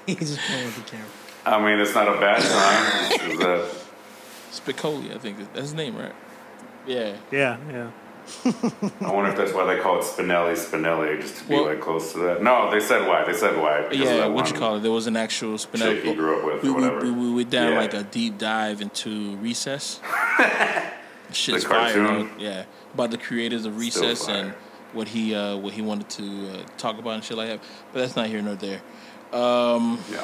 He's 0.07 0.37
just 0.37 0.41
playing 0.41 0.67
with 0.67 0.77
the 0.77 0.83
camera. 0.83 1.07
I 1.45 1.65
mean, 1.65 1.81
it's 1.81 1.95
not 1.95 2.09
a 2.09 2.21
bad 2.21 2.41
time. 2.41 3.31
Is 3.31 4.61
Spicoli, 4.61 5.15
I 5.15 5.19
think 5.19 5.38
that's 5.38 5.61
his 5.61 5.75
name, 5.75 5.97
right? 5.97 6.15
Yeah. 6.87 7.17
yeah 7.31 7.59
yeah 7.71 7.91
I 8.45 9.13
wonder 9.13 9.31
if 9.31 9.37
that's 9.37 9.53
why 9.53 9.65
they 9.75 9.81
call 9.81 9.99
it 9.99 10.05
Spinelli, 10.05 10.55
Spinelli, 10.55 11.21
just 11.21 11.37
to 11.39 11.45
be 11.45 11.55
Well- 11.55 11.67
like 11.67 11.81
close 11.81 12.13
to 12.13 12.19
that. 12.21 12.43
No, 12.43 12.71
they 12.71 12.81
said 12.81 13.07
why. 13.07 13.25
They 13.25 13.33
said 13.33 13.57
why. 13.61 13.89
Yeah, 13.93 14.27
what 14.27 14.49
you 14.51 14.55
call 14.57 14.77
it? 14.77 14.81
There 14.81 14.91
was 14.93 15.07
an 15.07 15.17
actual 15.17 15.55
Spinelli. 15.59 15.97
chick 15.97 16.05
he 16.05 16.15
grew 16.15 16.39
up 16.39 16.45
with 16.45 16.63
we, 16.63 16.69
or 16.71 16.75
we, 16.75 16.83
whatever. 16.83 17.05
we, 17.05 17.11
we 17.11 17.35
went 17.35 17.51
down 17.51 17.73
Yeah. 17.73 17.79
like 17.79 17.95
a 17.95 18.03
deep 18.05 18.39
dive 18.39 18.81
into 18.81 19.37
Recess. 19.37 20.01
Shit's 21.33 21.63
The 21.65 21.69
fire, 21.69 22.29
yeah. 22.39 22.65
About 22.95 23.11
the 23.11 23.19
creators 23.19 23.65
of 23.65 23.79
Recess 23.79 24.29
and 24.29 24.53
what 24.93 25.09
he 25.09 25.35
uh, 25.35 25.57
what 25.57 25.73
he 25.73 25.81
wanted 25.81 26.11
to 26.11 26.23
uh, 26.51 26.63
talk 26.77 26.99
about 26.99 27.15
and 27.15 27.25
shit 27.25 27.37
like 27.39 27.49
that. 27.49 27.61
But 27.93 28.01
that's 28.01 28.17
not 28.17 28.27
here 28.27 28.43
nor 28.43 28.55
there. 28.55 28.83
Um, 29.33 29.99
Yeah. 30.11 30.23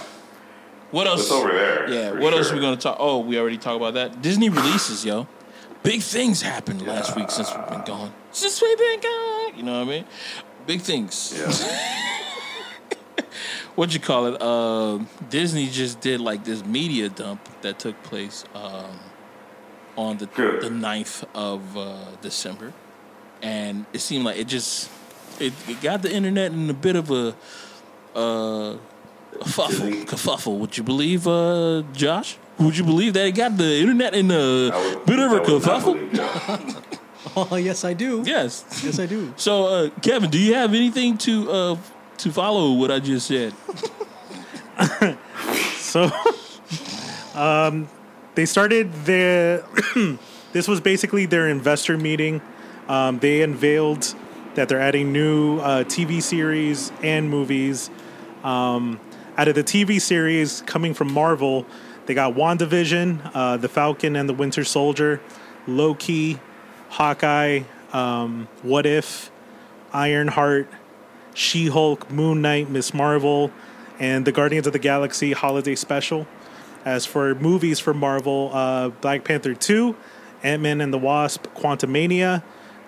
what 0.90 1.06
else? 1.06 1.22
It's 1.22 1.32
over 1.32 1.48
there. 1.50 1.90
Yeah. 1.90 2.10
What 2.20 2.34
else 2.34 2.50
are 2.52 2.54
we 2.54 2.60
gonna 2.60 2.76
talk? 2.76 2.96
Oh, 3.00 3.20
we 3.20 3.38
already 3.38 3.56
talked 3.56 3.76
about 3.76 3.94
that. 3.94 4.20
Disney 4.20 4.50
releases, 4.50 5.02
yo. 5.04 5.26
Big 5.82 6.02
things 6.02 6.42
happened 6.42 6.86
last 6.86 7.16
week 7.16 7.30
since 7.30 7.54
we've 7.54 7.68
been 7.68 7.84
gone. 7.84 8.12
Since 8.32 8.60
we've 8.60 8.78
been 8.78 9.00
gone, 9.00 9.56
you 9.56 9.62
know 9.62 9.78
what 9.80 9.88
I 9.88 9.90
mean? 9.90 10.04
Big 10.66 10.80
things. 10.80 11.34
Yeah. 11.36 13.24
What'd 13.74 13.94
you 13.94 14.00
call 14.00 14.26
it? 14.26 14.42
Uh, 14.42 14.98
Disney 15.30 15.68
just 15.68 16.00
did 16.00 16.20
like 16.20 16.44
this 16.44 16.64
media 16.64 17.08
dump 17.08 17.40
that 17.62 17.78
took 17.78 18.02
place 18.02 18.44
um, 18.54 18.98
on 19.96 20.18
the 20.18 20.26
Good. 20.26 20.62
the 20.62 20.68
9th 20.68 21.24
of 21.34 21.76
uh, 21.76 21.96
December, 22.20 22.72
and 23.40 23.86
it 23.92 24.00
seemed 24.00 24.24
like 24.24 24.36
it 24.36 24.48
just 24.48 24.90
it, 25.38 25.52
it 25.68 25.80
got 25.80 26.02
the 26.02 26.12
internet 26.12 26.52
in 26.52 26.68
a 26.68 26.74
bit 26.74 26.96
of 26.96 27.10
a 27.10 27.36
uh, 28.16 28.76
a 29.40 29.44
fuffle, 29.44 29.90
kerfuffle. 30.06 30.58
Would 30.58 30.76
you 30.76 30.82
believe, 30.82 31.28
uh, 31.28 31.82
Josh? 31.92 32.36
Would 32.58 32.76
you 32.76 32.84
believe 32.84 33.12
that 33.14 33.26
it 33.26 33.32
got 33.32 33.56
the 33.56 33.76
internet 33.80 34.14
in 34.14 34.30
a 34.30 34.70
I 34.70 34.94
would- 34.94 35.06
bit 35.06 35.18
of 35.18 35.32
a 35.32 35.36
I 35.36 35.38
would 35.40 35.42
kerfuffle? 35.62 35.94
believe 35.94 36.12
that. 36.12 36.82
Oh, 37.36 37.56
yes, 37.56 37.84
I 37.84 37.92
do. 37.92 38.22
Yes. 38.24 38.64
Yes, 38.82 38.98
I 38.98 39.06
do. 39.06 39.32
So, 39.36 39.66
uh, 39.66 39.90
Kevin, 40.02 40.30
do 40.30 40.38
you 40.38 40.54
have 40.54 40.72
anything 40.72 41.18
to 41.18 41.50
uh, 41.50 41.76
to 42.18 42.32
follow 42.32 42.72
what 42.72 42.90
I 42.90 42.98
just 43.00 43.26
said? 43.26 43.52
So, 45.76 46.10
um, 47.34 47.88
they 48.34 48.44
started 48.46 48.92
their. 49.04 49.64
this 50.52 50.68
was 50.68 50.80
basically 50.80 51.26
their 51.26 51.48
investor 51.48 51.96
meeting. 51.96 52.40
Um, 52.88 53.18
they 53.18 53.42
unveiled 53.42 54.14
that 54.54 54.68
they're 54.68 54.80
adding 54.80 55.12
new 55.12 55.58
uh, 55.60 55.84
TV 55.84 56.22
series 56.22 56.92
and 57.02 57.30
movies. 57.30 57.90
Um, 58.44 59.00
out 59.36 59.48
of 59.48 59.54
the 59.54 59.64
TV 59.64 60.00
series 60.00 60.62
coming 60.66 60.94
from 60.94 61.12
Marvel, 61.12 61.64
they 62.08 62.14
got 62.14 62.34
WandaVision, 62.34 63.30
uh, 63.34 63.58
The 63.58 63.68
Falcon 63.68 64.16
and 64.16 64.26
the 64.26 64.32
Winter 64.32 64.64
Soldier, 64.64 65.20
Loki, 65.66 66.40
Hawkeye, 66.88 67.64
um, 67.92 68.48
What 68.62 68.86
If, 68.86 69.30
Ironheart, 69.92 70.68
She 71.34 71.66
Hulk, 71.66 72.10
Moon 72.10 72.40
Knight, 72.40 72.70
Miss 72.70 72.94
Marvel, 72.94 73.52
and 74.00 74.24
the 74.24 74.32
Guardians 74.32 74.66
of 74.66 74.72
the 74.72 74.78
Galaxy 74.78 75.32
Holiday 75.32 75.74
Special. 75.74 76.26
As 76.82 77.04
for 77.04 77.34
movies 77.34 77.78
for 77.78 77.92
Marvel, 77.92 78.52
uh, 78.54 78.88
Black 78.88 79.22
Panther 79.22 79.52
2, 79.52 79.94
Ant 80.42 80.62
Man 80.62 80.80
and 80.80 80.94
the 80.94 80.98
Wasp, 80.98 81.46
Quantumania, 81.48 82.42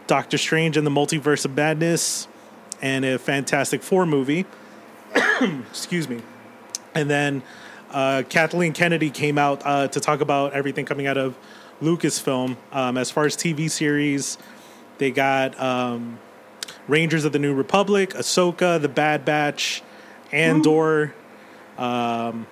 Doctor 0.06 0.38
Strange 0.38 0.78
and 0.78 0.86
the 0.86 0.90
Multiverse 0.90 1.44
of 1.44 1.54
Madness, 1.54 2.26
and 2.80 3.04
a 3.04 3.18
Fantastic 3.18 3.82
Four 3.82 4.06
movie. 4.06 4.46
Excuse 5.70 6.08
me. 6.08 6.22
And 6.94 7.10
then 7.10 7.42
uh, 7.90 8.22
Kathleen 8.28 8.72
Kennedy 8.72 9.10
came 9.10 9.38
out 9.38 9.62
uh, 9.64 9.88
to 9.88 10.00
talk 10.00 10.20
about 10.20 10.52
everything 10.52 10.84
coming 10.84 11.06
out 11.06 11.18
of 11.18 11.36
Lucasfilm. 11.82 12.56
Um, 12.72 12.96
as 12.96 13.10
far 13.10 13.26
as 13.26 13.36
TV 13.36 13.70
series, 13.70 14.38
they 14.98 15.10
got 15.10 15.58
um, 15.60 16.18
Rangers 16.86 17.24
of 17.24 17.32
the 17.32 17.38
New 17.38 17.54
Republic, 17.54 18.10
Ahsoka, 18.10 18.80
The 18.80 18.88
Bad 18.88 19.24
Batch, 19.24 19.82
Andor, 20.32 21.14
um, 21.78 22.46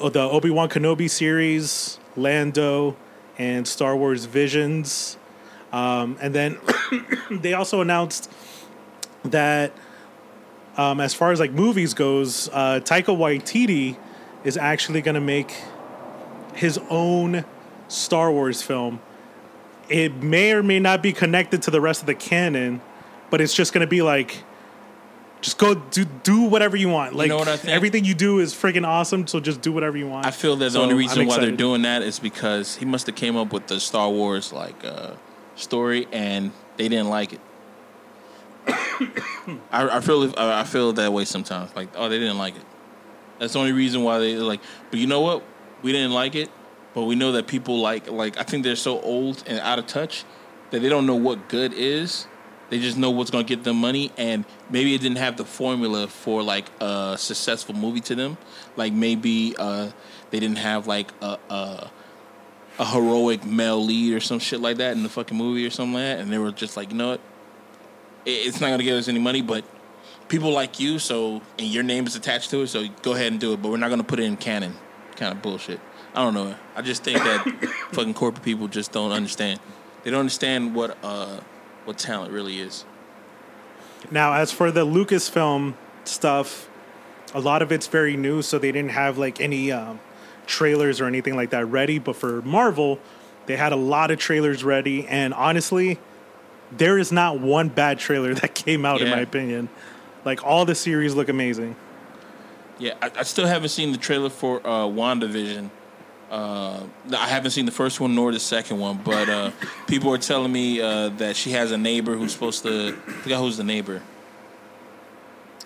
oh, 0.00 0.08
the 0.08 0.20
Obi 0.20 0.50
Wan 0.50 0.68
Kenobi 0.68 1.08
series, 1.08 1.98
Lando, 2.16 2.96
and 3.38 3.66
Star 3.66 3.96
Wars 3.96 4.24
Visions. 4.24 5.16
Um, 5.72 6.16
and 6.20 6.34
then 6.34 6.58
they 7.30 7.52
also 7.52 7.80
announced 7.80 8.30
that 9.24 9.72
um, 10.76 11.00
as 11.00 11.14
far 11.14 11.32
as 11.32 11.40
like 11.40 11.52
movies 11.52 11.94
goes, 11.94 12.48
uh, 12.52 12.80
Taika 12.82 13.16
Waititi 13.16 13.96
is 14.42 14.56
actually 14.56 15.00
going 15.00 15.14
to 15.14 15.20
make 15.20 15.54
his 16.54 16.78
own 16.90 17.44
Star 17.88 18.30
Wars 18.30 18.62
film. 18.62 19.00
It 19.88 20.14
may 20.14 20.52
or 20.52 20.62
may 20.62 20.80
not 20.80 21.02
be 21.02 21.12
connected 21.12 21.62
to 21.62 21.70
the 21.70 21.80
rest 21.80 22.00
of 22.00 22.06
the 22.06 22.14
canon, 22.14 22.80
but 23.30 23.40
it's 23.40 23.54
just 23.54 23.72
going 23.72 23.82
to 23.86 23.90
be 23.90 24.02
like, 24.02 24.42
just 25.44 25.58
go 25.58 25.74
do 25.74 26.06
do 26.06 26.42
whatever 26.42 26.74
you 26.74 26.88
want. 26.88 27.14
Like 27.14 27.28
know 27.28 27.36
what 27.36 27.48
I 27.48 27.58
think? 27.58 27.74
everything 27.74 28.06
you 28.06 28.14
do 28.14 28.38
is 28.38 28.54
freaking 28.54 28.86
awesome. 28.86 29.26
So 29.26 29.40
just 29.40 29.60
do 29.60 29.72
whatever 29.72 29.98
you 29.98 30.08
want. 30.08 30.26
I 30.26 30.30
feel 30.30 30.56
that 30.56 30.64
the 30.64 30.70
So, 30.70 30.82
only 30.82 30.94
reason 30.94 31.26
why 31.26 31.38
they're 31.38 31.50
doing 31.50 31.82
that 31.82 32.00
is 32.00 32.18
because 32.18 32.76
he 32.76 32.86
must 32.86 33.06
have 33.06 33.14
came 33.14 33.36
up 33.36 33.52
with 33.52 33.66
the 33.66 33.78
Star 33.78 34.08
Wars 34.08 34.54
like 34.54 34.82
uh, 34.84 35.12
story 35.54 36.08
and 36.12 36.50
they 36.78 36.88
didn't 36.88 37.10
like 37.10 37.34
it. 37.34 37.40
I, 38.66 39.58
I 39.70 40.00
feel 40.00 40.32
I 40.38 40.64
feel 40.64 40.92
that 40.94 41.12
way 41.12 41.24
sometimes. 41.24 41.74
Like, 41.76 41.88
oh, 41.96 42.08
they 42.08 42.18
didn't 42.18 42.38
like 42.38 42.56
it. 42.56 42.62
That's 43.38 43.52
the 43.52 43.58
only 43.58 43.72
reason 43.72 44.02
why 44.02 44.18
they 44.18 44.36
like. 44.36 44.60
But 44.90 45.00
you 45.00 45.06
know 45.06 45.20
what? 45.20 45.42
We 45.82 45.92
didn't 45.92 46.12
like 46.12 46.34
it, 46.34 46.50
but 46.94 47.04
we 47.04 47.14
know 47.14 47.32
that 47.32 47.46
people 47.46 47.80
like 47.80 48.10
like. 48.10 48.38
I 48.38 48.42
think 48.42 48.64
they're 48.64 48.76
so 48.76 49.00
old 49.00 49.42
and 49.46 49.58
out 49.60 49.78
of 49.78 49.86
touch 49.86 50.24
that 50.70 50.80
they 50.80 50.88
don't 50.88 51.06
know 51.06 51.16
what 51.16 51.48
good 51.48 51.72
is. 51.74 52.26
They 52.70 52.80
just 52.80 52.96
know 52.96 53.10
what's 53.10 53.30
going 53.30 53.44
to 53.44 53.56
get 53.56 53.64
them 53.64 53.76
money, 53.76 54.10
and 54.16 54.44
maybe 54.70 54.94
it 54.94 55.00
didn't 55.02 55.18
have 55.18 55.36
the 55.36 55.44
formula 55.44 56.08
for 56.08 56.42
like 56.42 56.66
a 56.80 57.16
successful 57.18 57.74
movie 57.74 58.00
to 58.00 58.14
them. 58.14 58.38
Like 58.76 58.92
maybe 58.92 59.54
uh, 59.58 59.90
they 60.30 60.40
didn't 60.40 60.58
have 60.58 60.86
like 60.86 61.12
a, 61.20 61.38
a 61.50 61.90
a 62.78 62.84
heroic 62.84 63.44
male 63.44 63.84
lead 63.84 64.14
or 64.14 64.20
some 64.20 64.38
shit 64.38 64.60
like 64.60 64.78
that 64.78 64.96
in 64.96 65.02
the 65.02 65.08
fucking 65.08 65.36
movie 65.36 65.66
or 65.66 65.70
something 65.70 65.94
like 65.94 66.02
that, 66.02 66.20
and 66.20 66.32
they 66.32 66.38
were 66.38 66.50
just 66.50 66.76
like, 66.76 66.90
you 66.90 66.96
know 66.96 67.10
what, 67.10 67.20
it's 68.26 68.60
not 68.60 68.68
going 68.68 68.78
to 68.78 68.84
give 68.84 68.98
us 68.98 69.08
any 69.08 69.18
money, 69.18 69.42
but 69.42 69.64
people 70.28 70.52
like 70.52 70.80
you, 70.80 70.98
so 70.98 71.42
and 71.58 71.68
your 71.68 71.82
name 71.82 72.06
is 72.06 72.16
attached 72.16 72.50
to 72.50 72.62
it, 72.62 72.68
so 72.68 72.86
go 73.02 73.14
ahead 73.14 73.32
and 73.32 73.40
do 73.40 73.52
it. 73.52 73.62
But 73.62 73.70
we're 73.70 73.76
not 73.76 73.88
going 73.88 74.00
to 74.00 74.06
put 74.06 74.20
it 74.20 74.24
in 74.24 74.36
canon. 74.36 74.74
Kind 75.16 75.32
of 75.32 75.42
bullshit. 75.42 75.80
I 76.14 76.22
don't 76.22 76.34
know. 76.34 76.54
I 76.76 76.82
just 76.82 77.02
think 77.02 77.18
that 77.18 77.44
fucking 77.92 78.14
corporate 78.14 78.44
people 78.44 78.68
just 78.68 78.92
don't 78.92 79.12
understand. 79.12 79.60
They 80.02 80.10
don't 80.10 80.20
understand 80.20 80.74
what 80.74 80.96
uh 81.02 81.40
what 81.84 81.98
talent 81.98 82.32
really 82.32 82.60
is. 82.60 82.84
Now, 84.10 84.34
as 84.34 84.52
for 84.52 84.70
the 84.70 84.86
Lucasfilm 84.86 85.74
stuff, 86.04 86.68
a 87.32 87.40
lot 87.40 87.62
of 87.62 87.72
it's 87.72 87.86
very 87.86 88.16
new, 88.16 88.42
so 88.42 88.58
they 88.58 88.72
didn't 88.72 88.92
have 88.92 89.18
like 89.18 89.40
any 89.40 89.72
um, 89.72 90.00
trailers 90.46 91.00
or 91.00 91.06
anything 91.06 91.36
like 91.36 91.50
that 91.50 91.66
ready. 91.66 91.98
But 91.98 92.16
for 92.16 92.42
Marvel, 92.42 92.98
they 93.46 93.56
had 93.56 93.72
a 93.72 93.76
lot 93.76 94.10
of 94.10 94.18
trailers 94.18 94.62
ready, 94.62 95.06
and 95.06 95.34
honestly, 95.34 95.98
there 96.76 96.98
is 96.98 97.12
not 97.12 97.40
one 97.40 97.68
bad 97.68 97.98
trailer 97.98 98.34
that 98.34 98.54
came 98.54 98.84
out, 98.84 99.00
in 99.00 99.10
my 99.10 99.20
opinion. 99.20 99.68
Like 100.24 100.44
all 100.44 100.64
the 100.64 100.74
series 100.74 101.14
look 101.14 101.28
amazing. 101.28 101.76
Yeah, 102.78 102.94
I, 103.00 103.10
I 103.18 103.22
still 103.22 103.46
haven't 103.46 103.68
seen 103.68 103.92
the 103.92 103.98
trailer 103.98 104.30
for 104.30 104.60
uh, 104.66 104.86
WandaVision. 104.86 105.70
Uh, 106.30 106.82
I 107.16 107.28
haven't 107.28 107.52
seen 107.52 107.66
the 107.66 107.72
first 107.72 108.00
one 108.00 108.14
nor 108.14 108.32
the 108.32 108.40
second 108.40 108.80
one, 108.80 109.00
but 109.04 109.28
uh, 109.28 109.50
people 109.86 110.12
are 110.12 110.18
telling 110.18 110.50
me 110.50 110.80
uh, 110.80 111.10
that 111.10 111.36
she 111.36 111.52
has 111.52 111.70
a 111.70 111.78
neighbor 111.78 112.16
who's 112.16 112.32
supposed 112.32 112.62
to. 112.64 112.96
I 113.06 113.10
forgot 113.12 113.40
who's 113.40 113.56
the 113.56 113.64
neighbor. 113.64 114.02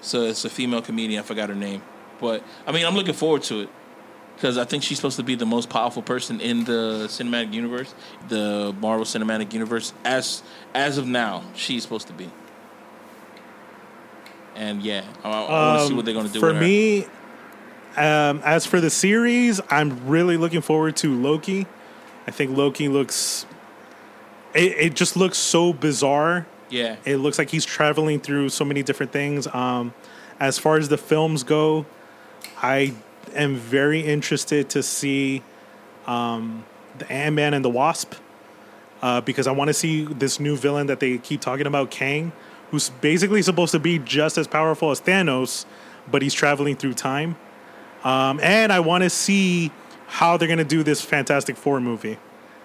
So 0.01 0.23
it's 0.23 0.45
a 0.45 0.51
female 0.51 0.83
comedian. 0.83 1.21
I 1.21 1.23
forgot 1.23 1.49
her 1.49 1.55
name, 1.55 1.83
but 2.21 2.43
I 2.67 2.73
mean, 2.73 2.85
I'm 2.85 2.95
looking 2.95 3.15
forward 3.15 3.43
to 3.45 3.63
it 3.63 3.69
because 4.39 4.57
I 4.57 4.65
think 4.65 4.85
she's 4.85 4.97
supposed 4.99 5.17
to 5.17 5.25
be 5.25 5.35
the 5.35 5.45
most 5.47 5.69
powerful 5.69 6.01
person 6.01 6.41
in 6.41 6.63
the 6.63 7.07
cinematic 7.09 7.53
universe, 7.53 7.93
the 8.29 8.73
Marvel 8.81 9.05
Cinematic 9.05 9.53
Universe. 9.53 9.93
As 10.05 10.45
as 10.75 10.97
of 10.97 11.07
now, 11.09 11.43
she's 11.57 11.83
supposed 11.83 12.07
to 12.07 12.13
be. 12.13 12.31
And 14.55 14.83
yeah, 14.83 15.05
I, 15.25 15.29
I 15.31 15.33
want 15.41 15.81
to 15.81 15.85
see 15.87 15.91
Um, 15.91 15.97
what 15.97 16.05
they're 16.05 16.15
going 16.15 16.27
to 16.27 16.33
do. 16.33 16.41
For 16.41 16.47
with 16.49 16.57
her. 16.57 16.61
me, 16.63 17.05
um, 17.97 18.41
as 18.45 18.65
for 18.67 18.81
the 18.81 18.91
series, 18.91 19.61
I'm 19.71 20.07
really 20.09 20.37
looking 20.37 20.61
forward 20.61 20.97
to 20.99 21.15
Loki. 21.15 21.67
I 22.27 22.31
think 22.31 22.57
Loki 22.57 22.89
looks. 22.89 23.47
It, 24.55 24.73
it 24.79 24.95
just 24.95 25.17
looks 25.17 25.39
so 25.39 25.73
bizarre. 25.73 26.47
yeah, 26.71 26.97
It 27.05 27.17
looks 27.17 27.39
like 27.39 27.51
he's 27.51 27.65
traveling 27.65 28.21
through 28.21 28.49
so 28.51 28.65
many 28.65 28.83
different 28.83 29.13
things. 29.13 29.47
Um, 29.49 29.95
as 30.41 30.59
far 30.59 30.77
as 30.77 30.89
the 30.89 30.99
films 30.99 31.43
go, 31.43 31.87
I 32.63 32.95
am 33.35 33.57
very 33.57 34.01
interested 34.01 34.71
to 34.71 34.83
see 34.83 35.43
um, 36.07 36.65
the 36.99 37.11
Ant 37.11 37.35
Man 37.35 37.55
and 37.55 37.65
the 37.65 37.71
Wasp 37.71 38.15
uh, 39.03 39.21
because 39.21 39.47
I 39.47 39.53
want 39.53 39.69
to 39.69 39.75
see 39.75 40.05
this 40.05 40.41
new 40.41 40.57
villain 40.57 40.87
that 40.89 41.01
they 41.01 41.19
keep 41.19 41.41
talking 41.41 41.67
about, 41.67 41.91
Kang, 41.91 42.33
who's 42.71 42.91
basically 42.91 43.43
supposed 43.43 43.73
to 43.73 43.79
be 43.79 43.99
just 43.99 44.39
as 44.39 44.47
powerful 44.47 44.91
as 44.91 45.01
Thanos, 45.01 45.65
but 46.11 46.23
he's 46.23 46.35
traveling 46.35 46.77
through 46.77 46.95
time. 46.95 47.37
Um, 48.05 48.41
and 48.43 48.73
I 48.73 48.81
want 48.81 49.05
to 49.05 49.11
see 49.11 49.71
how 50.07 50.37
they're 50.37 50.49
going 50.49 50.59
to 50.59 50.65
do 50.65 50.83
this 50.83 51.01
Fantastic 51.01 51.57
Four 51.57 51.81
movie 51.81 52.19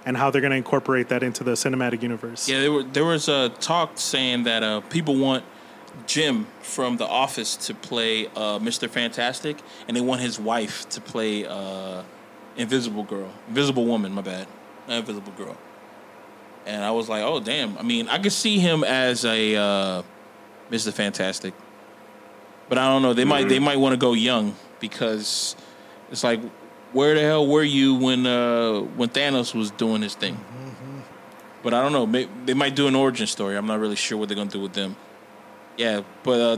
and 0.06 0.18
how 0.18 0.30
they're 0.30 0.42
going 0.42 0.52
to 0.52 0.58
incorporate 0.58 1.10
that 1.10 1.24
into 1.24 1.44
the 1.44 1.52
cinematic 1.52 2.02
universe. 2.02 2.48
Yeah, 2.48 2.60
there 2.60 2.72
were 2.72 2.84
there 2.84 3.06
was 3.06 3.28
a 3.28 3.50
talk 3.60 3.92
saying 3.96 4.44
that 4.44 4.64
uh, 4.64 4.82
people 4.82 5.16
want 5.16 5.44
Jim 6.08 6.48
from 6.62 6.98
The 6.98 7.08
Office 7.08 7.56
to 7.68 7.74
play 7.74 8.28
uh, 8.28 8.60
Mr. 8.60 8.90
Fantastic, 8.90 9.58
and 9.88 9.96
they 9.96 10.02
want 10.02 10.22
his 10.22 10.40
wife 10.40 10.88
to 10.90 11.02
play 11.02 11.46
uh, 11.46 12.04
Invisible 12.58 13.04
Girl, 13.04 13.32
Invisible 13.48 13.86
Woman. 13.86 14.14
My 14.14 14.22
bad, 14.22 14.48
not 14.88 15.00
Invisible 15.00 15.34
Girl. 15.34 15.58
And 16.66 16.84
I 16.84 16.92
was 16.92 17.10
like, 17.10 17.24
oh 17.24 17.40
damn. 17.40 17.78
I 17.78 17.82
mean, 17.82 18.08
I 18.08 18.20
could 18.20 18.32
see 18.32 18.60
him 18.60 18.84
as 18.84 19.26
a 19.26 19.56
uh, 19.56 20.04
Mr. 20.72 20.94
Fantastic, 20.94 21.54
but 22.70 22.78
I 22.78 22.88
don't 22.88 23.02
know. 23.02 23.14
They 23.14 23.26
might 23.26 23.50
they 23.50 23.60
might 23.60 23.78
want 23.78 23.94
to 23.94 23.98
go 23.98 24.14
young 24.14 24.56
because 24.80 25.56
it's 26.12 26.24
like, 26.24 26.42
where 26.92 27.16
the 27.16 27.22
hell 27.22 27.48
were 27.48 27.64
you 27.64 27.96
when 27.96 28.26
uh, 28.26 28.80
when 28.82 29.10
Thanos 29.10 29.54
was 29.54 29.72
doing 29.72 30.02
his 30.02 30.16
thing? 30.16 30.38
But 31.64 31.74
I 31.74 31.82
don't 31.82 31.94
know. 31.94 32.26
They 32.46 32.54
might 32.54 32.76
do 32.76 32.88
an 32.88 32.96
origin 32.96 33.26
story. 33.26 33.56
I'm 33.56 33.68
not 33.68 33.80
really 33.80 33.96
sure 33.96 34.18
what 34.18 34.28
they're 34.28 34.36
gonna 34.36 34.50
do 34.50 34.60
with 34.60 34.74
them. 34.74 34.96
Yeah, 35.78 36.02
but 36.24 36.40
uh, 36.40 36.58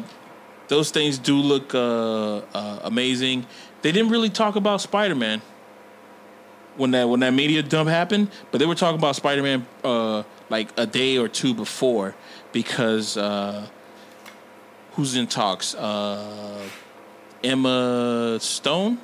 those 0.67 0.91
things 0.91 1.17
do 1.17 1.37
look 1.37 1.73
uh, 1.73 2.37
uh, 2.37 2.79
amazing. 2.83 3.45
They 3.81 3.91
didn't 3.91 4.11
really 4.11 4.29
talk 4.29 4.55
about 4.55 4.81
Spider 4.81 5.15
Man 5.15 5.41
when 6.75 6.91
that 6.91 7.07
when 7.07 7.21
that 7.21 7.33
media 7.33 7.63
dump 7.63 7.89
happened, 7.89 8.29
but 8.51 8.57
they 8.57 8.65
were 8.65 8.75
talking 8.75 8.99
about 8.99 9.15
Spider 9.15 9.43
Man 9.43 9.65
uh, 9.83 10.23
like 10.49 10.69
a 10.77 10.85
day 10.85 11.17
or 11.17 11.27
two 11.27 11.53
before 11.53 12.15
because 12.51 13.17
uh, 13.17 13.67
who's 14.93 15.15
in 15.15 15.27
talks? 15.27 15.75
Uh, 15.75 16.61
Emma 17.43 18.37
Stone 18.41 18.97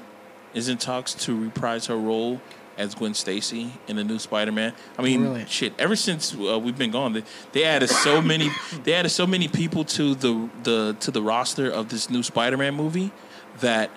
is 0.54 0.68
in 0.68 0.78
talks 0.78 1.14
to 1.14 1.40
reprise 1.40 1.86
her 1.86 1.98
role 1.98 2.42
as 2.78 2.96
Gwen 2.96 3.14
Stacy 3.14 3.72
in 3.88 3.96
the 3.98 4.04
new 4.04 4.18
Spider-Man. 4.20 4.74
I 4.98 5.02
mean, 5.02 5.24
Really? 5.24 5.46
shit. 5.48 5.74
Ever 5.78 5.96
since 5.96 6.34
uh, 6.36 6.58
we've 6.60 6.78
been 6.78 6.92
gone, 6.92 7.14
they, 7.14 7.24
they 7.52 7.64
added 7.64 7.90
so 7.90 8.22
many. 8.32 8.50
they 8.84 8.94
added 8.94 9.10
so 9.10 9.28
many 9.28 9.48
people 9.48 9.84
to 9.86 10.16
the 10.16 10.50
the 10.64 10.96
to 11.02 11.12
the 11.12 11.22
roster 11.22 11.70
of 11.70 11.90
this 11.90 12.10
new 12.10 12.24
Spider-Man 12.24 12.74
movie 12.76 13.12
that 13.60 13.90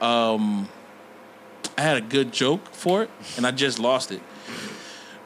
um, 0.00 0.68
I 1.78 1.82
had 1.82 1.96
a 1.96 2.00
good 2.00 2.32
joke 2.32 2.72
for 2.74 3.02
it, 3.02 3.10
and 3.36 3.46
I 3.46 3.50
just 3.50 3.78
lost 3.78 4.10
it. 4.10 4.22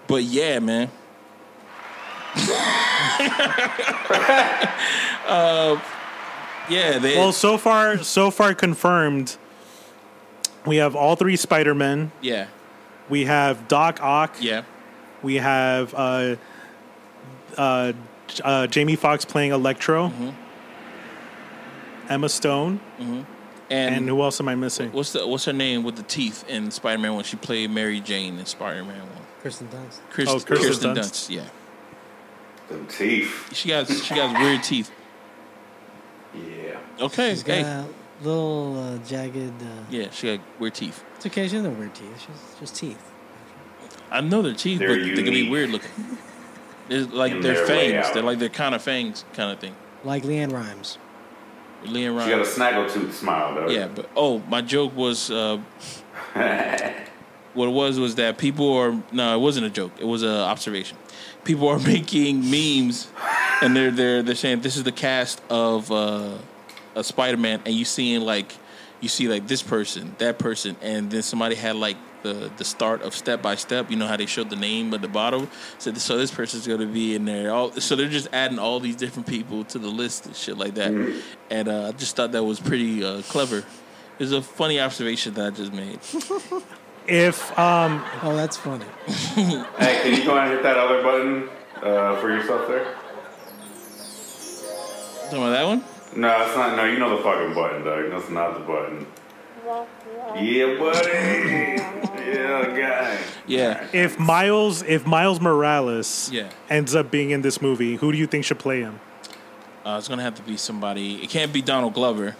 But 0.06 0.22
yeah, 0.24 0.58
man. 0.58 0.90
uh, 5.26 5.80
yeah, 6.68 6.98
they. 6.98 7.16
Well, 7.16 7.32
so 7.32 7.56
far, 7.58 7.98
so 8.02 8.30
far 8.30 8.54
confirmed. 8.54 9.36
We 10.66 10.76
have 10.76 10.94
all 10.94 11.16
three 11.16 11.36
Spider 11.36 11.74
Men. 11.74 12.12
yeah, 12.20 12.48
We 13.08 13.24
have 13.24 13.68
Doc 13.68 14.00
Ock. 14.02 14.36
yeah. 14.40 14.62
We 15.22 15.36
have 15.36 15.94
uh, 15.94 16.36
uh, 17.56 17.92
uh, 18.44 18.66
Jamie 18.68 18.94
Foxx 18.96 19.24
playing 19.24 19.50
Electro. 19.52 20.08
Mm-hmm. 20.08 20.30
Emma 22.08 22.28
Stone. 22.28 22.80
And, 22.98 23.24
And 23.70 24.08
who 24.08 24.22
else 24.22 24.40
am 24.40 24.48
I 24.48 24.54
missing? 24.54 24.92
what's 24.92 25.12
the 25.12 25.26
what's 25.26 25.44
her 25.44 25.52
name 25.52 25.82
with 25.82 25.96
the 25.96 26.02
teeth 26.02 26.48
in 26.48 26.70
Spider 26.70 26.98
Man 27.02 27.14
when 27.14 27.24
she 27.24 27.36
played 27.36 27.70
Mary 27.70 28.00
Jane 28.00 28.38
in 28.38 28.46
Spider 28.46 28.82
Man 28.84 29.00
one? 29.00 29.22
Kristen 29.40 29.68
Dunst. 29.68 29.98
Chris, 30.10 30.28
Oh, 30.28 30.40
Kirsten 30.40 30.56
Kirsten, 30.68 30.94
Dunst. 30.94 30.98
Dunst. 30.98 31.30
Yeah, 31.30 31.44
Them 32.68 32.86
teeth. 32.86 33.50
she 33.54 33.68
got 33.68 33.88
she 33.88 34.14
got 34.14 34.40
weird 34.40 34.62
teeth. 34.62 34.90
Yeah. 36.34 36.78
Okay, 37.00 37.30
She's 37.30 37.42
got 37.42 37.54
hey, 37.56 37.84
little 38.22 38.78
uh, 38.78 38.98
jagged. 39.06 39.62
Uh, 39.62 39.66
yeah, 39.90 40.10
she 40.10 40.36
got 40.36 40.44
weird 40.58 40.74
teeth. 40.74 41.04
It's 41.16 41.26
okay. 41.26 41.46
She 41.48 41.56
doesn't 41.56 41.70
have 41.70 41.78
weird 41.78 41.94
teeth. 41.94 42.20
She's 42.20 42.60
just 42.60 42.76
teeth. 42.76 43.12
I 44.10 44.20
know 44.20 44.42
they're 44.42 44.54
teeth, 44.54 44.78
They're 44.78 44.88
but 44.88 45.16
they 45.16 45.22
can 45.22 45.32
be 45.32 45.48
weird 45.50 45.70
looking. 45.70 45.90
They're 46.88 47.00
like 47.04 47.32
In 47.32 47.40
they're 47.40 47.66
fangs. 47.66 48.10
They're 48.12 48.22
like 48.22 48.38
they're 48.38 48.48
kind 48.48 48.74
of 48.74 48.82
fangs 48.82 49.24
kind 49.34 49.50
of 49.52 49.58
thing. 49.58 49.74
Like 50.04 50.22
LeAnn 50.24 50.52
Rimes. 50.52 50.98
Leah 51.84 52.10
Rimes. 52.12 52.24
She 52.24 52.30
got 52.30 52.62
Ryan. 52.70 52.84
a 52.84 52.88
snaggletooth 52.88 53.12
smile 53.12 53.54
though. 53.54 53.68
Yeah, 53.68 53.88
but 53.88 54.08
oh, 54.16 54.38
my 54.48 54.62
joke 54.62 54.96
was 54.96 55.30
uh, 55.30 55.58
what 57.54 57.68
it 57.68 57.72
was 57.72 57.98
was 57.98 58.14
that 58.16 58.38
people 58.38 58.72
are 58.74 59.00
no, 59.12 59.34
it 59.36 59.40
wasn't 59.40 59.66
a 59.66 59.70
joke. 59.70 59.92
It 59.98 60.06
was 60.06 60.22
an 60.22 60.30
observation. 60.30 60.96
People 61.44 61.68
are 61.68 61.78
making 61.94 62.50
memes, 62.50 63.08
and 63.62 63.76
they're 63.76 63.90
they're 63.90 64.22
they're 64.22 64.34
saying 64.34 64.60
this 64.62 64.76
is 64.76 64.84
the 64.84 64.92
cast 64.92 65.42
of 65.50 65.92
uh, 65.92 66.38
a 66.94 67.04
Spider 67.04 67.36
Man, 67.36 67.60
and 67.64 67.74
you 67.74 67.84
seeing 67.84 68.22
like 68.22 68.52
you 69.00 69.08
see 69.08 69.28
like 69.28 69.46
this 69.46 69.62
person, 69.62 70.14
that 70.18 70.38
person, 70.38 70.76
and 70.82 71.10
then 71.10 71.22
somebody 71.22 71.54
had 71.54 71.76
like 71.76 71.96
the 72.22 72.50
the 72.56 72.64
start 72.64 73.02
of 73.02 73.14
step 73.14 73.42
by 73.42 73.54
step. 73.54 73.90
You 73.90 73.96
know 73.96 74.06
how 74.06 74.16
they 74.16 74.26
showed 74.26 74.50
the 74.50 74.56
name 74.56 74.92
at 74.94 75.02
the 75.02 75.08
bottom. 75.08 75.48
So 75.78 75.90
this, 75.90 76.02
so 76.02 76.18
this 76.18 76.30
person's 76.30 76.66
going 76.66 76.80
to 76.80 76.86
be 76.86 77.14
in 77.14 77.24
there. 77.24 77.52
All 77.52 77.72
so 77.72 77.96
they're 77.96 78.08
just 78.08 78.28
adding 78.32 78.58
all 78.58 78.80
these 78.80 78.96
different 78.96 79.28
people 79.28 79.64
to 79.64 79.78
the 79.78 79.88
list 79.88 80.26
and 80.26 80.34
shit 80.34 80.58
like 80.58 80.74
that. 80.74 81.22
And 81.50 81.68
uh, 81.68 81.88
I 81.88 81.92
just 81.92 82.16
thought 82.16 82.32
that 82.32 82.44
was 82.44 82.60
pretty 82.60 83.04
uh, 83.04 83.22
clever. 83.22 83.64
It's 84.18 84.32
a 84.32 84.42
funny 84.42 84.80
observation 84.80 85.34
that 85.34 85.46
I 85.46 85.50
just 85.50 85.72
made. 85.72 86.00
If 87.08 87.58
um, 87.58 88.04
Oh, 88.22 88.36
that's 88.36 88.58
funny. 88.58 88.84
Hey, 89.08 90.00
can 90.02 90.14
you 90.14 90.24
go 90.26 90.36
ahead 90.36 90.48
and 90.48 90.52
hit 90.52 90.62
that 90.62 90.76
other 90.76 91.02
button 91.02 91.48
uh, 91.76 92.20
for 92.20 92.28
yourself 92.30 92.68
there? 92.68 92.84
Talking 95.24 95.38
about 95.38 95.50
that 95.50 95.64
one? 95.64 95.84
No, 96.16 96.42
it's 96.46 96.56
not. 96.56 96.76
No, 96.76 96.84
you 96.84 96.98
know 96.98 97.16
the 97.16 97.22
fucking 97.22 97.54
button, 97.54 97.84
Doug. 97.84 98.10
That's 98.10 98.30
not 98.30 98.54
the 98.54 98.60
button. 98.60 99.06
Yeah, 100.36 100.78
buddy. 100.78 101.08
yeah, 102.30 102.76
guy. 102.76 103.18
Yeah. 103.46 103.86
if 103.92 104.18
Miles 104.18 104.82
if 104.82 105.06
Miles 105.06 105.40
Morales 105.40 106.30
Yeah. 106.32 106.48
ends 106.70 106.94
up 106.94 107.10
being 107.10 107.30
in 107.30 107.42
this 107.42 107.60
movie, 107.60 107.96
who 107.96 108.10
do 108.12 108.18
you 108.18 108.26
think 108.26 108.44
should 108.44 108.58
play 108.58 108.80
him? 108.80 109.00
Uh, 109.84 109.96
it's 109.98 110.08
gonna 110.08 110.22
have 110.22 110.34
to 110.36 110.42
be 110.42 110.56
somebody. 110.56 111.22
It 111.22 111.28
can't 111.30 111.52
be 111.52 111.60
Donald 111.62 111.94
Glover. 111.94 112.36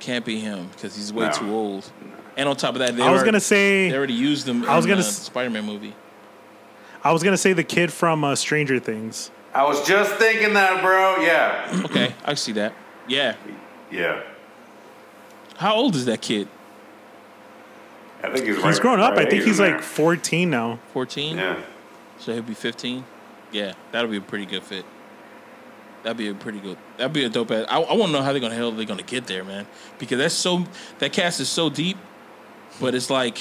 Can't 0.00 0.24
be 0.24 0.40
him 0.40 0.68
because 0.72 0.96
he's 0.96 1.12
way 1.12 1.26
No. 1.26 1.32
too 1.32 1.50
old. 1.52 1.90
And 2.36 2.48
on 2.48 2.56
top 2.56 2.74
of 2.74 2.80
that, 2.80 2.96
they 2.96 3.02
I 3.02 3.10
was 3.10 3.18
already- 3.20 3.26
gonna 3.32 3.40
say 3.40 3.90
they 3.90 3.96
already 3.96 4.12
used 4.14 4.48
him. 4.48 4.64
I 4.68 4.76
was 4.76 4.84
in 4.86 4.90
gonna 4.90 5.02
the 5.02 5.08
s- 5.08 5.22
Spider-Man 5.22 5.64
movie. 5.64 5.94
I 7.02 7.12
was 7.12 7.22
gonna 7.22 7.36
say 7.36 7.52
the 7.52 7.64
kid 7.64 7.92
from 7.92 8.24
uh, 8.24 8.34
Stranger 8.34 8.78
Things. 8.78 9.30
I 9.54 9.62
was 9.64 9.86
just 9.86 10.14
thinking 10.16 10.54
that, 10.54 10.82
bro. 10.82 11.16
Yeah. 11.22 11.82
Okay, 11.84 12.14
I 12.24 12.34
see 12.34 12.52
that. 12.52 12.74
Yeah. 13.06 13.36
Yeah. 13.90 14.22
How 15.56 15.74
old 15.76 15.94
is 15.94 16.06
that 16.06 16.20
kid? 16.20 16.48
I 18.22 18.30
think 18.30 18.46
he's 18.46 18.56
right. 18.56 18.66
He's 18.66 18.80
grown 18.80 19.00
up. 19.00 19.16
I 19.16 19.26
think 19.26 19.44
he's 19.44 19.60
like 19.60 19.72
there. 19.74 19.82
14 19.82 20.50
now. 20.50 20.78
Fourteen. 20.92 21.36
Yeah. 21.36 21.60
So 22.18 22.32
he'll 22.32 22.42
be 22.42 22.54
fifteen. 22.54 23.04
Yeah, 23.52 23.74
that'll 23.92 24.10
be 24.10 24.16
a 24.16 24.20
pretty 24.22 24.46
good 24.46 24.62
fit. 24.62 24.84
That'd 26.02 26.16
be 26.16 26.28
a 26.28 26.34
pretty 26.34 26.58
good. 26.58 26.76
That'd 26.96 27.12
be 27.12 27.24
a 27.24 27.28
dope. 27.28 27.50
Ass, 27.50 27.66
I, 27.68 27.80
I 27.80 27.92
want 27.94 28.10
to 28.10 28.12
know 28.18 28.22
how 28.22 28.32
they're 28.32 28.40
gonna 28.40 28.54
hell 28.54 28.72
they're 28.72 28.84
gonna 28.86 29.02
get 29.02 29.26
there, 29.26 29.44
man. 29.44 29.66
Because 29.98 30.18
that's 30.18 30.34
so 30.34 30.64
that 30.98 31.12
cast 31.12 31.38
is 31.40 31.48
so 31.48 31.70
deep, 31.70 31.96
but 32.80 32.94
it's 32.94 33.10
like 33.10 33.38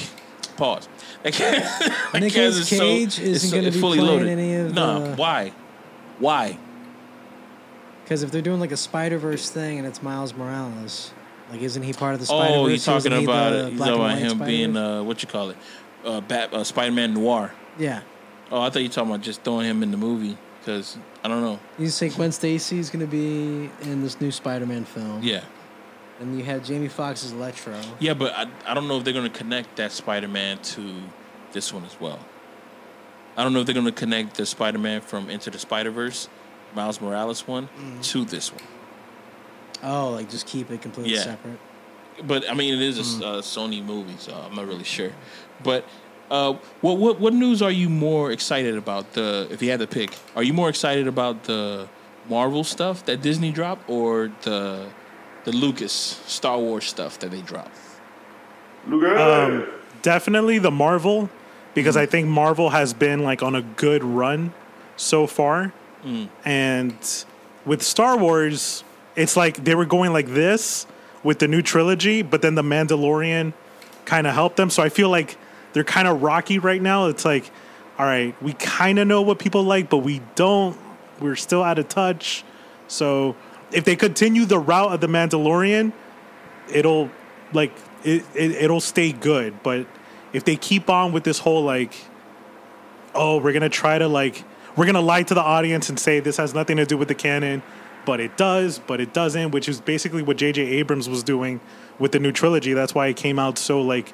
pause. 0.57 0.87
That 1.23 1.33
cast, 1.33 1.79
that 2.11 2.21
Nicolas 2.21 2.33
cast 2.57 2.57
is 2.59 2.69
Cage 2.69 3.11
so, 3.13 3.21
isn't 3.21 3.35
it's 3.35 3.49
so- 3.49 3.57
gonna 3.57 3.71
be 3.71 3.79
fully 3.79 3.97
playing 3.99 4.11
loaded. 4.11 4.27
any 4.29 4.55
of 4.55 4.73
no, 4.73 4.99
the- 4.99 5.11
uh, 5.13 5.15
why? 5.15 5.53
Why? 6.19 6.57
Because 8.03 8.23
if 8.23 8.31
they're 8.31 8.41
doing 8.41 8.59
like 8.59 8.71
a 8.71 8.77
Spider 8.77 9.17
Verse 9.17 9.49
thing 9.49 9.77
and 9.77 9.87
it's 9.87 10.03
Miles 10.03 10.33
Morales, 10.33 11.11
like 11.51 11.61
isn't 11.61 11.83
he 11.83 11.93
part 11.93 12.13
of 12.13 12.19
the 12.19 12.25
Spider 12.25 12.43
Verse? 12.43 12.55
Oh, 12.57 12.67
you're 12.67 12.77
talking 12.77 13.23
about 13.23 13.53
it. 13.53 13.69
He's 13.71 13.79
talking 13.79 13.93
about 13.95 14.17
him 14.17 14.39
being 14.39 14.77
uh, 14.77 15.03
what 15.03 15.21
you 15.23 15.29
call 15.29 15.49
it, 15.51 15.57
uh, 16.05 16.21
Bat, 16.21 16.53
uh, 16.53 16.63
Spider-Man 16.63 17.13
Noir. 17.13 17.53
yeah. 17.77 18.01
Oh, 18.51 18.61
I 18.61 18.69
thought 18.69 18.79
you 18.83 18.87
were 18.89 18.93
talking 18.93 19.09
about 19.09 19.21
just 19.23 19.41
throwing 19.43 19.65
him 19.67 19.81
in 19.81 19.89
the 19.89 19.97
movie 19.97 20.37
because 20.59 20.97
I 21.23 21.27
don't 21.27 21.41
know. 21.41 21.59
You 21.79 21.87
say 21.87 22.09
Gwen 22.09 22.31
Stacy 22.31 22.77
is 22.77 22.91
gonna 22.91 23.07
be 23.07 23.69
in 23.81 24.03
this 24.03 24.21
new 24.21 24.29
Spider-Man 24.31 24.85
film. 24.85 25.23
Yeah, 25.23 25.43
And 26.19 26.37
you 26.37 26.43
had 26.43 26.63
Jamie 26.63 26.87
Foxx's 26.89 27.31
Electro. 27.31 27.79
yeah, 27.99 28.13
but 28.13 28.31
I, 28.35 28.47
I 28.67 28.73
don't 28.75 28.87
know 28.87 28.97
if 28.99 29.05
they're 29.05 29.13
gonna 29.13 29.29
connect 29.31 29.77
that 29.77 29.91
Spider-Man 29.91 30.59
to 30.59 30.93
this 31.51 31.73
one 31.73 31.83
as 31.85 31.99
well. 31.99 32.19
I 33.37 33.43
don't 33.43 33.53
know 33.53 33.59
if 33.61 33.65
they're 33.65 33.75
gonna 33.75 33.91
connect 33.91 34.35
the 34.37 34.45
Spider-Man 34.45 35.01
from 35.01 35.29
Into 35.29 35.49
the 35.49 35.59
Spider-Verse, 35.59 36.29
Miles 36.75 37.01
Morales 37.01 37.47
one, 37.47 37.69
to 38.03 38.25
this 38.25 38.51
one. 38.51 38.61
Oh, 39.83 40.11
like 40.11 40.29
just 40.29 40.45
keep 40.47 40.69
it 40.71 40.81
completely 40.81 41.13
Yeah. 41.15 41.23
separate. 41.23 41.59
But 42.25 42.49
I 42.49 42.53
mean, 42.53 42.73
it 42.75 42.81
is 42.81 42.97
a 42.97 43.01
s- 43.01 43.21
uh, 43.21 43.41
Sony 43.41 43.83
movie, 43.83 44.15
so 44.19 44.33
I'm 44.33 44.55
not 44.55 44.67
really 44.67 44.83
sure. 44.83 45.11
But 45.63 45.83
uh, 46.29 46.53
what 46.81 46.97
what 46.97 47.19
what 47.19 47.33
news 47.33 47.61
are 47.61 47.71
you 47.71 47.89
more 47.89 48.31
excited 48.31 48.77
about? 48.77 49.13
The 49.13 49.47
if 49.49 49.61
you 49.63 49.71
had 49.71 49.79
to 49.79 49.87
pick, 49.87 50.15
are 50.35 50.43
you 50.43 50.53
more 50.53 50.69
excited 50.69 51.07
about 51.07 51.43
the 51.45 51.87
Marvel 52.29 52.63
stuff 52.63 53.03
that 53.05 53.21
Disney 53.21 53.51
dropped, 53.51 53.89
or 53.89 54.31
the 54.43 54.85
the 55.43 55.51
Lucas 55.51 55.91
Star 56.27 56.57
Wars 56.59 56.85
stuff 56.85 57.17
that 57.19 57.31
they 57.31 57.41
dropped? 57.41 57.75
Look 58.87 59.03
Um, 59.17 59.65
definitely 60.03 60.59
the 60.59 60.71
Marvel 60.71 61.29
because 61.73 61.95
mm. 61.95 62.01
I 62.01 62.05
think 62.05 62.27
Marvel 62.27 62.69
has 62.69 62.93
been 62.93 63.23
like 63.23 63.43
on 63.43 63.55
a 63.55 63.61
good 63.61 64.03
run 64.03 64.53
so 64.95 65.27
far. 65.27 65.73
Mm. 66.03 66.29
And 66.45 67.25
with 67.65 67.81
Star 67.81 68.17
Wars, 68.17 68.83
it's 69.15 69.37
like 69.37 69.63
they 69.63 69.75
were 69.75 69.85
going 69.85 70.13
like 70.13 70.27
this 70.27 70.85
with 71.23 71.39
the 71.39 71.47
new 71.47 71.61
trilogy, 71.61 72.21
but 72.21 72.41
then 72.41 72.55
the 72.55 72.63
Mandalorian 72.63 73.53
kind 74.05 74.27
of 74.27 74.33
helped 74.33 74.57
them. 74.57 74.69
So 74.69 74.83
I 74.83 74.89
feel 74.89 75.09
like 75.09 75.37
they're 75.73 75.83
kind 75.83 76.07
of 76.07 76.21
rocky 76.21 76.59
right 76.59 76.81
now. 76.81 77.07
It's 77.07 77.25
like, 77.25 77.49
all 77.97 78.05
right, 78.05 78.39
we 78.41 78.53
kind 78.53 78.99
of 78.99 79.07
know 79.07 79.21
what 79.21 79.39
people 79.39 79.63
like, 79.63 79.89
but 79.89 79.99
we 79.99 80.21
don't. 80.35 80.77
We're 81.19 81.35
still 81.35 81.63
out 81.63 81.79
of 81.79 81.87
touch. 81.87 82.43
So 82.87 83.35
if 83.71 83.85
they 83.85 83.95
continue 83.95 84.45
the 84.45 84.59
route 84.59 84.93
of 84.93 84.99
the 84.99 85.07
Mandalorian, 85.07 85.93
it'll 86.71 87.09
like 87.53 87.71
it, 88.03 88.25
it 88.35 88.51
it'll 88.51 88.81
stay 88.81 89.11
good 89.11 89.61
but 89.63 89.85
if 90.33 90.43
they 90.43 90.55
keep 90.55 90.89
on 90.89 91.11
with 91.11 91.23
this 91.23 91.39
whole 91.39 91.63
like 91.63 91.93
oh 93.15 93.37
we're 93.37 93.53
gonna 93.53 93.69
try 93.69 93.97
to 93.97 94.07
like 94.07 94.43
we're 94.75 94.85
gonna 94.85 95.01
lie 95.01 95.23
to 95.23 95.33
the 95.33 95.41
audience 95.41 95.89
and 95.89 95.99
say 95.99 96.19
this 96.19 96.37
has 96.37 96.53
nothing 96.53 96.77
to 96.77 96.85
do 96.85 96.97
with 96.97 97.07
the 97.07 97.15
canon 97.15 97.61
but 98.05 98.19
it 98.19 98.35
does 98.35 98.79
but 98.79 98.99
it 98.99 99.13
doesn't 99.13 99.51
which 99.51 99.69
is 99.69 99.79
basically 99.79 100.21
what 100.21 100.37
jj 100.37 100.57
abrams 100.57 101.07
was 101.07 101.23
doing 101.23 101.61
with 101.99 102.11
the 102.11 102.19
new 102.19 102.31
trilogy. 102.31 102.73
That's 102.73 102.95
why 102.95 103.07
it 103.07 103.17
came 103.17 103.39
out 103.39 103.57
so 103.57 103.81
like 103.81 104.11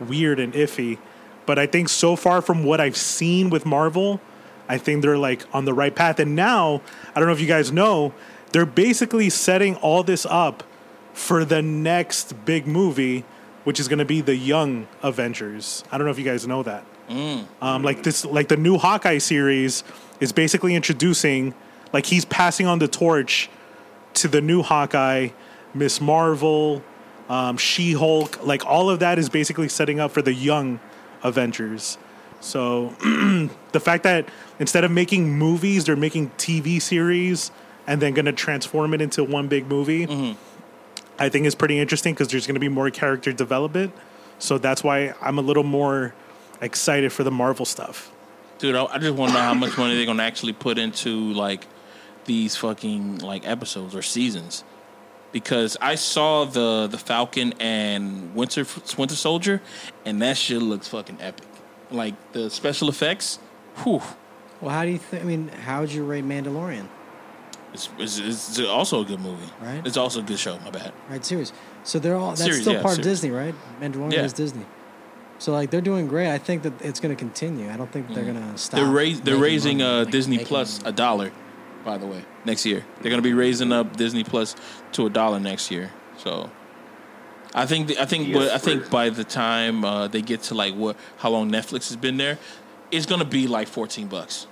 weird 0.00 0.38
and 0.38 0.52
iffy. 0.52 0.98
But 1.46 1.58
i 1.58 1.66
think 1.66 1.88
so 1.88 2.16
far 2.16 2.40
from 2.40 2.64
what 2.64 2.80
i've 2.80 2.96
seen 2.96 3.50
with 3.50 3.66
marvel 3.66 4.20
i 4.68 4.78
think 4.78 5.02
they're 5.02 5.18
like 5.18 5.44
on 5.52 5.64
the 5.64 5.74
right 5.74 5.94
path. 5.94 6.20
And 6.20 6.36
now 6.36 6.82
i 7.14 7.18
don't 7.18 7.26
know 7.26 7.34
if 7.34 7.40
you 7.40 7.48
guys 7.48 7.72
know 7.72 8.12
they're 8.52 8.66
basically 8.66 9.30
setting 9.30 9.76
all 9.76 10.02
this 10.02 10.26
up 10.26 10.62
for 11.14 11.44
the 11.44 11.60
next 11.60 12.44
big 12.44 12.66
movie, 12.66 13.24
which 13.64 13.78
is 13.78 13.88
going 13.88 13.98
to 13.98 14.04
be 14.04 14.20
the 14.20 14.36
Young 14.36 14.88
Avengers. 15.02 15.84
I 15.90 15.98
don't 15.98 16.06
know 16.06 16.10
if 16.10 16.18
you 16.18 16.24
guys 16.24 16.46
know 16.46 16.62
that. 16.62 16.84
Um, 17.60 17.82
like 17.82 18.02
this, 18.02 18.24
like 18.24 18.48
the 18.48 18.56
new 18.56 18.78
Hawkeye 18.78 19.18
series 19.18 19.84
is 20.20 20.32
basically 20.32 20.74
introducing, 20.74 21.54
like 21.92 22.06
he's 22.06 22.24
passing 22.24 22.66
on 22.66 22.78
the 22.78 22.88
torch 22.88 23.50
to 24.14 24.28
the 24.28 24.40
new 24.40 24.62
Hawkeye, 24.62 25.28
Miss 25.74 26.00
Marvel, 26.00 26.82
um, 27.28 27.56
She 27.56 27.92
Hulk. 27.92 28.44
Like 28.44 28.64
all 28.66 28.90
of 28.90 29.00
that 29.00 29.18
is 29.18 29.28
basically 29.28 29.68
setting 29.68 30.00
up 30.00 30.10
for 30.10 30.22
the 30.22 30.34
Young 30.34 30.80
Avengers. 31.22 31.98
So 32.40 32.88
the 33.72 33.80
fact 33.80 34.02
that 34.04 34.28
instead 34.58 34.84
of 34.84 34.90
making 34.90 35.38
movies, 35.38 35.84
they're 35.84 35.96
making 35.96 36.30
TV 36.30 36.80
series 36.82 37.50
and 37.86 38.00
then 38.00 38.14
going 38.14 38.26
to 38.26 38.32
transform 38.32 38.94
it 38.94 39.00
into 39.00 39.24
one 39.24 39.48
big 39.48 39.66
movie. 39.66 40.06
I 41.22 41.28
think 41.28 41.46
is 41.46 41.54
pretty 41.54 41.78
interesting 41.78 42.14
because 42.14 42.26
there's 42.28 42.48
going 42.48 42.56
to 42.56 42.60
be 42.60 42.68
more 42.68 42.90
character 42.90 43.32
development. 43.32 43.94
So 44.40 44.58
that's 44.58 44.82
why 44.82 45.14
I'm 45.20 45.38
a 45.38 45.40
little 45.40 45.62
more 45.62 46.14
excited 46.60 47.12
for 47.12 47.22
the 47.22 47.30
Marvel 47.30 47.64
stuff. 47.64 48.10
Dude, 48.58 48.74
I, 48.74 48.86
I 48.86 48.98
just 48.98 49.14
want 49.14 49.30
to 49.30 49.38
know 49.38 49.44
how 49.44 49.54
much 49.54 49.78
money 49.78 49.94
they're 49.94 50.06
gonna 50.06 50.24
actually 50.24 50.52
put 50.52 50.78
into 50.78 51.32
like 51.32 51.64
these 52.24 52.56
fucking 52.56 53.18
like 53.18 53.46
episodes 53.46 53.94
or 53.94 54.02
seasons. 54.02 54.64
Because 55.30 55.76
I 55.80 55.94
saw 55.94 56.44
the 56.44 56.88
the 56.88 56.98
Falcon 56.98 57.54
and 57.60 58.34
Winter 58.34 58.66
Winter 58.98 59.14
Soldier, 59.14 59.62
and 60.04 60.20
that 60.22 60.36
shit 60.36 60.60
looks 60.60 60.88
fucking 60.88 61.18
epic. 61.20 61.46
Like 61.92 62.14
the 62.32 62.50
special 62.50 62.88
effects, 62.88 63.38
whew, 63.84 64.02
Well, 64.60 64.74
how 64.74 64.84
do 64.84 64.90
you 64.90 64.98
think? 64.98 65.22
I 65.22 65.26
mean, 65.26 65.48
how 65.48 65.82
would 65.82 65.92
you 65.92 66.04
rate 66.04 66.24
Mandalorian? 66.24 66.88
It's, 67.72 67.88
it's, 67.98 68.18
it's 68.18 68.60
also 68.60 69.00
a 69.00 69.04
good 69.04 69.20
movie. 69.20 69.50
Right. 69.60 69.86
It's 69.86 69.96
also 69.96 70.20
a 70.20 70.22
good 70.22 70.38
show. 70.38 70.58
My 70.60 70.70
bad. 70.70 70.92
Right, 71.08 71.24
series. 71.24 71.52
So 71.84 71.98
they're 71.98 72.16
all 72.16 72.30
that's 72.30 72.42
Series, 72.42 72.60
still 72.60 72.74
yeah, 72.74 72.82
part 72.82 72.94
series. 72.94 73.06
of 73.06 73.10
Disney, 73.12 73.30
right? 73.30 73.54
Mandalorian 73.80 74.12
Yeah. 74.12 74.24
is 74.24 74.32
Disney. 74.32 74.66
So 75.38 75.52
like 75.52 75.70
they're 75.70 75.80
doing 75.80 76.06
great. 76.06 76.28
I 76.30 76.38
think 76.38 76.62
that 76.62 76.80
it's 76.82 77.00
going 77.00 77.14
to 77.14 77.18
continue. 77.18 77.68
I 77.70 77.76
don't 77.76 77.90
think 77.90 78.08
they're 78.14 78.24
going 78.24 78.36
to 78.52 78.58
stop. 78.58 78.78
They're 78.78 78.86
rais- 78.90 79.20
they're 79.20 79.36
raising 79.36 79.78
money, 79.78 79.90
uh, 79.90 79.98
like, 80.04 80.12
Disney 80.12 80.36
making 80.36 80.46
Plus 80.48 80.78
money. 80.80 80.90
a 80.90 80.92
dollar, 80.96 81.32
by 81.84 81.98
the 81.98 82.06
way, 82.06 82.24
next 82.44 82.64
year. 82.64 82.84
They're 83.00 83.10
gonna 83.10 83.22
be 83.22 83.32
raising 83.32 83.72
up 83.72 83.96
Disney 83.96 84.22
Plus 84.22 84.54
to 84.92 85.06
a 85.06 85.10
dollar 85.10 85.40
next 85.40 85.68
year. 85.72 85.90
So, 86.16 86.48
I 87.54 87.66
think 87.66 87.88
the, 87.88 87.98
I 88.00 88.04
think 88.04 88.28
Yes, 88.28 88.36
what, 88.36 88.50
I 88.50 88.58
think 88.58 88.88
by 88.88 89.10
the 89.10 89.24
time 89.24 89.84
uh, 89.84 90.06
they 90.06 90.22
get 90.22 90.42
to 90.44 90.54
like 90.54 90.74
what 90.74 90.96
how 91.18 91.30
long 91.30 91.50
Netflix 91.50 91.88
has 91.88 91.96
been 91.96 92.18
there, 92.18 92.38
it's 92.92 93.06
gonna 93.06 93.24
be 93.24 93.48
like 93.48 93.66
fourteen 93.66 94.06
bucks. 94.06 94.46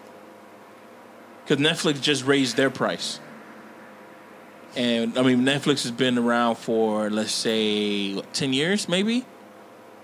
Because 1.51 1.67
Netflix 1.67 2.01
just 2.01 2.25
raised 2.25 2.57
their 2.57 2.71
price. 2.71 3.19
And 4.77 5.19
I 5.19 5.23
mean, 5.23 5.41
Netflix 5.41 5.83
has 5.83 5.91
been 5.91 6.17
around 6.17 6.59
for 6.59 7.11
let's 7.11 7.33
say 7.33 8.15
what, 8.15 8.33
ten 8.33 8.53
years, 8.53 8.89
maybe, 8.89 9.27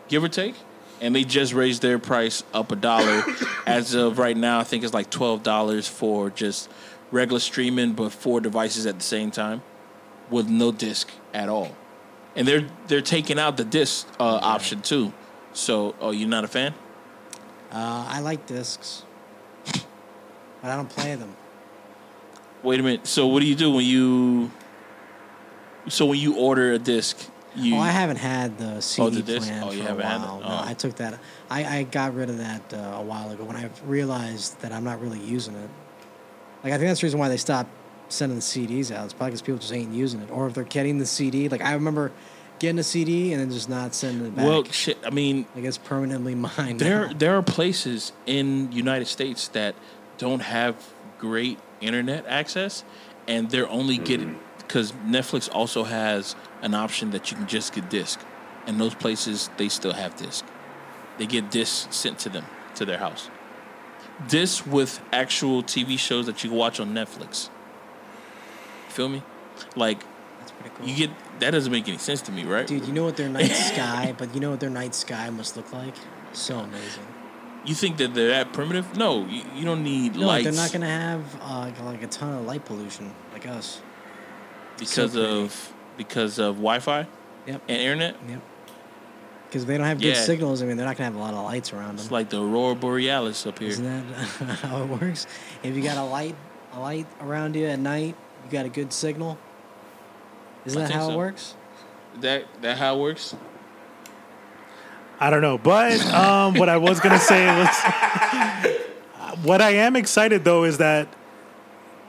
give 0.09 0.25
or 0.25 0.29
take. 0.29 0.57
And 1.01 1.15
they 1.15 1.23
just 1.23 1.53
raised 1.53 1.83
their 1.83 2.01
price 2.01 2.43
up 2.53 2.73
a 2.73 2.77
dollar. 2.77 3.23
As 3.67 3.95
of 3.95 4.19
right 4.19 4.37
now, 4.37 4.59
I 4.59 4.65
think 4.65 4.83
it's 4.83 4.93
like 4.93 5.09
twelve 5.09 5.45
dollars 5.45 5.87
for 5.87 6.31
just 6.31 6.69
regular 7.13 7.39
streaming, 7.39 7.93
but 7.93 8.11
four 8.11 8.41
devices 8.41 8.85
at 8.85 8.97
the 8.97 9.05
same 9.05 9.31
time, 9.31 9.63
with 10.29 10.49
no 10.49 10.73
disc 10.73 11.09
at 11.33 11.49
all. 11.49 11.77
And 12.35 12.49
they're 12.49 12.67
they're 12.89 13.03
taking 13.03 13.39
out 13.39 13.57
the 13.57 13.65
disc 13.65 14.09
uh, 14.19 14.41
option 14.43 14.83
too. 14.83 15.13
So, 15.53 15.95
oh, 16.01 16.11
you're 16.11 16.29
not 16.29 16.43
a 16.43 16.49
fan? 16.49 16.75
Uh, 17.71 18.05
I 18.09 18.19
like 18.19 18.47
discs, 18.47 19.05
I 20.69 20.77
don't 20.77 20.89
play 20.89 21.15
them. 21.15 21.35
Wait 22.63 22.81
a 22.81 22.83
minute. 22.83 23.07
So, 23.07 23.27
what 23.27 23.41
do 23.41 23.47
you 23.47 23.55
do 23.55 23.71
when 23.71 23.85
you? 23.85 24.51
So 25.89 26.07
when 26.07 26.19
you 26.19 26.37
order 26.37 26.73
a 26.73 26.79
disc, 26.79 27.17
you 27.55 27.77
oh, 27.77 27.79
I 27.79 27.91
haven't 27.91 28.17
had 28.17 28.59
the 28.59 28.81
CD 28.81 29.17
the 29.17 29.23
disc? 29.23 29.47
plan 29.47 29.63
Oh, 29.63 29.69
for 29.69 29.75
you 29.77 29.83
a 29.87 29.95
while. 29.95 30.41
No, 30.41 30.47
Oh. 30.47 30.63
I 30.65 30.75
took 30.75 30.97
that. 30.97 31.19
I, 31.49 31.65
I 31.79 31.83
got 31.85 32.15
rid 32.15 32.29
of 32.29 32.39
that 32.39 32.75
uh, 32.75 32.97
a 32.97 33.03
while 33.03 33.31
ago 33.31 33.45
when 33.45 33.57
I 33.57 33.71
realized 33.87 34.61
that 34.63 34.73
I'm 34.73 34.83
not 34.83 35.01
really 35.01 35.21
using 35.21 35.55
it. 35.55 35.71
Like 36.65 36.73
I 36.73 36.79
think 36.79 36.89
that's 36.89 37.01
the 37.01 37.07
reason 37.07 37.21
why 37.21 37.29
they 37.29 37.37
stopped 37.37 37.71
sending 38.09 38.37
the 38.37 38.43
CDs 38.43 38.91
out. 38.91 39.05
It's 39.05 39.15
probably 39.15 39.31
because 39.31 39.43
people 39.43 39.59
just 39.59 39.73
ain't 39.73 39.93
using 39.95 40.21
it, 40.21 40.31
or 40.33 40.49
if 40.49 40.55
they're 40.55 40.65
getting 40.65 40.99
the 40.99 41.07
CD. 41.07 41.49
Like 41.49 41.63
I 41.63 41.75
remember 41.75 42.11
getting 42.59 42.79
a 42.81 42.83
CD 42.83 43.33
and 43.33 43.41
then 43.41 43.51
just 43.51 43.69
not 43.69 43.95
sending 43.95 44.27
it 44.27 44.35
back. 44.35 44.45
well, 44.45 44.65
shit. 44.65 44.99
I 45.07 45.11
mean, 45.11 45.47
like 45.55 45.63
guess 45.63 45.79
permanently 45.79 46.35
mine. 46.59 46.79
there 46.79 47.07
now. 47.07 47.13
there 47.17 47.37
are 47.37 47.43
places 47.43 48.11
in 48.27 48.73
United 48.73 49.07
States 49.07 49.47
that 49.49 49.77
don't 50.19 50.41
have 50.41 50.77
great 51.19 51.59
internet 51.81 52.27
access, 52.27 52.85
and 53.27 53.51
they're 53.51 53.69
only 53.69 53.97
mm-hmm. 53.97 54.05
getting 54.05 54.41
because 54.59 54.93
Netflix 54.93 55.49
also 55.53 55.85
has 55.85 56.35
an 56.63 56.75
option 56.75 57.11
that 57.11 57.31
you 57.31 57.37
can 57.37 57.47
just 57.47 57.73
get 57.73 57.89
disc, 57.89 58.21
and 58.67 58.81
those 58.81 58.95
places 58.95 59.51
they 59.57 59.69
still 59.69 59.93
have 59.93 60.17
disc. 60.17 60.45
They 61.19 61.27
get 61.27 61.51
disc 61.51 61.93
sent 61.93 62.19
to 62.21 62.29
them 62.29 62.45
to 62.75 62.85
their 62.85 62.99
house. 62.99 63.31
Disc 64.29 64.67
with 64.67 65.01
actual 65.13 65.63
TV 65.63 65.99
shows 65.99 66.27
that 66.27 66.43
you 66.43 66.51
can 66.51 66.59
watch 66.59 66.81
on 66.81 66.95
Netflix. 66.95 67.51
Feel 68.89 69.09
me? 69.09 69.23
Like 69.75 70.01
That's 70.39 70.53
pretty 70.53 70.77
cool. 70.77 70.87
you 70.87 70.97
get 70.97 71.11
that 71.41 71.51
doesn't 71.51 71.71
make 71.71 71.89
any 71.89 71.99
sense 71.99 72.23
to 72.23 72.33
me, 72.33 72.45
right? 72.45 72.67
Dude, 72.67 72.87
you 72.87 72.93
know 72.93 73.05
what 73.05 73.17
their 73.17 73.29
night 73.29 73.53
sky, 73.53 74.15
but 74.17 74.35
you 74.35 74.41
know 74.41 74.51
what 74.51 74.61
their 74.61 74.71
night 74.71 74.95
sky 74.95 75.31
must 75.31 75.57
look 75.57 75.73
like? 75.73 75.95
So 76.33 76.59
amazing. 76.59 77.07
You 77.67 77.75
think 77.75 77.97
that 77.99 78.15
they're 78.15 78.29
that 78.29 78.53
primitive? 78.53 78.97
No, 78.97 79.27
you, 79.27 79.43
you 79.55 79.65
don't 79.65 79.83
need 79.83 80.15
No, 80.17 80.27
lights. 80.29 80.45
they're 80.45 80.53
not 80.53 80.73
gonna 80.73 80.87
have 80.87 81.23
uh, 81.43 81.71
like 81.85 82.03
a 82.03 82.07
ton 82.07 82.33
of 82.33 82.47
light 82.47 82.65
pollution 82.65 83.13
like 83.33 83.47
us. 83.47 83.81
because 84.79 85.13
pretty. 85.15 85.27
of 85.43 85.73
because 85.97 86.39
of 86.39 86.57
Wi-Fi 86.57 87.07
Yep. 87.47 87.63
and 87.69 87.81
internet. 87.81 88.17
Yep. 88.29 88.41
Because 89.49 89.67
they 89.67 89.77
don't 89.79 89.87
have 89.87 89.99
good 90.01 90.09
Yeah. 90.15 90.23
signals. 90.23 90.63
I 90.63 90.67
mean, 90.67 90.77
they're 90.77 90.87
not 90.87 90.97
gonna 90.97 91.07
have 91.11 91.17
a 91.17 91.19
lot 91.19 91.35
of 91.35 91.45
lights 91.45 91.73
around 91.73 91.97
them. 91.97 92.05
It's 92.05 92.11
like 92.11 92.29
the 92.31 92.43
aurora 92.43 92.75
borealis 92.75 93.47
up 93.47 93.59
here. 93.59 93.69
Isn't 93.69 93.85
that 93.85 94.17
how 94.59 94.83
it 94.83 94.89
works? 94.89 95.27
If 95.63 95.75
you 95.77 95.83
got 95.83 95.97
a 95.97 96.03
light, 96.05 96.35
a 96.73 96.81
light 96.81 97.07
around 97.21 97.57
you 97.57 97.67
at 97.67 97.79
night, 97.79 98.15
you 98.45 98.51
got 98.51 98.67
a 98.67 98.69
good 98.69 98.93
signal. 98.93 99.39
Isn't 100.65 100.83
I 100.83 100.87
that 100.87 100.95
how 100.95 101.11
it 101.11 101.17
works? 101.17 101.55
That 102.21 102.45
that 102.63 102.79
how 102.79 102.97
it 102.97 103.01
works? 103.01 103.35
I 105.19 105.31
don't 105.31 105.41
know, 105.43 105.59
but 105.59 106.05
um, 106.15 106.55
what 106.55 106.69
I 106.69 106.77
was 106.77 107.01
gonna 107.01 107.19
say 107.19 107.47
was, 107.47 107.69
what 109.43 109.61
I 109.61 109.71
am 109.71 109.97
excited 109.97 110.45
though 110.45 110.65
is 110.65 110.79
that 110.79 111.09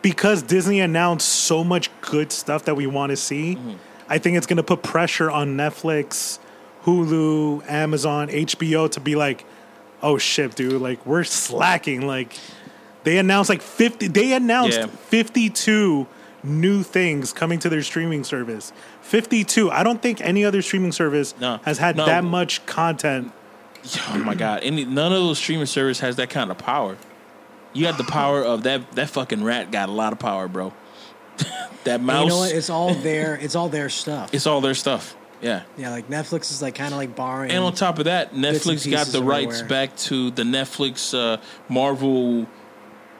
because 0.02 0.42
Disney 0.44 0.80
announced 0.80 1.28
so 1.28 1.64
much 1.64 1.90
good 2.02 2.32
stuff 2.32 2.66
that 2.66 2.76
we 2.76 2.88
want 2.88 3.10
to 3.12 3.18
see, 3.18 3.56
Mm-hmm. 3.56 3.74
I 4.10 4.20
think 4.20 4.38
it's 4.38 4.48
gonna 4.48 4.64
put 4.64 4.84
pressure 4.84 5.30
on 5.30 5.58
Netflix, 5.58 6.40
Hulu, 6.86 7.70
Amazon, 7.70 8.30
HBO 8.30 8.90
to 8.92 9.02
be 9.02 9.16
like, 9.16 9.44
oh 10.02 10.18
shit, 10.18 10.56
dude, 10.56 10.82
like 10.82 11.06
we're 11.06 11.26
slacking. 11.26 12.08
Like 12.08 12.38
they 13.04 13.18
announced 13.18 13.50
like 13.50 13.62
fifty, 13.62 14.08
they 14.08 14.32
announced 14.32 14.80
Yeah. 14.80 14.86
fifty-two 14.88 16.08
new 16.44 16.84
things 16.84 17.34
coming 17.34 17.60
to 17.60 17.68
their 17.68 17.82
streaming 17.84 18.24
service. 18.24 18.72
Fifty-two. 19.08 19.72
I 19.72 19.84
don't 19.84 20.02
think 20.02 20.20
any 20.22 20.44
other 20.44 20.62
streaming 20.62 20.92
service 20.92 21.34
No. 21.40 21.60
has 21.64 21.78
had 21.78 21.96
No. 21.96 22.06
that 22.06 22.24
much 22.26 22.66
content. 22.66 23.32
Oh 24.10 24.18
my 24.18 24.36
god! 24.36 24.64
Any 24.64 24.84
none 24.84 25.14
of 25.14 25.20
those 25.20 25.38
streaming 25.38 25.66
service 25.66 26.02
has 26.02 26.18
that 26.18 26.30
kind 26.30 26.52
of 26.52 26.58
power. 26.58 26.98
You 27.72 27.84
got 27.86 27.98
the 27.98 28.04
power 28.04 28.44
of 28.44 28.64
that. 28.64 28.92
That 28.94 29.10
fucking 29.10 29.44
rat 29.44 29.72
got 29.72 29.88
a 29.88 29.94
lot 29.94 30.12
of 30.12 30.20
power, 30.20 30.48
bro. 30.50 30.74
that 31.86 32.02
mouse. 32.02 32.24
you 32.24 32.30
know 32.30 32.38
what? 32.40 32.52
It's 32.52 32.70
all 32.70 32.94
their. 32.94 33.36
It's 33.36 33.56
all 33.56 33.70
their 33.70 33.90
stuff. 33.90 34.34
it's 34.34 34.46
all 34.46 34.60
their 34.60 34.74
stuff. 34.76 35.16
Yeah. 35.40 35.62
yeah, 35.78 35.92
like 35.92 36.10
Netflix 36.10 36.50
is 36.50 36.64
like 36.64 36.74
kind 36.74 36.92
of 36.94 36.98
like 36.98 37.16
borrowing. 37.16 37.52
And 37.52 37.64
on 37.64 37.74
top 37.74 38.00
of 38.00 38.06
that, 38.06 38.34
Netflix 38.34 38.90
got 38.90 39.08
the 39.08 39.22
rights 39.24 39.60
everywhere. 39.60 39.70
back 39.88 39.96
to 39.98 40.32
the 40.32 40.42
Netflix 40.44 41.14
uh, 41.14 41.40
Marvel. 41.70 42.48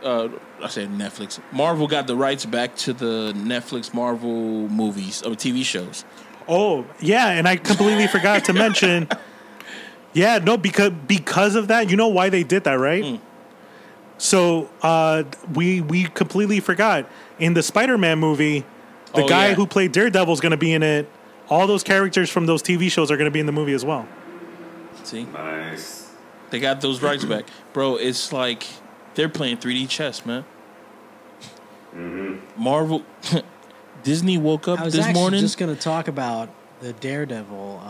Uh, 0.04 0.30
I 0.62 0.68
said 0.68 0.90
Netflix. 0.90 1.40
Marvel 1.52 1.88
got 1.88 2.08
the 2.08 2.16
rights 2.16 2.46
back 2.46 2.76
to 2.78 2.94
the 2.94 3.34
Netflix 3.36 3.94
Marvel 3.94 4.68
movies 4.70 5.24
or 5.24 5.32
TV 5.32 5.64
shows. 5.64 6.06
Oh, 6.48 6.86
yeah, 7.00 7.30
and 7.30 7.48
I 7.48 7.58
completely 7.58 8.08
forgot 8.08 8.46
to 8.46 8.54
mention. 8.54 9.08
Yeah, 10.14 10.40
no, 10.40 10.58
because 10.58 10.94
because 11.06 11.54
of 11.56 11.68
that, 11.68 11.92
you 11.92 11.98
know 11.98 12.08
why 12.08 12.30
they 12.30 12.42
did 12.44 12.64
that, 12.64 12.76
right? 12.76 13.06
Hmm. 13.06 13.16
So 14.18 14.68
uh, 14.82 15.24
we 15.54 15.82
we 15.82 16.06
completely 16.06 16.60
forgot 16.60 17.08
in 17.38 17.54
the 17.54 17.62
Spider-Man 17.62 18.18
movie, 18.18 18.62
the 19.14 19.24
Oh, 19.24 19.28
guy 19.28 19.50
yeah. 19.50 19.54
who 19.54 19.68
played 19.68 19.92
Daredevil 19.92 20.34
is 20.34 20.40
going 20.40 20.52
to 20.52 20.58
be 20.58 20.74
in 20.74 20.82
it. 20.82 21.08
All 21.50 21.68
those 21.68 21.84
characters 21.84 22.32
from 22.32 22.48
those 22.48 22.64
TV 22.64 22.90
shows 22.90 23.12
are 23.12 23.18
going 23.18 23.26
to 23.30 23.32
be 23.32 23.40
in 23.40 23.46
the 23.46 23.52
movie 23.52 23.74
as 23.74 23.86
well. 23.86 24.08
See, 25.04 25.26
Nice. 25.26 26.10
they 26.50 26.60
got 26.60 26.82
those 26.82 27.04
rights 27.04 27.24
back, 27.26 27.46
bro. 27.74 27.98
It's 27.98 28.34
like 28.34 28.66
they're 29.18 29.28
playing 29.28 29.58
3D 29.58 29.90
chess, 29.90 30.26
man. 30.26 30.46
Marvel, 32.56 33.04
Disney 34.04 34.38
woke 34.38 34.68
up 34.68 34.80
I 34.80 34.86
was 34.86 34.94
this 34.94 35.06
actually 35.06 35.20
morning. 35.20 35.40
just 35.42 35.58
going 35.58 35.76
to 35.76 35.82
talk 35.82 36.08
about 36.08 36.50
the 36.80 36.94
Daredevil 36.94 37.82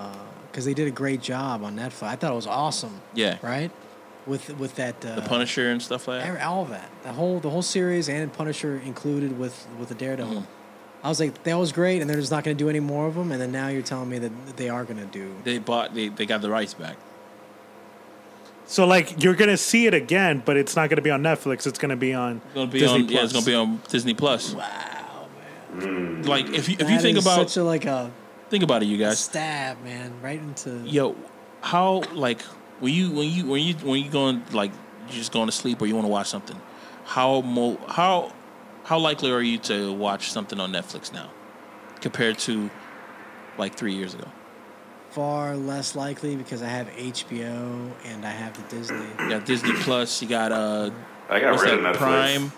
because 0.50 0.66
they 0.66 0.74
did 0.74 0.88
a 0.88 0.92
great 0.92 1.22
job 1.22 1.64
on 1.64 1.76
Netflix. 1.76 2.04
I 2.04 2.16
thought 2.16 2.32
it 2.32 2.36
was 2.36 2.48
awesome. 2.48 3.02
Yeah. 3.14 3.38
Right. 3.42 3.70
With 4.26 4.58
with 4.58 4.76
that 4.76 5.06
uh, 5.06 5.16
the 5.16 5.22
Punisher 5.22 5.70
and 5.70 5.82
stuff 5.82 6.08
like 6.08 6.22
that. 6.22 6.28
every- 6.28 6.42
all 6.42 6.64
of 6.64 6.70
that, 6.70 6.90
the 7.04 7.14
whole 7.14 7.40
the 7.40 7.50
whole 7.50 7.62
series 7.62 8.10
and 8.10 8.32
Punisher 8.34 8.78
included 8.78 9.38
with 9.38 9.68
with 9.80 9.90
the 9.90 9.96
Daredevil. 9.96 10.34
Mm-hmm. 10.42 11.06
I 11.06 11.10
was 11.10 11.20
like, 11.20 11.44
that 11.44 11.54
was 11.58 11.72
great, 11.72 12.02
and 12.02 12.10
they're 12.10 12.20
just 12.20 12.32
not 12.32 12.44
going 12.44 12.58
to 12.58 12.62
do 12.62 12.70
any 12.70 12.80
more 12.82 13.08
of 13.08 13.16
them. 13.16 13.32
And 13.32 13.40
then 13.40 13.52
now 13.52 13.68
you're 13.70 13.84
telling 13.84 14.10
me 14.10 14.20
that 14.20 14.58
they 14.58 14.68
are 14.68 14.84
going 14.84 15.00
to 15.00 15.06
do. 15.06 15.34
They 15.44 15.60
bought. 15.60 15.94
They, 15.94 16.10
they 16.10 16.26
got 16.26 16.42
the 16.42 16.50
rights 16.50 16.74
back. 16.74 16.98
So 18.68 18.86
like 18.86 19.24
you're 19.24 19.36
going 19.36 19.50
to 19.50 19.58
see 19.58 19.88
it 19.88 19.94
again, 19.94 20.44
but 20.46 20.58
it's 20.58 20.76
not 20.76 20.90
going 20.90 20.98
to 20.98 21.02
be 21.02 21.10
on 21.10 21.24
Netflix. 21.24 21.66
It's 21.66 21.80
going 21.80 21.90
to 21.90 21.96
be 21.96 22.14
on 22.14 22.42
It's 22.46 22.54
gonna 22.54 22.68
be 22.68 22.80
Disney 22.80 22.96
on. 22.96 23.08
Yeah, 23.08 23.24
it's 23.24 23.32
Plus. 23.32 23.46
gonna 23.46 23.46
be 23.46 23.56
on 23.56 23.82
Disney 23.88 24.14
Plus. 24.14 24.54
Wow, 24.54 25.28
man! 25.74 26.24
Like 26.24 26.48
if 26.50 26.68
you 26.68 26.76
if 26.80 26.90
you 26.90 27.00
think 27.00 27.18
is 27.18 27.26
about 27.26 27.50
such 27.50 27.58
a 27.58 27.64
like 27.64 27.86
a 27.86 28.12
think 28.50 28.64
about 28.64 28.84
it, 28.84 28.88
you 28.88 28.98
guys. 28.98 29.20
stab, 29.20 29.82
man, 29.84 30.14
right 30.22 30.40
into. 30.40 30.82
Yo, 30.86 31.16
how 31.62 32.04
like 32.14 32.42
when 32.82 32.94
you 32.94 33.10
when 33.12 33.30
you 33.30 33.46
when 33.46 33.64
you 33.64 33.74
when 33.76 34.04
you 34.04 34.10
going 34.12 34.44
like 34.52 34.72
you 35.08 35.14
just 35.14 35.32
going 35.32 35.48
to 35.48 35.52
sleep 35.54 35.82
or 35.82 35.86
you 35.86 35.96
want 35.96 36.06
to 36.06 36.12
watch 36.12 36.28
something, 36.28 36.60
how 37.06 37.42
mo 37.42 37.78
how 37.88 38.34
how 38.84 39.00
likely 39.00 39.32
are 39.32 39.42
you 39.42 39.58
to 39.60 39.94
watch 39.94 40.32
something 40.32 40.60
on 40.60 40.74
Netflix 40.74 41.14
now 41.14 41.30
compared 42.02 42.38
to 42.40 42.70
like 43.58 43.76
three 43.76 43.94
years 43.94 44.14
ago? 44.14 44.28
Far 45.18 45.58
less 45.58 45.96
likely 45.96 46.36
because 46.36 46.62
I 46.62 46.68
have 46.68 46.86
HBO 46.90 47.90
and 48.06 48.24
I 48.24 48.30
have 48.30 48.56
the 48.56 48.76
Disney. 48.76 49.04
You 49.20 49.30
got 49.30 49.48
Disney 49.48 49.74
Plus, 49.74 50.22
you 50.22 50.28
got 50.28 50.52
uh 50.52 50.92
I 51.28 51.40
got 51.40 51.54
what's 51.54 51.64
rid 51.64 51.72
that 51.72 51.80
of 51.80 51.96
Netflix. 51.96 51.98
Prime, 51.98 52.52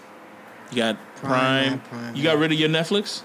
you 0.69 0.75
got 0.75 0.97
Prime, 1.15 1.31
Prime. 1.31 1.71
yeah, 1.71 1.77
Prime, 1.87 2.15
you 2.17 2.23
yeah. 2.23 2.33
got 2.33 2.39
rid 2.41 2.51
of 2.51 2.59
your 2.59 2.67
Netflix. 2.67 3.21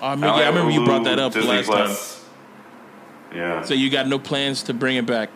Oh, 0.00 0.08
I 0.08 0.14
Mickey, 0.16 0.26
I, 0.26 0.42
have 0.42 0.54
remember 0.56 0.72
you 0.72 0.84
brought 0.84 1.04
that 1.04 1.20
up 1.20 1.34
Disney 1.34 1.50
last 1.52 1.68
time. 1.68 3.36
Yeah. 3.38 3.62
So 3.62 3.74
you 3.74 3.88
got 3.90 4.08
no 4.08 4.18
plans 4.18 4.64
to 4.64 4.74
bring 4.74 4.96
it 4.96 5.06
back. 5.06 5.30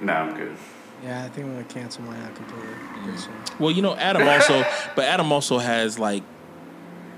no, 0.00 0.14
I'm 0.14 0.34
good. 0.34 0.56
Yeah, 1.04 1.26
I 1.26 1.28
think 1.28 1.46
I'm 1.46 1.52
gonna 1.56 1.64
cancel 1.64 2.04
mine 2.04 2.22
out 2.22 2.34
completely. 2.34 2.68
pretty 3.02 3.18
soon. 3.18 3.34
Well, 3.58 3.70
you 3.70 3.82
know, 3.82 3.94
Adam 3.96 4.26
also, 4.26 4.64
but 4.96 5.04
Adam 5.04 5.30
also 5.30 5.58
has 5.58 5.98
like 5.98 6.22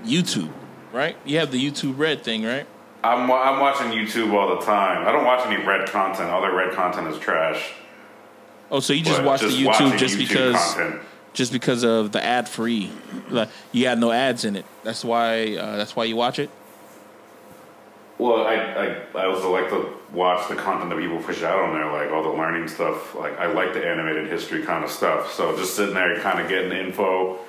YouTube, 0.03 0.51
right? 0.91 1.15
You 1.23 1.39
have 1.39 1.53
the 1.53 1.65
YouTube 1.65 1.97
Red 1.97 2.25
thing, 2.25 2.43
right? 2.43 2.67
I'm 3.03 3.31
I'm 3.31 3.59
watching 3.59 3.87
YouTube 3.87 4.33
all 4.33 4.59
the 4.59 4.65
time. 4.65 5.07
I 5.07 5.11
don't 5.11 5.25
watch 5.25 5.45
any 5.47 5.63
red 5.65 5.87
content. 5.89 6.29
All 6.29 6.41
their 6.41 6.53
red 6.53 6.73
content 6.73 7.07
is 7.07 7.17
trash. 7.19 7.71
Oh, 8.71 8.79
so 8.79 8.93
you 8.93 9.03
just 9.03 9.17
But 9.19 9.25
watch 9.25 9.41
the 9.41 9.47
YouTube 9.47 9.97
just 9.97 10.15
YouTube 10.17 10.27
because, 10.27 10.73
content. 10.75 11.01
just 11.33 11.51
because 11.51 11.83
of 11.83 12.11
the 12.11 12.23
ad 12.23 12.47
free, 12.49 12.91
like 13.29 13.49
you 13.71 13.87
had 13.87 13.99
no 13.99 14.11
ads 14.11 14.45
in 14.45 14.55
it. 14.55 14.65
That's 14.83 15.03
why. 15.03 15.55
Uh, 15.55 15.77
that's 15.77 15.95
why 15.95 16.03
you 16.05 16.15
watch 16.15 16.39
it. 16.39 16.49
Well, 18.17 18.45
I, 18.45 18.55
I 18.55 19.21
I 19.21 19.25
also 19.27 19.49
like 19.51 19.69
to 19.69 19.93
watch 20.11 20.49
the 20.49 20.55
content 20.55 20.89
that 20.89 20.99
people 20.99 21.19
push 21.19 21.41
out 21.41 21.57
on 21.59 21.73
there, 21.73 21.89
like 21.91 22.11
all 22.11 22.21
the 22.21 22.37
learning 22.37 22.67
stuff. 22.67 23.15
Like 23.15 23.39
I 23.39 23.45
like 23.47 23.73
the 23.73 23.87
animated 23.87 24.27
history 24.27 24.61
kind 24.63 24.83
of 24.83 24.91
stuff. 24.91 25.31
So 25.33 25.55
just 25.57 25.75
sitting 25.77 25.95
there, 25.95 26.19
kind 26.19 26.39
of 26.39 26.49
getting 26.49 26.71
info, 26.73 27.39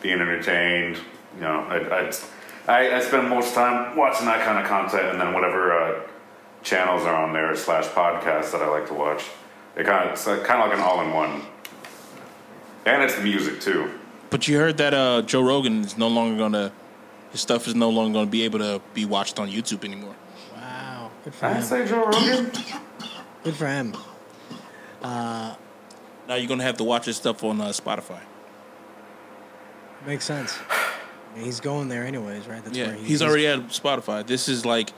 being 0.00 0.20
entertained. 0.20 0.96
You 1.36 1.42
know, 1.42 1.66
I, 1.68 2.06
I 2.06 2.12
I, 2.68 2.96
I 2.96 3.00
spend 3.00 3.28
most 3.28 3.54
time 3.54 3.96
watching 3.96 4.26
that 4.26 4.44
kind 4.44 4.58
of 4.58 4.66
content, 4.66 5.08
and 5.10 5.20
then 5.20 5.32
whatever 5.32 5.72
uh, 5.72 6.00
channels 6.62 7.02
are 7.02 7.14
on 7.14 7.32
there 7.32 7.54
slash 7.54 7.86
podcasts 7.86 8.52
that 8.52 8.62
I 8.62 8.68
like 8.68 8.86
to 8.88 8.94
watch. 8.94 9.24
It 9.76 9.86
kind 9.86 10.06
of 10.08 10.12
it's 10.12 10.24
kind 10.24 10.62
of 10.62 10.68
like 10.68 10.74
an 10.74 10.80
all 10.80 11.00
in 11.02 11.12
one, 11.12 11.42
and 12.84 13.02
it's 13.02 13.14
the 13.14 13.22
music 13.22 13.60
too. 13.60 13.90
But 14.30 14.48
you 14.48 14.56
heard 14.58 14.78
that 14.78 14.94
uh, 14.94 15.22
Joe 15.22 15.42
Rogan 15.42 15.84
is 15.84 15.96
no 15.96 16.08
longer 16.08 16.36
gonna 16.38 16.72
his 17.30 17.40
stuff 17.40 17.68
is 17.68 17.74
no 17.74 17.90
longer 17.90 18.18
gonna 18.18 18.30
be 18.30 18.42
able 18.42 18.58
to 18.60 18.80
be 18.94 19.04
watched 19.04 19.38
on 19.38 19.48
YouTube 19.50 19.84
anymore. 19.84 20.16
Wow. 20.54 21.10
Good 21.24 21.34
for 21.34 21.46
I 21.46 21.54
him. 21.54 21.62
say 21.62 21.86
Joe 21.86 22.04
Rogan. 22.04 22.50
Good 23.44 23.54
for 23.54 23.66
him. 23.66 23.94
Now 26.28 26.34
you're 26.34 26.48
gonna 26.48 26.64
have 26.64 26.78
to 26.78 26.84
watch 26.84 27.04
his 27.04 27.16
stuff 27.16 27.44
on 27.44 27.60
uh, 27.60 27.66
Spotify. 27.66 28.20
Makes 30.06 30.24
sense. 30.24 30.58
I 31.36 31.40
he's 31.40 31.60
going 31.60 31.88
there 31.88 32.04
anyways, 32.04 32.46
right? 32.46 32.64
That's 32.64 32.76
Yeah, 32.76 32.86
where 32.88 32.94
he- 32.96 33.04
he's 33.04 33.22
already 33.22 33.46
at 33.46 33.58
Spotify. 33.68 34.26
This 34.26 34.48
is 34.48 34.64
like 34.64 34.90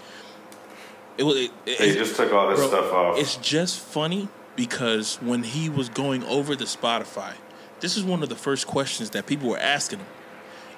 it 1.16 1.24
was. 1.24 1.36
It, 1.36 1.50
it, 1.66 1.78
They 1.78 1.94
just 1.94 2.16
took 2.16 2.32
all 2.32 2.48
this 2.48 2.58
Bro, 2.60 2.68
stuff 2.68 2.92
off. 2.92 3.18
It's 3.18 3.36
just 3.36 3.80
funny 3.80 4.28
because 4.56 5.16
when 5.16 5.42
he 5.42 5.68
was 5.68 5.88
going 5.88 6.22
over 6.24 6.54
the 6.54 6.64
Spotify, 6.64 7.32
this 7.80 7.96
is 7.96 8.04
one 8.04 8.22
of 8.22 8.28
the 8.28 8.36
first 8.36 8.66
questions 8.66 9.10
that 9.10 9.26
people 9.26 9.48
were 9.48 9.58
asking 9.58 9.98
him. 10.00 10.06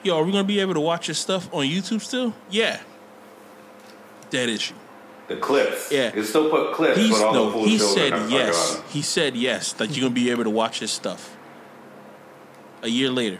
Yo, 0.02 0.16
are 0.18 0.24
we 0.24 0.32
gonna 0.32 0.44
be 0.44 0.60
able 0.60 0.74
to 0.74 0.80
watch 0.80 1.08
your 1.08 1.14
stuff 1.14 1.52
on 1.52 1.64
YouTube 1.66 2.00
still? 2.00 2.34
Yeah. 2.50 2.80
Dead 4.30 4.48
issue. 4.48 4.74
The 5.28 5.36
clips. 5.36 5.92
Yeah. 5.92 6.14
You 6.14 6.24
still 6.24 6.48
put 6.50 6.72
clips, 6.74 6.96
He's, 6.96 7.20
all 7.20 7.32
no, 7.34 7.50
the 7.50 7.58
he 7.68 7.78
said 7.78 8.30
yes. 8.30 8.82
He 8.90 9.02
said 9.02 9.36
yes 9.36 9.72
that 9.74 9.90
you're 9.90 10.02
gonna 10.08 10.14
be 10.14 10.30
able 10.30 10.44
to 10.44 10.50
watch 10.50 10.80
his 10.80 10.90
stuff. 10.90 11.36
A 12.82 12.88
year 12.88 13.10
later, 13.10 13.38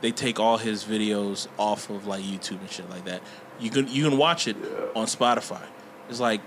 they 0.00 0.10
take 0.12 0.40
all 0.40 0.56
his 0.58 0.84
videos 0.84 1.46
off 1.58 1.90
of 1.90 2.06
like 2.06 2.22
YouTube 2.22 2.60
and 2.60 2.70
shit 2.70 2.88
like 2.90 3.04
that. 3.04 3.22
You 3.58 3.70
can 3.70 3.88
you 3.88 4.08
can 4.08 4.16
watch 4.18 4.48
it 4.48 4.56
Yeah. 4.60 4.68
on 5.00 5.06
Spotify. 5.06 5.62
It's 6.08 6.20
like, 6.20 6.40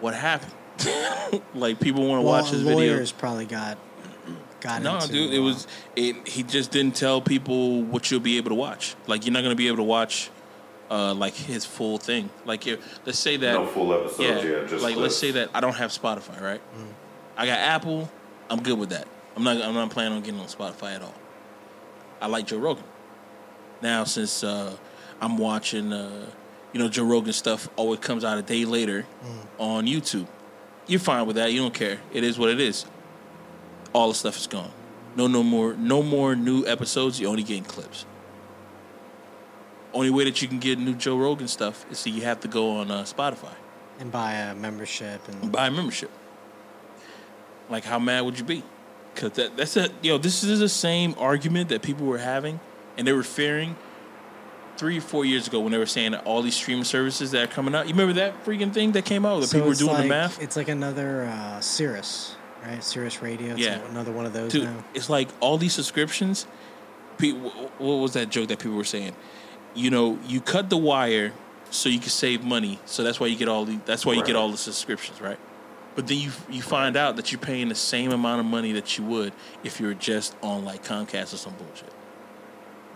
what 0.00 0.14
happened? 0.14 0.52
like 1.54 1.80
people 1.80 2.06
want 2.06 2.20
to 2.20 2.26
well, 2.28 2.42
watch 2.42 2.50
his 2.50 2.62
lawyers 2.62 3.12
videos. 3.12 3.18
probably 3.18 3.46
got 3.46 3.78
got 4.60 4.82
No, 4.82 4.96
into, 4.96 5.08
dude, 5.08 5.32
it 5.32 5.38
was 5.38 5.66
it. 5.96 6.28
He 6.28 6.42
just 6.42 6.70
didn't 6.70 6.94
tell 6.96 7.20
people 7.20 7.82
what 7.82 8.10
you'll 8.10 8.20
be 8.20 8.36
able 8.36 8.50
to 8.50 8.54
watch. 8.56 8.94
Like 9.06 9.24
you're 9.24 9.32
not 9.32 9.42
gonna 9.42 9.54
be 9.54 9.68
able 9.68 9.78
to 9.78 9.82
watch, 9.82 10.30
uh, 10.90 11.14
like 11.14 11.34
his 11.34 11.64
full 11.64 11.96
thing. 11.98 12.28
Like 12.44 12.66
if, 12.66 13.00
let's 13.06 13.18
say 13.18 13.36
that 13.38 13.52
No 13.54 13.66
full 13.66 13.92
episodes 13.94 14.44
yeah, 14.44 14.50
yet. 14.50 14.68
Just 14.68 14.82
like 14.82 14.96
let's 14.96 15.16
say 15.16 15.30
that 15.32 15.48
I 15.54 15.60
don't 15.60 15.74
have 15.76 15.90
Spotify, 15.90 16.40
right? 16.42 16.60
Mm. 16.76 16.88
I 17.38 17.46
got 17.46 17.58
Apple. 17.58 18.10
I'm 18.50 18.62
good 18.62 18.78
with 18.78 18.90
that. 18.90 19.08
I'm 19.34 19.42
not. 19.44 19.60
I'm 19.62 19.74
not 19.74 19.90
planning 19.90 20.12
on 20.18 20.22
getting 20.22 20.40
on 20.40 20.46
Spotify 20.46 20.94
at 20.96 21.02
all. 21.02 21.14
I 22.20 22.26
like 22.26 22.46
Joe 22.46 22.58
Rogan. 22.58 22.84
Now 23.82 24.04
since 24.04 24.42
uh, 24.44 24.76
I'm 25.20 25.36
watching, 25.38 25.92
uh, 25.92 26.26
you 26.72 26.80
know, 26.80 26.88
Joe 26.88 27.04
Rogan 27.04 27.32
stuff 27.32 27.68
always 27.76 28.00
comes 28.00 28.24
out 28.24 28.38
a 28.38 28.42
day 28.42 28.64
later 28.64 29.06
Mm. 29.24 29.46
on 29.58 29.86
YouTube. 29.86 30.26
You're 30.86 31.00
fine 31.00 31.26
with 31.26 31.36
that. 31.36 31.52
You 31.52 31.60
don't 31.60 31.74
care. 31.74 31.98
It 32.12 32.22
is 32.24 32.38
what 32.38 32.50
it 32.50 32.60
is. 32.60 32.86
All 33.92 34.08
the 34.08 34.14
stuff 34.14 34.36
is 34.36 34.46
gone. 34.46 34.70
No, 35.16 35.26
no 35.26 35.42
more. 35.42 35.74
No 35.74 36.02
more 36.02 36.36
new 36.36 36.64
episodes. 36.66 37.18
You're 37.20 37.30
only 37.30 37.42
getting 37.42 37.64
clips. 37.64 38.04
Only 39.94 40.10
way 40.10 40.24
that 40.24 40.42
you 40.42 40.48
can 40.48 40.58
get 40.58 40.78
new 40.78 40.94
Joe 40.94 41.16
Rogan 41.16 41.48
stuff 41.48 41.86
is 41.90 41.98
so 41.98 42.10
you 42.10 42.22
have 42.22 42.40
to 42.40 42.48
go 42.48 42.76
on 42.76 42.90
uh, 42.90 43.02
Spotify 43.04 43.54
and 43.98 44.12
buy 44.12 44.34
a 44.34 44.54
membership 44.54 45.26
and 45.28 45.50
buy 45.50 45.68
a 45.68 45.70
membership. 45.70 46.10
Like, 47.70 47.84
how 47.84 47.98
mad 47.98 48.20
would 48.22 48.38
you 48.38 48.44
be? 48.44 48.62
Because 49.16 49.32
that, 49.32 49.56
that's 49.56 49.76
a 49.76 49.88
yo. 50.02 50.18
This 50.18 50.44
is 50.44 50.60
the 50.60 50.68
same 50.68 51.14
argument 51.18 51.70
that 51.70 51.82
people 51.82 52.06
were 52.06 52.18
having, 52.18 52.60
and 52.96 53.06
they 53.06 53.12
were 53.12 53.22
fearing 53.24 53.74
three 54.76 54.98
or 54.98 55.00
four 55.00 55.24
years 55.24 55.48
ago 55.48 55.58
when 55.60 55.72
they 55.72 55.78
were 55.78 55.86
saying 55.86 56.12
that 56.12 56.24
all 56.26 56.42
these 56.42 56.54
streaming 56.54 56.84
services 56.84 57.30
that 57.30 57.42
are 57.42 57.52
coming 57.52 57.74
out. 57.74 57.86
You 57.88 57.92
remember 57.94 58.12
that 58.14 58.44
freaking 58.44 58.72
thing 58.74 58.92
that 58.92 59.04
came 59.06 59.24
out 59.24 59.40
that 59.40 59.46
So 59.48 59.54
people 59.56 59.68
were 59.70 59.74
doing 59.74 59.92
like, 59.94 60.02
the 60.02 60.08
math? 60.08 60.40
It's 60.42 60.54
like 60.54 60.68
another 60.68 61.24
uh, 61.24 61.60
Sirius, 61.60 62.36
right? 62.64 62.84
Sirius 62.84 63.22
Radio. 63.22 63.52
It's 63.52 63.60
Yeah. 63.60 63.80
another 63.88 64.12
one 64.12 64.26
of 64.26 64.34
those 64.34 64.52
Dude, 64.52 64.64
now. 64.64 64.84
it's 64.94 65.08
like 65.08 65.28
all 65.40 65.56
these 65.58 65.72
subscriptions. 65.72 66.46
Pe- 67.16 67.32
wh- 67.32 67.80
what 67.80 67.94
was 67.96 68.12
that 68.12 68.28
joke 68.28 68.48
that 68.48 68.58
people 68.58 68.76
were 68.76 68.84
saying? 68.84 69.14
You 69.74 69.90
know, 69.90 70.18
you 70.26 70.42
cut 70.42 70.68
the 70.68 70.76
wire 70.76 71.32
so 71.70 71.88
you 71.88 71.98
can 71.98 72.10
save 72.10 72.44
money. 72.44 72.78
So 72.84 73.02
that's 73.02 73.18
why 73.18 73.28
you 73.28 73.36
get 73.36 73.48
all 73.48 73.64
the. 73.64 73.80
That's 73.86 74.04
why 74.04 74.12
you 74.12 74.22
get 74.24 74.36
all 74.36 74.50
the 74.50 74.58
subscriptions, 74.58 75.22
right? 75.22 75.38
But 75.96 76.06
then 76.06 76.18
you 76.18 76.30
you 76.50 76.62
find 76.62 76.96
out 76.96 77.16
that 77.16 77.32
you're 77.32 77.40
paying 77.40 77.68
the 77.68 77.74
same 77.74 78.12
amount 78.12 78.40
of 78.40 78.46
money 78.46 78.72
that 78.72 78.98
you 78.98 79.04
would 79.04 79.32
if 79.64 79.80
you 79.80 79.86
were 79.86 79.94
just 79.94 80.36
on 80.42 80.64
like 80.64 80.84
Comcast 80.84 81.32
or 81.34 81.38
some 81.38 81.54
bullshit, 81.54 81.92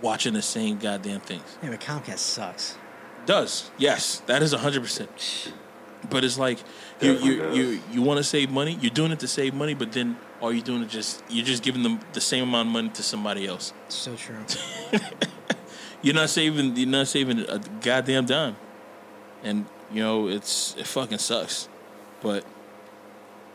watching 0.02 0.34
the 0.34 0.42
same 0.42 0.78
goddamn 0.78 1.20
things. 1.20 1.42
Yeah, 1.62 1.70
but 1.70 1.80
Comcast 1.80 2.18
sucks. 2.18 2.76
Does 3.26 3.70
yes, 3.78 4.20
that 4.26 4.42
is 4.42 4.52
hundred 4.52 4.82
percent. 4.82 5.52
But 6.08 6.24
it's 6.24 6.38
like 6.38 6.58
you 7.00 7.12
you 7.14 7.52
you 7.52 7.80
you 7.90 8.02
want 8.02 8.18
to 8.18 8.24
save 8.24 8.50
money. 8.50 8.78
You're 8.80 8.90
doing 8.90 9.12
it 9.12 9.20
to 9.20 9.28
save 9.28 9.54
money, 9.54 9.74
but 9.74 9.92
then 9.92 10.16
all 10.40 10.52
you're 10.52 10.64
doing 10.64 10.82
is 10.82 10.92
just 10.92 11.24
you're 11.28 11.44
just 11.44 11.62
giving 11.62 11.82
them 11.82 12.00
the 12.12 12.20
same 12.20 12.44
amount 12.44 12.68
of 12.68 12.72
money 12.72 12.88
to 12.90 13.02
somebody 13.02 13.46
else. 13.46 13.72
So 13.88 14.14
true. 14.14 14.36
You're 16.02 16.14
not 16.14 16.30
saving. 16.30 16.76
You're 16.76 16.88
not 16.88 17.08
saving 17.08 17.40
a 17.40 17.60
goddamn 17.82 18.24
dime, 18.24 18.56
and 19.42 19.66
you 19.92 20.02
know 20.02 20.28
it's 20.28 20.74
it 20.78 20.86
fucking 20.86 21.18
sucks. 21.18 21.68
But 22.22 22.44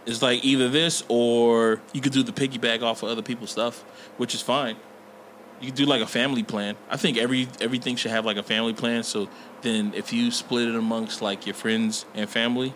it's 0.05 0.21
like 0.21 0.43
either 0.45 0.69
this 0.69 1.03
or 1.07 1.81
you 1.93 2.01
could 2.01 2.11
do 2.13 2.23
the 2.23 2.31
piggyback 2.31 2.81
off 2.83 3.03
of 3.03 3.09
other 3.09 3.21
people's 3.21 3.51
stuff, 3.51 3.81
which 4.17 4.33
is 4.35 4.41
fine. 4.41 4.75
You 5.61 5.67
could 5.67 5.75
do 5.75 5.85
like 5.85 6.01
a 6.01 6.07
family 6.07 6.43
plan. 6.43 6.75
I 6.89 6.97
think 6.97 7.17
every 7.17 7.47
everything 7.61 7.95
should 7.95 8.11
have 8.11 8.25
like 8.25 8.37
a 8.37 8.43
family 8.43 8.73
plan. 8.73 9.03
So 9.03 9.29
then, 9.61 9.93
if 9.95 10.11
you 10.13 10.29
split 10.31 10.67
it 10.67 10.75
amongst 10.75 11.21
like 11.21 11.45
your 11.47 11.55
friends 11.55 12.05
and 12.13 12.29
family, 12.29 12.73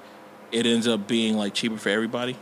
it 0.52 0.66
ends 0.66 0.88
up 0.88 1.08
being 1.08 1.38
like 1.38 1.54
cheaper 1.54 1.78
for 1.78 1.90
everybody, 1.90 2.38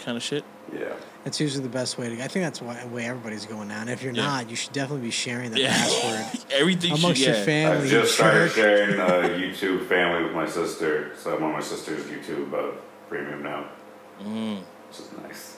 kind 0.00 0.16
of 0.16 0.22
shit. 0.22 0.44
Yeah. 0.76 0.92
That's 1.24 1.38
usually 1.38 1.62
the 1.62 1.68
best 1.70 1.96
way 1.98 2.08
to. 2.08 2.16
Go. 2.16 2.24
I 2.24 2.26
think 2.26 2.44
that's 2.44 2.60
why, 2.60 2.82
the 2.82 2.88
way 2.88 3.06
everybody's 3.06 3.46
going 3.46 3.68
now. 3.68 3.80
And 3.80 3.88
if 3.88 4.02
you're 4.02 4.12
Yeah. 4.12 4.24
not, 4.24 4.50
you 4.50 4.56
should 4.56 4.72
definitely 4.72 5.04
be 5.06 5.10
sharing 5.12 5.52
that 5.52 5.60
Yeah, 5.60 5.70
password 5.72 6.44
everything 6.50 6.92
amongst 6.92 7.20
should, 7.20 7.28
your 7.28 7.36
yeah. 7.36 7.44
family. 7.44 7.86
I 7.86 7.90
just 7.90 8.14
started 8.14 8.46
jerk. 8.48 8.52
sharing 8.54 8.98
uh, 9.00 9.28
YouTube 9.38 9.86
family 9.86 10.24
with 10.24 10.32
my 10.34 10.48
sister, 10.48 11.12
so 11.16 11.36
I'm 11.36 11.42
on 11.44 11.52
my 11.52 11.60
sister's 11.60 12.04
YouTube 12.06 12.52
uh, 12.52 12.76
premium 13.08 13.44
now, 13.44 13.66
Mm. 14.24 14.58
which 14.88 14.98
is 14.98 15.08
nice. 15.22 15.56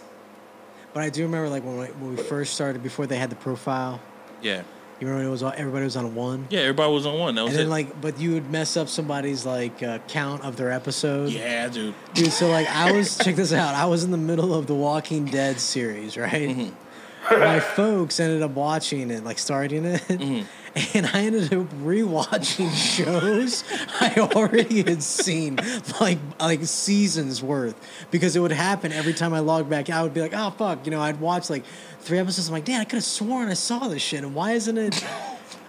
But 0.93 1.03
I 1.03 1.11
do 1.11 1.23
remember, 1.23 1.49
like 1.49 1.65
when 1.65 1.79
we, 1.79 1.87
when 1.87 2.17
we 2.17 2.23
first 2.23 2.55
started, 2.55 2.83
before 2.83 3.07
they 3.07 3.17
had 3.17 3.31
the 3.31 3.37
profile. 3.37 4.01
Yeah, 4.43 4.59
You 5.01 5.07
remember 5.09 5.19
when 5.21 5.27
it 5.27 5.31
was 5.31 5.43
all, 5.43 5.53
everybody 5.57 5.85
was 5.85 5.97
on 5.97 6.15
one. 6.15 6.47
yeah. 6.51 6.61
Everybody 6.61 6.93
was 6.93 7.07
on 7.07 7.19
one. 7.19 7.35
That 7.35 7.43
was 7.45 7.51
And 7.53 7.59
then 7.61 7.67
it. 7.67 7.71
like, 7.71 8.01
but 8.01 8.19
you 8.21 8.33
would 8.35 8.51
mess 8.51 8.77
up 8.77 8.89
somebody's 8.89 9.45
like 9.47 9.83
uh, 9.83 9.99
count 10.09 10.43
of 10.45 10.57
their 10.57 10.71
episode. 10.71 11.31
yeah, 11.33 11.69
dude. 11.69 11.95
Dude, 12.13 12.31
so 12.33 12.49
like 12.49 12.69
I 12.69 12.93
was 12.93 13.19
check 13.25 13.35
this 13.37 13.53
out. 13.53 13.75
I 13.75 13.87
was 13.87 14.05
in 14.05 14.11
the 14.13 14.17
middle 14.19 14.55
of 14.55 14.67
the 14.67 14.75
Walking 14.75 15.25
Dead 15.25 15.59
series, 15.59 16.17
right? 16.17 16.49
Mm-hmm. 16.51 17.41
My 17.41 17.59
folks 17.59 18.21
ended 18.21 18.43
up 18.43 18.51
watching 18.53 19.11
it, 19.11 19.25
like 19.25 19.39
starting 19.39 19.85
it, 19.87 20.01
Mm-hmm. 20.03 20.47
and 20.95 21.07
I 21.07 21.21
ended 21.23 21.53
up 21.55 21.67
rewatching 21.83 22.73
shows 22.75 23.63
I 24.01 24.15
already 24.35 24.83
had 24.83 25.03
seen, 25.03 25.59
like 26.01 26.19
like 26.41 26.65
seasons 26.65 27.43
worth, 27.43 27.77
because 28.11 28.35
it 28.37 28.41
would 28.41 28.53
happen 28.53 28.93
every 28.93 29.15
time 29.15 29.33
I 29.35 29.41
logged 29.41 29.71
back. 29.71 29.89
I 29.91 30.03
would 30.03 30.15
be 30.15 30.21
like, 30.21 30.33
oh 30.35 30.51
fuck, 30.51 30.85
you 30.85 30.91
know, 30.91 31.01
I'd 31.01 31.21
watch 31.21 31.49
like 31.51 31.65
three 32.01 32.19
episodes. 32.19 32.49
I'm 32.49 32.55
like, 32.55 32.65
damn, 32.65 32.81
I 32.81 32.85
could 32.85 32.97
have 32.97 33.05
sworn 33.05 33.49
I 33.49 33.55
saw 33.55 33.87
this 33.89 34.03
shit, 34.03 34.25
and 34.25 34.35
why 34.35 34.53
isn't 34.53 34.77
it? 34.79 35.05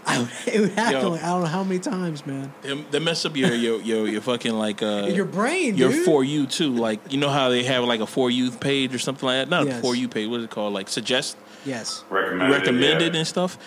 I 0.08 0.20
would, 0.20 0.30
it 0.46 0.60
would 0.60 0.72
happen 0.74 1.02
Yo. 1.02 1.10
like 1.10 1.24
I 1.24 1.28
don't 1.30 1.42
know 1.42 1.48
how 1.48 1.64
many 1.64 1.80
times, 1.80 2.26
man. 2.28 2.54
They, 2.62 2.74
they 2.92 3.00
mess 3.00 3.26
up 3.26 3.36
your 3.36 3.54
your 3.56 3.82
your, 3.82 4.08
your 4.08 4.22
fucking 4.22 4.54
like 4.54 4.84
uh 4.84 5.08
Your 5.12 5.26
brain, 5.26 5.76
your 5.78 5.92
dude. 5.92 6.06
for 6.06 6.24
you 6.24 6.46
too. 6.46 6.72
Like 6.72 7.12
you 7.12 7.18
know 7.20 7.30
how 7.30 7.50
they 7.50 7.64
have 7.64 7.84
like 7.86 8.02
a 8.02 8.08
for 8.08 8.30
you 8.30 8.52
page 8.52 8.94
or 8.94 9.00
something 9.00 9.26
like 9.26 9.38
that. 9.38 9.50
Not 9.50 9.66
Yes. 9.66 9.80
a 9.80 9.82
for 9.82 9.96
you 9.96 10.08
page. 10.08 10.30
What 10.30 10.40
is 10.42 10.44
it 10.46 10.52
called? 10.52 10.74
Like 10.74 10.90
suggest 10.90 11.38
Yes. 11.66 12.04
Recommended. 12.12 12.54
recommended 12.56 13.14
yeah. 13.14 13.20
and 13.20 13.28
stuff. 13.28 13.58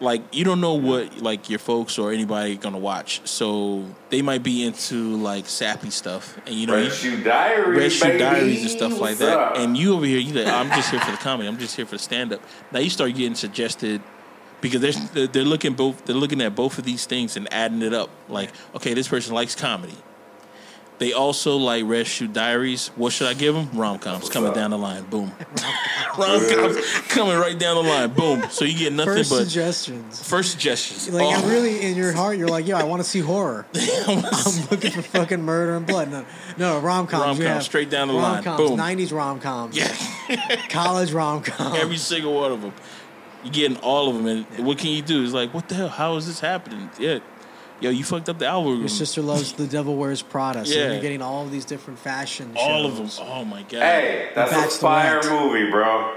Like 0.00 0.22
you 0.34 0.44
don't 0.44 0.60
know 0.60 0.74
what 0.74 1.18
like 1.20 1.48
your 1.48 1.60
folks 1.60 1.98
or 1.98 2.12
anybody 2.12 2.56
gonna 2.56 2.78
watch, 2.78 3.20
so 3.24 3.84
they 4.10 4.22
might 4.22 4.42
be 4.42 4.64
into 4.64 5.16
like 5.16 5.46
sappy 5.48 5.90
stuff, 5.90 6.36
and 6.46 6.54
you 6.54 6.66
know 6.66 6.74
Red 6.74 6.92
Shoe 6.92 7.22
Diaries, 7.22 7.78
Red 7.78 7.92
Shoe. 8.12 8.18
Diaries 8.18 8.60
and 8.62 8.70
stuff 8.70 8.92
like 8.92 9.00
What's 9.00 9.18
that. 9.20 9.38
up? 9.38 9.56
And 9.56 9.76
you 9.76 9.94
over 9.94 10.04
here, 10.04 10.18
you 10.18 10.32
like, 10.34 10.48
I'm 10.52 10.68
just 10.70 10.90
here 10.90 10.98
for 11.00 11.12
the 11.12 11.16
comedy. 11.16 11.48
I'm 11.48 11.58
just 11.58 11.76
here 11.76 11.86
for 11.86 11.92
the 11.94 12.00
stand 12.02 12.32
up. 12.32 12.40
Now 12.72 12.80
you 12.80 12.90
start 12.90 13.14
getting 13.14 13.36
suggested 13.36 14.02
because 14.60 14.80
they're 14.80 14.92
they're- 15.12 15.26
they're 15.28 15.42
looking 15.44 15.74
both 15.74 16.04
they're 16.06 16.16
looking 16.16 16.40
at 16.42 16.56
both 16.56 16.76
of 16.78 16.84
these 16.84 17.06
things 17.06 17.36
and 17.36 17.46
adding 17.54 17.80
it 17.80 17.94
up. 17.94 18.10
Like, 18.28 18.50
okay, 18.74 18.94
this 18.94 19.06
person 19.08 19.32
likes 19.32 19.54
comedy. 19.54 19.96
They 20.98 21.12
also 21.12 21.56
like 21.56 21.84
Red 21.86 22.06
Shoe 22.06 22.28
Diaries. 22.28 22.88
What 22.94 23.12
should 23.12 23.26
I 23.26 23.34
give 23.34 23.54
them? 23.54 23.68
Rom 23.74 23.98
coms 23.98 24.28
coming 24.28 24.50
up? 24.50 24.54
down 24.54 24.70
the 24.70 24.78
line. 24.78 25.02
Boom. 25.02 25.32
Rom 26.18 26.40
coms 26.48 26.76
coming 27.08 27.36
right 27.36 27.58
down 27.58 27.74
the 27.74 27.82
line. 27.90 28.12
Boom. 28.12 28.44
So 28.50 28.64
you 28.64 28.78
get 28.78 28.92
nothing 28.92 29.14
First 29.14 29.30
but 29.30 29.38
suggestions. 29.38 30.28
first 30.28 30.52
suggestions. 30.52 31.10
Like, 31.12 31.36
Oh. 31.36 31.48
really, 31.48 31.82
in 31.82 31.96
your 31.96 32.12
heart, 32.12 32.38
you're 32.38 32.46
like, 32.48 32.68
yo, 32.68 32.76
I 32.76 32.84
want 32.84 33.02
to 33.02 33.08
see 33.08 33.18
horror. 33.18 33.66
I'm 34.06 34.22
looking 34.70 34.92
for 34.92 35.02
fucking 35.02 35.42
murder 35.42 35.76
and 35.76 35.84
blood. 35.84 36.12
No, 36.12 36.24
no 36.58 36.78
rom 36.78 37.08
coms. 37.08 37.40
Rom-com, 37.40 37.60
straight 37.62 37.90
down 37.90 38.06
the 38.08 38.14
line. 38.14 38.44
Rom 38.44 38.56
coms, 38.56 38.70
Boom. 38.70 38.78
90s 38.78 39.12
rom 39.12 39.40
coms, 39.40 39.76
yeah, 39.76 39.92
college 40.68 41.10
rom 41.12 41.42
coms. 41.42 41.76
every 41.76 41.96
single 41.96 42.34
one 42.34 42.52
of 42.52 42.60
them. 42.62 42.72
You're 43.42 43.52
getting 43.52 43.76
all 43.78 44.08
of 44.08 44.16
them, 44.16 44.26
and 44.56 44.64
what 44.64 44.78
can 44.78 44.90
you 44.90 45.02
do? 45.02 45.22
It's 45.24 45.32
like, 45.32 45.52
what 45.52 45.68
the 45.68 45.74
hell? 45.74 45.88
How 45.88 46.14
is 46.16 46.26
this 46.26 46.40
happening? 46.40 46.88
Yeah, 46.98 47.18
yo, 47.80 47.90
you 47.90 48.04
fucked 48.04 48.28
up 48.28 48.38
the 48.38 48.46
algorithm. 48.46 48.80
Your 48.82 48.88
sister 48.88 49.20
loves 49.22 49.52
The 49.52 49.66
Devil 49.66 49.96
Wears 49.96 50.22
Prada, 50.22 50.64
so 50.64 50.74
Yeah. 50.74 50.92
you're 50.92 51.00
getting 51.02 51.22
all 51.22 51.44
of 51.44 51.50
these 51.50 51.64
different 51.64 51.98
fashion 51.98 52.52
all 52.56 52.86
of 52.86 52.96
them. 52.96 53.08
Oh 53.20 53.44
my 53.44 53.62
god! 53.62 53.80
Hey, 53.82 54.30
that's 54.34 54.52
Bachelorette. 54.52 54.66
a 54.76 54.78
fire 54.78 55.20
movie, 55.30 55.70
bro. 55.70 56.14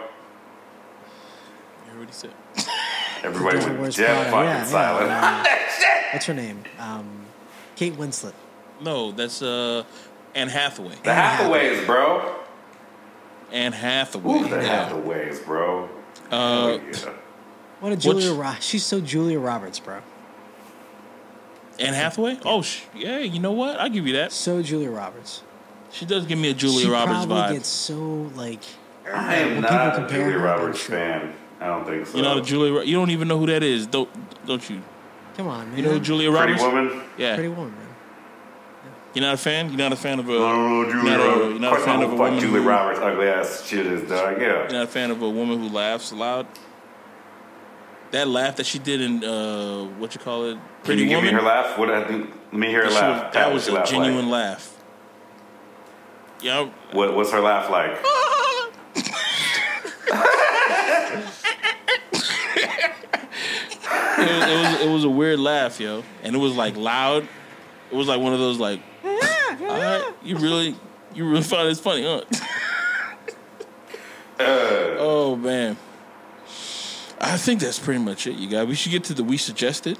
You 1.87 1.97
already 1.97 2.11
said. 2.11 2.31
Everybody 3.23 3.57
Devil 3.57 3.69
went 3.69 3.81
Wears 3.81 3.95
dead 3.95 4.29
Prada, 4.29 4.31
fucking 4.31 4.47
yeah, 4.47 4.65
silent. 4.65 5.07
yeah, 5.09 6.03
What's 6.13 6.25
her 6.27 6.33
name? 6.33 6.63
Um, 6.79 7.25
Kate 7.75 7.95
Winslet. 7.95 8.33
No, 8.81 9.11
that's 9.11 9.41
uh, 9.41 9.83
Anne 10.35 10.49
Hathaway. 10.49 10.93
the 11.03 11.13
Hathaways, 11.13 11.85
bro. 11.85 12.35
Anne 13.51 13.71
Hathaway. 13.73 14.47
The 14.49 14.61
yeah. 14.61 14.89
Hathaways, 14.89 15.39
bro. 15.45 15.89
Uh, 16.29 16.77
yeah. 16.91 17.09
What 17.79 17.91
a 17.93 17.95
Julia 17.97 18.31
Which- 18.31 18.39
Ro- 18.39 18.55
She's 18.59 18.85
so 18.85 18.99
Julia 19.01 19.39
Roberts, 19.39 19.79
bro. 19.79 19.99
Anne 21.79 21.93
Hathaway. 21.93 22.39
Oh, 22.45 22.61
sh- 22.61 22.81
yeah. 22.95 23.19
You 23.19 23.39
know 23.39 23.51
what? 23.51 23.79
I'll 23.79 23.89
give 23.89 24.07
you 24.07 24.13
that. 24.13 24.31
So 24.31 24.61
Julia 24.61 24.89
Roberts. 24.89 25.43
She 25.91 26.05
does 26.05 26.25
give 26.25 26.37
me 26.37 26.49
a 26.49 26.53
Julia 26.53 26.85
she 26.85 26.89
Roberts 26.91 27.25
probably 27.25 27.35
vibe. 27.37 27.53
gets 27.53 27.67
so 27.69 28.29
like. 28.35 28.61
I 29.11 29.35
am 29.35 29.51
when 29.53 29.61
not 29.61 29.71
people 29.71 29.87
a 29.87 29.91
compare 29.95 30.19
Julia 30.23 30.39
her, 30.39 30.47
I'm 30.49 30.59
Roberts 30.59 30.79
sure. 30.79 30.95
fan. 30.97 31.33
I 31.61 31.67
don't 31.67 31.85
think 31.85 32.05
so. 32.07 32.17
you 32.17 32.23
know 32.23 32.35
the 32.35 32.41
Julia. 32.41 32.83
You 32.83 32.95
don't 32.97 33.09
even 33.11 33.27
know 33.27 33.37
who 33.39 33.45
that 33.47 33.63
is, 33.63 33.87
don't 33.87 34.09
don't 34.45 34.69
you? 34.69 34.81
Come 35.37 35.47
on, 35.47 35.69
man. 35.69 35.77
You 35.77 35.83
know 35.83 35.91
who 35.91 35.99
Julia 35.99 36.29
Pretty 36.31 36.53
Roberts? 36.53 36.63
Woman. 36.63 37.01
Yeah. 37.17 37.35
Pretty 37.35 37.49
woman, 37.49 37.71
man. 37.71 37.83
You're 39.13 39.25
not 39.25 39.33
a 39.35 39.37
fan. 39.37 39.69
You're 39.69 39.77
not 39.77 39.93
a 39.93 39.95
fan 39.95 40.19
of 40.19 40.29
a. 40.29 40.33
I 40.33 40.37
don't 40.37 40.89
Julia 40.91 41.03
You're 41.03 41.17
not 41.17 41.19
a- 41.19 41.49
you're 41.49 41.59
not 41.59 41.77
a 41.77 41.81
fan 41.81 42.03
of 42.03 42.11
a 42.11 42.15
woman 42.15 42.39
Julia 42.39 42.61
who- 42.61 42.67
Roberts, 42.69 42.99
ugly 42.99 43.27
ass 43.27 43.65
shit 43.65 43.85
is 43.85 44.07
dog. 44.09 44.39
Yeah. 44.41 44.47
You're 44.63 44.71
not 44.73 44.83
a 44.83 44.87
fan 44.87 45.09
of 45.09 45.21
a 45.21 45.29
woman 45.29 45.59
who 45.59 45.69
laughs 45.69 46.11
loud. 46.11 46.45
That 48.11 48.27
laugh 48.27 48.55
that 48.55 48.65
she 48.65 48.79
did 48.79 49.01
in 49.01 49.23
uh, 49.23 49.83
what 49.97 50.13
you 50.15 50.21
call 50.21 50.45
it, 50.45 50.53
Can 50.53 50.61
Pretty 50.83 51.01
you 51.03 51.07
give 51.09 51.17
Woman. 51.17 51.35
me 51.35 51.39
her 51.41 51.45
laugh? 51.45 51.77
What? 51.77 51.89
I 51.89 52.03
think- 52.05 52.29
Let 52.51 52.53
me 52.53 52.67
hear 52.67 52.83
her 52.85 52.89
That, 52.89 53.01
laugh. 53.01 53.23
was, 53.25 53.33
that 53.33 53.53
was 53.53 53.67
a 53.67 53.71
laugh 53.73 53.89
genuine 53.89 54.29
Like. 54.29 54.49
laugh. 54.49 54.73
Yeah, 56.41 56.69
What, 56.91 57.15
what's 57.15 57.31
her 57.31 57.41
laugh 57.41 57.69
like? 57.69 57.97
it 64.19 64.19
was, 64.19 64.49
it 64.49 64.57
was 64.57 64.81
it 64.81 64.89
was 64.89 65.03
a 65.03 65.09
weird 65.09 65.39
laugh, 65.39 65.79
yo, 65.79 66.03
and 66.23 66.35
it 66.35 66.39
was 66.39 66.55
like 66.55 66.75
loud. 66.75 67.27
It 67.91 67.95
was 67.95 68.07
like 68.07 68.19
one 68.19 68.33
of 68.33 68.39
those 68.39 68.59
like, 68.59 68.81
right, 69.03 70.13
you 70.23 70.37
really 70.37 70.75
you 71.13 71.27
really 71.29 71.43
find 71.43 71.69
this 71.69 71.79
funny, 71.79 72.03
huh? 72.03 72.21
oh 74.39 75.35
man, 75.35 75.77
I 77.19 77.37
think 77.37 77.59
that's 77.61 77.79
pretty 77.79 77.99
much 78.03 78.27
it, 78.27 78.35
you 78.35 78.47
guys. 78.47 78.67
We 78.67 78.75
should 78.75 78.91
get 78.91 79.03
to 79.05 79.13
the 79.13 79.23
we 79.23 79.37
suggested 79.37 79.97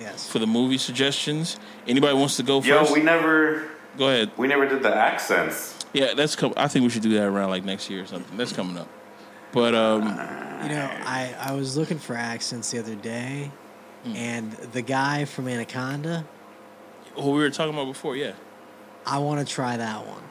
Yes. 0.00 0.28
for 0.28 0.38
the 0.38 0.46
movie 0.46 0.78
suggestions. 0.78 1.58
Anybody 1.86 2.14
wants 2.16 2.36
to 2.38 2.42
go 2.42 2.60
Yo, 2.62 2.80
first? 2.80 2.92
we 2.92 3.02
never, 3.02 3.68
go 3.96 4.08
ahead. 4.08 4.30
we 4.36 4.48
never 4.48 4.66
did 4.68 4.82
the 4.82 4.94
accents. 4.94 5.78
Yeah, 5.92 6.14
that's 6.14 6.34
com- 6.34 6.54
I 6.56 6.66
think 6.68 6.82
we 6.82 6.90
should 6.90 7.02
do 7.02 7.10
that 7.14 7.24
around 7.24 7.50
like 7.50 7.64
next 7.64 7.88
year 7.90 8.02
or 8.02 8.06
something. 8.06 8.36
That's 8.36 8.52
coming 8.52 8.76
up. 8.78 8.88
But 9.52 9.74
um, 9.74 10.02
You 10.02 10.70
know, 10.70 10.90
I, 11.04 11.34
I 11.38 11.52
was 11.52 11.76
looking 11.76 11.98
for 11.98 12.16
accents 12.16 12.70
the 12.70 12.78
other 12.80 12.94
day, 12.96 13.50
Hmm. 14.04 14.16
and 14.16 14.52
the 14.52 14.82
guy 14.82 15.24
from 15.26 15.46
Anaconda, 15.48 16.24
what 17.14 17.26
we 17.26 17.32
were 17.32 17.50
talking 17.50 17.72
about 17.74 17.86
before, 17.86 18.16
yeah. 18.16 18.32
I 19.06 19.18
want 19.18 19.46
to 19.46 19.52
try 19.54 19.76
that 19.76 20.06
one. 20.06 20.22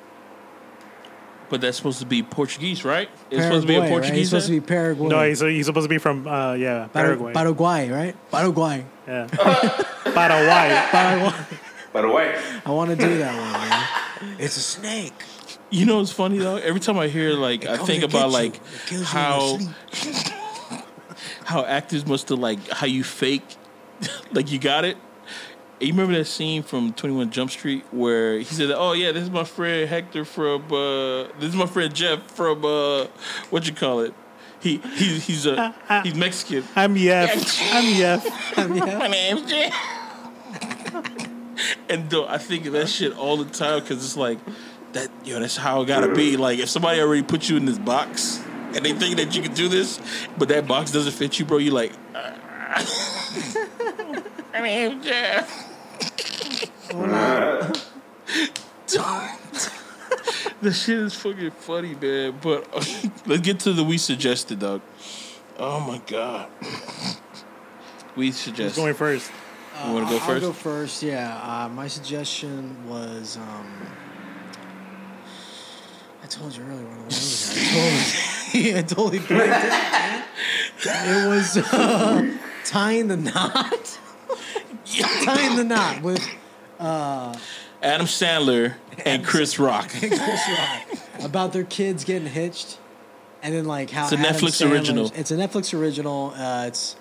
But 1.53 1.61
that's 1.61 1.77
supposed 1.77 1.99
to 1.99 2.07
be 2.07 2.23
Portuguese, 2.23 2.83
right? 2.83 3.07
It's 3.29 3.43
supposed 3.43 3.61
to 3.61 3.67
be 3.67 3.75
a 3.75 3.81
Paraguay, 3.81 3.81
right? 3.81 3.89
Portuguese. 3.91 4.17
He's 4.17 4.29
supposed 4.29 4.47
to 4.47 4.53
be 4.53 4.59
Paraguay. 4.59 5.07
No, 5.07 5.21
he's, 5.21 5.39
he's 5.39 5.67
supposed 5.67 5.85
to 5.85 5.87
be 5.87 5.99
from 5.99 6.25
uh, 6.25 6.53
yeah 6.55 6.87
Par- 6.87 7.03
Paraguay. 7.03 7.33
Paraguay, 7.33 7.89
right? 7.91 8.31
Paraguay. 8.31 8.85
yeah, 9.07 9.27
Paraguay. 10.03 10.87
Paraguay. 10.89 11.45
By 11.93 12.01
the 12.01 12.09
way, 12.09 12.41
I 12.65 12.71
want 12.71 12.89
to 12.89 12.95
do 12.95 13.19
that 13.19 13.37
one, 13.39 13.51
man. 14.31 14.35
It's 14.39 14.57
a 14.57 14.61
snake. 14.61 15.13
You 15.69 15.85
know 15.85 15.99
what's 15.99 16.11
funny 16.11 16.39
though? 16.39 16.55
Every 16.55 16.79
time 16.79 16.97
I 16.97 17.07
hear 17.07 17.33
like, 17.33 17.65
It 17.65 17.69
I 17.69 17.77
think 17.77 18.03
about 18.03 18.29
you. 18.29 18.33
like 18.33 18.55
It 18.55 18.61
kills 18.87 19.13
you 19.13 19.19
in 19.59 19.61
your 19.61 19.73
how 20.73 20.83
how 21.45 21.65
actors 21.65 22.07
must 22.07 22.29
have 22.29 22.39
like 22.39 22.67
how 22.69 22.87
you 22.87 23.03
fake, 23.03 23.45
like 24.31 24.51
you 24.51 24.57
got 24.57 24.85
it. 24.85 24.97
You 25.83 25.91
remember 25.91 26.13
that 26.13 26.25
scene 26.25 26.63
from 26.63 26.93
Twenty 26.93 27.15
One 27.15 27.29
Jump 27.29 27.51
Street 27.51 27.83
where 27.91 28.37
he 28.37 28.45
said, 28.45 28.71
"Oh 28.71 28.93
yeah, 28.93 29.11
this 29.11 29.23
is 29.23 29.29
my 29.29 29.43
friend 29.43 29.89
Hector 29.89 30.25
from 30.25 30.63
uh, 30.71 31.23
this 31.39 31.49
is 31.49 31.55
my 31.55 31.65
friend 31.65 31.93
Jeff 31.93 32.31
from 32.31 32.63
uh, 32.63 33.05
what 33.49 33.67
you 33.67 33.73
call 33.73 33.99
it." 33.99 34.13
He 34.59 34.77
he 34.77 35.19
he's 35.19 35.45
a 35.45 35.75
he's 36.03 36.15
Mexican. 36.15 36.63
I'm 36.75 36.95
Yef. 36.95 37.31
I'm 37.73 37.95
Jeff. 37.95 38.57
My 38.57 39.07
name's 39.07 39.49
Jeff. 39.51 39.73
and 41.89 42.09
though 42.09 42.27
I 42.27 42.37
think 42.37 42.65
of 42.65 42.73
that 42.73 42.87
shit 42.87 43.15
all 43.17 43.35
the 43.35 43.45
time 43.51 43.81
because 43.81 44.03
it's 44.03 44.15
like 44.15 44.39
that. 44.93 45.09
Yo, 45.25 45.39
that's 45.39 45.57
how 45.57 45.81
it 45.81 45.87
gotta 45.87 46.15
be. 46.15 46.37
Like 46.37 46.59
if 46.59 46.69
somebody 46.69 47.01
already 47.01 47.23
put 47.23 47.49
you 47.49 47.57
in 47.57 47.65
this 47.65 47.77
box 47.77 48.41
and 48.73 48.85
they 48.85 48.93
think 48.93 49.17
that 49.17 49.35
you 49.35 49.41
can 49.41 49.53
do 49.53 49.67
this, 49.67 49.99
but 50.37 50.47
that 50.47 50.65
box 50.65 50.91
doesn't 50.91 51.11
fit 51.11 51.37
you, 51.39 51.45
bro. 51.45 51.57
You 51.57 51.71
like. 51.71 51.91
My 54.53 54.61
name's 54.61 55.03
Jeff. 55.03 55.72
the 60.61 60.71
shit 60.71 60.99
is 60.99 61.13
fucking 61.15 61.51
funny, 61.51 61.95
man. 61.95 62.37
But 62.41 62.67
let's 63.25 63.41
get 63.41 63.59
to 63.61 63.73
the 63.73 63.83
we 63.83 63.97
suggested, 63.97 64.59
dog. 64.59 64.81
Oh 65.57 65.79
my 65.79 65.99
god. 66.05 66.49
We 68.15 68.27
Who's 68.27 68.37
suggest. 68.37 68.75
going 68.75 68.93
first? 68.93 69.31
You 69.85 69.93
want 69.93 70.07
to 70.07 70.13
go 70.13 70.19
I'll 70.19 70.27
first? 70.27 70.45
go 70.45 70.53
first. 70.53 71.03
Yeah. 71.03 71.65
Uh, 71.65 71.69
my 71.69 71.87
suggestion 71.87 72.87
was. 72.87 73.37
Um, 73.37 73.87
I 76.23 76.27
told 76.27 76.55
you 76.55 76.63
earlier 76.63 76.85
when 76.85 76.99
I 76.99 77.05
was 77.05 77.51
I 78.53 78.53
totally, 78.53 78.77
I 78.77 78.81
totally 78.83 79.19
blanked 79.19 79.65
it. 79.65 80.23
It 80.85 81.27
was 81.27 81.57
uh, 81.57 82.37
tying 82.65 83.07
the 83.07 83.17
knot. 83.17 83.99
tying 85.23 85.55
the 85.55 85.63
knot 85.63 86.01
with 86.01 86.19
Adam 86.79 88.05
Sandler 88.07 88.75
and 89.05 89.25
Chris 89.25 89.59
Rock. 89.59 89.89
Chris 89.89 90.19
Rock 90.19 90.99
about 91.23 91.53
their 91.53 91.63
kids 91.63 92.03
getting 92.03 92.27
hitched, 92.27 92.77
and 93.41 93.53
then 93.53 93.65
like 93.65 93.89
how 93.89 94.03
It's 94.03 94.13
a 94.13 94.17
Adam 94.17 94.33
Netflix 94.35 94.61
Sandler's- 94.61 94.71
original. 94.71 95.11
It's 95.15 95.31
a 95.31 95.35
Netflix 95.35 95.77
original. 95.79 96.33
Uh, 96.37 96.65
it's 96.67 96.95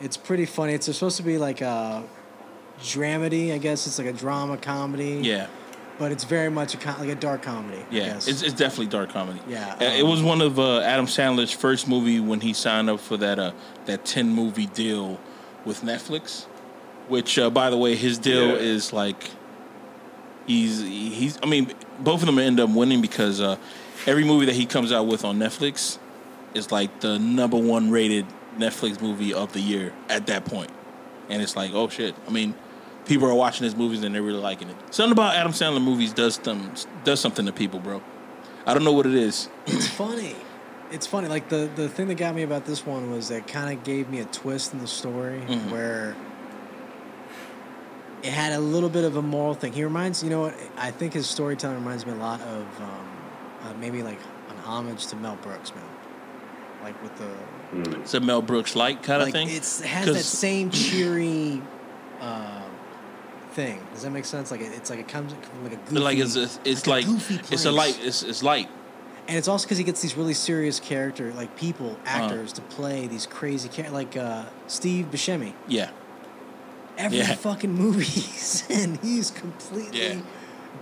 it's 0.00 0.16
pretty 0.16 0.46
funny. 0.46 0.74
It's 0.74 0.86
supposed 0.92 1.16
to 1.16 1.22
be 1.22 1.38
like 1.38 1.60
a 1.60 2.04
dramedy, 2.80 3.52
I 3.52 3.58
guess. 3.58 3.86
It's 3.86 3.98
like 3.98 4.06
a 4.08 4.12
drama 4.12 4.56
comedy. 4.56 5.20
Yeah, 5.22 5.48
but 5.98 6.12
it's 6.12 6.24
very 6.24 6.50
much 6.50 6.74
a 6.74 6.76
com- 6.78 6.98
like 7.00 7.08
a 7.08 7.14
dark 7.16 7.42
comedy. 7.42 7.78
I 7.78 7.94
yeah. 7.94 8.16
It's, 8.16 8.28
it's 8.42 8.52
definitely 8.52 8.86
dark 8.86 9.10
comedy. 9.10 9.40
Yeah, 9.48 9.74
Uh, 9.80 9.84
it 9.84 10.02
um, 10.02 10.10
was 10.10 10.22
one 10.22 10.40
of 10.40 10.58
uh, 10.58 10.80
Adam 10.80 11.06
Sandler's 11.06 11.50
first 11.52 11.88
movie 11.88 12.20
when 12.20 12.40
he 12.40 12.52
signed 12.52 12.88
up 12.90 13.00
for 13.00 13.16
that 13.16 13.38
uh, 13.38 13.52
that 13.86 14.04
ten 14.04 14.28
movie 14.30 14.66
deal 14.66 15.18
with 15.64 15.82
Netflix. 15.82 16.46
Which, 17.08 17.38
uh, 17.38 17.50
by 17.50 17.70
the 17.70 17.76
way, 17.76 17.96
his 17.96 18.18
deal 18.18 18.48
Yeah. 18.48 18.54
is 18.54 18.92
like 18.92 19.30
he's 20.46 20.80
he's. 20.82 21.38
I 21.42 21.46
mean, 21.46 21.72
both 22.00 22.20
of 22.20 22.26
them 22.26 22.38
end 22.38 22.60
up 22.60 22.70
winning 22.70 23.00
because 23.00 23.40
uh, 23.40 23.56
every 24.06 24.24
movie 24.24 24.46
that 24.46 24.54
he 24.54 24.66
comes 24.66 24.92
out 24.92 25.06
with 25.06 25.24
on 25.24 25.38
Netflix 25.38 25.98
is 26.54 26.70
like 26.72 27.00
the 27.00 27.18
number 27.18 27.56
one 27.56 27.90
rated 27.90 28.26
Netflix 28.58 29.00
movie 29.00 29.32
of 29.34 29.52
the 29.52 29.60
year 29.60 29.92
at 30.08 30.26
that 30.26 30.44
point. 30.44 30.70
And 31.28 31.42
it's 31.42 31.56
like, 31.56 31.72
oh 31.74 31.88
shit. 31.88 32.14
I 32.26 32.30
mean, 32.30 32.54
people 33.06 33.28
are 33.28 33.34
watching 33.34 33.64
his 33.64 33.76
movies 33.76 34.02
and 34.02 34.14
they're 34.14 34.22
really 34.22 34.40
liking 34.40 34.68
it. 34.68 34.76
Something 34.90 35.12
about 35.12 35.34
Adam 35.36 35.52
Sandler 35.52 35.82
movies 35.82 36.12
does 36.12 36.38
them 36.38 36.72
does 37.04 37.20
something 37.20 37.46
to 37.46 37.52
people, 37.52 37.80
bro. 37.80 38.02
I 38.66 38.74
don't 38.74 38.84
know 38.84 38.92
what 38.92 39.06
it 39.06 39.14
is. 39.14 39.48
it's 39.66 39.88
funny. 39.88 40.36
It's 40.90 41.06
funny. 41.06 41.28
Like 41.28 41.48
the 41.48 41.70
the 41.74 41.88
thing 41.88 42.08
that 42.08 42.14
got 42.16 42.34
me 42.34 42.42
about 42.42 42.64
this 42.64 42.84
one 42.86 43.10
was 43.10 43.28
that 43.28 43.46
kind 43.46 43.76
of 43.76 43.84
gave 43.84 44.08
me 44.08 44.20
a 44.20 44.24
twist 44.26 44.72
in 44.72 44.78
the 44.80 44.86
story 44.86 45.42
Mhm. 45.46 45.70
where 45.70 46.16
it 48.22 48.32
had 48.32 48.52
a 48.52 48.58
little 48.60 48.88
bit 48.88 49.04
of 49.04 49.16
a 49.16 49.22
moral 49.22 49.54
thing. 49.54 49.72
He 49.72 49.84
reminds 49.84 50.22
you 50.22 50.30
know 50.30 50.40
what 50.42 50.54
I 50.76 50.90
think 50.90 51.12
his 51.14 51.26
storytelling 51.28 51.76
reminds 51.76 52.04
me 52.06 52.12
a 52.12 52.16
lot 52.16 52.40
of 52.42 52.80
um, 52.80 53.08
uh, 53.62 53.74
maybe 53.80 54.02
like 54.02 54.18
an 54.50 54.56
homage 54.64 55.06
to 55.08 55.16
Mel 55.16 55.36
Brooks, 55.42 55.72
man. 55.74 55.84
Like 56.82 57.00
with 57.02 57.16
the 57.18 58.00
It's 58.00 58.14
a 58.14 58.20
Mel 58.20 58.40
Brooks 58.42 58.74
like 58.76 59.02
kind 59.02 59.22
of 59.22 59.30
thing. 59.30 59.48
it's 59.50 59.80
it 59.80 59.86
has 59.86 60.06
that 60.06 60.12
'Cause- 60.14 60.24
same 60.26 60.70
cheery 60.70 61.60
uh, 62.20 62.62
thing. 63.52 63.80
Does 63.92 64.02
that 64.02 64.10
make 64.10 64.24
sense? 64.24 64.50
Like 64.50 64.60
it, 64.60 64.72
it's 64.74 64.90
like 64.90 64.98
it 65.00 65.08
comes 65.08 65.32
from 65.32 65.64
like 65.64 65.72
a 65.72 65.76
goofy, 65.76 65.98
like 65.98 66.18
it's 66.18 66.36
it's, 66.36 66.60
it's 66.64 66.86
like 66.86 67.04
like, 67.04 67.04
a 67.04 67.08
goofy 67.08 67.54
it's 67.54 67.64
a 67.64 67.72
light. 67.72 67.98
It's 68.02 68.22
it's 68.22 68.42
light. 68.42 68.68
and 69.26 69.36
it's 69.36 69.48
also 69.48 69.64
because 69.66 69.78
he 69.78 69.84
gets 69.84 70.00
these 70.00 70.16
really 70.16 70.34
serious 70.34 70.80
character 70.80 71.32
like 71.34 71.54
people 71.56 71.90
Uh-huh. 72.06 72.24
actors 72.24 72.52
to 72.54 72.62
play 72.62 73.06
these 73.08 73.26
crazy 73.26 73.68
char- 73.68 73.90
like 73.90 74.16
uh, 74.16 74.44
Steve 74.68 75.06
Buscemi. 75.10 75.52
Yeah, 75.66 75.90
Every 76.98 77.18
Yeah. 77.18 77.34
fucking 77.34 77.72
movie 77.72 78.04
he's 78.20 78.64
in, 78.68 78.98
he's 79.02 79.30
completely 79.30 80.00
Yeah. 80.08 80.14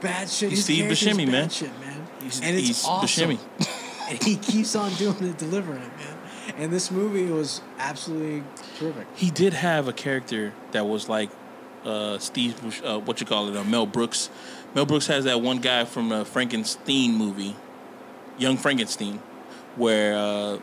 bad 0.01 0.29
shit. 0.29 0.49
He's 0.51 0.59
His 0.59 0.64
Steve 0.64 0.79
character's 0.85 1.09
Buscemi, 1.09 1.25
bad 1.27 1.33
man. 1.33 1.49
Shit, 1.51 1.81
man. 1.81 2.07
he's 2.23 2.41
and 2.41 2.57
it's 2.57 2.67
he's 2.67 2.85
awesome. 2.85 3.31
Buscemi. 3.31 3.39
and 4.11 4.23
he 4.23 4.37
keeps 4.37 4.75
on 4.75 4.93
doing 4.95 5.23
it, 5.23 5.39
delivering 5.39 5.83
it, 5.83 5.97
man. 5.97 6.17
And 6.59 6.73
this 6.73 6.91
movie 6.91 7.27
was 7.27 7.61
absolutely 7.79 8.43
terrific. 8.79 9.07
He 9.14 9.31
did 9.31 9.53
have 9.53 9.89
a 9.89 9.93
character 9.93 10.53
that 10.73 10.87
was 10.87 11.09
like 11.09 11.31
uh, 11.85 12.19
Steve, 12.19 12.83
uh, 12.85 12.99
what 12.99 13.21
you 13.21 13.27
call 13.27 13.49
it, 13.49 13.57
uh, 13.57 13.62
Mel 13.62 13.87
Brooks. 13.87 14.29
Mel 14.75 14.87
Brooks 14.87 15.07
has 15.07 15.25
that 15.25 15.41
one 15.41 15.59
guy 15.59 15.85
from 15.85 16.09
the 16.09 16.25
Frankenstein 16.25 17.14
movie, 17.14 17.55
Young 18.39 18.57
Frankenstein, 18.57 19.21
where 19.77 20.17
uh, 20.17 20.59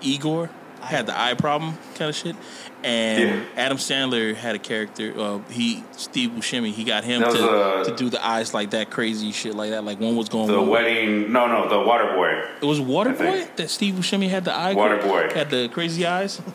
Igor 0.00 0.50
had 0.82 1.06
the 1.06 1.18
eye 1.18 1.34
problem 1.34 1.78
kind 1.94 2.08
of 2.10 2.14
shit, 2.16 2.36
and 2.84 3.22
Yeah. 3.22 3.44
Adam 3.56 3.78
Sandler 3.78 4.34
had 4.34 4.54
a 4.54 4.58
character. 4.58 5.12
Uh, 5.18 5.38
he 5.50 5.84
Steve 5.92 6.30
Buscemi, 6.30 6.72
he 6.72 6.84
got 6.84 7.04
him 7.04 7.22
to 7.22 7.50
uh, 7.50 7.84
to 7.84 7.96
do 7.96 8.10
the 8.10 8.24
eyes 8.24 8.52
like 8.54 8.70
that, 8.70 8.90
crazy 8.90 9.32
shit 9.32 9.54
like 9.54 9.70
that. 9.70 9.84
Like 9.84 10.00
one 10.00 10.16
was 10.16 10.28
going. 10.28 10.48
The 10.48 10.60
one- 10.60 10.68
wedding. 10.68 11.32
No, 11.32 11.46
no, 11.46 11.68
the 11.68 11.78
water 11.80 12.12
boy. 12.14 12.42
It 12.60 12.64
was 12.66 12.80
I 12.80 12.82
Waterboy 12.82 13.16
think. 13.16 13.56
that 13.56 13.70
Steve 13.70 13.94
Buscemi 13.94 14.28
had 14.28 14.44
the 14.44 14.54
eye. 14.54 14.74
Waterboy. 14.74 15.32
had 15.32 15.50
the 15.50 15.68
crazy 15.68 16.06
eyes. 16.06 16.40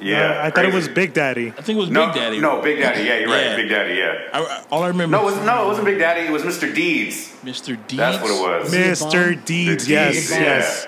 Yeah. 0.00 0.40
I 0.42 0.50
thought 0.50 0.64
it 0.64 0.74
was. 0.74 0.88
Big 0.88 1.14
Daddy. 1.14 1.50
I 1.56 1.62
think 1.62 1.76
it 1.76 1.80
was 1.80 1.88
No, 1.90 2.06
Big 2.06 2.14
Daddy. 2.16 2.40
No, 2.40 2.60
Big 2.60 2.80
Daddy. 2.80 3.04
Yeah, 3.04 3.18
you're 3.18 3.28
Yeah. 3.28 3.48
right. 3.50 3.56
Big 3.56 3.68
Daddy. 3.68 3.94
Yeah. 3.94 4.30
I, 4.32 4.40
I- 4.42 4.64
all 4.70 4.82
I 4.82 4.88
remember. 4.88 5.16
No, 5.16 5.22
it 5.22 5.26
was 5.26 5.36
no, 5.46 5.64
it 5.64 5.66
wasn't 5.68 5.84
Big 5.86 5.98
Daddy. 6.00 6.22
It 6.26 6.32
was 6.32 6.42
Mr. 6.42 6.74
Deeds. 6.74 7.32
Mr. 7.44 7.76
Deeds. 7.86 7.96
That's 7.98 8.20
what 8.20 8.30
it 8.32 8.62
was. 8.64 8.74
Mr. 8.74 9.34
bum? 9.36 9.42
Deeds, 9.44 9.84
The 9.86 9.92
yes, 9.92 10.14
Deeds, 10.14 10.30
yes. 10.32 10.86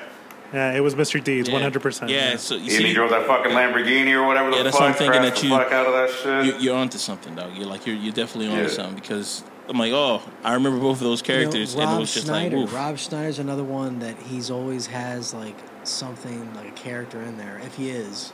Yeah. 0.54 0.70
Yeah, 0.72 0.76
it 0.76 0.80
was 0.80 0.94
Mr. 0.94 1.22
Deeds, 1.22 1.50
one 1.50 1.62
hundred 1.62 1.82
percent. 1.82 2.10
Yeah, 2.10 2.36
so 2.36 2.54
you 2.56 2.70
see, 2.70 2.86
he 2.86 2.92
drove 2.94 3.10
that 3.10 3.26
fucking 3.26 3.52
Lamborghini 3.52 4.12
or 4.12 4.24
whatever 4.26 4.50
Yeah, 4.50 4.58
the 4.58 4.64
that's 4.64 4.76
what 4.78 4.88
I'm 4.88 4.94
thinking 4.94 5.22
that 5.22 5.42
you- 5.42 5.50
fuck 5.50 5.72
out 5.72 5.86
of 5.86 5.92
that 5.94 6.10
shit. 6.10 6.46
you're, 6.46 6.56
you're 6.58 6.76
onto 6.76 6.98
something, 6.98 7.34
dog. 7.34 7.54
You're 7.56 7.66
like 7.66 7.86
you're 7.86 7.96
you're 7.96 8.12
definitely 8.12 8.48
onto 8.52 8.62
Yeah. 8.62 8.68
something 8.68 8.94
because 8.94 9.42
I'm 9.68 9.78
like, 9.78 9.92
oh, 9.92 10.22
I 10.44 10.54
remember 10.54 10.78
both 10.78 10.98
of 10.98 11.04
those 11.04 11.20
You 11.26 11.34
know, 11.34 11.40
characters, 11.40 11.74
Rob 11.74 11.88
and 11.88 11.96
it 11.96 12.00
was 12.00 12.14
just 12.14 12.26
Schneider. 12.26 12.56
like, 12.58 12.66
oof. 12.68 12.74
Rob 12.74 12.98
Schneider's 12.98 13.38
another 13.38 13.64
one 13.64 13.98
that 14.00 14.16
he's 14.18 14.50
always 14.50 14.86
has 14.88 15.32
like 15.34 15.56
something 15.84 16.54
like 16.54 16.68
a 16.68 16.72
character 16.72 17.20
in 17.22 17.36
there. 17.38 17.60
If 17.64 17.74
he 17.76 17.90
is, 17.90 18.32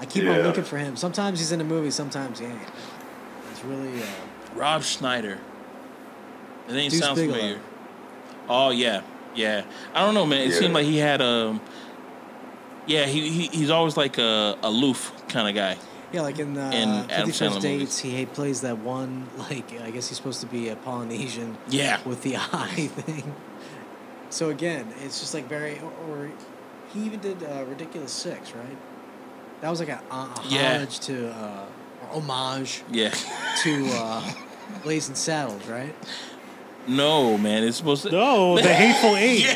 I 0.00 0.06
keep 0.06 0.24
on 0.24 0.40
looking 0.40 0.64
for 0.64 0.78
him. 0.78 0.96
Sometimes 0.96 1.38
he's 1.38 1.52
in 1.52 1.60
a 1.60 1.64
movie, 1.64 1.90
sometimes 1.90 2.38
he 2.40 2.46
ain't. 2.46 2.58
It's 3.52 3.62
really 3.64 4.02
uh, 4.02 4.06
Rob 4.54 4.82
Schneider. 4.82 5.38
The 6.66 6.74
name 6.74 6.90
Deuce 6.90 7.00
sounds 7.00 7.18
Bigelow. 7.20 7.38
familiar. 7.38 7.60
Oh 8.48 8.70
yeah, 8.70 9.02
yeah. 9.34 9.64
I 9.94 10.04
don't 10.04 10.14
know, 10.14 10.26
man. 10.26 10.42
It 10.42 10.50
Yeah. 10.52 10.58
seemed 10.58 10.74
like 10.74 10.84
he 10.86 10.98
had 10.98 11.20
a. 11.20 11.60
Yeah, 12.86 13.06
he, 13.06 13.28
he 13.30 13.46
he's 13.48 13.70
always 13.70 13.96
like 13.96 14.18
a 14.18 14.56
aloof 14.62 15.12
kind 15.28 15.48
of 15.48 15.54
guy. 15.54 15.76
yeah, 16.12 16.22
like 16.22 16.38
in, 16.40 16.56
uh, 16.58 16.70
In 16.74 16.88
Adam 16.88 17.08
Fifty 17.30 17.32
First 17.32 17.58
Sandler 17.58 17.62
Dates, 17.62 17.98
he 18.00 18.26
plays 18.26 18.60
that 18.62 18.78
one 18.78 19.28
like 19.38 19.72
I 19.80 19.90
guess 19.90 20.08
he's 20.08 20.16
supposed 20.16 20.40
to 20.40 20.46
be 20.46 20.68
a 20.68 20.76
Polynesian 20.76 21.56
Yeah, 21.68 22.00
with 22.04 22.22
the 22.22 22.36
eye 22.52 22.88
thing. 22.96 23.34
So 24.30 24.50
again, 24.50 24.92
it's 25.04 25.20
just 25.20 25.34
like 25.34 25.46
very, 25.46 25.78
or, 25.78 25.92
or 26.08 26.30
he 26.92 27.00
even 27.04 27.20
did 27.20 27.42
uh, 27.44 27.64
Ridiculous 27.68 28.12
Six, 28.12 28.52
right? 28.52 28.76
That 29.60 29.70
was 29.70 29.78
like 29.78 29.90
a, 29.90 30.00
a 30.10 30.28
Yeah. 30.48 30.76
homage 30.78 30.98
to, 31.00 31.30
uh, 31.30 31.66
or 32.02 32.16
homage 32.20 32.82
yeah. 32.90 33.10
to 33.62 33.86
uh, 33.92 34.32
Blazing 34.82 35.14
Saddles, 35.14 35.66
right? 35.68 35.94
No, 36.86 37.38
man. 37.38 37.64
It's 37.64 37.76
supposed 37.76 38.02
to. 38.04 38.10
No, 38.10 38.56
the 38.56 38.62
Hateful 38.74 39.16
Eight. 39.16 39.46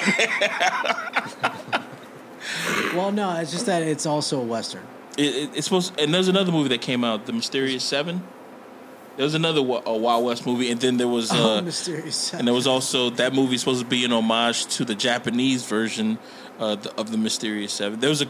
Well, 2.96 3.12
no, 3.12 3.36
it's 3.36 3.52
just 3.52 3.66
that 3.66 3.82
it's 3.82 4.06
also 4.06 4.40
a 4.40 4.44
western. 4.44 4.82
It, 5.18 5.34
it, 5.34 5.50
it's 5.54 5.66
supposed, 5.66 5.98
and 6.00 6.12
there's 6.12 6.28
another 6.28 6.50
movie 6.50 6.70
that 6.70 6.80
came 6.80 7.04
out, 7.04 7.26
The 7.26 7.32
Mysterious 7.32 7.84
Seven. 7.84 8.22
There 9.16 9.24
was 9.24 9.34
another 9.34 9.60
a 9.60 9.96
Wild 9.96 10.24
West 10.24 10.46
movie, 10.46 10.70
and 10.70 10.80
then 10.80 10.96
there 10.98 11.08
was, 11.08 11.30
oh, 11.32 11.58
uh, 11.58 11.62
mysterious. 11.62 12.34
and 12.34 12.46
there 12.46 12.54
was 12.54 12.66
also 12.66 13.08
that 13.10 13.32
movie 13.32 13.56
supposed 13.56 13.80
to 13.80 13.86
be 13.86 14.04
an 14.04 14.12
homage 14.12 14.66
to 14.76 14.84
the 14.84 14.94
Japanese 14.94 15.64
version 15.64 16.18
uh, 16.58 16.74
the, 16.76 16.94
of 16.96 17.10
the 17.10 17.18
Mysterious 17.18 17.72
Seven. 17.72 18.00
There 18.00 18.10
was 18.10 18.22
a, 18.22 18.28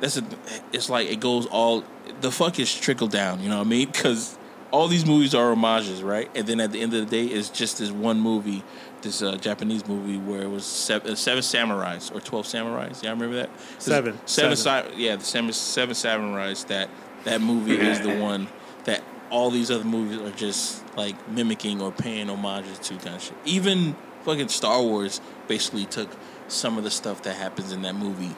that's 0.00 0.16
a, 0.16 0.24
it's 0.72 0.90
like 0.90 1.08
it 1.08 1.20
goes 1.20 1.46
all 1.46 1.84
the 2.20 2.32
fuck 2.32 2.58
is 2.58 2.74
trickle 2.74 3.06
down. 3.08 3.40
You 3.40 3.48
know 3.48 3.58
what 3.58 3.66
I 3.66 3.70
mean? 3.70 3.86
Because 3.92 4.36
all 4.72 4.88
these 4.88 5.06
movies 5.06 5.34
are 5.34 5.54
homages, 5.54 6.02
right? 6.02 6.30
And 6.34 6.46
then 6.46 6.60
at 6.60 6.72
the 6.72 6.80
end 6.80 6.92
of 6.94 7.00
the 7.00 7.06
day, 7.06 7.24
it's 7.26 7.48
just 7.50 7.78
this 7.78 7.90
one 7.90 8.20
movie, 8.20 8.62
this 9.02 9.22
uh, 9.22 9.36
Japanese 9.36 9.86
movie 9.86 10.18
where 10.18 10.42
it 10.42 10.50
was 10.50 10.64
seven, 10.64 11.12
uh, 11.12 11.14
seven 11.14 11.42
samurais 11.42 12.14
or 12.14 12.20
twelve 12.20 12.46
samurais. 12.46 13.02
Yeah, 13.02 13.10
I 13.10 13.12
remember 13.12 13.36
that. 13.36 13.50
Seven. 13.78 14.18
Seven. 14.26 14.56
Seven. 14.56 14.92
Si- 14.92 15.04
yeah, 15.04 15.16
the 15.16 15.24
seven, 15.24 15.52
seven 15.52 15.94
samurais. 15.94 16.66
That 16.66 16.90
that 17.24 17.40
movie 17.40 17.76
is 17.76 18.00
the 18.00 18.16
one 18.20 18.48
that 18.84 19.02
all 19.30 19.50
these 19.50 19.70
other 19.70 19.84
movies 19.84 20.18
are 20.20 20.36
just 20.36 20.84
like 20.96 21.28
mimicking 21.28 21.80
or 21.80 21.92
paying 21.92 22.28
homages 22.28 22.78
to 22.80 22.94
kind 22.96 23.16
of 23.16 23.22
shit. 23.22 23.34
Even 23.44 23.96
fucking 24.22 24.48
Star 24.48 24.82
Wars 24.82 25.20
basically 25.48 25.84
took 25.86 26.08
some 26.48 26.78
of 26.78 26.84
the 26.84 26.90
stuff 26.90 27.22
that 27.22 27.34
happens 27.36 27.72
in 27.72 27.82
that 27.82 27.94
movie 27.96 28.34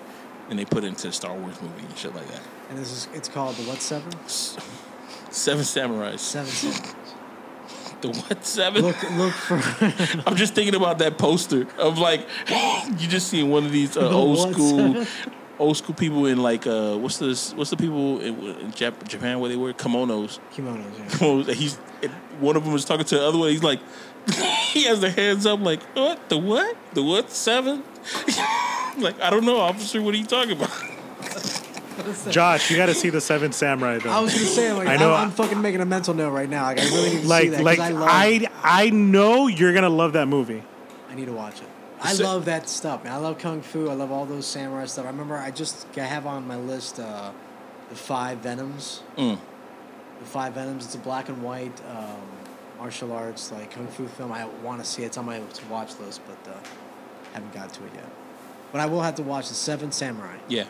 and 0.49 0.59
they 0.59 0.65
put 0.65 0.83
it 0.85 0.87
into 0.89 1.09
the 1.09 1.13
Star 1.13 1.35
Wars 1.35 1.61
movie 1.61 1.85
and 1.85 1.97
shit 1.97 2.15
like 2.15 2.27
that. 2.29 2.41
and 2.71 2.79
this 2.79 2.91
is 2.91 3.09
it's 3.15 3.29
called 3.29 3.55
the 3.57 3.63
what 3.65 3.81
seven? 3.81 4.13
Seven 5.31 5.65
Samurais. 5.65 6.19
Seven. 6.19 6.51
seven. 6.51 6.95
The 8.01 8.09
what 8.11 8.45
seven? 8.45 8.83
look, 8.83 9.11
look 9.13 9.33
for 9.33 9.57
I'm 10.27 10.37
just 10.37 10.55
thinking 10.55 10.77
about 10.77 10.99
that 10.99 11.19
poster 11.19 11.67
of 11.79 11.99
like 11.99 12.27
you 12.49 13.09
just 13.09 13.29
seeing 13.29 13.51
one 13.51 13.65
of 13.67 13.73
these 13.73 13.97
uh, 13.97 14.09
The 14.09 14.15
old 14.15 14.53
school, 14.55 14.79
seven? 14.95 15.07
old 15.59 15.77
school 15.77 15.95
people 15.97 16.27
in 16.27 16.39
like 16.41 16.65
uh 16.67 16.97
what's 16.97 17.19
this? 17.19 17.53
What's 17.55 17.71
the 17.71 17.77
people 17.77 18.21
in, 18.21 18.37
in 18.39 18.73
Jap- 18.73 19.07
Japan 19.09 19.41
where 19.41 19.51
they 19.51 19.57
wear 19.57 19.73
kimonos? 19.73 20.39
kimonos. 20.55 20.85
Yeah. 20.97 21.05
Kimonos. 21.07 21.53
He's 21.55 21.77
one 22.39 22.55
of 22.57 22.65
them 22.65 22.75
is 22.75 22.85
talking 22.85 23.05
to 23.07 23.15
the 23.17 23.25
other 23.27 23.37
one. 23.39 23.49
He's 23.51 23.65
like, 23.65 23.81
he 24.73 24.85
has 24.85 25.01
the 25.01 25.11
hands 25.11 25.45
up 25.45 25.59
like 25.61 25.83
what? 25.97 26.29
The 26.29 26.39
what? 26.39 26.77
The 26.95 27.03
what 27.03 27.31
seven? 27.33 27.83
like 28.99 29.21
I 29.21 29.29
don't 29.31 29.45
know, 29.45 29.59
officer. 29.59 30.01
What 30.01 30.15
are 30.15 30.19
you 30.19 30.25
talking 30.27 30.53
about? 30.53 30.71
Josh, 32.31 32.71
you 32.71 32.77
got 32.77 32.87
to 32.87 32.95
see 32.95 33.11
the 33.11 33.21
Seven 33.21 33.53
Samurai 33.53 33.99
though. 33.99 34.11
I 34.11 34.21
was 34.21 34.33
gonna 34.35 34.47
say 34.47 34.73
like 34.73 34.89
I 34.89 34.95
I 34.95 34.97
know- 34.97 35.15
am 35.15 35.25
I'm 35.25 35.31
fucking 35.31 35.61
making 35.61 35.81
a 35.81 35.87
mental 35.87 36.15
note 36.15 36.31
right 36.31 36.49
now. 36.49 36.65
Like 36.65 36.81
I 36.81 36.85
really 36.85 37.11
need 37.11 37.23
to 37.23 37.23
see 37.23 37.51
like, 37.51 37.59
like 37.61 37.79
I 37.81 37.91
love. 37.91 38.09
I, 38.11 38.47
I 38.63 38.91
know 38.91 39.47
you're 39.49 39.73
gonna 39.73 39.89
love 39.89 40.13
that 40.15 40.27
movie. 40.29 40.63
I 41.11 41.15
need 41.15 41.27
to 41.27 41.33
watch 41.33 41.61
it. 41.61 41.69
I 42.01 42.13
So- 42.13 42.25
love 42.25 42.45
that 42.45 42.69
stuff, 42.69 43.05
man. 43.05 43.13
I 43.13 43.17
love 43.17 43.39
kung 43.39 43.61
fu. 43.63 43.89
I 43.89 43.95
love 43.95 44.13
all 44.13 44.25
those 44.27 44.47
samurai 44.47 44.87
stuff. 44.87 45.05
I 45.05 45.09
remember 45.09 45.37
I 45.37 45.51
just 45.51 45.87
I 45.97 46.01
have 46.01 46.27
on 46.27 46.47
my 46.47 46.57
list 46.57 47.01
uh, 47.01 47.33
the 47.89 47.97
five 47.97 48.39
venoms. 48.39 49.03
Mm. 49.17 49.39
The 50.21 50.27
five 50.27 50.53
venoms. 50.55 50.85
It's 50.85 50.95
a 50.95 50.99
black 50.99 51.29
and 51.29 51.43
white 51.43 51.81
um, 51.91 52.17
martial 52.79 53.13
arts 53.13 53.51
like 53.51 53.73
kung 53.73 53.89
fu 53.89 54.07
film. 54.07 54.31
I 54.33 54.45
want 54.63 54.81
to 54.83 54.89
see 54.89 55.03
it. 55.03 55.07
It's 55.07 55.19
on 55.19 55.27
my 55.27 55.39
to 55.41 55.67
watch 55.67 55.99
list, 55.99 56.21
but 56.27 56.53
uh, 56.53 56.57
haven't 57.35 57.53
got 57.53 57.73
to 57.75 57.85
it 57.85 57.91
yet. 57.95 58.09
But 58.71 58.81
I 58.83 58.87
will 58.87 59.01
have 59.03 59.15
to 59.17 59.23
watch 59.23 59.49
the 59.49 59.55
Seven 59.55 59.91
Samurai. 59.91 60.37
Yeah. 60.47 60.65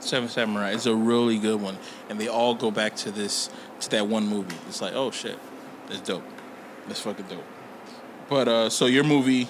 Seven 0.00 0.28
Samurai 0.28 0.70
is 0.70 0.86
a 0.86 0.94
really 0.94 1.38
good 1.38 1.60
one, 1.60 1.76
and 2.08 2.20
they 2.20 2.28
all 2.28 2.54
go 2.54 2.70
back 2.70 2.96
to 2.96 3.10
this 3.10 3.50
to 3.80 3.90
that 3.90 4.06
one 4.06 4.26
movie. 4.26 4.56
It's 4.68 4.80
like, 4.80 4.94
oh 4.94 5.10
shit, 5.10 5.38
that's 5.88 6.00
dope. 6.00 6.22
That's 6.86 7.00
fucking 7.00 7.26
dope. 7.26 7.44
But 8.28 8.48
uh, 8.48 8.70
so 8.70 8.86
your 8.86 9.04
movie, 9.04 9.48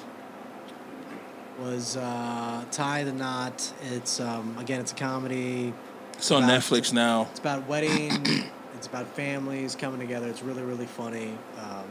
Was 1.60 1.96
uh, 1.96 2.64
Tie 2.70 3.04
the 3.04 3.12
Knot. 3.12 3.72
It's 3.92 4.20
um, 4.20 4.56
again, 4.58 4.80
it's 4.80 4.92
a 4.92 4.94
comedy. 4.94 5.72
it's 6.14 6.30
on 6.30 6.44
About- 6.44 6.60
Netflix 6.60 6.92
now. 6.92 7.22
It's 7.30 7.40
about 7.40 7.66
wedding. 7.66 8.24
it's 8.74 8.86
about 8.86 9.06
families 9.08 9.74
coming 9.76 10.00
together. 10.00 10.28
It's 10.28 10.42
really 10.42 10.62
really 10.62 10.86
funny, 10.86 11.36
um, 11.58 11.84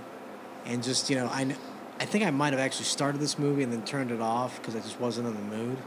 and 0.66 0.82
just 0.84 1.10
you 1.10 1.18
know 1.18 1.28
I, 1.28 1.55
I 1.99 2.05
think 2.05 2.24
I 2.26 2.32
might 2.32 2.53
have 2.53 2.60
actually 2.62 2.86
started 2.86 3.20
this 3.22 3.38
movie 3.38 3.64
and 3.64 3.72
then 3.72 3.84
turned 3.84 4.12
it 4.12 4.22
off 4.22 4.60
because 4.62 4.76
I 4.76 4.80
just 4.80 4.99
wasn't 4.99 5.28
in 5.28 5.34
the 5.36 5.55
mood. 5.58 5.78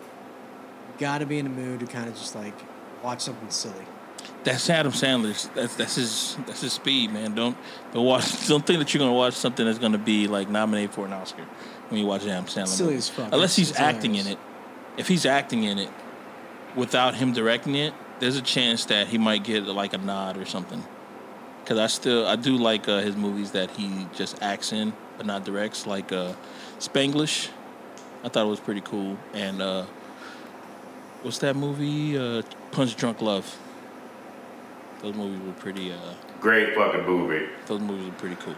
Got 1.00 1.18
to 1.18 1.26
be 1.26 1.38
in 1.38 1.46
the 1.46 1.50
mood 1.50 1.80
to 1.80 1.86
kind 1.86 2.08
of 2.08 2.14
just 2.14 2.36
like 2.36 2.54
watch 3.02 3.22
something 3.22 3.50
silly. 3.50 3.86
That's 4.44 4.70
Adam 4.70 4.92
Sandler's. 4.92 5.50
That's 5.54 5.74
that's 5.74 5.96
his 5.96 6.36
that's 6.46 6.60
his 6.60 6.74
speed, 6.74 7.12
man. 7.12 7.34
Don't 7.34 7.56
don't 7.92 8.06
watch. 8.06 8.46
Don't 8.46 8.64
think 8.64 8.78
that 8.78 8.92
you're 8.94 9.00
gonna 9.00 9.12
watch 9.12 9.34
something 9.34 9.66
that's 9.66 9.78
gonna 9.78 9.98
be 9.98 10.28
like 10.28 10.48
nominated 10.48 10.92
for 10.92 11.06
an 11.06 11.12
Oscar 11.12 11.44
when 11.88 12.00
you 12.00 12.06
watch 12.06 12.26
Adam 12.26 12.44
Sandler. 12.44 12.68
Silly 12.68 12.96
as 12.96 13.08
fuck. 13.08 13.32
Unless 13.32 13.56
he's 13.56 13.70
It's 13.70 13.80
acting 13.80 14.14
in 14.14 14.26
it. 14.26 14.38
If 14.96 15.08
he's 15.08 15.26
acting 15.26 15.64
in 15.64 15.78
it 15.78 15.90
without 16.76 17.14
him 17.14 17.32
directing 17.32 17.74
it, 17.74 17.94
there's 18.18 18.36
a 18.36 18.42
chance 18.42 18.84
that 18.86 19.08
he 19.08 19.18
might 19.18 19.42
get 19.42 19.64
like 19.64 19.94
a 19.94 19.98
nod 19.98 20.36
or 20.36 20.44
something. 20.44 20.84
Because 21.64 21.78
I 21.78 21.86
still 21.86 22.26
I 22.26 22.36
do 22.36 22.56
like 22.56 22.88
uh, 22.88 23.00
his 23.00 23.16
movies 23.16 23.52
that 23.52 23.70
he 23.72 24.06
just 24.14 24.42
acts 24.42 24.72
in 24.72 24.92
but 25.20 25.26
not 25.26 25.44
directs, 25.44 25.86
like 25.86 26.12
uh, 26.12 26.32
Spanglish. 26.78 27.50
I 28.24 28.30
thought 28.30 28.46
it 28.46 28.48
was 28.48 28.58
pretty 28.58 28.80
cool. 28.80 29.18
And 29.34 29.60
uh, 29.60 29.84
what's 31.22 31.38
that 31.38 31.56
movie? 31.56 32.16
Uh, 32.18 32.42
Punch 32.72 32.96
Drunk 32.96 33.20
Love. 33.20 33.58
Those 35.02 35.14
movies 35.14 35.40
were 35.46 35.52
pretty. 35.54 35.92
Uh, 35.92 35.96
Great 36.40 36.74
fucking 36.74 37.04
movie. 37.04 37.46
those 37.66 37.80
movies 37.80 38.06
were 38.06 38.12
pretty 38.12 38.36
cool. 38.36 38.54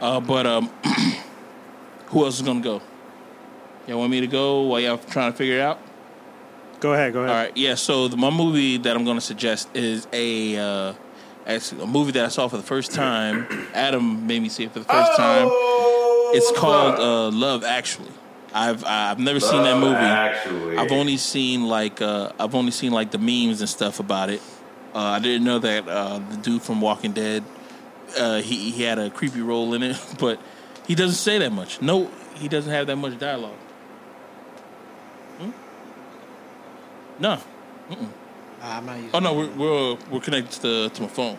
Uh, 0.00 0.20
but 0.20 0.46
um, 0.46 0.70
who 2.06 2.24
else 2.24 2.36
is 2.36 2.42
gonna 2.42 2.60
go? 2.60 2.80
Y'all 3.86 3.98
want 3.98 4.10
me 4.10 4.20
to 4.20 4.26
go 4.26 4.62
while 4.62 4.80
y'all 4.80 4.98
trying 4.98 5.32
to 5.32 5.36
figure 5.36 5.56
it 5.56 5.60
out? 5.60 5.78
Go 6.80 6.94
ahead, 6.94 7.12
go 7.12 7.20
ahead. 7.20 7.30
All 7.30 7.36
right, 7.42 7.56
yeah. 7.56 7.74
So 7.74 8.08
the, 8.08 8.16
my 8.16 8.30
movie 8.30 8.78
that 8.78 8.96
I'm 8.96 9.04
gonna 9.04 9.20
suggest 9.20 9.68
is 9.74 10.06
a 10.12 10.56
uh, 10.56 10.94
actually 11.46 11.82
a 11.82 11.86
movie 11.86 12.12
that 12.12 12.24
I 12.24 12.28
saw 12.28 12.48
for 12.48 12.56
the 12.56 12.62
first 12.62 12.92
time. 12.92 13.46
Adam 13.74 14.26
made 14.26 14.40
me 14.42 14.48
see 14.48 14.64
it 14.64 14.72
for 14.72 14.78
the 14.80 14.84
first 14.86 15.16
time. 15.16 15.46
Oh, 15.50 16.32
It's 16.34 16.50
called 16.58 16.98
uh, 16.98 17.30
Love 17.36 17.64
Actually. 17.64 18.10
I've 18.52 18.84
I've 18.84 19.18
never 19.18 19.40
seen 19.40 19.62
that 19.62 19.78
movie. 19.78 19.94
Actually, 19.96 20.76
I've 20.76 20.92
only 20.92 21.16
seen 21.16 21.66
like 21.66 22.00
uh, 22.02 22.32
I've 22.38 22.54
only 22.54 22.72
seen 22.72 22.92
like 22.92 23.10
the 23.10 23.18
memes 23.18 23.60
and 23.60 23.68
stuff 23.68 24.00
about 24.00 24.30
it. 24.30 24.42
Uh, 24.94 24.98
I 24.98 25.18
didn't 25.20 25.44
know 25.44 25.60
that 25.60 25.86
uh, 25.88 26.18
the 26.18 26.36
dude 26.36 26.62
from 26.62 26.80
Walking 26.80 27.12
Dead 27.12 27.44
uh, 28.18 28.40
he 28.40 28.70
he 28.70 28.82
had 28.82 28.98
a 28.98 29.10
creepy 29.10 29.40
role 29.40 29.74
in 29.74 29.82
it, 29.82 29.96
but 30.18 30.40
he 30.86 30.94
doesn't 30.94 31.16
say 31.16 31.38
that 31.38 31.52
much. 31.52 31.80
No, 31.80 32.10
he 32.34 32.48
doesn't 32.48 32.72
have 32.72 32.86
that 32.86 32.96
much 32.96 33.18
dialogue. 33.18 33.56
Hmm? 35.38 35.50
No. 37.18 37.40
I'm 38.62 38.86
not 38.86 38.96
using. 38.96 39.10
Oh 39.14 39.18
no, 39.20 39.34
we're 39.34 39.50
we're 39.50 39.98
we're 40.10 40.20
connected 40.20 40.52
to 40.52 40.62
the, 40.62 40.90
to 40.94 41.02
my 41.02 41.08
phone. 41.08 41.38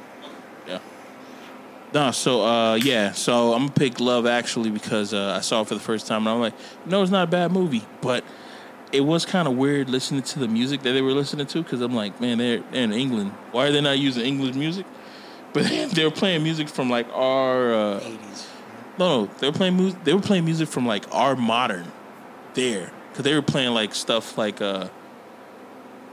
No, 1.94 2.12
so 2.12 2.44
uh, 2.46 2.76
yeah, 2.76 3.12
so 3.12 3.54
I'm 3.54 3.64
gonna 3.64 3.72
pick 3.74 4.00
Love 4.00 4.26
Actually 4.26 4.72
because 4.72 5.14
uh, 5.14 5.36
I 5.38 5.42
saw 5.42 5.62
it 5.62 5.68
for 5.68 5.74
the 5.74 5.82
first 5.82 6.08
time 6.08 6.26
and 6.26 6.30
I'm 6.30 6.40
like, 6.40 6.54
no, 6.86 7.02
it's 7.02 7.12
not 7.12 7.28
a 7.28 7.32
bad 7.32 7.52
movie, 7.52 7.86
but 8.02 8.24
it 8.94 9.02
was 9.02 9.26
kind 9.26 9.48
of 9.48 9.56
weird 9.58 9.90
listening 9.90 10.22
to 10.22 10.40
the 10.40 10.48
music 10.48 10.84
that 10.84 10.94
they 10.94 11.02
were 11.02 11.12
listening 11.12 11.48
to 11.48 11.64
because 11.64 11.82
I'm 11.82 11.94
like, 11.94 12.20
man, 12.22 12.38
they're, 12.38 12.60
they're 12.72 12.84
in 12.84 12.94
England. 12.94 13.32
Why 13.52 13.68
are 13.68 13.72
they 13.72 13.82
not 13.82 14.00
using 14.00 14.26
English 14.26 14.56
music? 14.56 14.86
But 15.54 15.64
they 15.94 16.06
were 16.06 16.12
playing 16.12 16.44
music 16.44 16.70
from 16.70 16.90
like 16.90 17.10
our 17.14 17.74
uh, 17.74 18.00
80s. 18.00 18.48
no, 18.98 19.26
no, 19.26 19.32
they 19.40 19.48
were 19.48 19.54
playing 19.54 19.76
music. 19.76 20.02
They 20.06 20.14
were 20.14 20.22
playing 20.22 20.46
music 20.46 20.70
from 20.70 20.86
like 20.86 21.14
our 21.14 21.36
modern 21.36 21.92
there 22.54 22.90
because 23.10 23.26
they 23.26 23.34
were 23.34 23.42
playing 23.42 23.74
like 23.74 23.94
stuff 23.94 24.38
like 24.38 24.62
uh 24.62 24.88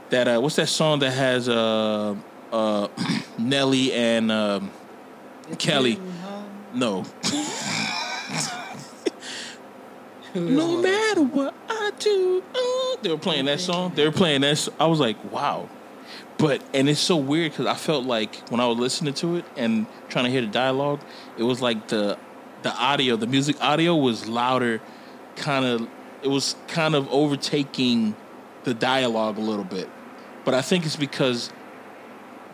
that 0.09 0.27
uh 0.27 0.41
what's 0.41 0.57
that 0.57 0.67
song 0.67 0.99
that 0.99 1.11
has 1.11 1.47
uh 1.47 2.15
uh 2.51 2.87
Nelly 3.37 3.93
and 3.93 4.29
um 4.29 4.71
Kelly. 5.57 5.99
no 6.73 7.05
no 10.35 10.81
matter 10.81 11.23
what 11.23 11.55
I 11.67 11.91
do 11.97 12.43
uh, 12.53 13.01
they 13.01 13.09
were 13.09 13.17
playing 13.17 13.45
that 13.45 13.59
song 13.59 13.93
they 13.95 14.05
were 14.05 14.11
playing 14.11 14.41
that 14.41 14.69
I 14.79 14.85
was 14.85 14.99
like 14.99 15.17
wow 15.31 15.67
but 16.39 16.63
and 16.73 16.89
it's 16.89 17.01
so 17.01 17.17
weird 17.17 17.51
because 17.51 17.65
I 17.65 17.75
felt 17.75 18.05
like 18.05 18.49
when 18.49 18.61
I 18.61 18.65
was 18.65 18.77
listening 18.77 19.13
to 19.15 19.35
it 19.35 19.45
and 19.57 19.85
trying 20.07 20.23
to 20.23 20.31
hear 20.31 20.41
the 20.41 20.47
dialogue, 20.47 21.01
it 21.37 21.43
was 21.43 21.61
like 21.61 21.89
the 21.89 22.17
the 22.63 22.73
audio, 22.73 23.17
the 23.17 23.27
music 23.27 23.61
audio 23.61 23.95
was 23.95 24.27
louder, 24.27 24.81
kind 25.35 25.65
of. 25.65 25.87
It 26.21 26.29
was 26.29 26.55
kind 26.67 26.95
of 26.95 27.07
overtaking 27.09 28.13
the 28.65 28.73
dialogue 28.73 29.37
a 29.37 29.41
little 29.41 29.63
bit, 29.63 29.89
but 30.43 30.53
I 30.53 30.61
think 30.61 30.85
it's 30.85 30.97
because 30.97 31.49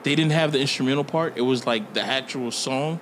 they 0.05 0.13
didn't 0.13 0.33
have 0.33 0.51
the 0.51 0.59
instrumental 0.59 1.03
part. 1.03 1.35
It 1.35 1.41
was 1.41 1.65
like 1.65 1.95
the 1.95 2.01
actual 2.01 2.51
song. 2.51 3.01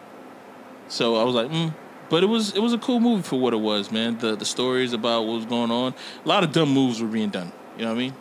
So 0.88 1.18
I 1.18 1.24
was 1.26 1.36
like, 1.36 1.50
mm. 1.50 1.74
but 2.10 2.24
it 2.24 2.28
was 2.28 2.56
it 2.56 2.62
was 2.62 2.72
a 2.72 2.78
cool 2.78 3.02
movie 3.02 3.24
for 3.24 3.38
what 3.38 3.54
it 3.54 3.58
was, 3.58 3.92
man. 3.92 4.18
The 4.18 4.38
the 4.38 4.46
stories 4.46 4.94
about 4.94 5.26
what 5.26 5.36
was 5.36 5.46
going 5.46 5.70
on. 5.70 5.94
A 6.24 6.28
lot 6.28 6.46
of 6.46 6.54
dumb 6.54 6.70
moves 6.70 7.02
were 7.02 7.10
being 7.10 7.30
done. 7.30 7.52
You 7.78 7.84
know 7.84 7.90
what 7.90 7.98
I 7.98 8.04
mean? 8.04 8.14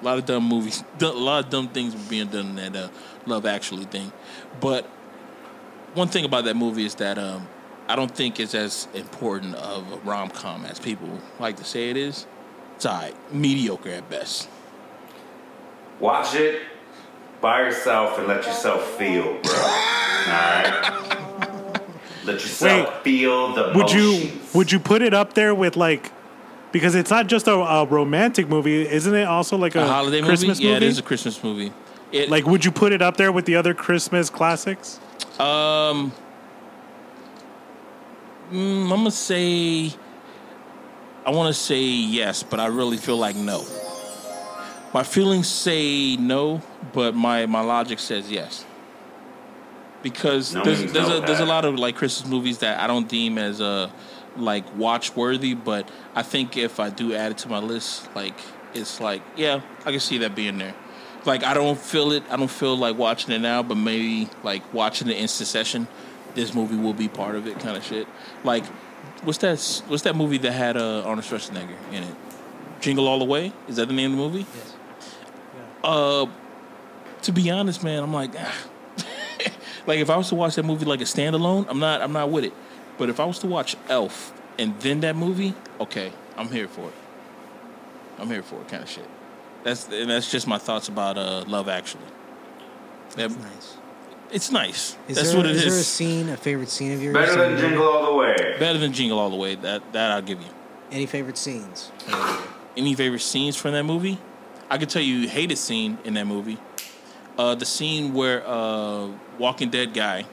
A 0.00 0.04
lot 0.04 0.18
of 0.18 0.26
dumb 0.26 0.48
movies, 0.48 0.82
a 1.00 1.06
lot 1.06 1.44
of 1.44 1.50
dumb 1.50 1.68
things 1.68 1.94
were 1.94 2.10
being 2.10 2.26
done 2.26 2.58
in 2.58 2.72
that 2.72 2.86
uh, 2.86 2.88
Love 3.24 3.46
Actually 3.46 3.84
thing. 3.84 4.10
But 4.60 4.84
one 5.94 6.08
thing 6.08 6.24
about 6.24 6.44
that 6.46 6.56
movie 6.56 6.84
is 6.84 6.96
that 6.96 7.18
um, 7.18 7.46
I 7.86 7.94
don't 7.94 8.10
think 8.10 8.40
it's 8.40 8.56
as 8.56 8.88
important 8.94 9.54
of 9.54 9.92
a 9.92 9.96
rom 9.98 10.30
com 10.30 10.64
as 10.64 10.80
people 10.80 11.20
like 11.38 11.56
to 11.58 11.64
say 11.64 11.88
it 11.88 11.96
is. 11.96 12.26
It's 12.74 12.84
alright, 12.84 13.14
mediocre 13.32 13.90
at 13.90 14.10
best. 14.10 14.48
watch 16.00 16.34
it 16.34 16.62
by 17.44 17.60
yourself 17.60 18.18
and 18.18 18.26
let 18.26 18.46
yourself 18.46 18.96
feel, 18.96 19.38
bro. 19.42 19.52
All 19.52 19.68
right. 20.30 21.36
Let 22.24 22.40
yourself 22.40 22.88
Wait, 22.88 23.02
feel 23.04 23.52
the 23.52 23.72
Would 23.74 23.92
you 23.92 24.32
would 24.54 24.72
you 24.72 24.80
put 24.80 25.02
it 25.02 25.12
up 25.12 25.34
there 25.34 25.54
with 25.54 25.76
like 25.76 26.10
because 26.72 26.94
it's 26.94 27.10
not 27.10 27.26
just 27.26 27.46
a, 27.46 27.52
a 27.52 27.84
romantic 27.84 28.48
movie, 28.48 28.88
isn't 28.88 29.14
it? 29.14 29.24
Also 29.24 29.58
like 29.58 29.74
a, 29.74 29.82
A 29.82 29.86
holiday 29.86 30.22
Christmas 30.22 30.58
movie? 30.58 30.70
Yeah, 30.70 30.76
it 30.78 30.84
is 30.84 30.98
a 30.98 31.02
Christmas 31.02 31.44
movie. 31.44 31.70
It, 32.12 32.30
like, 32.30 32.46
would 32.46 32.64
you 32.64 32.70
put 32.70 32.92
it 32.92 33.02
up 33.02 33.18
there 33.18 33.30
with 33.30 33.44
the 33.44 33.56
other 33.56 33.74
Christmas 33.74 34.30
classics? 34.30 34.98
Um, 35.38 36.12
mm, 38.50 38.84
I'm 38.84 38.88
gonna 38.88 39.10
say, 39.10 39.92
I 41.26 41.30
want 41.30 41.54
to 41.54 41.60
say 41.60 41.82
yes, 41.82 42.42
but 42.42 42.58
I 42.58 42.68
really 42.68 42.96
feel 42.96 43.18
like 43.18 43.36
no. 43.36 43.66
My 44.94 45.02
feelings 45.02 45.46
say 45.48 46.16
no, 46.16 46.62
but 46.94 47.14
my 47.14 47.46
my 47.46 47.60
logic 47.60 47.98
says 47.98 48.30
yes. 48.30 48.64
Because 50.02 50.54
No 50.54 50.64
there's 50.64 50.92
there's 50.92 51.08
no, 51.08 51.18
a 51.18 51.26
there's 51.26 51.40
a 51.40 51.46
lot 51.46 51.64
of 51.64 51.78
like 51.78 51.96
Christmas 51.96 52.30
movies 52.30 52.58
that 52.58 52.80
I 52.80 52.86
don't 52.86 53.08
deem 53.08 53.36
as 53.36 53.60
uh 53.60 53.90
like 54.36 54.64
watch 54.76 55.14
worthy, 55.14 55.54
but 55.54 55.88
I 56.14 56.22
think 56.22 56.56
if 56.56 56.80
I 56.80 56.90
do 56.90 57.14
add 57.14 57.32
it 57.32 57.38
to 57.38 57.48
my 57.48 57.58
list, 57.58 58.08
like 58.14 58.38
it's 58.74 59.00
like 59.00 59.22
yeah, 59.36 59.60
I 59.84 59.90
can 59.90 60.00
see 60.00 60.18
that 60.18 60.34
being 60.34 60.58
there. 60.58 60.74
Like 61.24 61.42
I 61.42 61.54
don't 61.54 61.78
feel 61.78 62.12
it. 62.12 62.22
I 62.30 62.36
don't 62.36 62.50
feel 62.50 62.76
like 62.76 62.96
watching 62.96 63.32
it 63.34 63.40
now, 63.40 63.62
but 63.62 63.76
maybe 63.76 64.28
like 64.42 64.72
watching 64.72 65.08
it 65.08 65.16
in 65.16 65.28
succession, 65.28 65.88
this 66.34 66.54
movie 66.54 66.76
will 66.76 66.94
be 66.94 67.08
part 67.08 67.34
of 67.34 67.46
it, 67.46 67.58
kind 67.60 67.76
of 67.76 67.84
shit. 67.84 68.06
Like, 68.42 68.64
what's 69.22 69.38
that? 69.38 69.82
What's 69.88 70.02
that 70.02 70.16
movie 70.16 70.38
that 70.38 70.52
had 70.52 70.76
uh, 70.76 71.02
Arnold 71.02 71.24
Schwarzenegger 71.24 71.76
in 71.92 72.02
it? 72.02 72.16
Jingle 72.80 73.08
All 73.08 73.18
the 73.18 73.24
Way. 73.24 73.52
Is 73.68 73.76
that 73.76 73.88
the 73.88 73.94
name 73.94 74.12
of 74.12 74.18
the 74.18 74.24
movie? 74.24 74.46
Yes. 74.54 74.76
Uh, 75.82 76.26
to 77.24 77.32
be 77.32 77.50
honest, 77.50 77.82
man, 77.82 78.02
I'm 78.02 78.12
like, 78.14 78.30
ah. 78.38 78.54
like 79.86 79.98
if 79.98 80.10
I 80.10 80.16
was 80.16 80.28
to 80.28 80.34
watch 80.34 80.54
that 80.56 80.64
movie 80.64 80.84
like 80.84 81.00
a 81.00 81.04
standalone, 81.04 81.66
I'm 81.68 81.78
not, 81.78 82.00
I'm 82.02 82.12
not 82.12 82.30
with 82.30 82.44
it. 82.44 82.52
But 82.98 83.08
if 83.10 83.18
I 83.20 83.24
was 83.24 83.38
to 83.40 83.46
watch 83.46 83.76
Elf 83.88 84.32
and 84.58 84.78
then 84.80 85.00
that 85.00 85.16
movie, 85.16 85.54
okay, 85.80 86.12
I'm 86.36 86.48
here 86.48 86.68
for 86.68 86.88
it. 86.88 86.94
I'm 88.18 88.28
here 88.28 88.42
for 88.42 88.60
it, 88.60 88.68
kind 88.68 88.82
of 88.82 88.88
shit. 88.88 89.06
That's 89.64 89.88
and 89.88 90.10
that's 90.10 90.30
just 90.30 90.46
my 90.46 90.58
thoughts 90.58 90.88
about 90.88 91.16
uh, 91.18 91.44
Love 91.46 91.68
Actually. 91.68 92.04
That- 93.16 93.30
That's 93.30 93.36
nice. 93.36 93.76
it's 94.30 94.50
nice. 94.52 94.96
Is 95.08 95.16
that's 95.16 95.28
there, 95.30 95.36
what 95.38 95.46
it 95.46 95.52
is 95.52 95.64
is. 95.64 95.72
there 95.72 95.80
a 95.80 95.84
scene, 95.84 96.28
a 96.28 96.36
favorite 96.36 96.68
scene 96.68 96.92
of 96.92 97.02
yours? 97.02 97.14
Better 97.14 97.36
than 97.36 97.58
Jingle 97.58 97.84
All 97.88 98.06
the 98.12 98.16
Way. 98.16 98.56
Better 98.58 98.78
than 98.78 98.92
Jingle 98.92 99.18
All 99.18 99.30
the 99.30 99.36
Way. 99.36 99.54
That 99.56 99.92
that 99.92 100.10
I'll 100.12 100.22
give 100.22 100.40
you. 100.40 100.48
Any 100.92 101.06
favorite 101.06 101.38
scenes? 101.38 101.90
Any 102.76 102.94
favorite 102.94 103.20
scenes 103.22 103.56
from 103.56 103.72
that 103.72 103.84
movie? 103.84 104.18
I 104.70 104.78
could 104.78 104.90
tell 104.90 105.02
you 105.02 105.28
hated 105.28 105.56
scene 105.58 105.98
in 106.04 106.14
that 106.14 106.26
movie. 106.26 106.58
Uh, 107.36 107.54
the 107.54 107.66
scene 107.66 108.14
where 108.14 108.46
uh, 108.46 109.08
Walking 109.38 109.70
Dead 109.70 109.92
guy 109.94 110.24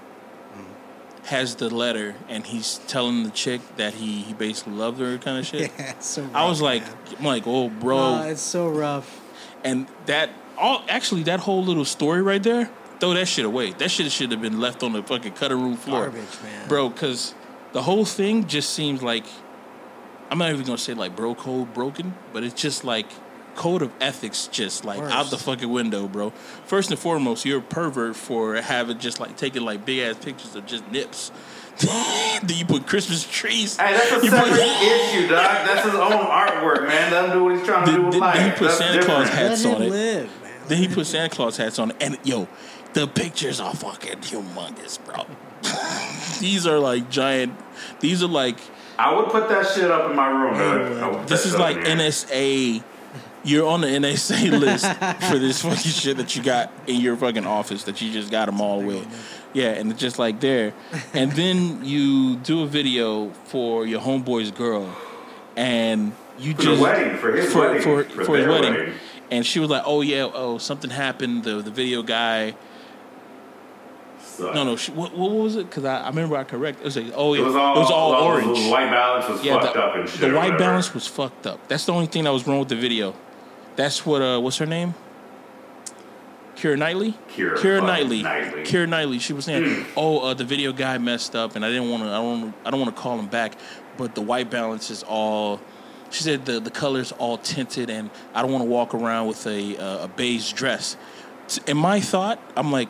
has 1.25 1.55
the 1.55 1.69
letter 1.69 2.15
and 2.29 2.45
he's 2.45 2.79
telling 2.87 3.23
the 3.23 3.29
chick 3.29 3.61
that 3.77 3.93
he, 3.93 4.21
he 4.21 4.33
basically 4.33 4.73
loved 4.73 4.99
her, 4.99 5.17
kind 5.19 5.37
of 5.39 5.45
shit. 5.51 5.71
yeah, 5.77 5.91
it's 5.91 6.07
so. 6.07 6.27
I 6.33 6.47
was 6.47 6.61
like, 6.61 6.83
man. 6.83 6.95
I'm 7.19 7.25
like, 7.25 7.43
oh, 7.45 7.69
bro, 7.69 7.97
Oh, 7.97 8.21
it's 8.23 8.41
so 8.41 8.67
rough. 8.69 9.21
and 9.63 9.87
that 10.07 10.29
all 10.57 10.83
actually 10.89 11.23
that 11.23 11.39
whole 11.39 11.63
little 11.63 11.85
story 11.85 12.21
right 12.21 12.41
there, 12.41 12.69
throw 12.99 13.13
that 13.13 13.27
shit 13.27 13.45
away. 13.45 13.71
That 13.73 13.89
shit 13.89 14.11
should 14.11 14.31
have 14.31 14.41
been 14.41 14.59
left 14.59 14.83
on 14.83 14.93
the 14.93 15.01
fucking 15.03 15.33
cutting 15.33 15.59
room 15.61 15.77
floor, 15.77 16.05
Garbage, 16.09 16.41
man. 16.43 16.67
bro. 16.67 16.89
Because 16.89 17.33
the 17.71 17.81
whole 17.83 18.05
thing 18.05 18.47
just 18.47 18.71
seems 18.71 19.01
like 19.01 19.25
I'm 20.29 20.37
not 20.37 20.51
even 20.51 20.65
gonna 20.65 20.77
say 20.77 20.93
like 20.93 21.15
bro 21.15 21.33
code 21.35 21.73
broken, 21.73 22.15
but 22.33 22.43
it's 22.43 22.59
just 22.59 22.83
like 22.83 23.07
code 23.55 23.81
of 23.81 23.91
ethics 24.01 24.47
just 24.47 24.85
like 24.85 24.99
out 24.99 25.29
the 25.29 25.37
fucking 25.37 25.69
window, 25.69 26.07
bro. 26.07 26.31
First 26.65 26.89
and 26.91 26.99
foremost, 26.99 27.45
you're 27.45 27.59
a 27.59 27.61
pervert 27.61 28.15
for 28.15 28.55
having 28.55 28.99
just 28.99 29.19
like 29.19 29.37
taking 29.37 29.63
like 29.63 29.85
big 29.85 29.99
ass 29.99 30.23
pictures 30.23 30.55
of 30.55 30.65
just 30.65 30.89
nips. 30.91 31.31
then 31.81 32.57
you 32.57 32.65
put 32.65 32.85
Christmas 32.85 33.23
trees. 33.29 33.77
Hey, 33.77 33.93
that's 33.93 34.11
a 34.11 34.15
You 34.15 34.29
put- 34.31 34.39
separate 34.45 34.59
issue, 34.59 35.27
dog. 35.27 35.65
That's 35.65 35.85
his 35.85 35.95
own 35.95 36.11
artwork, 36.11 36.87
man. 36.87 37.11
Let 37.11 37.25
him 37.25 37.31
do 37.37 37.43
what 37.45 37.55
he's 37.57 37.65
trying 37.65 37.85
to 37.85 37.91
Did- 37.91 37.97
do 37.97 38.03
with 38.03 38.11
did- 38.13 38.19
life. 38.21 38.35
did 38.35 38.43
he 38.43 38.51
put 38.51 38.59
That's 38.67 38.77
Santa 38.77 39.03
Claus 39.05 39.29
hats 39.29 39.65
Let 39.65 39.75
on 39.75 39.81
him 39.81 39.87
it. 39.87 39.91
live, 39.91 40.41
man. 40.43 40.51
Then 40.67 40.77
he 40.77 40.87
put 40.87 41.07
Santa 41.07 41.29
Claus 41.35 41.57
hats 41.57 41.79
on, 41.79 41.91
it, 41.91 41.97
and 42.01 42.17
yo, 42.23 42.47
the 42.93 43.07
pictures 43.07 43.59
are 43.59 43.73
fucking 43.73 44.17
humongous, 44.19 44.99
bro. 45.05 45.25
these 46.39 46.67
are 46.67 46.77
like 46.79 47.09
giant. 47.09 47.57
These 47.99 48.21
are 48.23 48.27
like 48.27 48.57
I 48.99 49.15
would 49.15 49.29
put 49.29 49.49
that 49.49 49.65
shit 49.67 49.89
up 49.89 50.09
in 50.09 50.15
my 50.15 50.27
room, 50.29 50.53
dude. 50.53 51.01
I 51.01 51.07
would 51.07 51.19
put 51.19 51.27
this 51.27 51.45
is 51.45 51.57
like 51.57 51.77
up 51.77 51.85
here. 51.87 51.95
NSA. 51.95 52.83
You're 53.43 53.68
on 53.68 53.81
the 53.81 53.88
NSA 53.88 54.51
list 54.59 54.85
for 55.30 55.39
this 55.39 55.61
fucking 55.63 55.77
shit 55.91 56.18
that 56.18 56.35
you 56.35 56.43
got 56.43 56.72
in 56.88 57.01
your 57.01 57.15
fucking 57.18 57.45
office 57.45 57.84
that 57.85 58.01
you 58.01 58.11
just 58.11 58.30
got 58.31 58.45
them 58.45 58.61
all 58.61 58.81
with. 58.81 59.07
Yeah, 59.53 59.72
and 59.72 59.91
it's 59.91 59.99
just 59.99 60.19
like 60.19 60.39
there. 60.39 60.73
And 61.13 61.31
then 61.34 61.84
you 61.84 62.38
do 62.38 62.63
a 62.63 62.68
video 62.68 63.30
for 63.45 63.85
your 63.85 63.99
homeboy's 63.99 64.51
girl, 64.51 64.95
and 65.55 66.13
you 66.39 66.53
For 66.53 66.61
just 66.61 66.81
wedding, 66.81 67.18
for 67.18 67.31
his 67.35 67.51
for, 67.51 67.59
wedding, 67.59 67.81
for, 67.81 68.03
for 68.05 68.26
for 68.26 68.38
his 68.38 68.47
wedding. 68.47 68.73
wedding. 68.73 68.93
And 69.31 69.45
she 69.45 69.59
was 69.59 69.69
like, 69.69 69.84
"Oh 69.85 70.01
yeah, 70.01 70.30
oh 70.34 70.57
something 70.57 70.89
happened. 70.91 71.43
The 71.43 71.61
the 71.61 71.72
video 71.72 72.03
guy 72.03 72.55
So, 74.23 74.53
No, 74.53 74.63
no. 74.63 74.76
She, 74.76 74.91
what, 74.91 75.15
what 75.18 75.31
was 75.31 75.55
it? 75.55 75.69
Because 75.69 75.85
I, 75.85 76.01
I 76.01 76.07
remember 76.09 76.38
I 76.38 76.43
correct. 76.43 76.80
It 76.81 76.85
was 76.85 76.95
like, 76.97 77.11
oh 77.15 77.34
yeah, 77.34 77.41
It 77.41 77.45
was 77.47 77.55
all, 77.91 78.11
orange. 78.13 78.57
The 78.57 78.69
white 78.69 78.89
balance 78.89 79.27
was 79.27 79.43
yeah, 79.43 79.59
fucked 79.59 79.73
the, 79.73 79.84
up 79.84 79.95
and 79.95 80.09
shit. 80.09 80.22
the 80.22 80.34
white 80.35 80.57
balance 80.57 80.93
was 80.93 81.07
fucked 81.07 81.47
up. 81.47 81.68
That's 81.68 81.85
the 81.85 81.93
only 81.93 82.07
thing 82.07 82.23
that 82.26 82.31
was 82.31 82.47
wrong 82.47 82.59
with 82.59 82.69
the 82.69 82.76
video. 82.76 83.13
That's 83.76 84.06
what. 84.06 84.22
Uh, 84.22 84.39
what's 84.39 84.57
her 84.57 84.65
name? 84.65 84.93
Keira 86.56 86.77
Knightley. 86.77 87.15
Keira 87.35 87.57
Kira 87.57 87.81
Knightley. 87.85 88.22
Knightley. 88.23 88.64
Keira 88.64 88.88
Knightley. 88.88 89.19
She 89.19 89.34
was 89.34 89.45
saying, 89.45 89.85
"Oh, 89.98 90.19
uh, 90.19 90.34
the 90.34 90.43
video 90.43 90.73
guy 90.73 90.98
messed 90.98 91.35
up, 91.35 91.56
and 91.56 91.65
I 91.65 91.69
didn't 91.69 91.89
want 91.89 92.03
to. 92.03 92.10
I 92.10 92.18
don't. 92.18 92.53
I 92.65 92.72
don't 92.72 92.80
want 92.80 92.95
to 92.95 93.02
call 93.02 93.18
him 93.18 93.27
back, 93.27 93.53
but 93.98 94.15
the 94.15 94.22
white 94.22 94.49
balance 94.52 94.91
is 94.91 95.03
all 95.03 95.60
She 96.11 96.23
said 96.23 96.45
the 96.45 96.60
the 96.60 96.69
color's 96.69 97.14
all 97.14 97.38
tinted, 97.38 97.89
and 97.89 98.10
I 98.34 98.41
don't 98.41 98.52
want 98.52 98.64
to 98.64 98.69
walk 98.69 98.93
around 98.93 99.27
with 99.27 99.48
a 99.48 99.77
uh, 99.77 100.06
a 100.06 100.07
beige 100.10 100.52
dress. 100.52 100.98
In 101.68 101.77
my 101.77 101.99
thought, 102.02 102.39
I'm 102.56 102.72
like, 102.72 102.89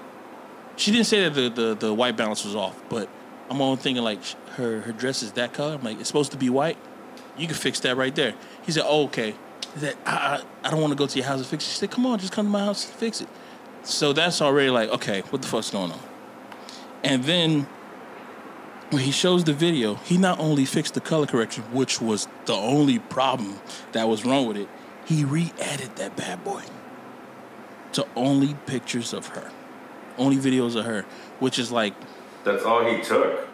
she 0.75 0.91
didn't 0.91 1.05
say 1.07 1.27
that 1.27 1.33
the, 1.33 1.49
the, 1.49 1.75
the 1.75 1.93
white 1.93 2.17
balance 2.17 2.43
was 2.43 2.55
off, 2.55 2.81
but 2.89 3.09
I'm 3.49 3.61
all 3.61 3.75
thinking 3.75 4.03
like 4.03 4.19
her 4.55 4.81
her 4.81 4.91
dress 4.91 5.21
is 5.21 5.33
that 5.33 5.53
color. 5.53 5.75
I'm 5.75 5.83
like, 5.83 5.99
it's 5.99 6.07
supposed 6.07 6.31
to 6.31 6.37
be 6.37 6.49
white. 6.49 6.77
You 7.37 7.47
can 7.47 7.55
fix 7.55 7.79
that 7.81 7.95
right 7.95 8.13
there. 8.13 8.33
He 8.63 8.71
said, 8.71 8.83
oh, 8.85 9.05
okay. 9.05 9.35
Said, 9.77 9.97
I, 10.05 10.11
I, 10.11 10.67
I 10.67 10.71
don't 10.71 10.81
want 10.81 10.91
to 10.91 10.97
go 10.97 11.07
to 11.07 11.17
your 11.17 11.27
house 11.27 11.39
and 11.39 11.47
fix 11.47 11.65
it. 11.65 11.69
She 11.69 11.77
said, 11.77 11.91
come 11.91 12.05
on, 12.05 12.19
just 12.19 12.33
come 12.33 12.45
to 12.47 12.51
my 12.51 12.65
house 12.65 12.85
and 12.85 12.93
fix 12.95 13.21
it. 13.21 13.27
So 13.83 14.13
that's 14.13 14.41
already 14.41 14.69
like, 14.69 14.89
okay, 14.89 15.21
what 15.29 15.41
the 15.41 15.47
fuck's 15.47 15.71
going 15.71 15.91
on? 15.91 15.99
And 17.03 17.23
then 17.23 17.67
when 18.91 19.01
he 19.01 19.11
shows 19.11 19.43
the 19.43 19.53
video, 19.53 19.95
he 19.95 20.17
not 20.17 20.39
only 20.39 20.65
fixed 20.65 20.93
the 20.93 21.01
color 21.01 21.25
correction, 21.25 21.63
which 21.71 22.01
was 22.01 22.27
the 22.45 22.53
only 22.53 22.99
problem 22.99 23.59
that 23.93 24.07
was 24.07 24.25
wrong 24.25 24.47
with 24.47 24.57
it, 24.57 24.69
he 25.05 25.23
re-added 25.23 25.95
that 25.95 26.15
bad 26.15 26.43
boy 26.43 26.61
to 27.93 28.05
only 28.15 28.53
pictures 28.65 29.13
of 29.13 29.27
her, 29.27 29.51
only 30.17 30.37
videos 30.37 30.75
of 30.75 30.85
her, 30.85 31.03
which 31.39 31.57
is 31.57 31.71
like, 31.71 31.93
That's 32.43 32.63
all 32.63 32.85
he 32.85 33.01
took. 33.01 33.47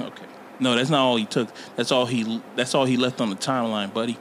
okay, 0.00 0.26
no, 0.58 0.74
that's 0.74 0.90
not 0.90 1.00
all 1.00 1.16
he 1.16 1.24
took. 1.24 1.48
That's 1.76 1.90
all 1.90 2.06
he. 2.06 2.42
That's 2.54 2.74
all 2.74 2.84
he 2.84 2.96
left 2.96 3.20
on 3.20 3.30
the 3.30 3.36
timeline, 3.36 3.92
buddy. 3.92 4.18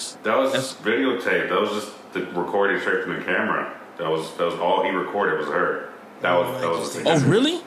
That's- 0.00 0.18
That 0.22 0.38
was 0.38 0.52
That's- 0.52 0.74
videotape. 0.82 1.48
That 1.50 1.60
was 1.60 1.70
just 1.70 2.12
the 2.12 2.20
recording 2.38 2.80
straight 2.80 3.04
from 3.04 3.16
the 3.16 3.22
camera. 3.22 3.72
That 3.98 4.08
was 4.10 4.30
that 4.36 4.44
was 4.46 4.54
all 4.54 4.82
he 4.82 4.90
recorded 4.90 5.38
was 5.38 5.48
her. 5.48 5.90
That 6.22 6.32
was 6.38 6.60
that 6.60 7.04
was. 7.06 7.22
oh, 7.24 7.28
really, 7.28 7.60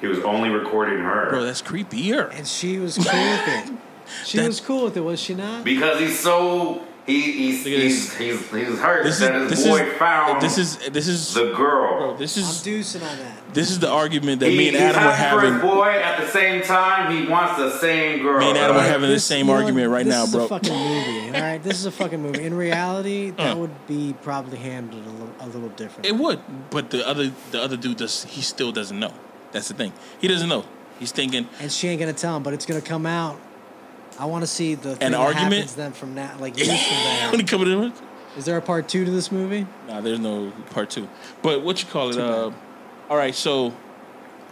He 0.00 0.06
was 0.06 0.18
only 0.20 0.48
recording 0.50 0.98
her 0.98 1.30
bro? 1.30 1.44
That's 1.44 1.62
creepier. 1.62 2.36
And 2.36 2.46
she 2.46 2.78
was 2.78 2.96
cool 2.96 3.04
with 3.20 3.48
it. 3.48 3.72
She 4.24 4.38
That- 4.38 4.48
was 4.48 4.60
cool 4.60 4.84
with 4.84 4.96
it, 4.96 5.00
was 5.00 5.20
she 5.20 5.34
not? 5.34 5.64
because 5.64 5.98
he's 6.00 6.18
so 6.18 6.82
he 7.06 7.32
he's 7.32 7.64
he's, 7.64 8.16
he's 8.16 8.50
he's 8.50 8.78
hurt 8.78 9.02
This 9.04 9.14
is 9.14 9.20
that 9.20 9.34
his 9.34 9.50
this 9.50 9.66
boy 9.66 9.80
is 9.80 9.98
found 9.98 10.40
this 10.40 10.56
is 10.58 10.76
this 10.90 11.08
is 11.08 11.34
the 11.34 11.52
girl. 11.52 11.98
bro. 11.98 12.16
This 12.16 12.36
I'm 12.36 12.44
is 12.44 12.62
deucing 12.62 13.02
on 13.02 13.18
that. 13.18 13.54
this 13.54 13.70
is 13.70 13.78
the 13.80 13.88
argument 13.90 14.40
that 14.40 14.50
He, 14.50 14.56
me 14.58 14.68
and 14.68 14.76
Adam 14.76 15.04
were 15.04 15.10
happy 15.10 15.36
for 15.36 15.42
his 15.42 15.52
having. 15.54 15.68
boy 15.68 15.88
at 15.90 16.20
the 16.20 16.28
same 16.28 16.62
time. 16.62 17.12
He 17.16 17.28
wants 17.28 17.56
the 17.58 17.76
same 17.78 18.22
girl. 18.22 18.38
Me 18.38 18.50
and 18.50 18.58
Adam 18.58 18.76
were 18.76 18.82
Like, 18.82 18.90
having 18.90 19.10
the 19.10 19.18
same 19.18 19.46
you 19.46 19.52
know, 19.52 19.58
argument 19.58 19.90
right 19.90 20.04
this 20.04 20.14
now, 20.14 20.24
is 20.24 20.30
bro. 20.32 20.44
a 20.44 20.48
fucking 20.48 20.72
movie, 20.72 21.26
all 21.36 21.42
right? 21.42 21.62
This 21.62 21.78
is 21.80 21.86
a 21.86 21.90
fucking 21.90 22.22
movie. 22.22 22.44
In 22.44 22.54
reality, 22.54 23.30
that 23.36 23.54
Uh. 23.54 23.56
would 23.56 23.86
be 23.88 24.14
probably 24.22 24.58
handled 24.58 25.04
a 25.04 25.10
little, 25.10 25.34
a 25.40 25.46
little 25.46 25.68
different. 25.70 26.06
It 26.06 26.16
would, 26.16 26.40
but 26.70 26.90
the 26.90 27.06
other 27.06 27.32
the 27.50 27.60
other 27.60 27.76
dude 27.76 27.96
does. 27.96 28.24
He 28.24 28.42
still 28.42 28.70
doesn't 28.72 28.98
know. 28.98 29.12
That's 29.50 29.68
the 29.68 29.74
thing. 29.74 29.92
He 30.20 30.28
doesn't 30.28 30.48
know. 30.48 30.64
He's 31.00 31.10
thinking. 31.12 31.48
and 31.60 31.72
she 31.72 31.88
ain't 31.88 31.98
gonna 32.00 32.12
tell 32.12 32.36
him, 32.36 32.42
but 32.44 32.54
it's 32.54 32.64
gonna 32.64 32.80
come 32.80 33.06
out. 33.06 33.40
I 34.22 34.26
want 34.26 34.44
to 34.44 34.46
see 34.46 34.76
the 34.76 34.94
thing 34.94 35.10
that 35.10 35.18
argument? 35.18 35.54
happens 35.54 35.74
then 35.74 35.90
from 35.90 36.14
now, 36.14 36.36
like 36.38 36.56
years 36.56 36.68
from 36.68 36.96
when 37.32 37.40
he 37.40 37.42
now. 37.42 37.50
coming 37.50 37.72
in. 37.72 37.92
Is 38.36 38.44
there 38.44 38.56
a 38.56 38.62
part 38.62 38.88
two 38.88 39.04
to 39.04 39.10
this 39.10 39.32
movie? 39.32 39.66
Nah, 39.88 40.00
there's 40.00 40.20
no 40.20 40.52
part 40.70 40.90
two. 40.90 41.08
But 41.42 41.62
what 41.62 41.82
you 41.82 41.88
call 41.88 42.10
it? 42.10 42.18
Uh, 42.18 42.52
all 43.10 43.16
right, 43.16 43.34
so 43.34 43.74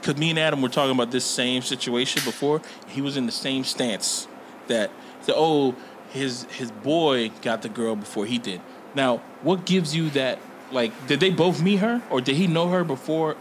because 0.01 0.17
me 0.17 0.31
and 0.31 0.41
Adam 0.41 0.61
were 0.61 0.69
talking 0.69 0.91
about 0.91 1.13
this 1.13 1.25
same 1.25 1.63
situation 1.63 2.21
before, 2.25 2.61
he 2.89 3.01
was 3.01 3.17
in 3.17 3.27
the 3.27 3.33
same 3.33 3.63
stance 3.63 4.27
that 4.67 4.91
the 5.27 5.35
oh 5.37 5.77
his 6.09 6.47
his 6.51 6.73
boy 6.73 7.31
got 7.41 7.63
the 7.63 7.69
girl 7.69 7.95
before 7.95 8.27
he 8.27 8.39
did. 8.39 8.61
Now, 8.97 9.19
what 9.43 9.67
gives 9.67 9.95
you 9.95 10.11
that? 10.11 10.41
Like, 10.73 11.07
did 11.07 11.21
they 11.21 11.31
both 11.31 11.63
meet 11.63 11.77
her, 11.77 12.03
or 12.11 12.21
did 12.21 12.35
he 12.35 12.49
know 12.49 12.71
her 12.71 12.83
before 12.83 13.37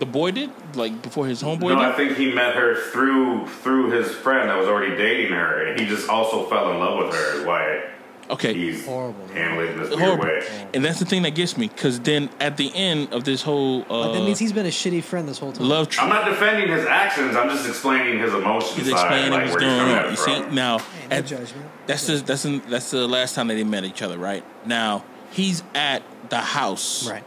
the 0.00 0.06
boy 0.06 0.32
did? 0.32 0.50
Like 0.74 1.00
before 1.02 1.26
his 1.26 1.42
homeboy 1.42 1.74
No, 1.74 1.78
I 1.78 1.86
did? 1.88 1.96
think 1.96 2.16
he 2.18 2.32
met 2.32 2.54
her 2.56 2.74
through 2.90 3.46
through 3.46 3.90
his 3.92 4.10
friend 4.12 4.48
that 4.50 4.58
was 4.58 4.66
already 4.66 4.96
dating 4.96 5.32
her, 5.32 5.62
and 5.66 5.78
he 5.80 5.86
just 5.86 6.08
also 6.08 6.46
fell 6.50 6.72
in 6.72 6.78
love 6.80 7.04
with 7.06 7.14
her. 7.14 7.40
Is 7.40 7.46
why 7.46 7.82
Okay, 8.30 8.54
he's 8.54 8.86
Horrible. 8.86 9.26
handling 9.34 9.66
it 9.66 9.72
in 9.72 9.78
this 9.80 9.88
weird 9.88 10.00
horrible. 10.02 10.24
way. 10.24 10.68
And 10.72 10.84
that's 10.84 11.00
the 11.00 11.04
thing 11.04 11.22
that 11.22 11.34
gets 11.34 11.56
me, 11.58 11.66
because 11.66 11.98
then 11.98 12.30
at 12.38 12.56
the 12.56 12.70
end 12.76 13.12
of 13.12 13.24
this 13.24 13.42
whole 13.42 13.82
uh, 13.82 14.06
But 14.06 14.12
that 14.12 14.22
means 14.22 14.38
he's 14.38 14.52
been 14.52 14.66
a 14.66 14.70
shitty 14.70 15.02
friend 15.02 15.28
this 15.28 15.38
whole 15.40 15.50
time. 15.50 15.68
love 15.68 15.88
tr- 15.88 16.00
I'm 16.02 16.08
not 16.10 16.26
defending 16.26 16.68
his 16.68 16.86
actions. 16.86 17.34
I'm 17.34 17.48
just 17.48 17.68
explaining 17.68 18.20
his 18.20 18.32
emotions. 18.32 18.76
He's 18.78 18.88
explaining 18.88 19.32
like 19.32 19.50
what's 19.50 19.60
where 19.60 19.76
going 19.78 19.98
on. 19.98 20.10
You 20.10 20.16
see 20.16 20.40
now, 20.54 20.78
Hey, 20.78 20.84
no 21.10 21.16
at- 21.16 21.26
judgment. 21.26 21.66
that's 21.88 22.06
the 22.06 22.16
that's 22.18 22.42
the, 22.44 22.58
that's 22.68 22.90
the 22.92 23.08
last 23.08 23.34
time 23.34 23.48
that 23.48 23.54
they 23.54 23.64
met 23.64 23.84
each 23.84 24.00
other, 24.00 24.16
right? 24.16 24.44
Now 24.64 25.02
he's 25.32 25.64
at 25.74 26.04
the 26.30 26.38
house. 26.38 27.08
Right. 27.10 27.24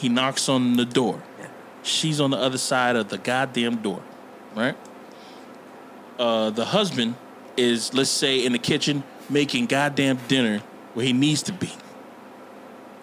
He 0.00 0.08
knocks 0.08 0.48
on 0.48 0.76
the 0.76 0.84
door. 0.84 1.22
Yeah. 1.38 1.46
She's 1.82 2.20
on 2.20 2.30
the 2.30 2.38
other 2.38 2.58
side 2.58 2.96
of 2.96 3.08
the 3.08 3.18
goddamn 3.18 3.76
door, 3.76 4.02
right? 4.54 4.76
Uh, 6.18 6.50
the 6.50 6.64
husband 6.66 7.14
is, 7.56 7.92
let's 7.94 8.10
say, 8.10 8.44
in 8.44 8.52
the 8.52 8.58
kitchen 8.58 9.02
making 9.28 9.66
goddamn 9.66 10.18
dinner 10.28 10.62
where 10.94 11.04
he 11.06 11.12
needs 11.12 11.42
to 11.44 11.52
be. 11.52 11.70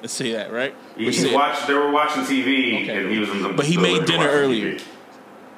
Let's 0.01 0.13
say 0.13 0.33
that, 0.33 0.51
right? 0.51 0.75
He, 0.95 1.05
Let's 1.05 1.21
he 1.21 1.33
watched. 1.33 1.67
They 1.67 1.73
were 1.73 1.91
watching 1.91 2.23
TV, 2.23 2.83
Okay. 2.83 2.97
and 3.03 3.11
he 3.11 3.17
was 3.19 3.29
in 3.29 3.41
the. 3.41 3.49
But 3.49 3.65
he 3.65 3.75
the 3.75 3.81
made 3.81 4.05
dinner 4.05 4.27
earlier. 4.27 4.75
TV. 4.75 4.83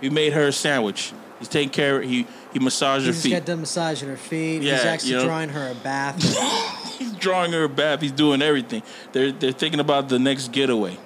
he 0.02 0.10
made 0.10 0.34
her 0.34 0.48
a 0.48 0.52
sandwich. 0.54 1.12
He's 1.40 1.48
taking 1.48 1.70
care 1.70 2.02
of 2.02 2.04
He 2.10 2.26
he 2.54 2.60
massaged 2.60 3.02
He 3.04 3.08
her 3.08 3.12
just 3.14 3.24
feet. 3.24 3.32
got 3.32 3.46
done 3.46 3.60
massaging 3.62 4.10
her 4.10 4.18
feet. 4.18 4.62
He's 4.62 4.72
actually 4.72 5.12
you 5.12 5.18
know. 5.18 5.26
drawing 5.26 5.50
her 5.50 5.72
a 5.72 5.76
bath. 5.76 6.22
He's 7.00 7.14
drawing 7.14 7.54
her 7.54 7.64
a 7.66 7.70
bath. 7.70 8.02
He's 8.02 8.12
doing 8.12 8.42
everything. 8.42 8.84
They're 9.14 9.32
they're 9.32 9.52
thinking 9.54 9.80
about 9.80 10.10
the 10.10 10.20
next 10.20 10.52
getaway. 10.52 10.98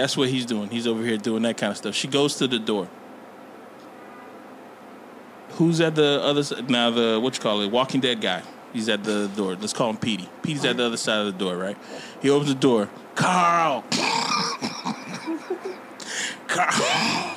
That's 0.00 0.16
what 0.16 0.30
he's 0.30 0.46
doing. 0.46 0.70
He's 0.70 0.86
over 0.86 1.04
here 1.04 1.18
doing 1.18 1.42
that 1.42 1.58
kind 1.58 1.72
of 1.72 1.76
stuff. 1.76 1.94
She 1.94 2.08
goes 2.08 2.36
to 2.36 2.46
the 2.46 2.58
door. 2.58 2.88
Who's 5.50 5.78
at 5.82 5.94
the 5.94 6.22
other 6.22 6.42
side? 6.42 6.70
Now 6.70 6.88
the 6.88 7.20
what 7.20 7.36
you 7.36 7.42
call 7.42 7.60
it? 7.60 7.70
Walking 7.70 8.00
Dead 8.00 8.18
guy. 8.18 8.42
He's 8.72 8.88
at 8.88 9.04
the 9.04 9.28
door. 9.36 9.56
Let's 9.56 9.74
call 9.74 9.90
him 9.90 9.98
Petey. 9.98 10.26
Petey's 10.40 10.64
at 10.64 10.78
the 10.78 10.86
other 10.86 10.96
side 10.96 11.26
of 11.26 11.26
the 11.26 11.38
door, 11.38 11.58
right? 11.58 11.76
He 12.22 12.30
opens 12.30 12.48
the 12.48 12.54
door. 12.58 12.88
Carl. 13.14 13.84
Carl. 16.48 17.36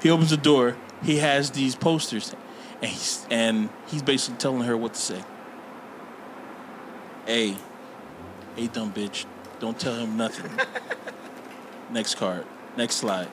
He 0.00 0.08
opens 0.08 0.30
the 0.30 0.36
door. 0.36 0.76
He 1.02 1.16
has 1.16 1.50
these 1.50 1.74
posters, 1.74 2.32
and 2.80 2.92
he's 2.92 3.26
and 3.28 3.70
he's 3.88 4.02
basically 4.02 4.38
telling 4.38 4.62
her 4.62 4.76
what 4.76 4.94
to 4.94 5.00
say. 5.00 5.24
Hey, 7.26 7.56
hey, 8.54 8.68
dumb 8.68 8.92
bitch, 8.92 9.24
don't 9.58 9.80
tell 9.80 9.96
him 9.96 10.16
nothing. 10.16 10.48
Next 11.90 12.14
card. 12.14 12.46
Next 12.76 12.96
slide. 12.96 13.28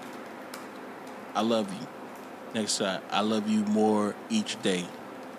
I 1.35 1.41
love 1.41 1.71
you. 1.71 1.87
Next 2.53 2.73
slide. 2.73 3.01
I 3.11 3.21
love 3.21 3.47
you 3.47 3.59
more 3.65 4.15
each 4.29 4.61
day. 4.61 4.85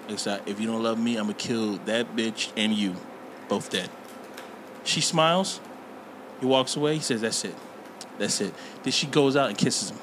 Next 0.09 0.23
slide. 0.23 0.43
If 0.47 0.61
you 0.61 0.67
don't 0.67 0.83
love 0.83 0.99
me, 0.99 1.17
I'm 1.17 1.25
gonna 1.25 1.35
kill 1.35 1.79
that 1.87 2.15
bitch 2.15 2.53
and 2.57 2.73
you, 2.73 2.95
both 3.49 3.71
dead. 3.71 3.91
She 4.85 5.01
smiles. 5.01 5.61
He 6.41 6.47
walks 6.47 6.77
away. 6.77 6.95
He 6.95 7.01
says, 7.01 7.21
"That's 7.21 7.45
it. 7.45 7.57
That's 8.19 8.41
it." 8.41 8.55
Then 8.85 8.93
she 8.93 9.07
goes 9.07 9.37
out 9.37 9.49
and 9.49 9.59
kisses 9.59 9.91
him. 9.91 9.99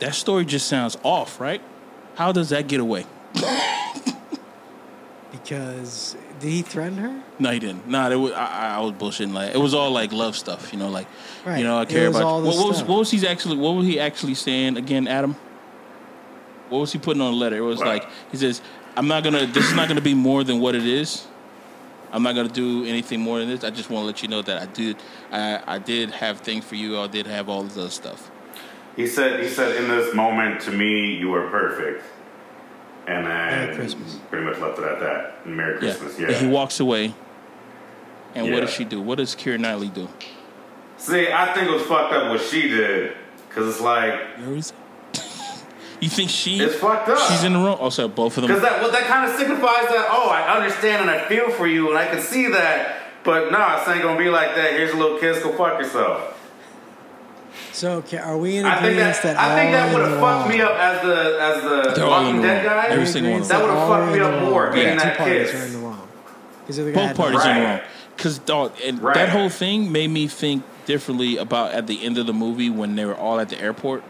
That 0.00 0.14
story 0.14 0.44
just 0.44 0.66
sounds 0.66 0.96
off, 1.02 1.40
right? 1.40 1.62
How 2.16 2.32
does 2.32 2.48
that 2.50 2.66
get 2.66 2.80
away? 2.80 3.06
because 5.30 6.16
did 6.40 6.50
he 6.50 6.62
threaten 6.62 6.98
her? 6.98 7.22
No, 7.38 7.50
he 7.50 7.58
didn't. 7.58 7.88
Nah, 7.88 8.10
it 8.10 8.16
was, 8.16 8.32
I, 8.32 8.44
I 8.46 8.76
I 8.76 8.80
was 8.80 8.92
bullshitting. 8.92 9.32
Like 9.32 9.54
it 9.54 9.58
was 9.58 9.74
all 9.74 9.90
like 9.90 10.12
love 10.12 10.36
stuff, 10.36 10.72
you 10.72 10.78
know, 10.78 10.88
like 10.88 11.06
Right. 11.44 11.58
you 11.58 11.64
know, 11.64 11.78
I 11.78 11.82
It 11.82 11.88
care 11.88 12.08
was 12.08 12.16
about. 12.16 12.26
all 12.26 12.38
You. 12.44 12.46
this 12.50 12.56
What, 12.56 12.64
what 12.64 12.70
was 12.72 12.82
what 12.84 12.98
was 12.98 13.10
he 13.10 13.26
actually? 13.26 13.56
What 13.56 13.72
was 13.76 13.86
he 13.86 13.98
actually 14.00 14.34
saying 14.34 14.76
again, 14.76 15.06
Adam? 15.08 15.36
What 16.68 16.80
was 16.80 16.92
he 16.92 16.98
putting 16.98 17.22
on 17.22 17.32
the 17.32 17.36
letter? 17.38 17.56
It 17.56 17.60
was 17.62 17.80
Wow. 17.80 17.86
like 17.86 18.08
he 18.30 18.36
says, 18.36 18.60
"I'm 18.96 19.08
not 19.08 19.24
gonna. 19.24 19.46
This 19.46 19.68
is 19.68 19.74
not 19.74 19.88
gonna 19.88 20.00
be 20.00 20.14
more 20.14 20.44
than 20.44 20.60
what 20.60 20.74
it 20.74 20.86
is. 20.86 21.26
I'm 22.12 22.22
not 22.22 22.34
gonna 22.34 22.48
do 22.48 22.84
anything 22.84 23.20
more 23.20 23.38
than 23.38 23.48
this. 23.48 23.64
I 23.64 23.70
just 23.70 23.90
want 23.90 24.02
to 24.02 24.06
let 24.06 24.22
you 24.22 24.28
know 24.28 24.42
that 24.42 24.60
I 24.62 24.66
did. 24.66 24.96
I 25.32 25.60
I 25.66 25.78
did 25.78 26.10
have 26.10 26.40
things 26.40 26.64
for 26.64 26.74
you. 26.74 26.98
I 26.98 27.06
did 27.06 27.26
have 27.26 27.48
all 27.48 27.62
this 27.62 27.76
other 27.76 27.90
stuff. 27.90 28.30
He 28.96 29.06
said. 29.06 29.40
He 29.40 29.48
said, 29.48 29.76
"In 29.76 29.88
this 29.88 30.14
moment, 30.14 30.60
to 30.62 30.70
me, 30.72 31.14
you 31.14 31.28
were 31.30 31.48
perfect." 31.48 32.02
And 33.08 33.26
then 33.26 33.66
Merry 33.66 33.74
Christmas. 33.74 34.18
pretty 34.28 34.44
much 34.44 34.58
left 34.58 34.78
it 34.78 34.84
at 34.84 35.00
that. 35.00 35.40
And 35.46 35.56
Merry 35.56 35.78
Christmas. 35.78 36.18
Yeah. 36.18 36.28
Yeah. 36.28 36.36
And 36.36 36.46
he 36.46 36.52
walks 36.52 36.78
away. 36.78 37.14
And 38.34 38.52
what 38.52 38.60
does 38.60 38.70
she 38.70 38.84
do? 38.84 39.00
What 39.00 39.16
does 39.16 39.34
Keira 39.34 39.58
Knightley 39.58 39.88
do? 39.88 40.08
See, 40.98 41.32
I 41.32 41.54
think 41.54 41.68
it 41.68 41.72
was 41.72 41.82
fucked 41.84 42.12
up 42.12 42.30
what 42.30 42.40
she 42.40 42.68
did, 42.68 43.16
because 43.48 43.68
it's 43.68 43.80
like 43.80 44.12
Where 44.38 44.56
is 44.56 44.72
it? 45.14 45.22
you 46.00 46.08
think 46.08 46.28
she? 46.28 46.60
it's 46.60 46.74
fucked 46.74 47.08
up. 47.08 47.30
She's 47.30 47.44
in 47.44 47.54
the 47.54 47.58
room. 47.58 47.76
Oh, 47.78 47.84
also 47.84 48.08
both 48.08 48.36
of 48.36 48.42
them. 48.42 48.48
Because 48.48 48.62
that 48.62 48.82
well, 48.82 48.90
that 48.90 49.06
kind 49.06 49.30
of 49.30 49.36
signifies 49.36 49.88
that 49.88 50.08
oh, 50.10 50.28
I 50.28 50.56
understand 50.56 51.02
and 51.02 51.10
I 51.10 51.26
feel 51.28 51.50
for 51.50 51.66
you 51.66 51.88
and 51.88 51.98
I 51.98 52.06
can 52.06 52.20
see 52.20 52.48
that. 52.48 53.00
But 53.24 53.50
nah, 53.50 53.78
it's 53.78 53.88
ain't 53.88 54.02
gonna 54.02 54.18
be 54.18 54.28
like 54.28 54.54
that. 54.56 54.72
Here's 54.72 54.92
a 54.92 54.96
little 54.96 55.18
kiss. 55.18 55.42
Go 55.42 55.52
fuck 55.52 55.80
yourself. 55.80 56.37
So 57.72 57.92
okay, 57.98 58.18
are 58.18 58.36
we 58.36 58.56
in 58.56 58.66
I 58.66 58.74
think 58.80 58.92
agreement 58.92 59.14
that, 59.14 59.22
that, 59.22 59.36
I 59.36 59.56
think 59.56 59.72
that 59.72 59.94
would 59.94 60.04
have 60.08 60.20
fucked 60.20 60.48
me 60.50 60.60
up 60.60 60.72
as 60.72 61.02
the 61.02 61.38
as 61.40 61.62
the 61.62 61.92
They're 61.94 62.04
all 62.06 62.20
in 62.20 62.26
Walking 62.26 62.36
the 62.42 62.48
Dead 62.48 62.66
wrong. 62.66 62.74
guy. 62.74 62.86
Every 62.88 63.06
single 63.06 63.32
one 63.32 63.40
of 63.42 63.46
agreeing 63.50 63.68
That 63.68 63.74
would've 63.76 63.88
fucked 63.88 64.12
me 64.14 64.20
up 64.20 64.42
more, 64.42 64.64
wrong? 64.64 64.74
getting 64.74 64.88
Yeah, 64.98 65.04
that 65.04 65.12
two 65.16 65.18
parties 65.22 65.50
kiss. 65.50 65.62
are 65.62 65.66
in 65.66 65.72
the 65.72 65.78
wrong. 65.78 66.08
'Cause 66.66 66.76
the 66.76 66.82
other 66.82 66.92
guy 66.92 66.98
both 67.00 67.06
had 67.08 67.16
parties 67.16 67.44
no- 67.44 67.50
in 67.50 67.56
the 67.56 67.62
Right. 67.64 67.70
wrong. 67.72 67.80
Because 68.16 68.38
dog, 68.38 68.72
and 68.84 69.02
Right. 69.02 69.14
that 69.14 69.28
whole 69.28 69.48
thing 69.48 69.92
made 69.92 70.10
me 70.10 70.26
think 70.26 70.62
differently 70.86 71.36
about 71.36 71.72
at 71.72 71.86
the 71.86 72.04
end 72.04 72.18
of 72.18 72.26
the 72.26 72.32
movie 72.32 72.68
when 72.70 72.96
they 72.96 73.04
were 73.04 73.14
all 73.14 73.38
at 73.40 73.48
the 73.48 73.60
airport. 73.60 74.02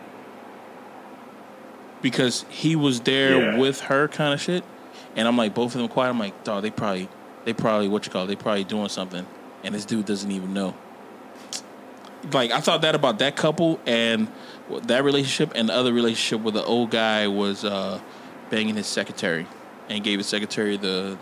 because 2.00 2.44
he 2.48 2.76
was 2.76 3.00
there 3.00 3.40
Yeah. 3.40 3.56
with 3.58 3.80
her, 3.80 4.06
kind 4.06 4.32
of 4.32 4.40
shit. 4.40 4.62
And 5.16 5.26
I'm 5.26 5.36
like, 5.36 5.52
both 5.52 5.74
of 5.74 5.80
them 5.80 5.88
quiet. 5.88 6.10
I'm 6.10 6.18
like, 6.20 6.44
dog, 6.44 6.62
they 6.62 6.70
probably, 6.70 7.08
they 7.44 7.52
probably, 7.52 7.88
what 7.88 8.06
you 8.06 8.12
call, 8.12 8.22
it, 8.22 8.26
they 8.28 8.36
probably 8.36 8.62
doing 8.62 8.88
something, 8.88 9.26
and 9.64 9.74
this 9.74 9.84
dude 9.84 10.06
doesn't 10.06 10.30
even 10.30 10.54
know. 10.54 10.74
Like 12.32 12.50
I 12.50 12.60
thought 12.60 12.82
that 12.82 12.94
about 12.94 13.18
that 13.20 13.36
couple 13.36 13.78
and 13.86 14.28
that 14.82 15.04
relationship, 15.04 15.52
and 15.54 15.68
the 15.68 15.72
other 15.74 15.92
relationship 15.92 16.40
where 16.44 16.52
the 16.52 16.64
old 16.64 16.90
guy 16.90 17.28
was 17.28 17.64
uh, 17.64 18.00
banging 18.50 18.74
his 18.76 18.86
secretary 18.86 19.46
and 19.88 20.02
gave 20.04 20.18
his 20.18 20.26
secretary 20.26 20.76
the. 20.76 21.16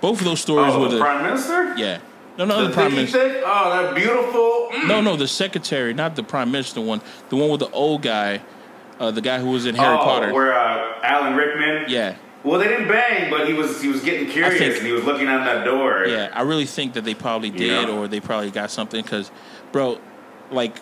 Both 0.00 0.18
of 0.18 0.24
those 0.24 0.40
stories 0.40 0.74
Oh, 0.74 0.80
were 0.80 0.88
the 0.88 0.96
the 0.96 1.00
prime 1.00 1.22
minister. 1.22 1.74
yeah. 1.76 2.00
No, 2.38 2.44
no, 2.46 2.62
The 2.62 2.68
the 2.68 2.74
prime 2.74 2.94
minister. 2.94 3.42
Oh, 3.44 3.70
that 3.82 3.94
beautiful. 3.94 4.70
Mm. 4.72 4.88
No, 4.88 5.00
no, 5.00 5.16
the 5.16 5.28
secretary, 5.28 5.92
not 5.94 6.16
the 6.16 6.22
prime 6.24 6.50
minister 6.50 6.80
one. 6.80 7.00
The 7.28 7.36
one 7.36 7.50
with 7.50 7.60
the 7.60 7.70
old 7.70 8.02
guy, 8.02 8.40
uh, 8.98 9.10
the 9.12 9.20
guy 9.20 9.38
who 9.38 9.50
was 9.50 9.66
in 9.66 9.74
Harry 9.76 9.94
oh, 9.94 10.02
Potter. 10.02 10.32
where 10.32 10.54
uh, 10.58 10.98
Alan 11.04 11.36
Rickman. 11.36 11.84
Yeah, 11.88 12.16
Well, 12.42 12.58
they 12.58 12.66
didn't 12.68 12.88
bang, 12.88 13.30
but 13.30 13.46
he 13.46 13.52
was 13.52 13.80
he 13.82 13.88
was 13.88 14.02
getting 14.02 14.28
curious 14.28 14.58
think- 14.58 14.76
and 14.78 14.86
he 14.86 14.92
was 14.92 15.04
looking 15.04 15.28
out 15.28 15.44
that 15.44 15.64
door. 15.64 16.04
yeah. 16.08 16.30
I 16.32 16.42
really 16.42 16.66
think 16.66 16.94
that 16.94 17.04
they 17.04 17.14
probably 17.14 17.50
did, 17.50 17.86
Yeah. 17.88 17.94
or 17.94 18.08
they 18.08 18.18
probably 18.18 18.50
got 18.50 18.70
something. 18.72 19.02
Because, 19.02 19.30
bro, 19.70 19.98
like 20.52 20.76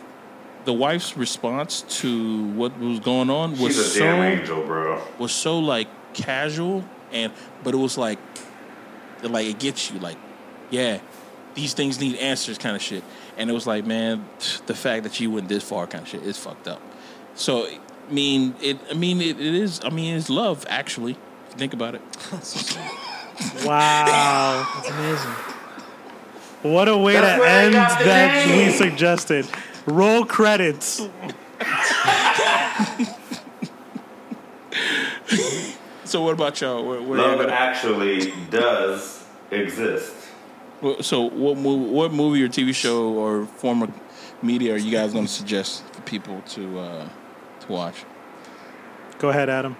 the 0.64 0.72
wife's 0.72 1.16
response 1.16 1.82
to 2.00 2.44
what 2.52 2.78
was 2.78 3.00
going 3.00 3.30
on 3.30 3.52
was 3.52 3.76
She's 3.76 3.78
a 3.78 3.84
so 3.84 4.00
damn 4.00 4.38
angel, 4.38 4.64
bro. 4.64 5.02
was 5.18 5.32
so 5.32 5.58
like 5.58 5.88
casual, 6.14 6.84
and 7.12 7.32
but 7.62 7.74
it 7.74 7.78
was 7.78 7.96
like, 7.96 8.18
like 9.22 9.46
it 9.46 9.58
gets 9.58 9.90
you 9.90 9.98
like, 10.00 10.18
yeah, 10.70 11.00
these 11.54 11.74
things 11.74 12.00
need 12.00 12.16
answers, 12.16 12.58
kind 12.58 12.76
of 12.76 12.82
shit. 12.82 13.02
And 13.36 13.48
it 13.48 13.52
was 13.52 13.66
like, 13.66 13.86
man, 13.86 14.28
the 14.66 14.74
fact 14.74 15.04
that 15.04 15.18
you 15.20 15.30
went 15.30 15.48
this 15.48 15.64
far, 15.64 15.86
kind 15.86 16.02
of 16.02 16.08
shit, 16.08 16.22
is 16.22 16.36
fucked 16.36 16.68
up. 16.68 16.80
So, 17.34 17.66
I 17.66 17.78
mean, 18.12 18.54
it. 18.60 18.78
I 18.90 18.94
mean, 18.94 19.20
it, 19.20 19.40
it 19.40 19.54
is. 19.54 19.80
I 19.82 19.90
mean, 19.90 20.16
it's 20.16 20.28
love, 20.28 20.66
actually. 20.68 21.12
If 21.12 21.52
you 21.54 21.58
think 21.58 21.72
about 21.74 21.94
it. 21.94 22.02
Wow. 23.64 24.68
That's 24.74 24.90
amazing. 24.90 25.59
What 26.62 26.88
a 26.88 26.96
way 26.96 27.14
That's 27.14 27.42
to 27.42 27.48
end 27.48 27.72
got 27.74 27.98
the 27.98 28.04
that 28.04 28.46
we 28.66 28.70
suggested. 28.72 29.46
Roll 29.86 30.24
credits. 30.26 31.00
So, 36.04 36.22
what 36.22 36.32
about 36.34 36.60
y'all? 36.60 36.84
Where, 36.86 37.00
where 37.00 37.18
Love 37.18 37.30
y'all 37.32 37.38
gonna- 37.42 37.52
actually 37.52 38.32
does 38.50 39.24
exist. 39.50 40.12
So, 41.02 41.20
what 41.22 41.56
movie, 41.58 41.90
what 41.92 42.12
movie 42.12 42.42
or 42.42 42.48
TV 42.48 42.74
show 42.74 43.10
or 43.12 43.46
form 43.46 43.82
of 43.82 43.90
media 44.42 44.74
are 44.74 44.78
you 44.78 44.90
guys 44.90 45.12
going 45.12 45.26
to 45.26 45.30
suggest 45.32 45.84
for 45.92 46.00
people 46.02 46.42
to 46.48 46.78
uh, 46.80 47.08
to 47.60 47.72
watch? 47.72 48.04
Go 49.18 49.28
ahead, 49.28 49.48
Adam. 49.48 49.76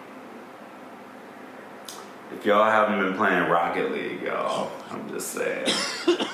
If 2.38 2.46
y'all 2.46 2.70
haven't 2.70 3.00
been 3.04 3.14
playing 3.16 3.48
Rocket 3.50 3.90
League, 3.90 4.22
y'all, 4.22 4.70
I'm 4.90 5.08
just 5.08 5.30
saying. 5.32 5.66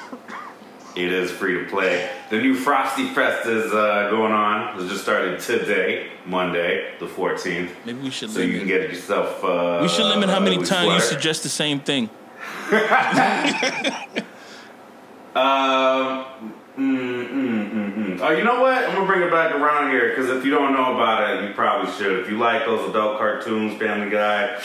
it 0.97 1.12
is 1.12 1.31
free 1.31 1.62
to 1.62 1.68
play. 1.70 2.10
The 2.31 2.39
new 2.39 2.55
Frosty 2.55 3.09
Fest 3.09 3.47
is 3.47 3.73
uh, 3.73 4.09
going 4.10 4.32
on. 4.32 4.81
It 4.81 4.89
just 4.89 5.02
started 5.02 5.39
today, 5.40 6.09
Monday, 6.24 6.94
the 6.98 7.06
14th. 7.06 7.70
Maybe 7.85 8.01
we 8.01 8.10
should 8.10 8.31
So 8.31 8.40
you 8.40 8.59
can 8.59 8.66
limit. 8.66 8.82
get 8.89 8.90
yourself. 8.90 9.44
Uh, 9.44 9.78
we 9.82 9.89
should 9.89 10.06
limit 10.06 10.31
how 10.31 10.40
many 10.40 10.56
a 10.56 10.64
times 10.64 10.94
you 10.94 11.01
suggest 11.01 11.43
the 11.43 11.48
same 11.51 11.81
thing. 11.81 12.09
Um, 15.36 16.24
mm, 16.78 17.28
mm, 17.28 17.94
mm. 17.94 18.20
Oh, 18.23 18.31
you 18.31 18.43
know 18.43 18.62
what? 18.62 18.73
I'm 18.73 18.94
gonna 18.94 19.06
bring 19.06 19.20
it 19.20 19.31
back 19.31 19.55
around 19.55 19.90
here 19.90 20.09
because 20.09 20.31
if 20.31 20.47
you 20.47 20.51
don't 20.51 20.73
know 20.73 20.94
about 20.94 21.28
it, 21.28 21.47
you 21.47 21.52
probably 21.55 21.93
should. 21.93 22.20
If 22.20 22.31
you 22.31 22.39
like 22.39 22.64
those 22.64 22.89
adult 22.89 23.18
cartoons, 23.18 23.78
Family 23.78 24.09
Guy, 24.09 24.59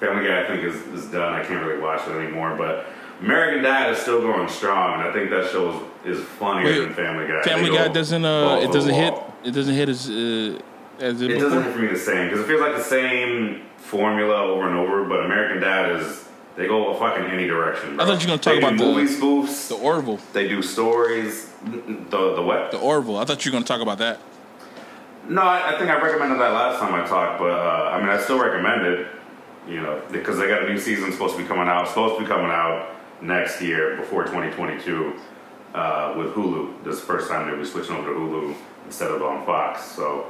Family 0.00 0.26
Guy, 0.26 0.42
I 0.42 0.46
think 0.46 0.64
is, 0.64 0.74
is 0.94 1.04
done. 1.10 1.34
I 1.34 1.44
can't 1.44 1.62
really 1.62 1.78
watch 1.82 2.00
it 2.08 2.12
anymore, 2.12 2.54
but 2.56 2.86
American 3.20 3.62
Dad 3.62 3.92
is 3.92 3.98
still 3.98 4.20
going 4.20 4.48
strong. 4.48 5.00
and 5.00 5.08
I 5.08 5.12
think 5.12 5.30
that 5.30 5.50
show 5.50 5.86
is, 6.04 6.18
is 6.18 6.24
funnier 6.24 6.64
Wait, 6.66 6.78
than 6.80 6.94
Family 6.94 7.26
Guy. 7.26 7.42
Family 7.42 7.70
Guy 7.70 7.88
doesn't 7.88 8.24
uh 8.24 8.60
it 8.62 8.72
doesn't 8.72 8.94
hit 8.94 9.14
it 9.44 9.50
doesn't 9.52 9.74
hit 9.74 9.88
as 9.88 10.08
uh, 10.08 10.58
as 10.98 11.20
it, 11.22 11.30
It 11.30 11.38
doesn't 11.38 11.62
hit 11.62 11.72
for 11.72 11.78
me 11.78 11.88
the 11.88 11.98
same 11.98 12.28
because 12.28 12.40
it 12.44 12.46
feels 12.48 12.60
like 12.60 12.74
the 12.76 12.82
same 12.82 13.62
formula 13.78 14.36
over 14.42 14.68
and 14.68 14.76
over. 14.76 15.04
But 15.04 15.24
American 15.24 15.60
Dad 15.60 15.96
is 16.00 16.28
they 16.56 16.66
go 16.66 16.94
fucking 16.94 17.24
any 17.26 17.46
direction. 17.46 18.00
I 18.00 18.06
thought 18.06 18.22
you 18.22 18.28
were 18.30 18.36
gonna 18.36 18.38
talk 18.38 18.54
They 18.54 18.60
do 18.60 18.66
about 18.66 18.78
the- 18.78 18.84
movie 18.84 19.14
spoofs. 19.14 19.68
the 19.68 19.76
Orville. 19.76 20.20
They 20.32 20.48
do 20.48 20.62
stories. 20.62 21.50
The 21.64 22.34
the 22.34 22.42
what? 22.42 22.70
The 22.70 22.78
Orville. 22.78 23.16
I 23.18 23.24
thought 23.24 23.44
you 23.44 23.50
were 23.50 23.54
going 23.56 23.64
to 23.64 23.68
talk 23.68 23.80
about 23.82 23.98
that. 23.98 24.20
No, 25.28 25.42
I, 25.42 25.74
I 25.74 25.78
think 25.78 25.90
I 25.90 26.00
recommended 26.00 26.38
that 26.38 26.52
last 26.52 26.78
time 26.78 26.94
I 26.94 27.04
talked, 27.06 27.40
but 27.40 27.50
uh, 27.50 27.90
I 27.92 27.98
mean 28.00 28.08
I 28.08 28.18
still 28.18 28.38
recommend 28.38 28.86
it. 28.86 29.06
You 29.68 29.80
know, 29.82 30.00
because 30.12 30.38
they 30.38 30.46
got 30.46 30.62
a 30.62 30.68
new 30.68 30.78
season 30.78 31.10
supposed 31.10 31.34
to 31.36 31.42
be 31.42 31.48
coming 31.48 31.66
out. 31.66 31.88
Supposed 31.88 32.14
to 32.16 32.20
be 32.22 32.26
coming 32.28 32.50
out 32.52 32.95
next 33.20 33.60
year 33.62 33.96
before 33.96 34.24
2022 34.24 35.14
uh, 35.74 36.14
with 36.16 36.28
Hulu. 36.34 36.84
This 36.84 36.94
is 36.96 37.00
the 37.00 37.06
first 37.06 37.28
time 37.30 37.48
they'll 37.48 37.58
be 37.58 37.64
switching 37.64 37.94
over 37.96 38.12
to 38.12 38.18
Hulu 38.18 38.54
instead 38.86 39.10
of 39.10 39.22
on 39.22 39.44
Fox. 39.46 39.84
So 39.84 40.26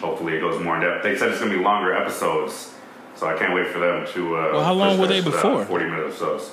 hopefully 0.00 0.34
it 0.36 0.40
goes 0.40 0.62
more 0.62 0.76
in 0.76 0.82
depth. 0.82 1.02
They 1.02 1.16
said 1.16 1.30
it's 1.30 1.40
gonna 1.40 1.56
be 1.56 1.62
longer 1.62 1.94
episodes, 1.94 2.74
so 3.14 3.26
I 3.26 3.36
can't 3.38 3.54
wait 3.54 3.68
for 3.68 3.78
them 3.78 4.06
to. 4.14 4.36
Uh, 4.36 4.52
Well, 4.52 4.64
how 4.64 4.74
long 4.74 4.98
were 4.98 5.06
they 5.06 5.20
before? 5.20 5.64
40 5.64 5.84
minute 5.84 6.06
episodes. 6.06 6.50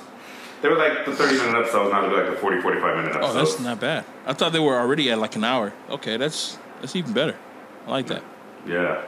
They 0.61 0.69
were 0.69 0.77
like 0.77 1.05
the 1.05 1.14
30 1.14 1.38
minute 1.38 1.55
episodes. 1.60 1.91
Now 1.91 2.01
they'll 2.01 2.10
be 2.10 2.15
like 2.15 2.30
the 2.31 2.38
40, 2.38 2.61
45 2.61 2.95
minute 3.03 3.18
Oh, 3.22 3.34
that's 3.34 3.60
not 3.60 3.80
bad. 3.81 4.05
I 4.26 4.31
thought 4.34 4.53
they 4.53 4.60
were 4.60 4.80
already 4.80 5.11
at 5.11 5.19
like 5.19 5.35
an 5.35 5.43
hour. 5.43 5.73
Okay, 5.89 6.15
that's 6.18 6.57
that's 6.80 6.95
even 6.95 7.11
better. 7.11 7.35
I 7.85 7.91
like 7.91 8.07
that. 8.07 8.23
Yeah. 8.65 9.01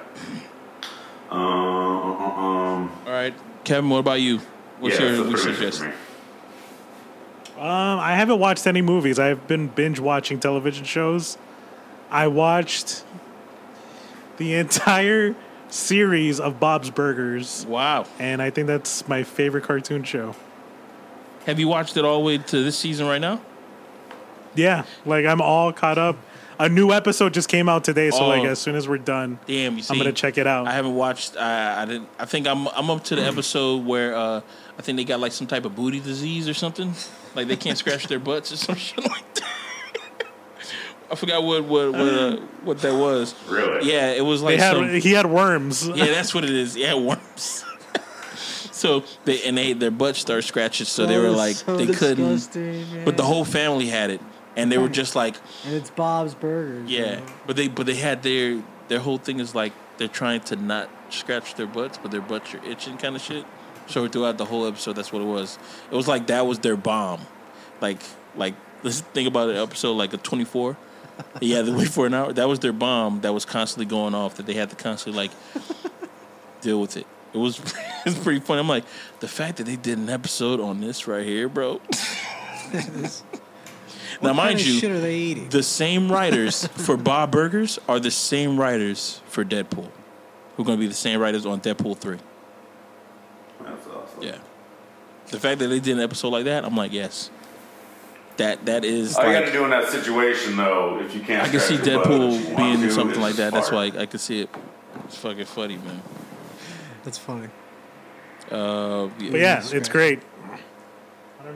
Um, 1.31 1.41
um, 1.41 2.91
All 3.05 3.11
right, 3.11 3.33
Kevin. 3.63 3.89
What 3.89 3.99
about 3.99 4.19
you? 4.21 4.39
What's 4.79 4.99
yeah, 4.99 5.13
your 5.13 5.27
we 5.27 5.37
suggest? 5.37 5.83
Um, 7.57 7.99
I 7.99 8.15
haven't 8.15 8.39
watched 8.39 8.67
any 8.67 8.81
movies. 8.81 9.17
I've 9.17 9.47
been 9.47 9.67
binge 9.67 9.99
watching 9.99 10.39
television 10.39 10.83
shows. 10.83 11.37
I 12.11 12.27
watched 12.27 13.03
the 14.37 14.53
entire 14.55 15.35
series 15.69 16.39
of 16.39 16.59
Bob's 16.59 16.89
Burgers, 16.89 17.65
Wow. 17.67 18.05
and 18.19 18.41
I 18.41 18.49
think 18.49 18.67
that's 18.67 19.07
my 19.07 19.23
favorite 19.23 19.63
cartoon 19.63 20.03
show. 20.03 20.35
Have 21.45 21.59
you 21.59 21.67
watched 21.67 21.95
it 21.97 22.03
all 22.05 22.19
the 22.19 22.25
way 22.25 22.37
to 22.37 22.63
this 22.63 22.77
season 22.77 23.07
right 23.07 23.21
now? 23.21 23.41
Yeah, 24.55 24.83
like 25.05 25.25
I'm 25.25 25.41
all 25.41 25.71
caught 25.73 25.97
up. 25.97 26.17
A 26.57 26.69
new 26.69 26.91
episode 26.93 27.33
just 27.33 27.49
came 27.49 27.67
out 27.67 27.83
today, 27.83 28.09
so 28.11 28.19
Oh. 28.23 28.27
like 28.29 28.43
as 28.45 28.59
soon 28.59 28.75
as 28.75 28.87
we're 28.87 28.97
done, 28.97 29.39
Damn, 29.45 29.79
see, 29.81 29.93
I'm 29.93 29.97
gonna 29.97 30.13
check 30.13 30.37
it 30.37 30.47
out. 30.47 30.67
I 30.67 30.71
haven't 30.71 30.95
watched. 30.95 31.35
I, 31.35 31.81
I 31.81 31.85
didn't. 31.85 32.07
I 32.17 32.25
think 32.25 32.47
I'm. 32.47 32.67
I'm 32.69 32.89
up 32.89 33.03
to 33.05 33.15
the 33.15 33.23
episode 33.23 33.85
where 33.85 34.15
uh, 34.15 34.39
I 34.77 34.81
think 34.81 34.95
they 34.97 35.03
got 35.03 35.19
like 35.19 35.33
some 35.33 35.47
type 35.47 35.65
of 35.65 35.75
booty 35.75 35.99
disease 35.99 36.47
or 36.47 36.53
something. 36.53 36.93
Like 37.35 37.47
they 37.47 37.55
can't 37.57 37.77
scratch 37.77 38.07
their 38.07 38.19
butts 38.19 38.51
or 38.51 38.57
some 38.57 38.75
shit 38.85 39.03
like 39.03 39.33
that. 39.35 39.43
I 41.11 41.15
forgot 41.15 41.43
what 41.43 41.63
what 41.65 41.91
what, 41.91 41.99
uh, 42.01 42.37
what 42.63 42.79
that 42.81 42.93
was. 42.95 43.35
Really? 43.47 43.91
Yeah, 43.91 44.11
it 44.11 44.21
was 44.21 44.41
like 44.41 44.59
had 44.59 44.75
some, 44.75 44.89
he 44.89 45.11
had 45.11 45.25
worms. 45.25 45.87
Yeah, 45.95 46.05
that's 46.05 46.33
what 46.33 46.43
it 46.43 46.49
is. 46.51 46.75
Yeah, 46.75 46.95
worms. 46.95 47.63
so 48.71 49.03
they 49.25 49.43
and 49.43 49.57
they 49.57 49.73
their 49.73 49.91
butts 49.91 50.19
start 50.19 50.43
scratching, 50.43 50.85
so 50.85 51.05
they 51.05 51.17
were 51.19 51.29
like 51.29 51.55
so 51.57 51.77
they 51.77 51.93
couldn't. 51.93 52.55
man. 52.55 53.05
But 53.05 53.17
the 53.17 53.23
whole 53.23 53.45
family 53.45 53.87
had 53.87 54.09
it, 54.09 54.21
and 54.55 54.71
they 54.71 54.77
were 54.77 54.89
just 54.89 55.15
like, 55.15 55.35
and 55.65 55.75
it's 55.75 55.89
Bob's 55.91 56.33
Burgers. 56.33 56.89
yeah. 56.89 57.19
bro. 57.19 57.33
But 57.47 57.55
they 57.55 57.67
but 57.67 57.85
they 57.85 57.95
had 57.95 58.23
their 58.23 58.63
their 58.87 58.99
whole 58.99 59.17
thing 59.17 59.39
is 59.39 59.53
like 59.53 59.73
they're 59.97 60.07
trying 60.07 60.41
to 60.41 60.55
not 60.55 60.89
scratch 61.09 61.55
their 61.55 61.67
butts, 61.67 61.97
but 61.97 62.11
their 62.11 62.21
butts 62.21 62.53
are 62.53 62.65
itching, 62.65 62.97
kind 62.97 63.15
of 63.15 63.21
shit. 63.21 63.45
So 63.87 64.07
throughout 64.07 64.37
the 64.37 64.45
whole 64.45 64.65
episode, 64.65 64.93
that's 64.93 65.11
what 65.11 65.21
it 65.21 65.25
was. 65.25 65.59
It 65.91 65.95
was 65.95 66.07
like 66.07 66.27
that 66.27 66.45
was 66.45 66.59
their 66.59 66.75
bomb. 66.75 67.21
Like 67.81 68.01
like 68.35 68.55
let's 68.83 69.01
think 69.01 69.27
about 69.27 69.49
an 69.49 69.57
episode 69.57 69.93
like 69.93 70.13
a 70.13 70.17
twenty 70.17 70.45
four. 70.45 70.77
Yeah, 71.39 71.61
they 71.61 71.71
wait 71.71 71.89
for 71.89 72.07
an 72.07 72.13
hour. 72.13 72.33
That 72.33 72.47
was 72.47 72.59
their 72.59 72.73
bomb 72.73 73.21
that 73.21 73.33
was 73.33 73.45
constantly 73.45 73.85
going 73.85 74.13
off. 74.13 74.35
That 74.35 74.45
they 74.45 74.53
had 74.53 74.69
to 74.69 74.75
constantly 74.75 75.23
like 75.23 75.31
deal 76.61 76.81
with 76.81 76.97
it. 76.97 77.07
It 77.33 77.37
was 77.37 77.59
it's 78.05 78.17
pretty 78.19 78.39
funny. 78.39 78.59
I'm 78.59 78.67
like 78.67 78.85
the 79.19 79.27
fact 79.27 79.57
that 79.57 79.65
they 79.65 79.75
did 79.75 79.97
an 79.97 80.09
episode 80.09 80.59
on 80.59 80.81
this 80.81 81.07
right 81.07 81.25
here, 81.25 81.47
bro. 81.47 81.81
now, 84.21 84.33
mind 84.33 84.65
you, 84.65 84.79
shit 84.79 84.91
are 84.91 84.99
they 84.99 85.15
eating? 85.15 85.49
the 85.49 85.63
same 85.63 86.11
writers 86.11 86.67
for 86.67 86.97
Bob 86.97 87.31
Burgers 87.31 87.79
are 87.87 87.99
the 87.99 88.11
same 88.11 88.59
writers 88.59 89.21
for 89.27 89.45
Deadpool, 89.45 89.89
who 90.55 90.63
are 90.63 90.65
going 90.65 90.77
to 90.77 90.81
be 90.81 90.87
the 90.87 90.93
same 90.93 91.19
writers 91.19 91.45
on 91.45 91.61
Deadpool 91.61 91.97
three. 91.97 92.19
That's 94.15 94.27
awesome. 94.27 94.27
Yeah, 94.27 95.31
the 95.31 95.39
fact 95.39 95.59
that 95.59 95.67
they 95.67 95.79
did 95.79 95.97
an 95.97 96.03
episode 96.03 96.29
like 96.29 96.45
that, 96.45 96.65
I'm 96.65 96.75
like, 96.75 96.91
yes, 96.93 97.29
that 98.37 98.65
that 98.65 98.83
is. 98.85 99.15
All 99.15 99.25
you 99.27 99.33
got 99.33 99.45
to 99.45 99.51
do 99.51 99.63
in 99.63 99.69
that 99.71 99.89
situation, 99.89 100.55
though, 100.57 100.99
if 100.99 101.13
you 101.15 101.21
can't, 101.21 101.43
I 101.47 101.49
can 101.49 101.59
see 101.59 101.75
scratch 101.75 101.87
your 101.87 101.97
butt, 102.03 102.07
Deadpool 102.11 102.35
if 102.35 102.41
you 102.41 102.53
want 102.55 102.57
being 102.57 102.81
to, 102.81 102.91
something 102.91 103.21
like 103.21 103.35
that. 103.35 103.53
That's 103.53 103.71
why. 103.71 103.85
I, 103.85 104.01
I 104.01 104.05
could 104.05 104.19
see 104.21 104.41
it. 104.41 104.49
It's 105.05 105.17
fucking 105.17 105.45
funny, 105.45 105.77
man. 105.77 106.01
That's 107.03 107.17
funny. 107.17 107.49
Uh, 108.49 109.07
But 109.07 109.39
yeah, 109.39 109.63
it's 109.71 109.89
great. 109.89 110.21
I 111.39 111.43
don't 111.43 111.55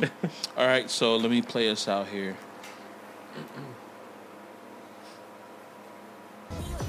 know. 0.00 0.08
All 0.56 0.66
right, 0.66 0.90
so 0.90 1.16
let 1.16 1.30
me 1.30 1.42
play 1.42 1.70
us 1.70 1.88
out 1.88 2.08
here. 2.08 2.36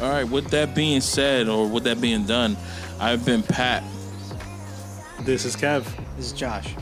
All 0.00 0.10
right. 0.10 0.28
With 0.28 0.48
that 0.48 0.74
being 0.74 1.00
said, 1.00 1.48
or 1.48 1.68
with 1.68 1.84
that 1.84 2.00
being 2.00 2.24
done, 2.24 2.56
I've 3.00 3.24
been 3.24 3.42
Pat. 3.42 3.82
This 5.20 5.44
is 5.44 5.56
Kev. 5.56 5.84
This 6.16 6.26
is 6.26 6.32
Josh. 6.32 6.74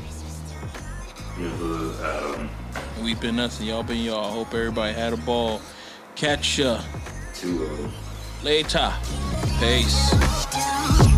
You 1.39 1.49
know, 1.49 1.89
the, 1.89 2.39
um, 2.41 2.51
We've 3.03 3.21
been 3.21 3.39
us 3.39 3.59
and 3.59 3.69
y'all 3.69 3.83
been 3.83 4.03
y'all. 4.03 4.31
Hope 4.31 4.55
everybody 4.55 4.95
had 4.95 5.13
a 5.13 5.17
ball. 5.17 5.61
Catch 6.15 6.59
ya 6.59 6.81
two 7.35 7.91
later. 8.43 8.93
Peace. 9.59 11.14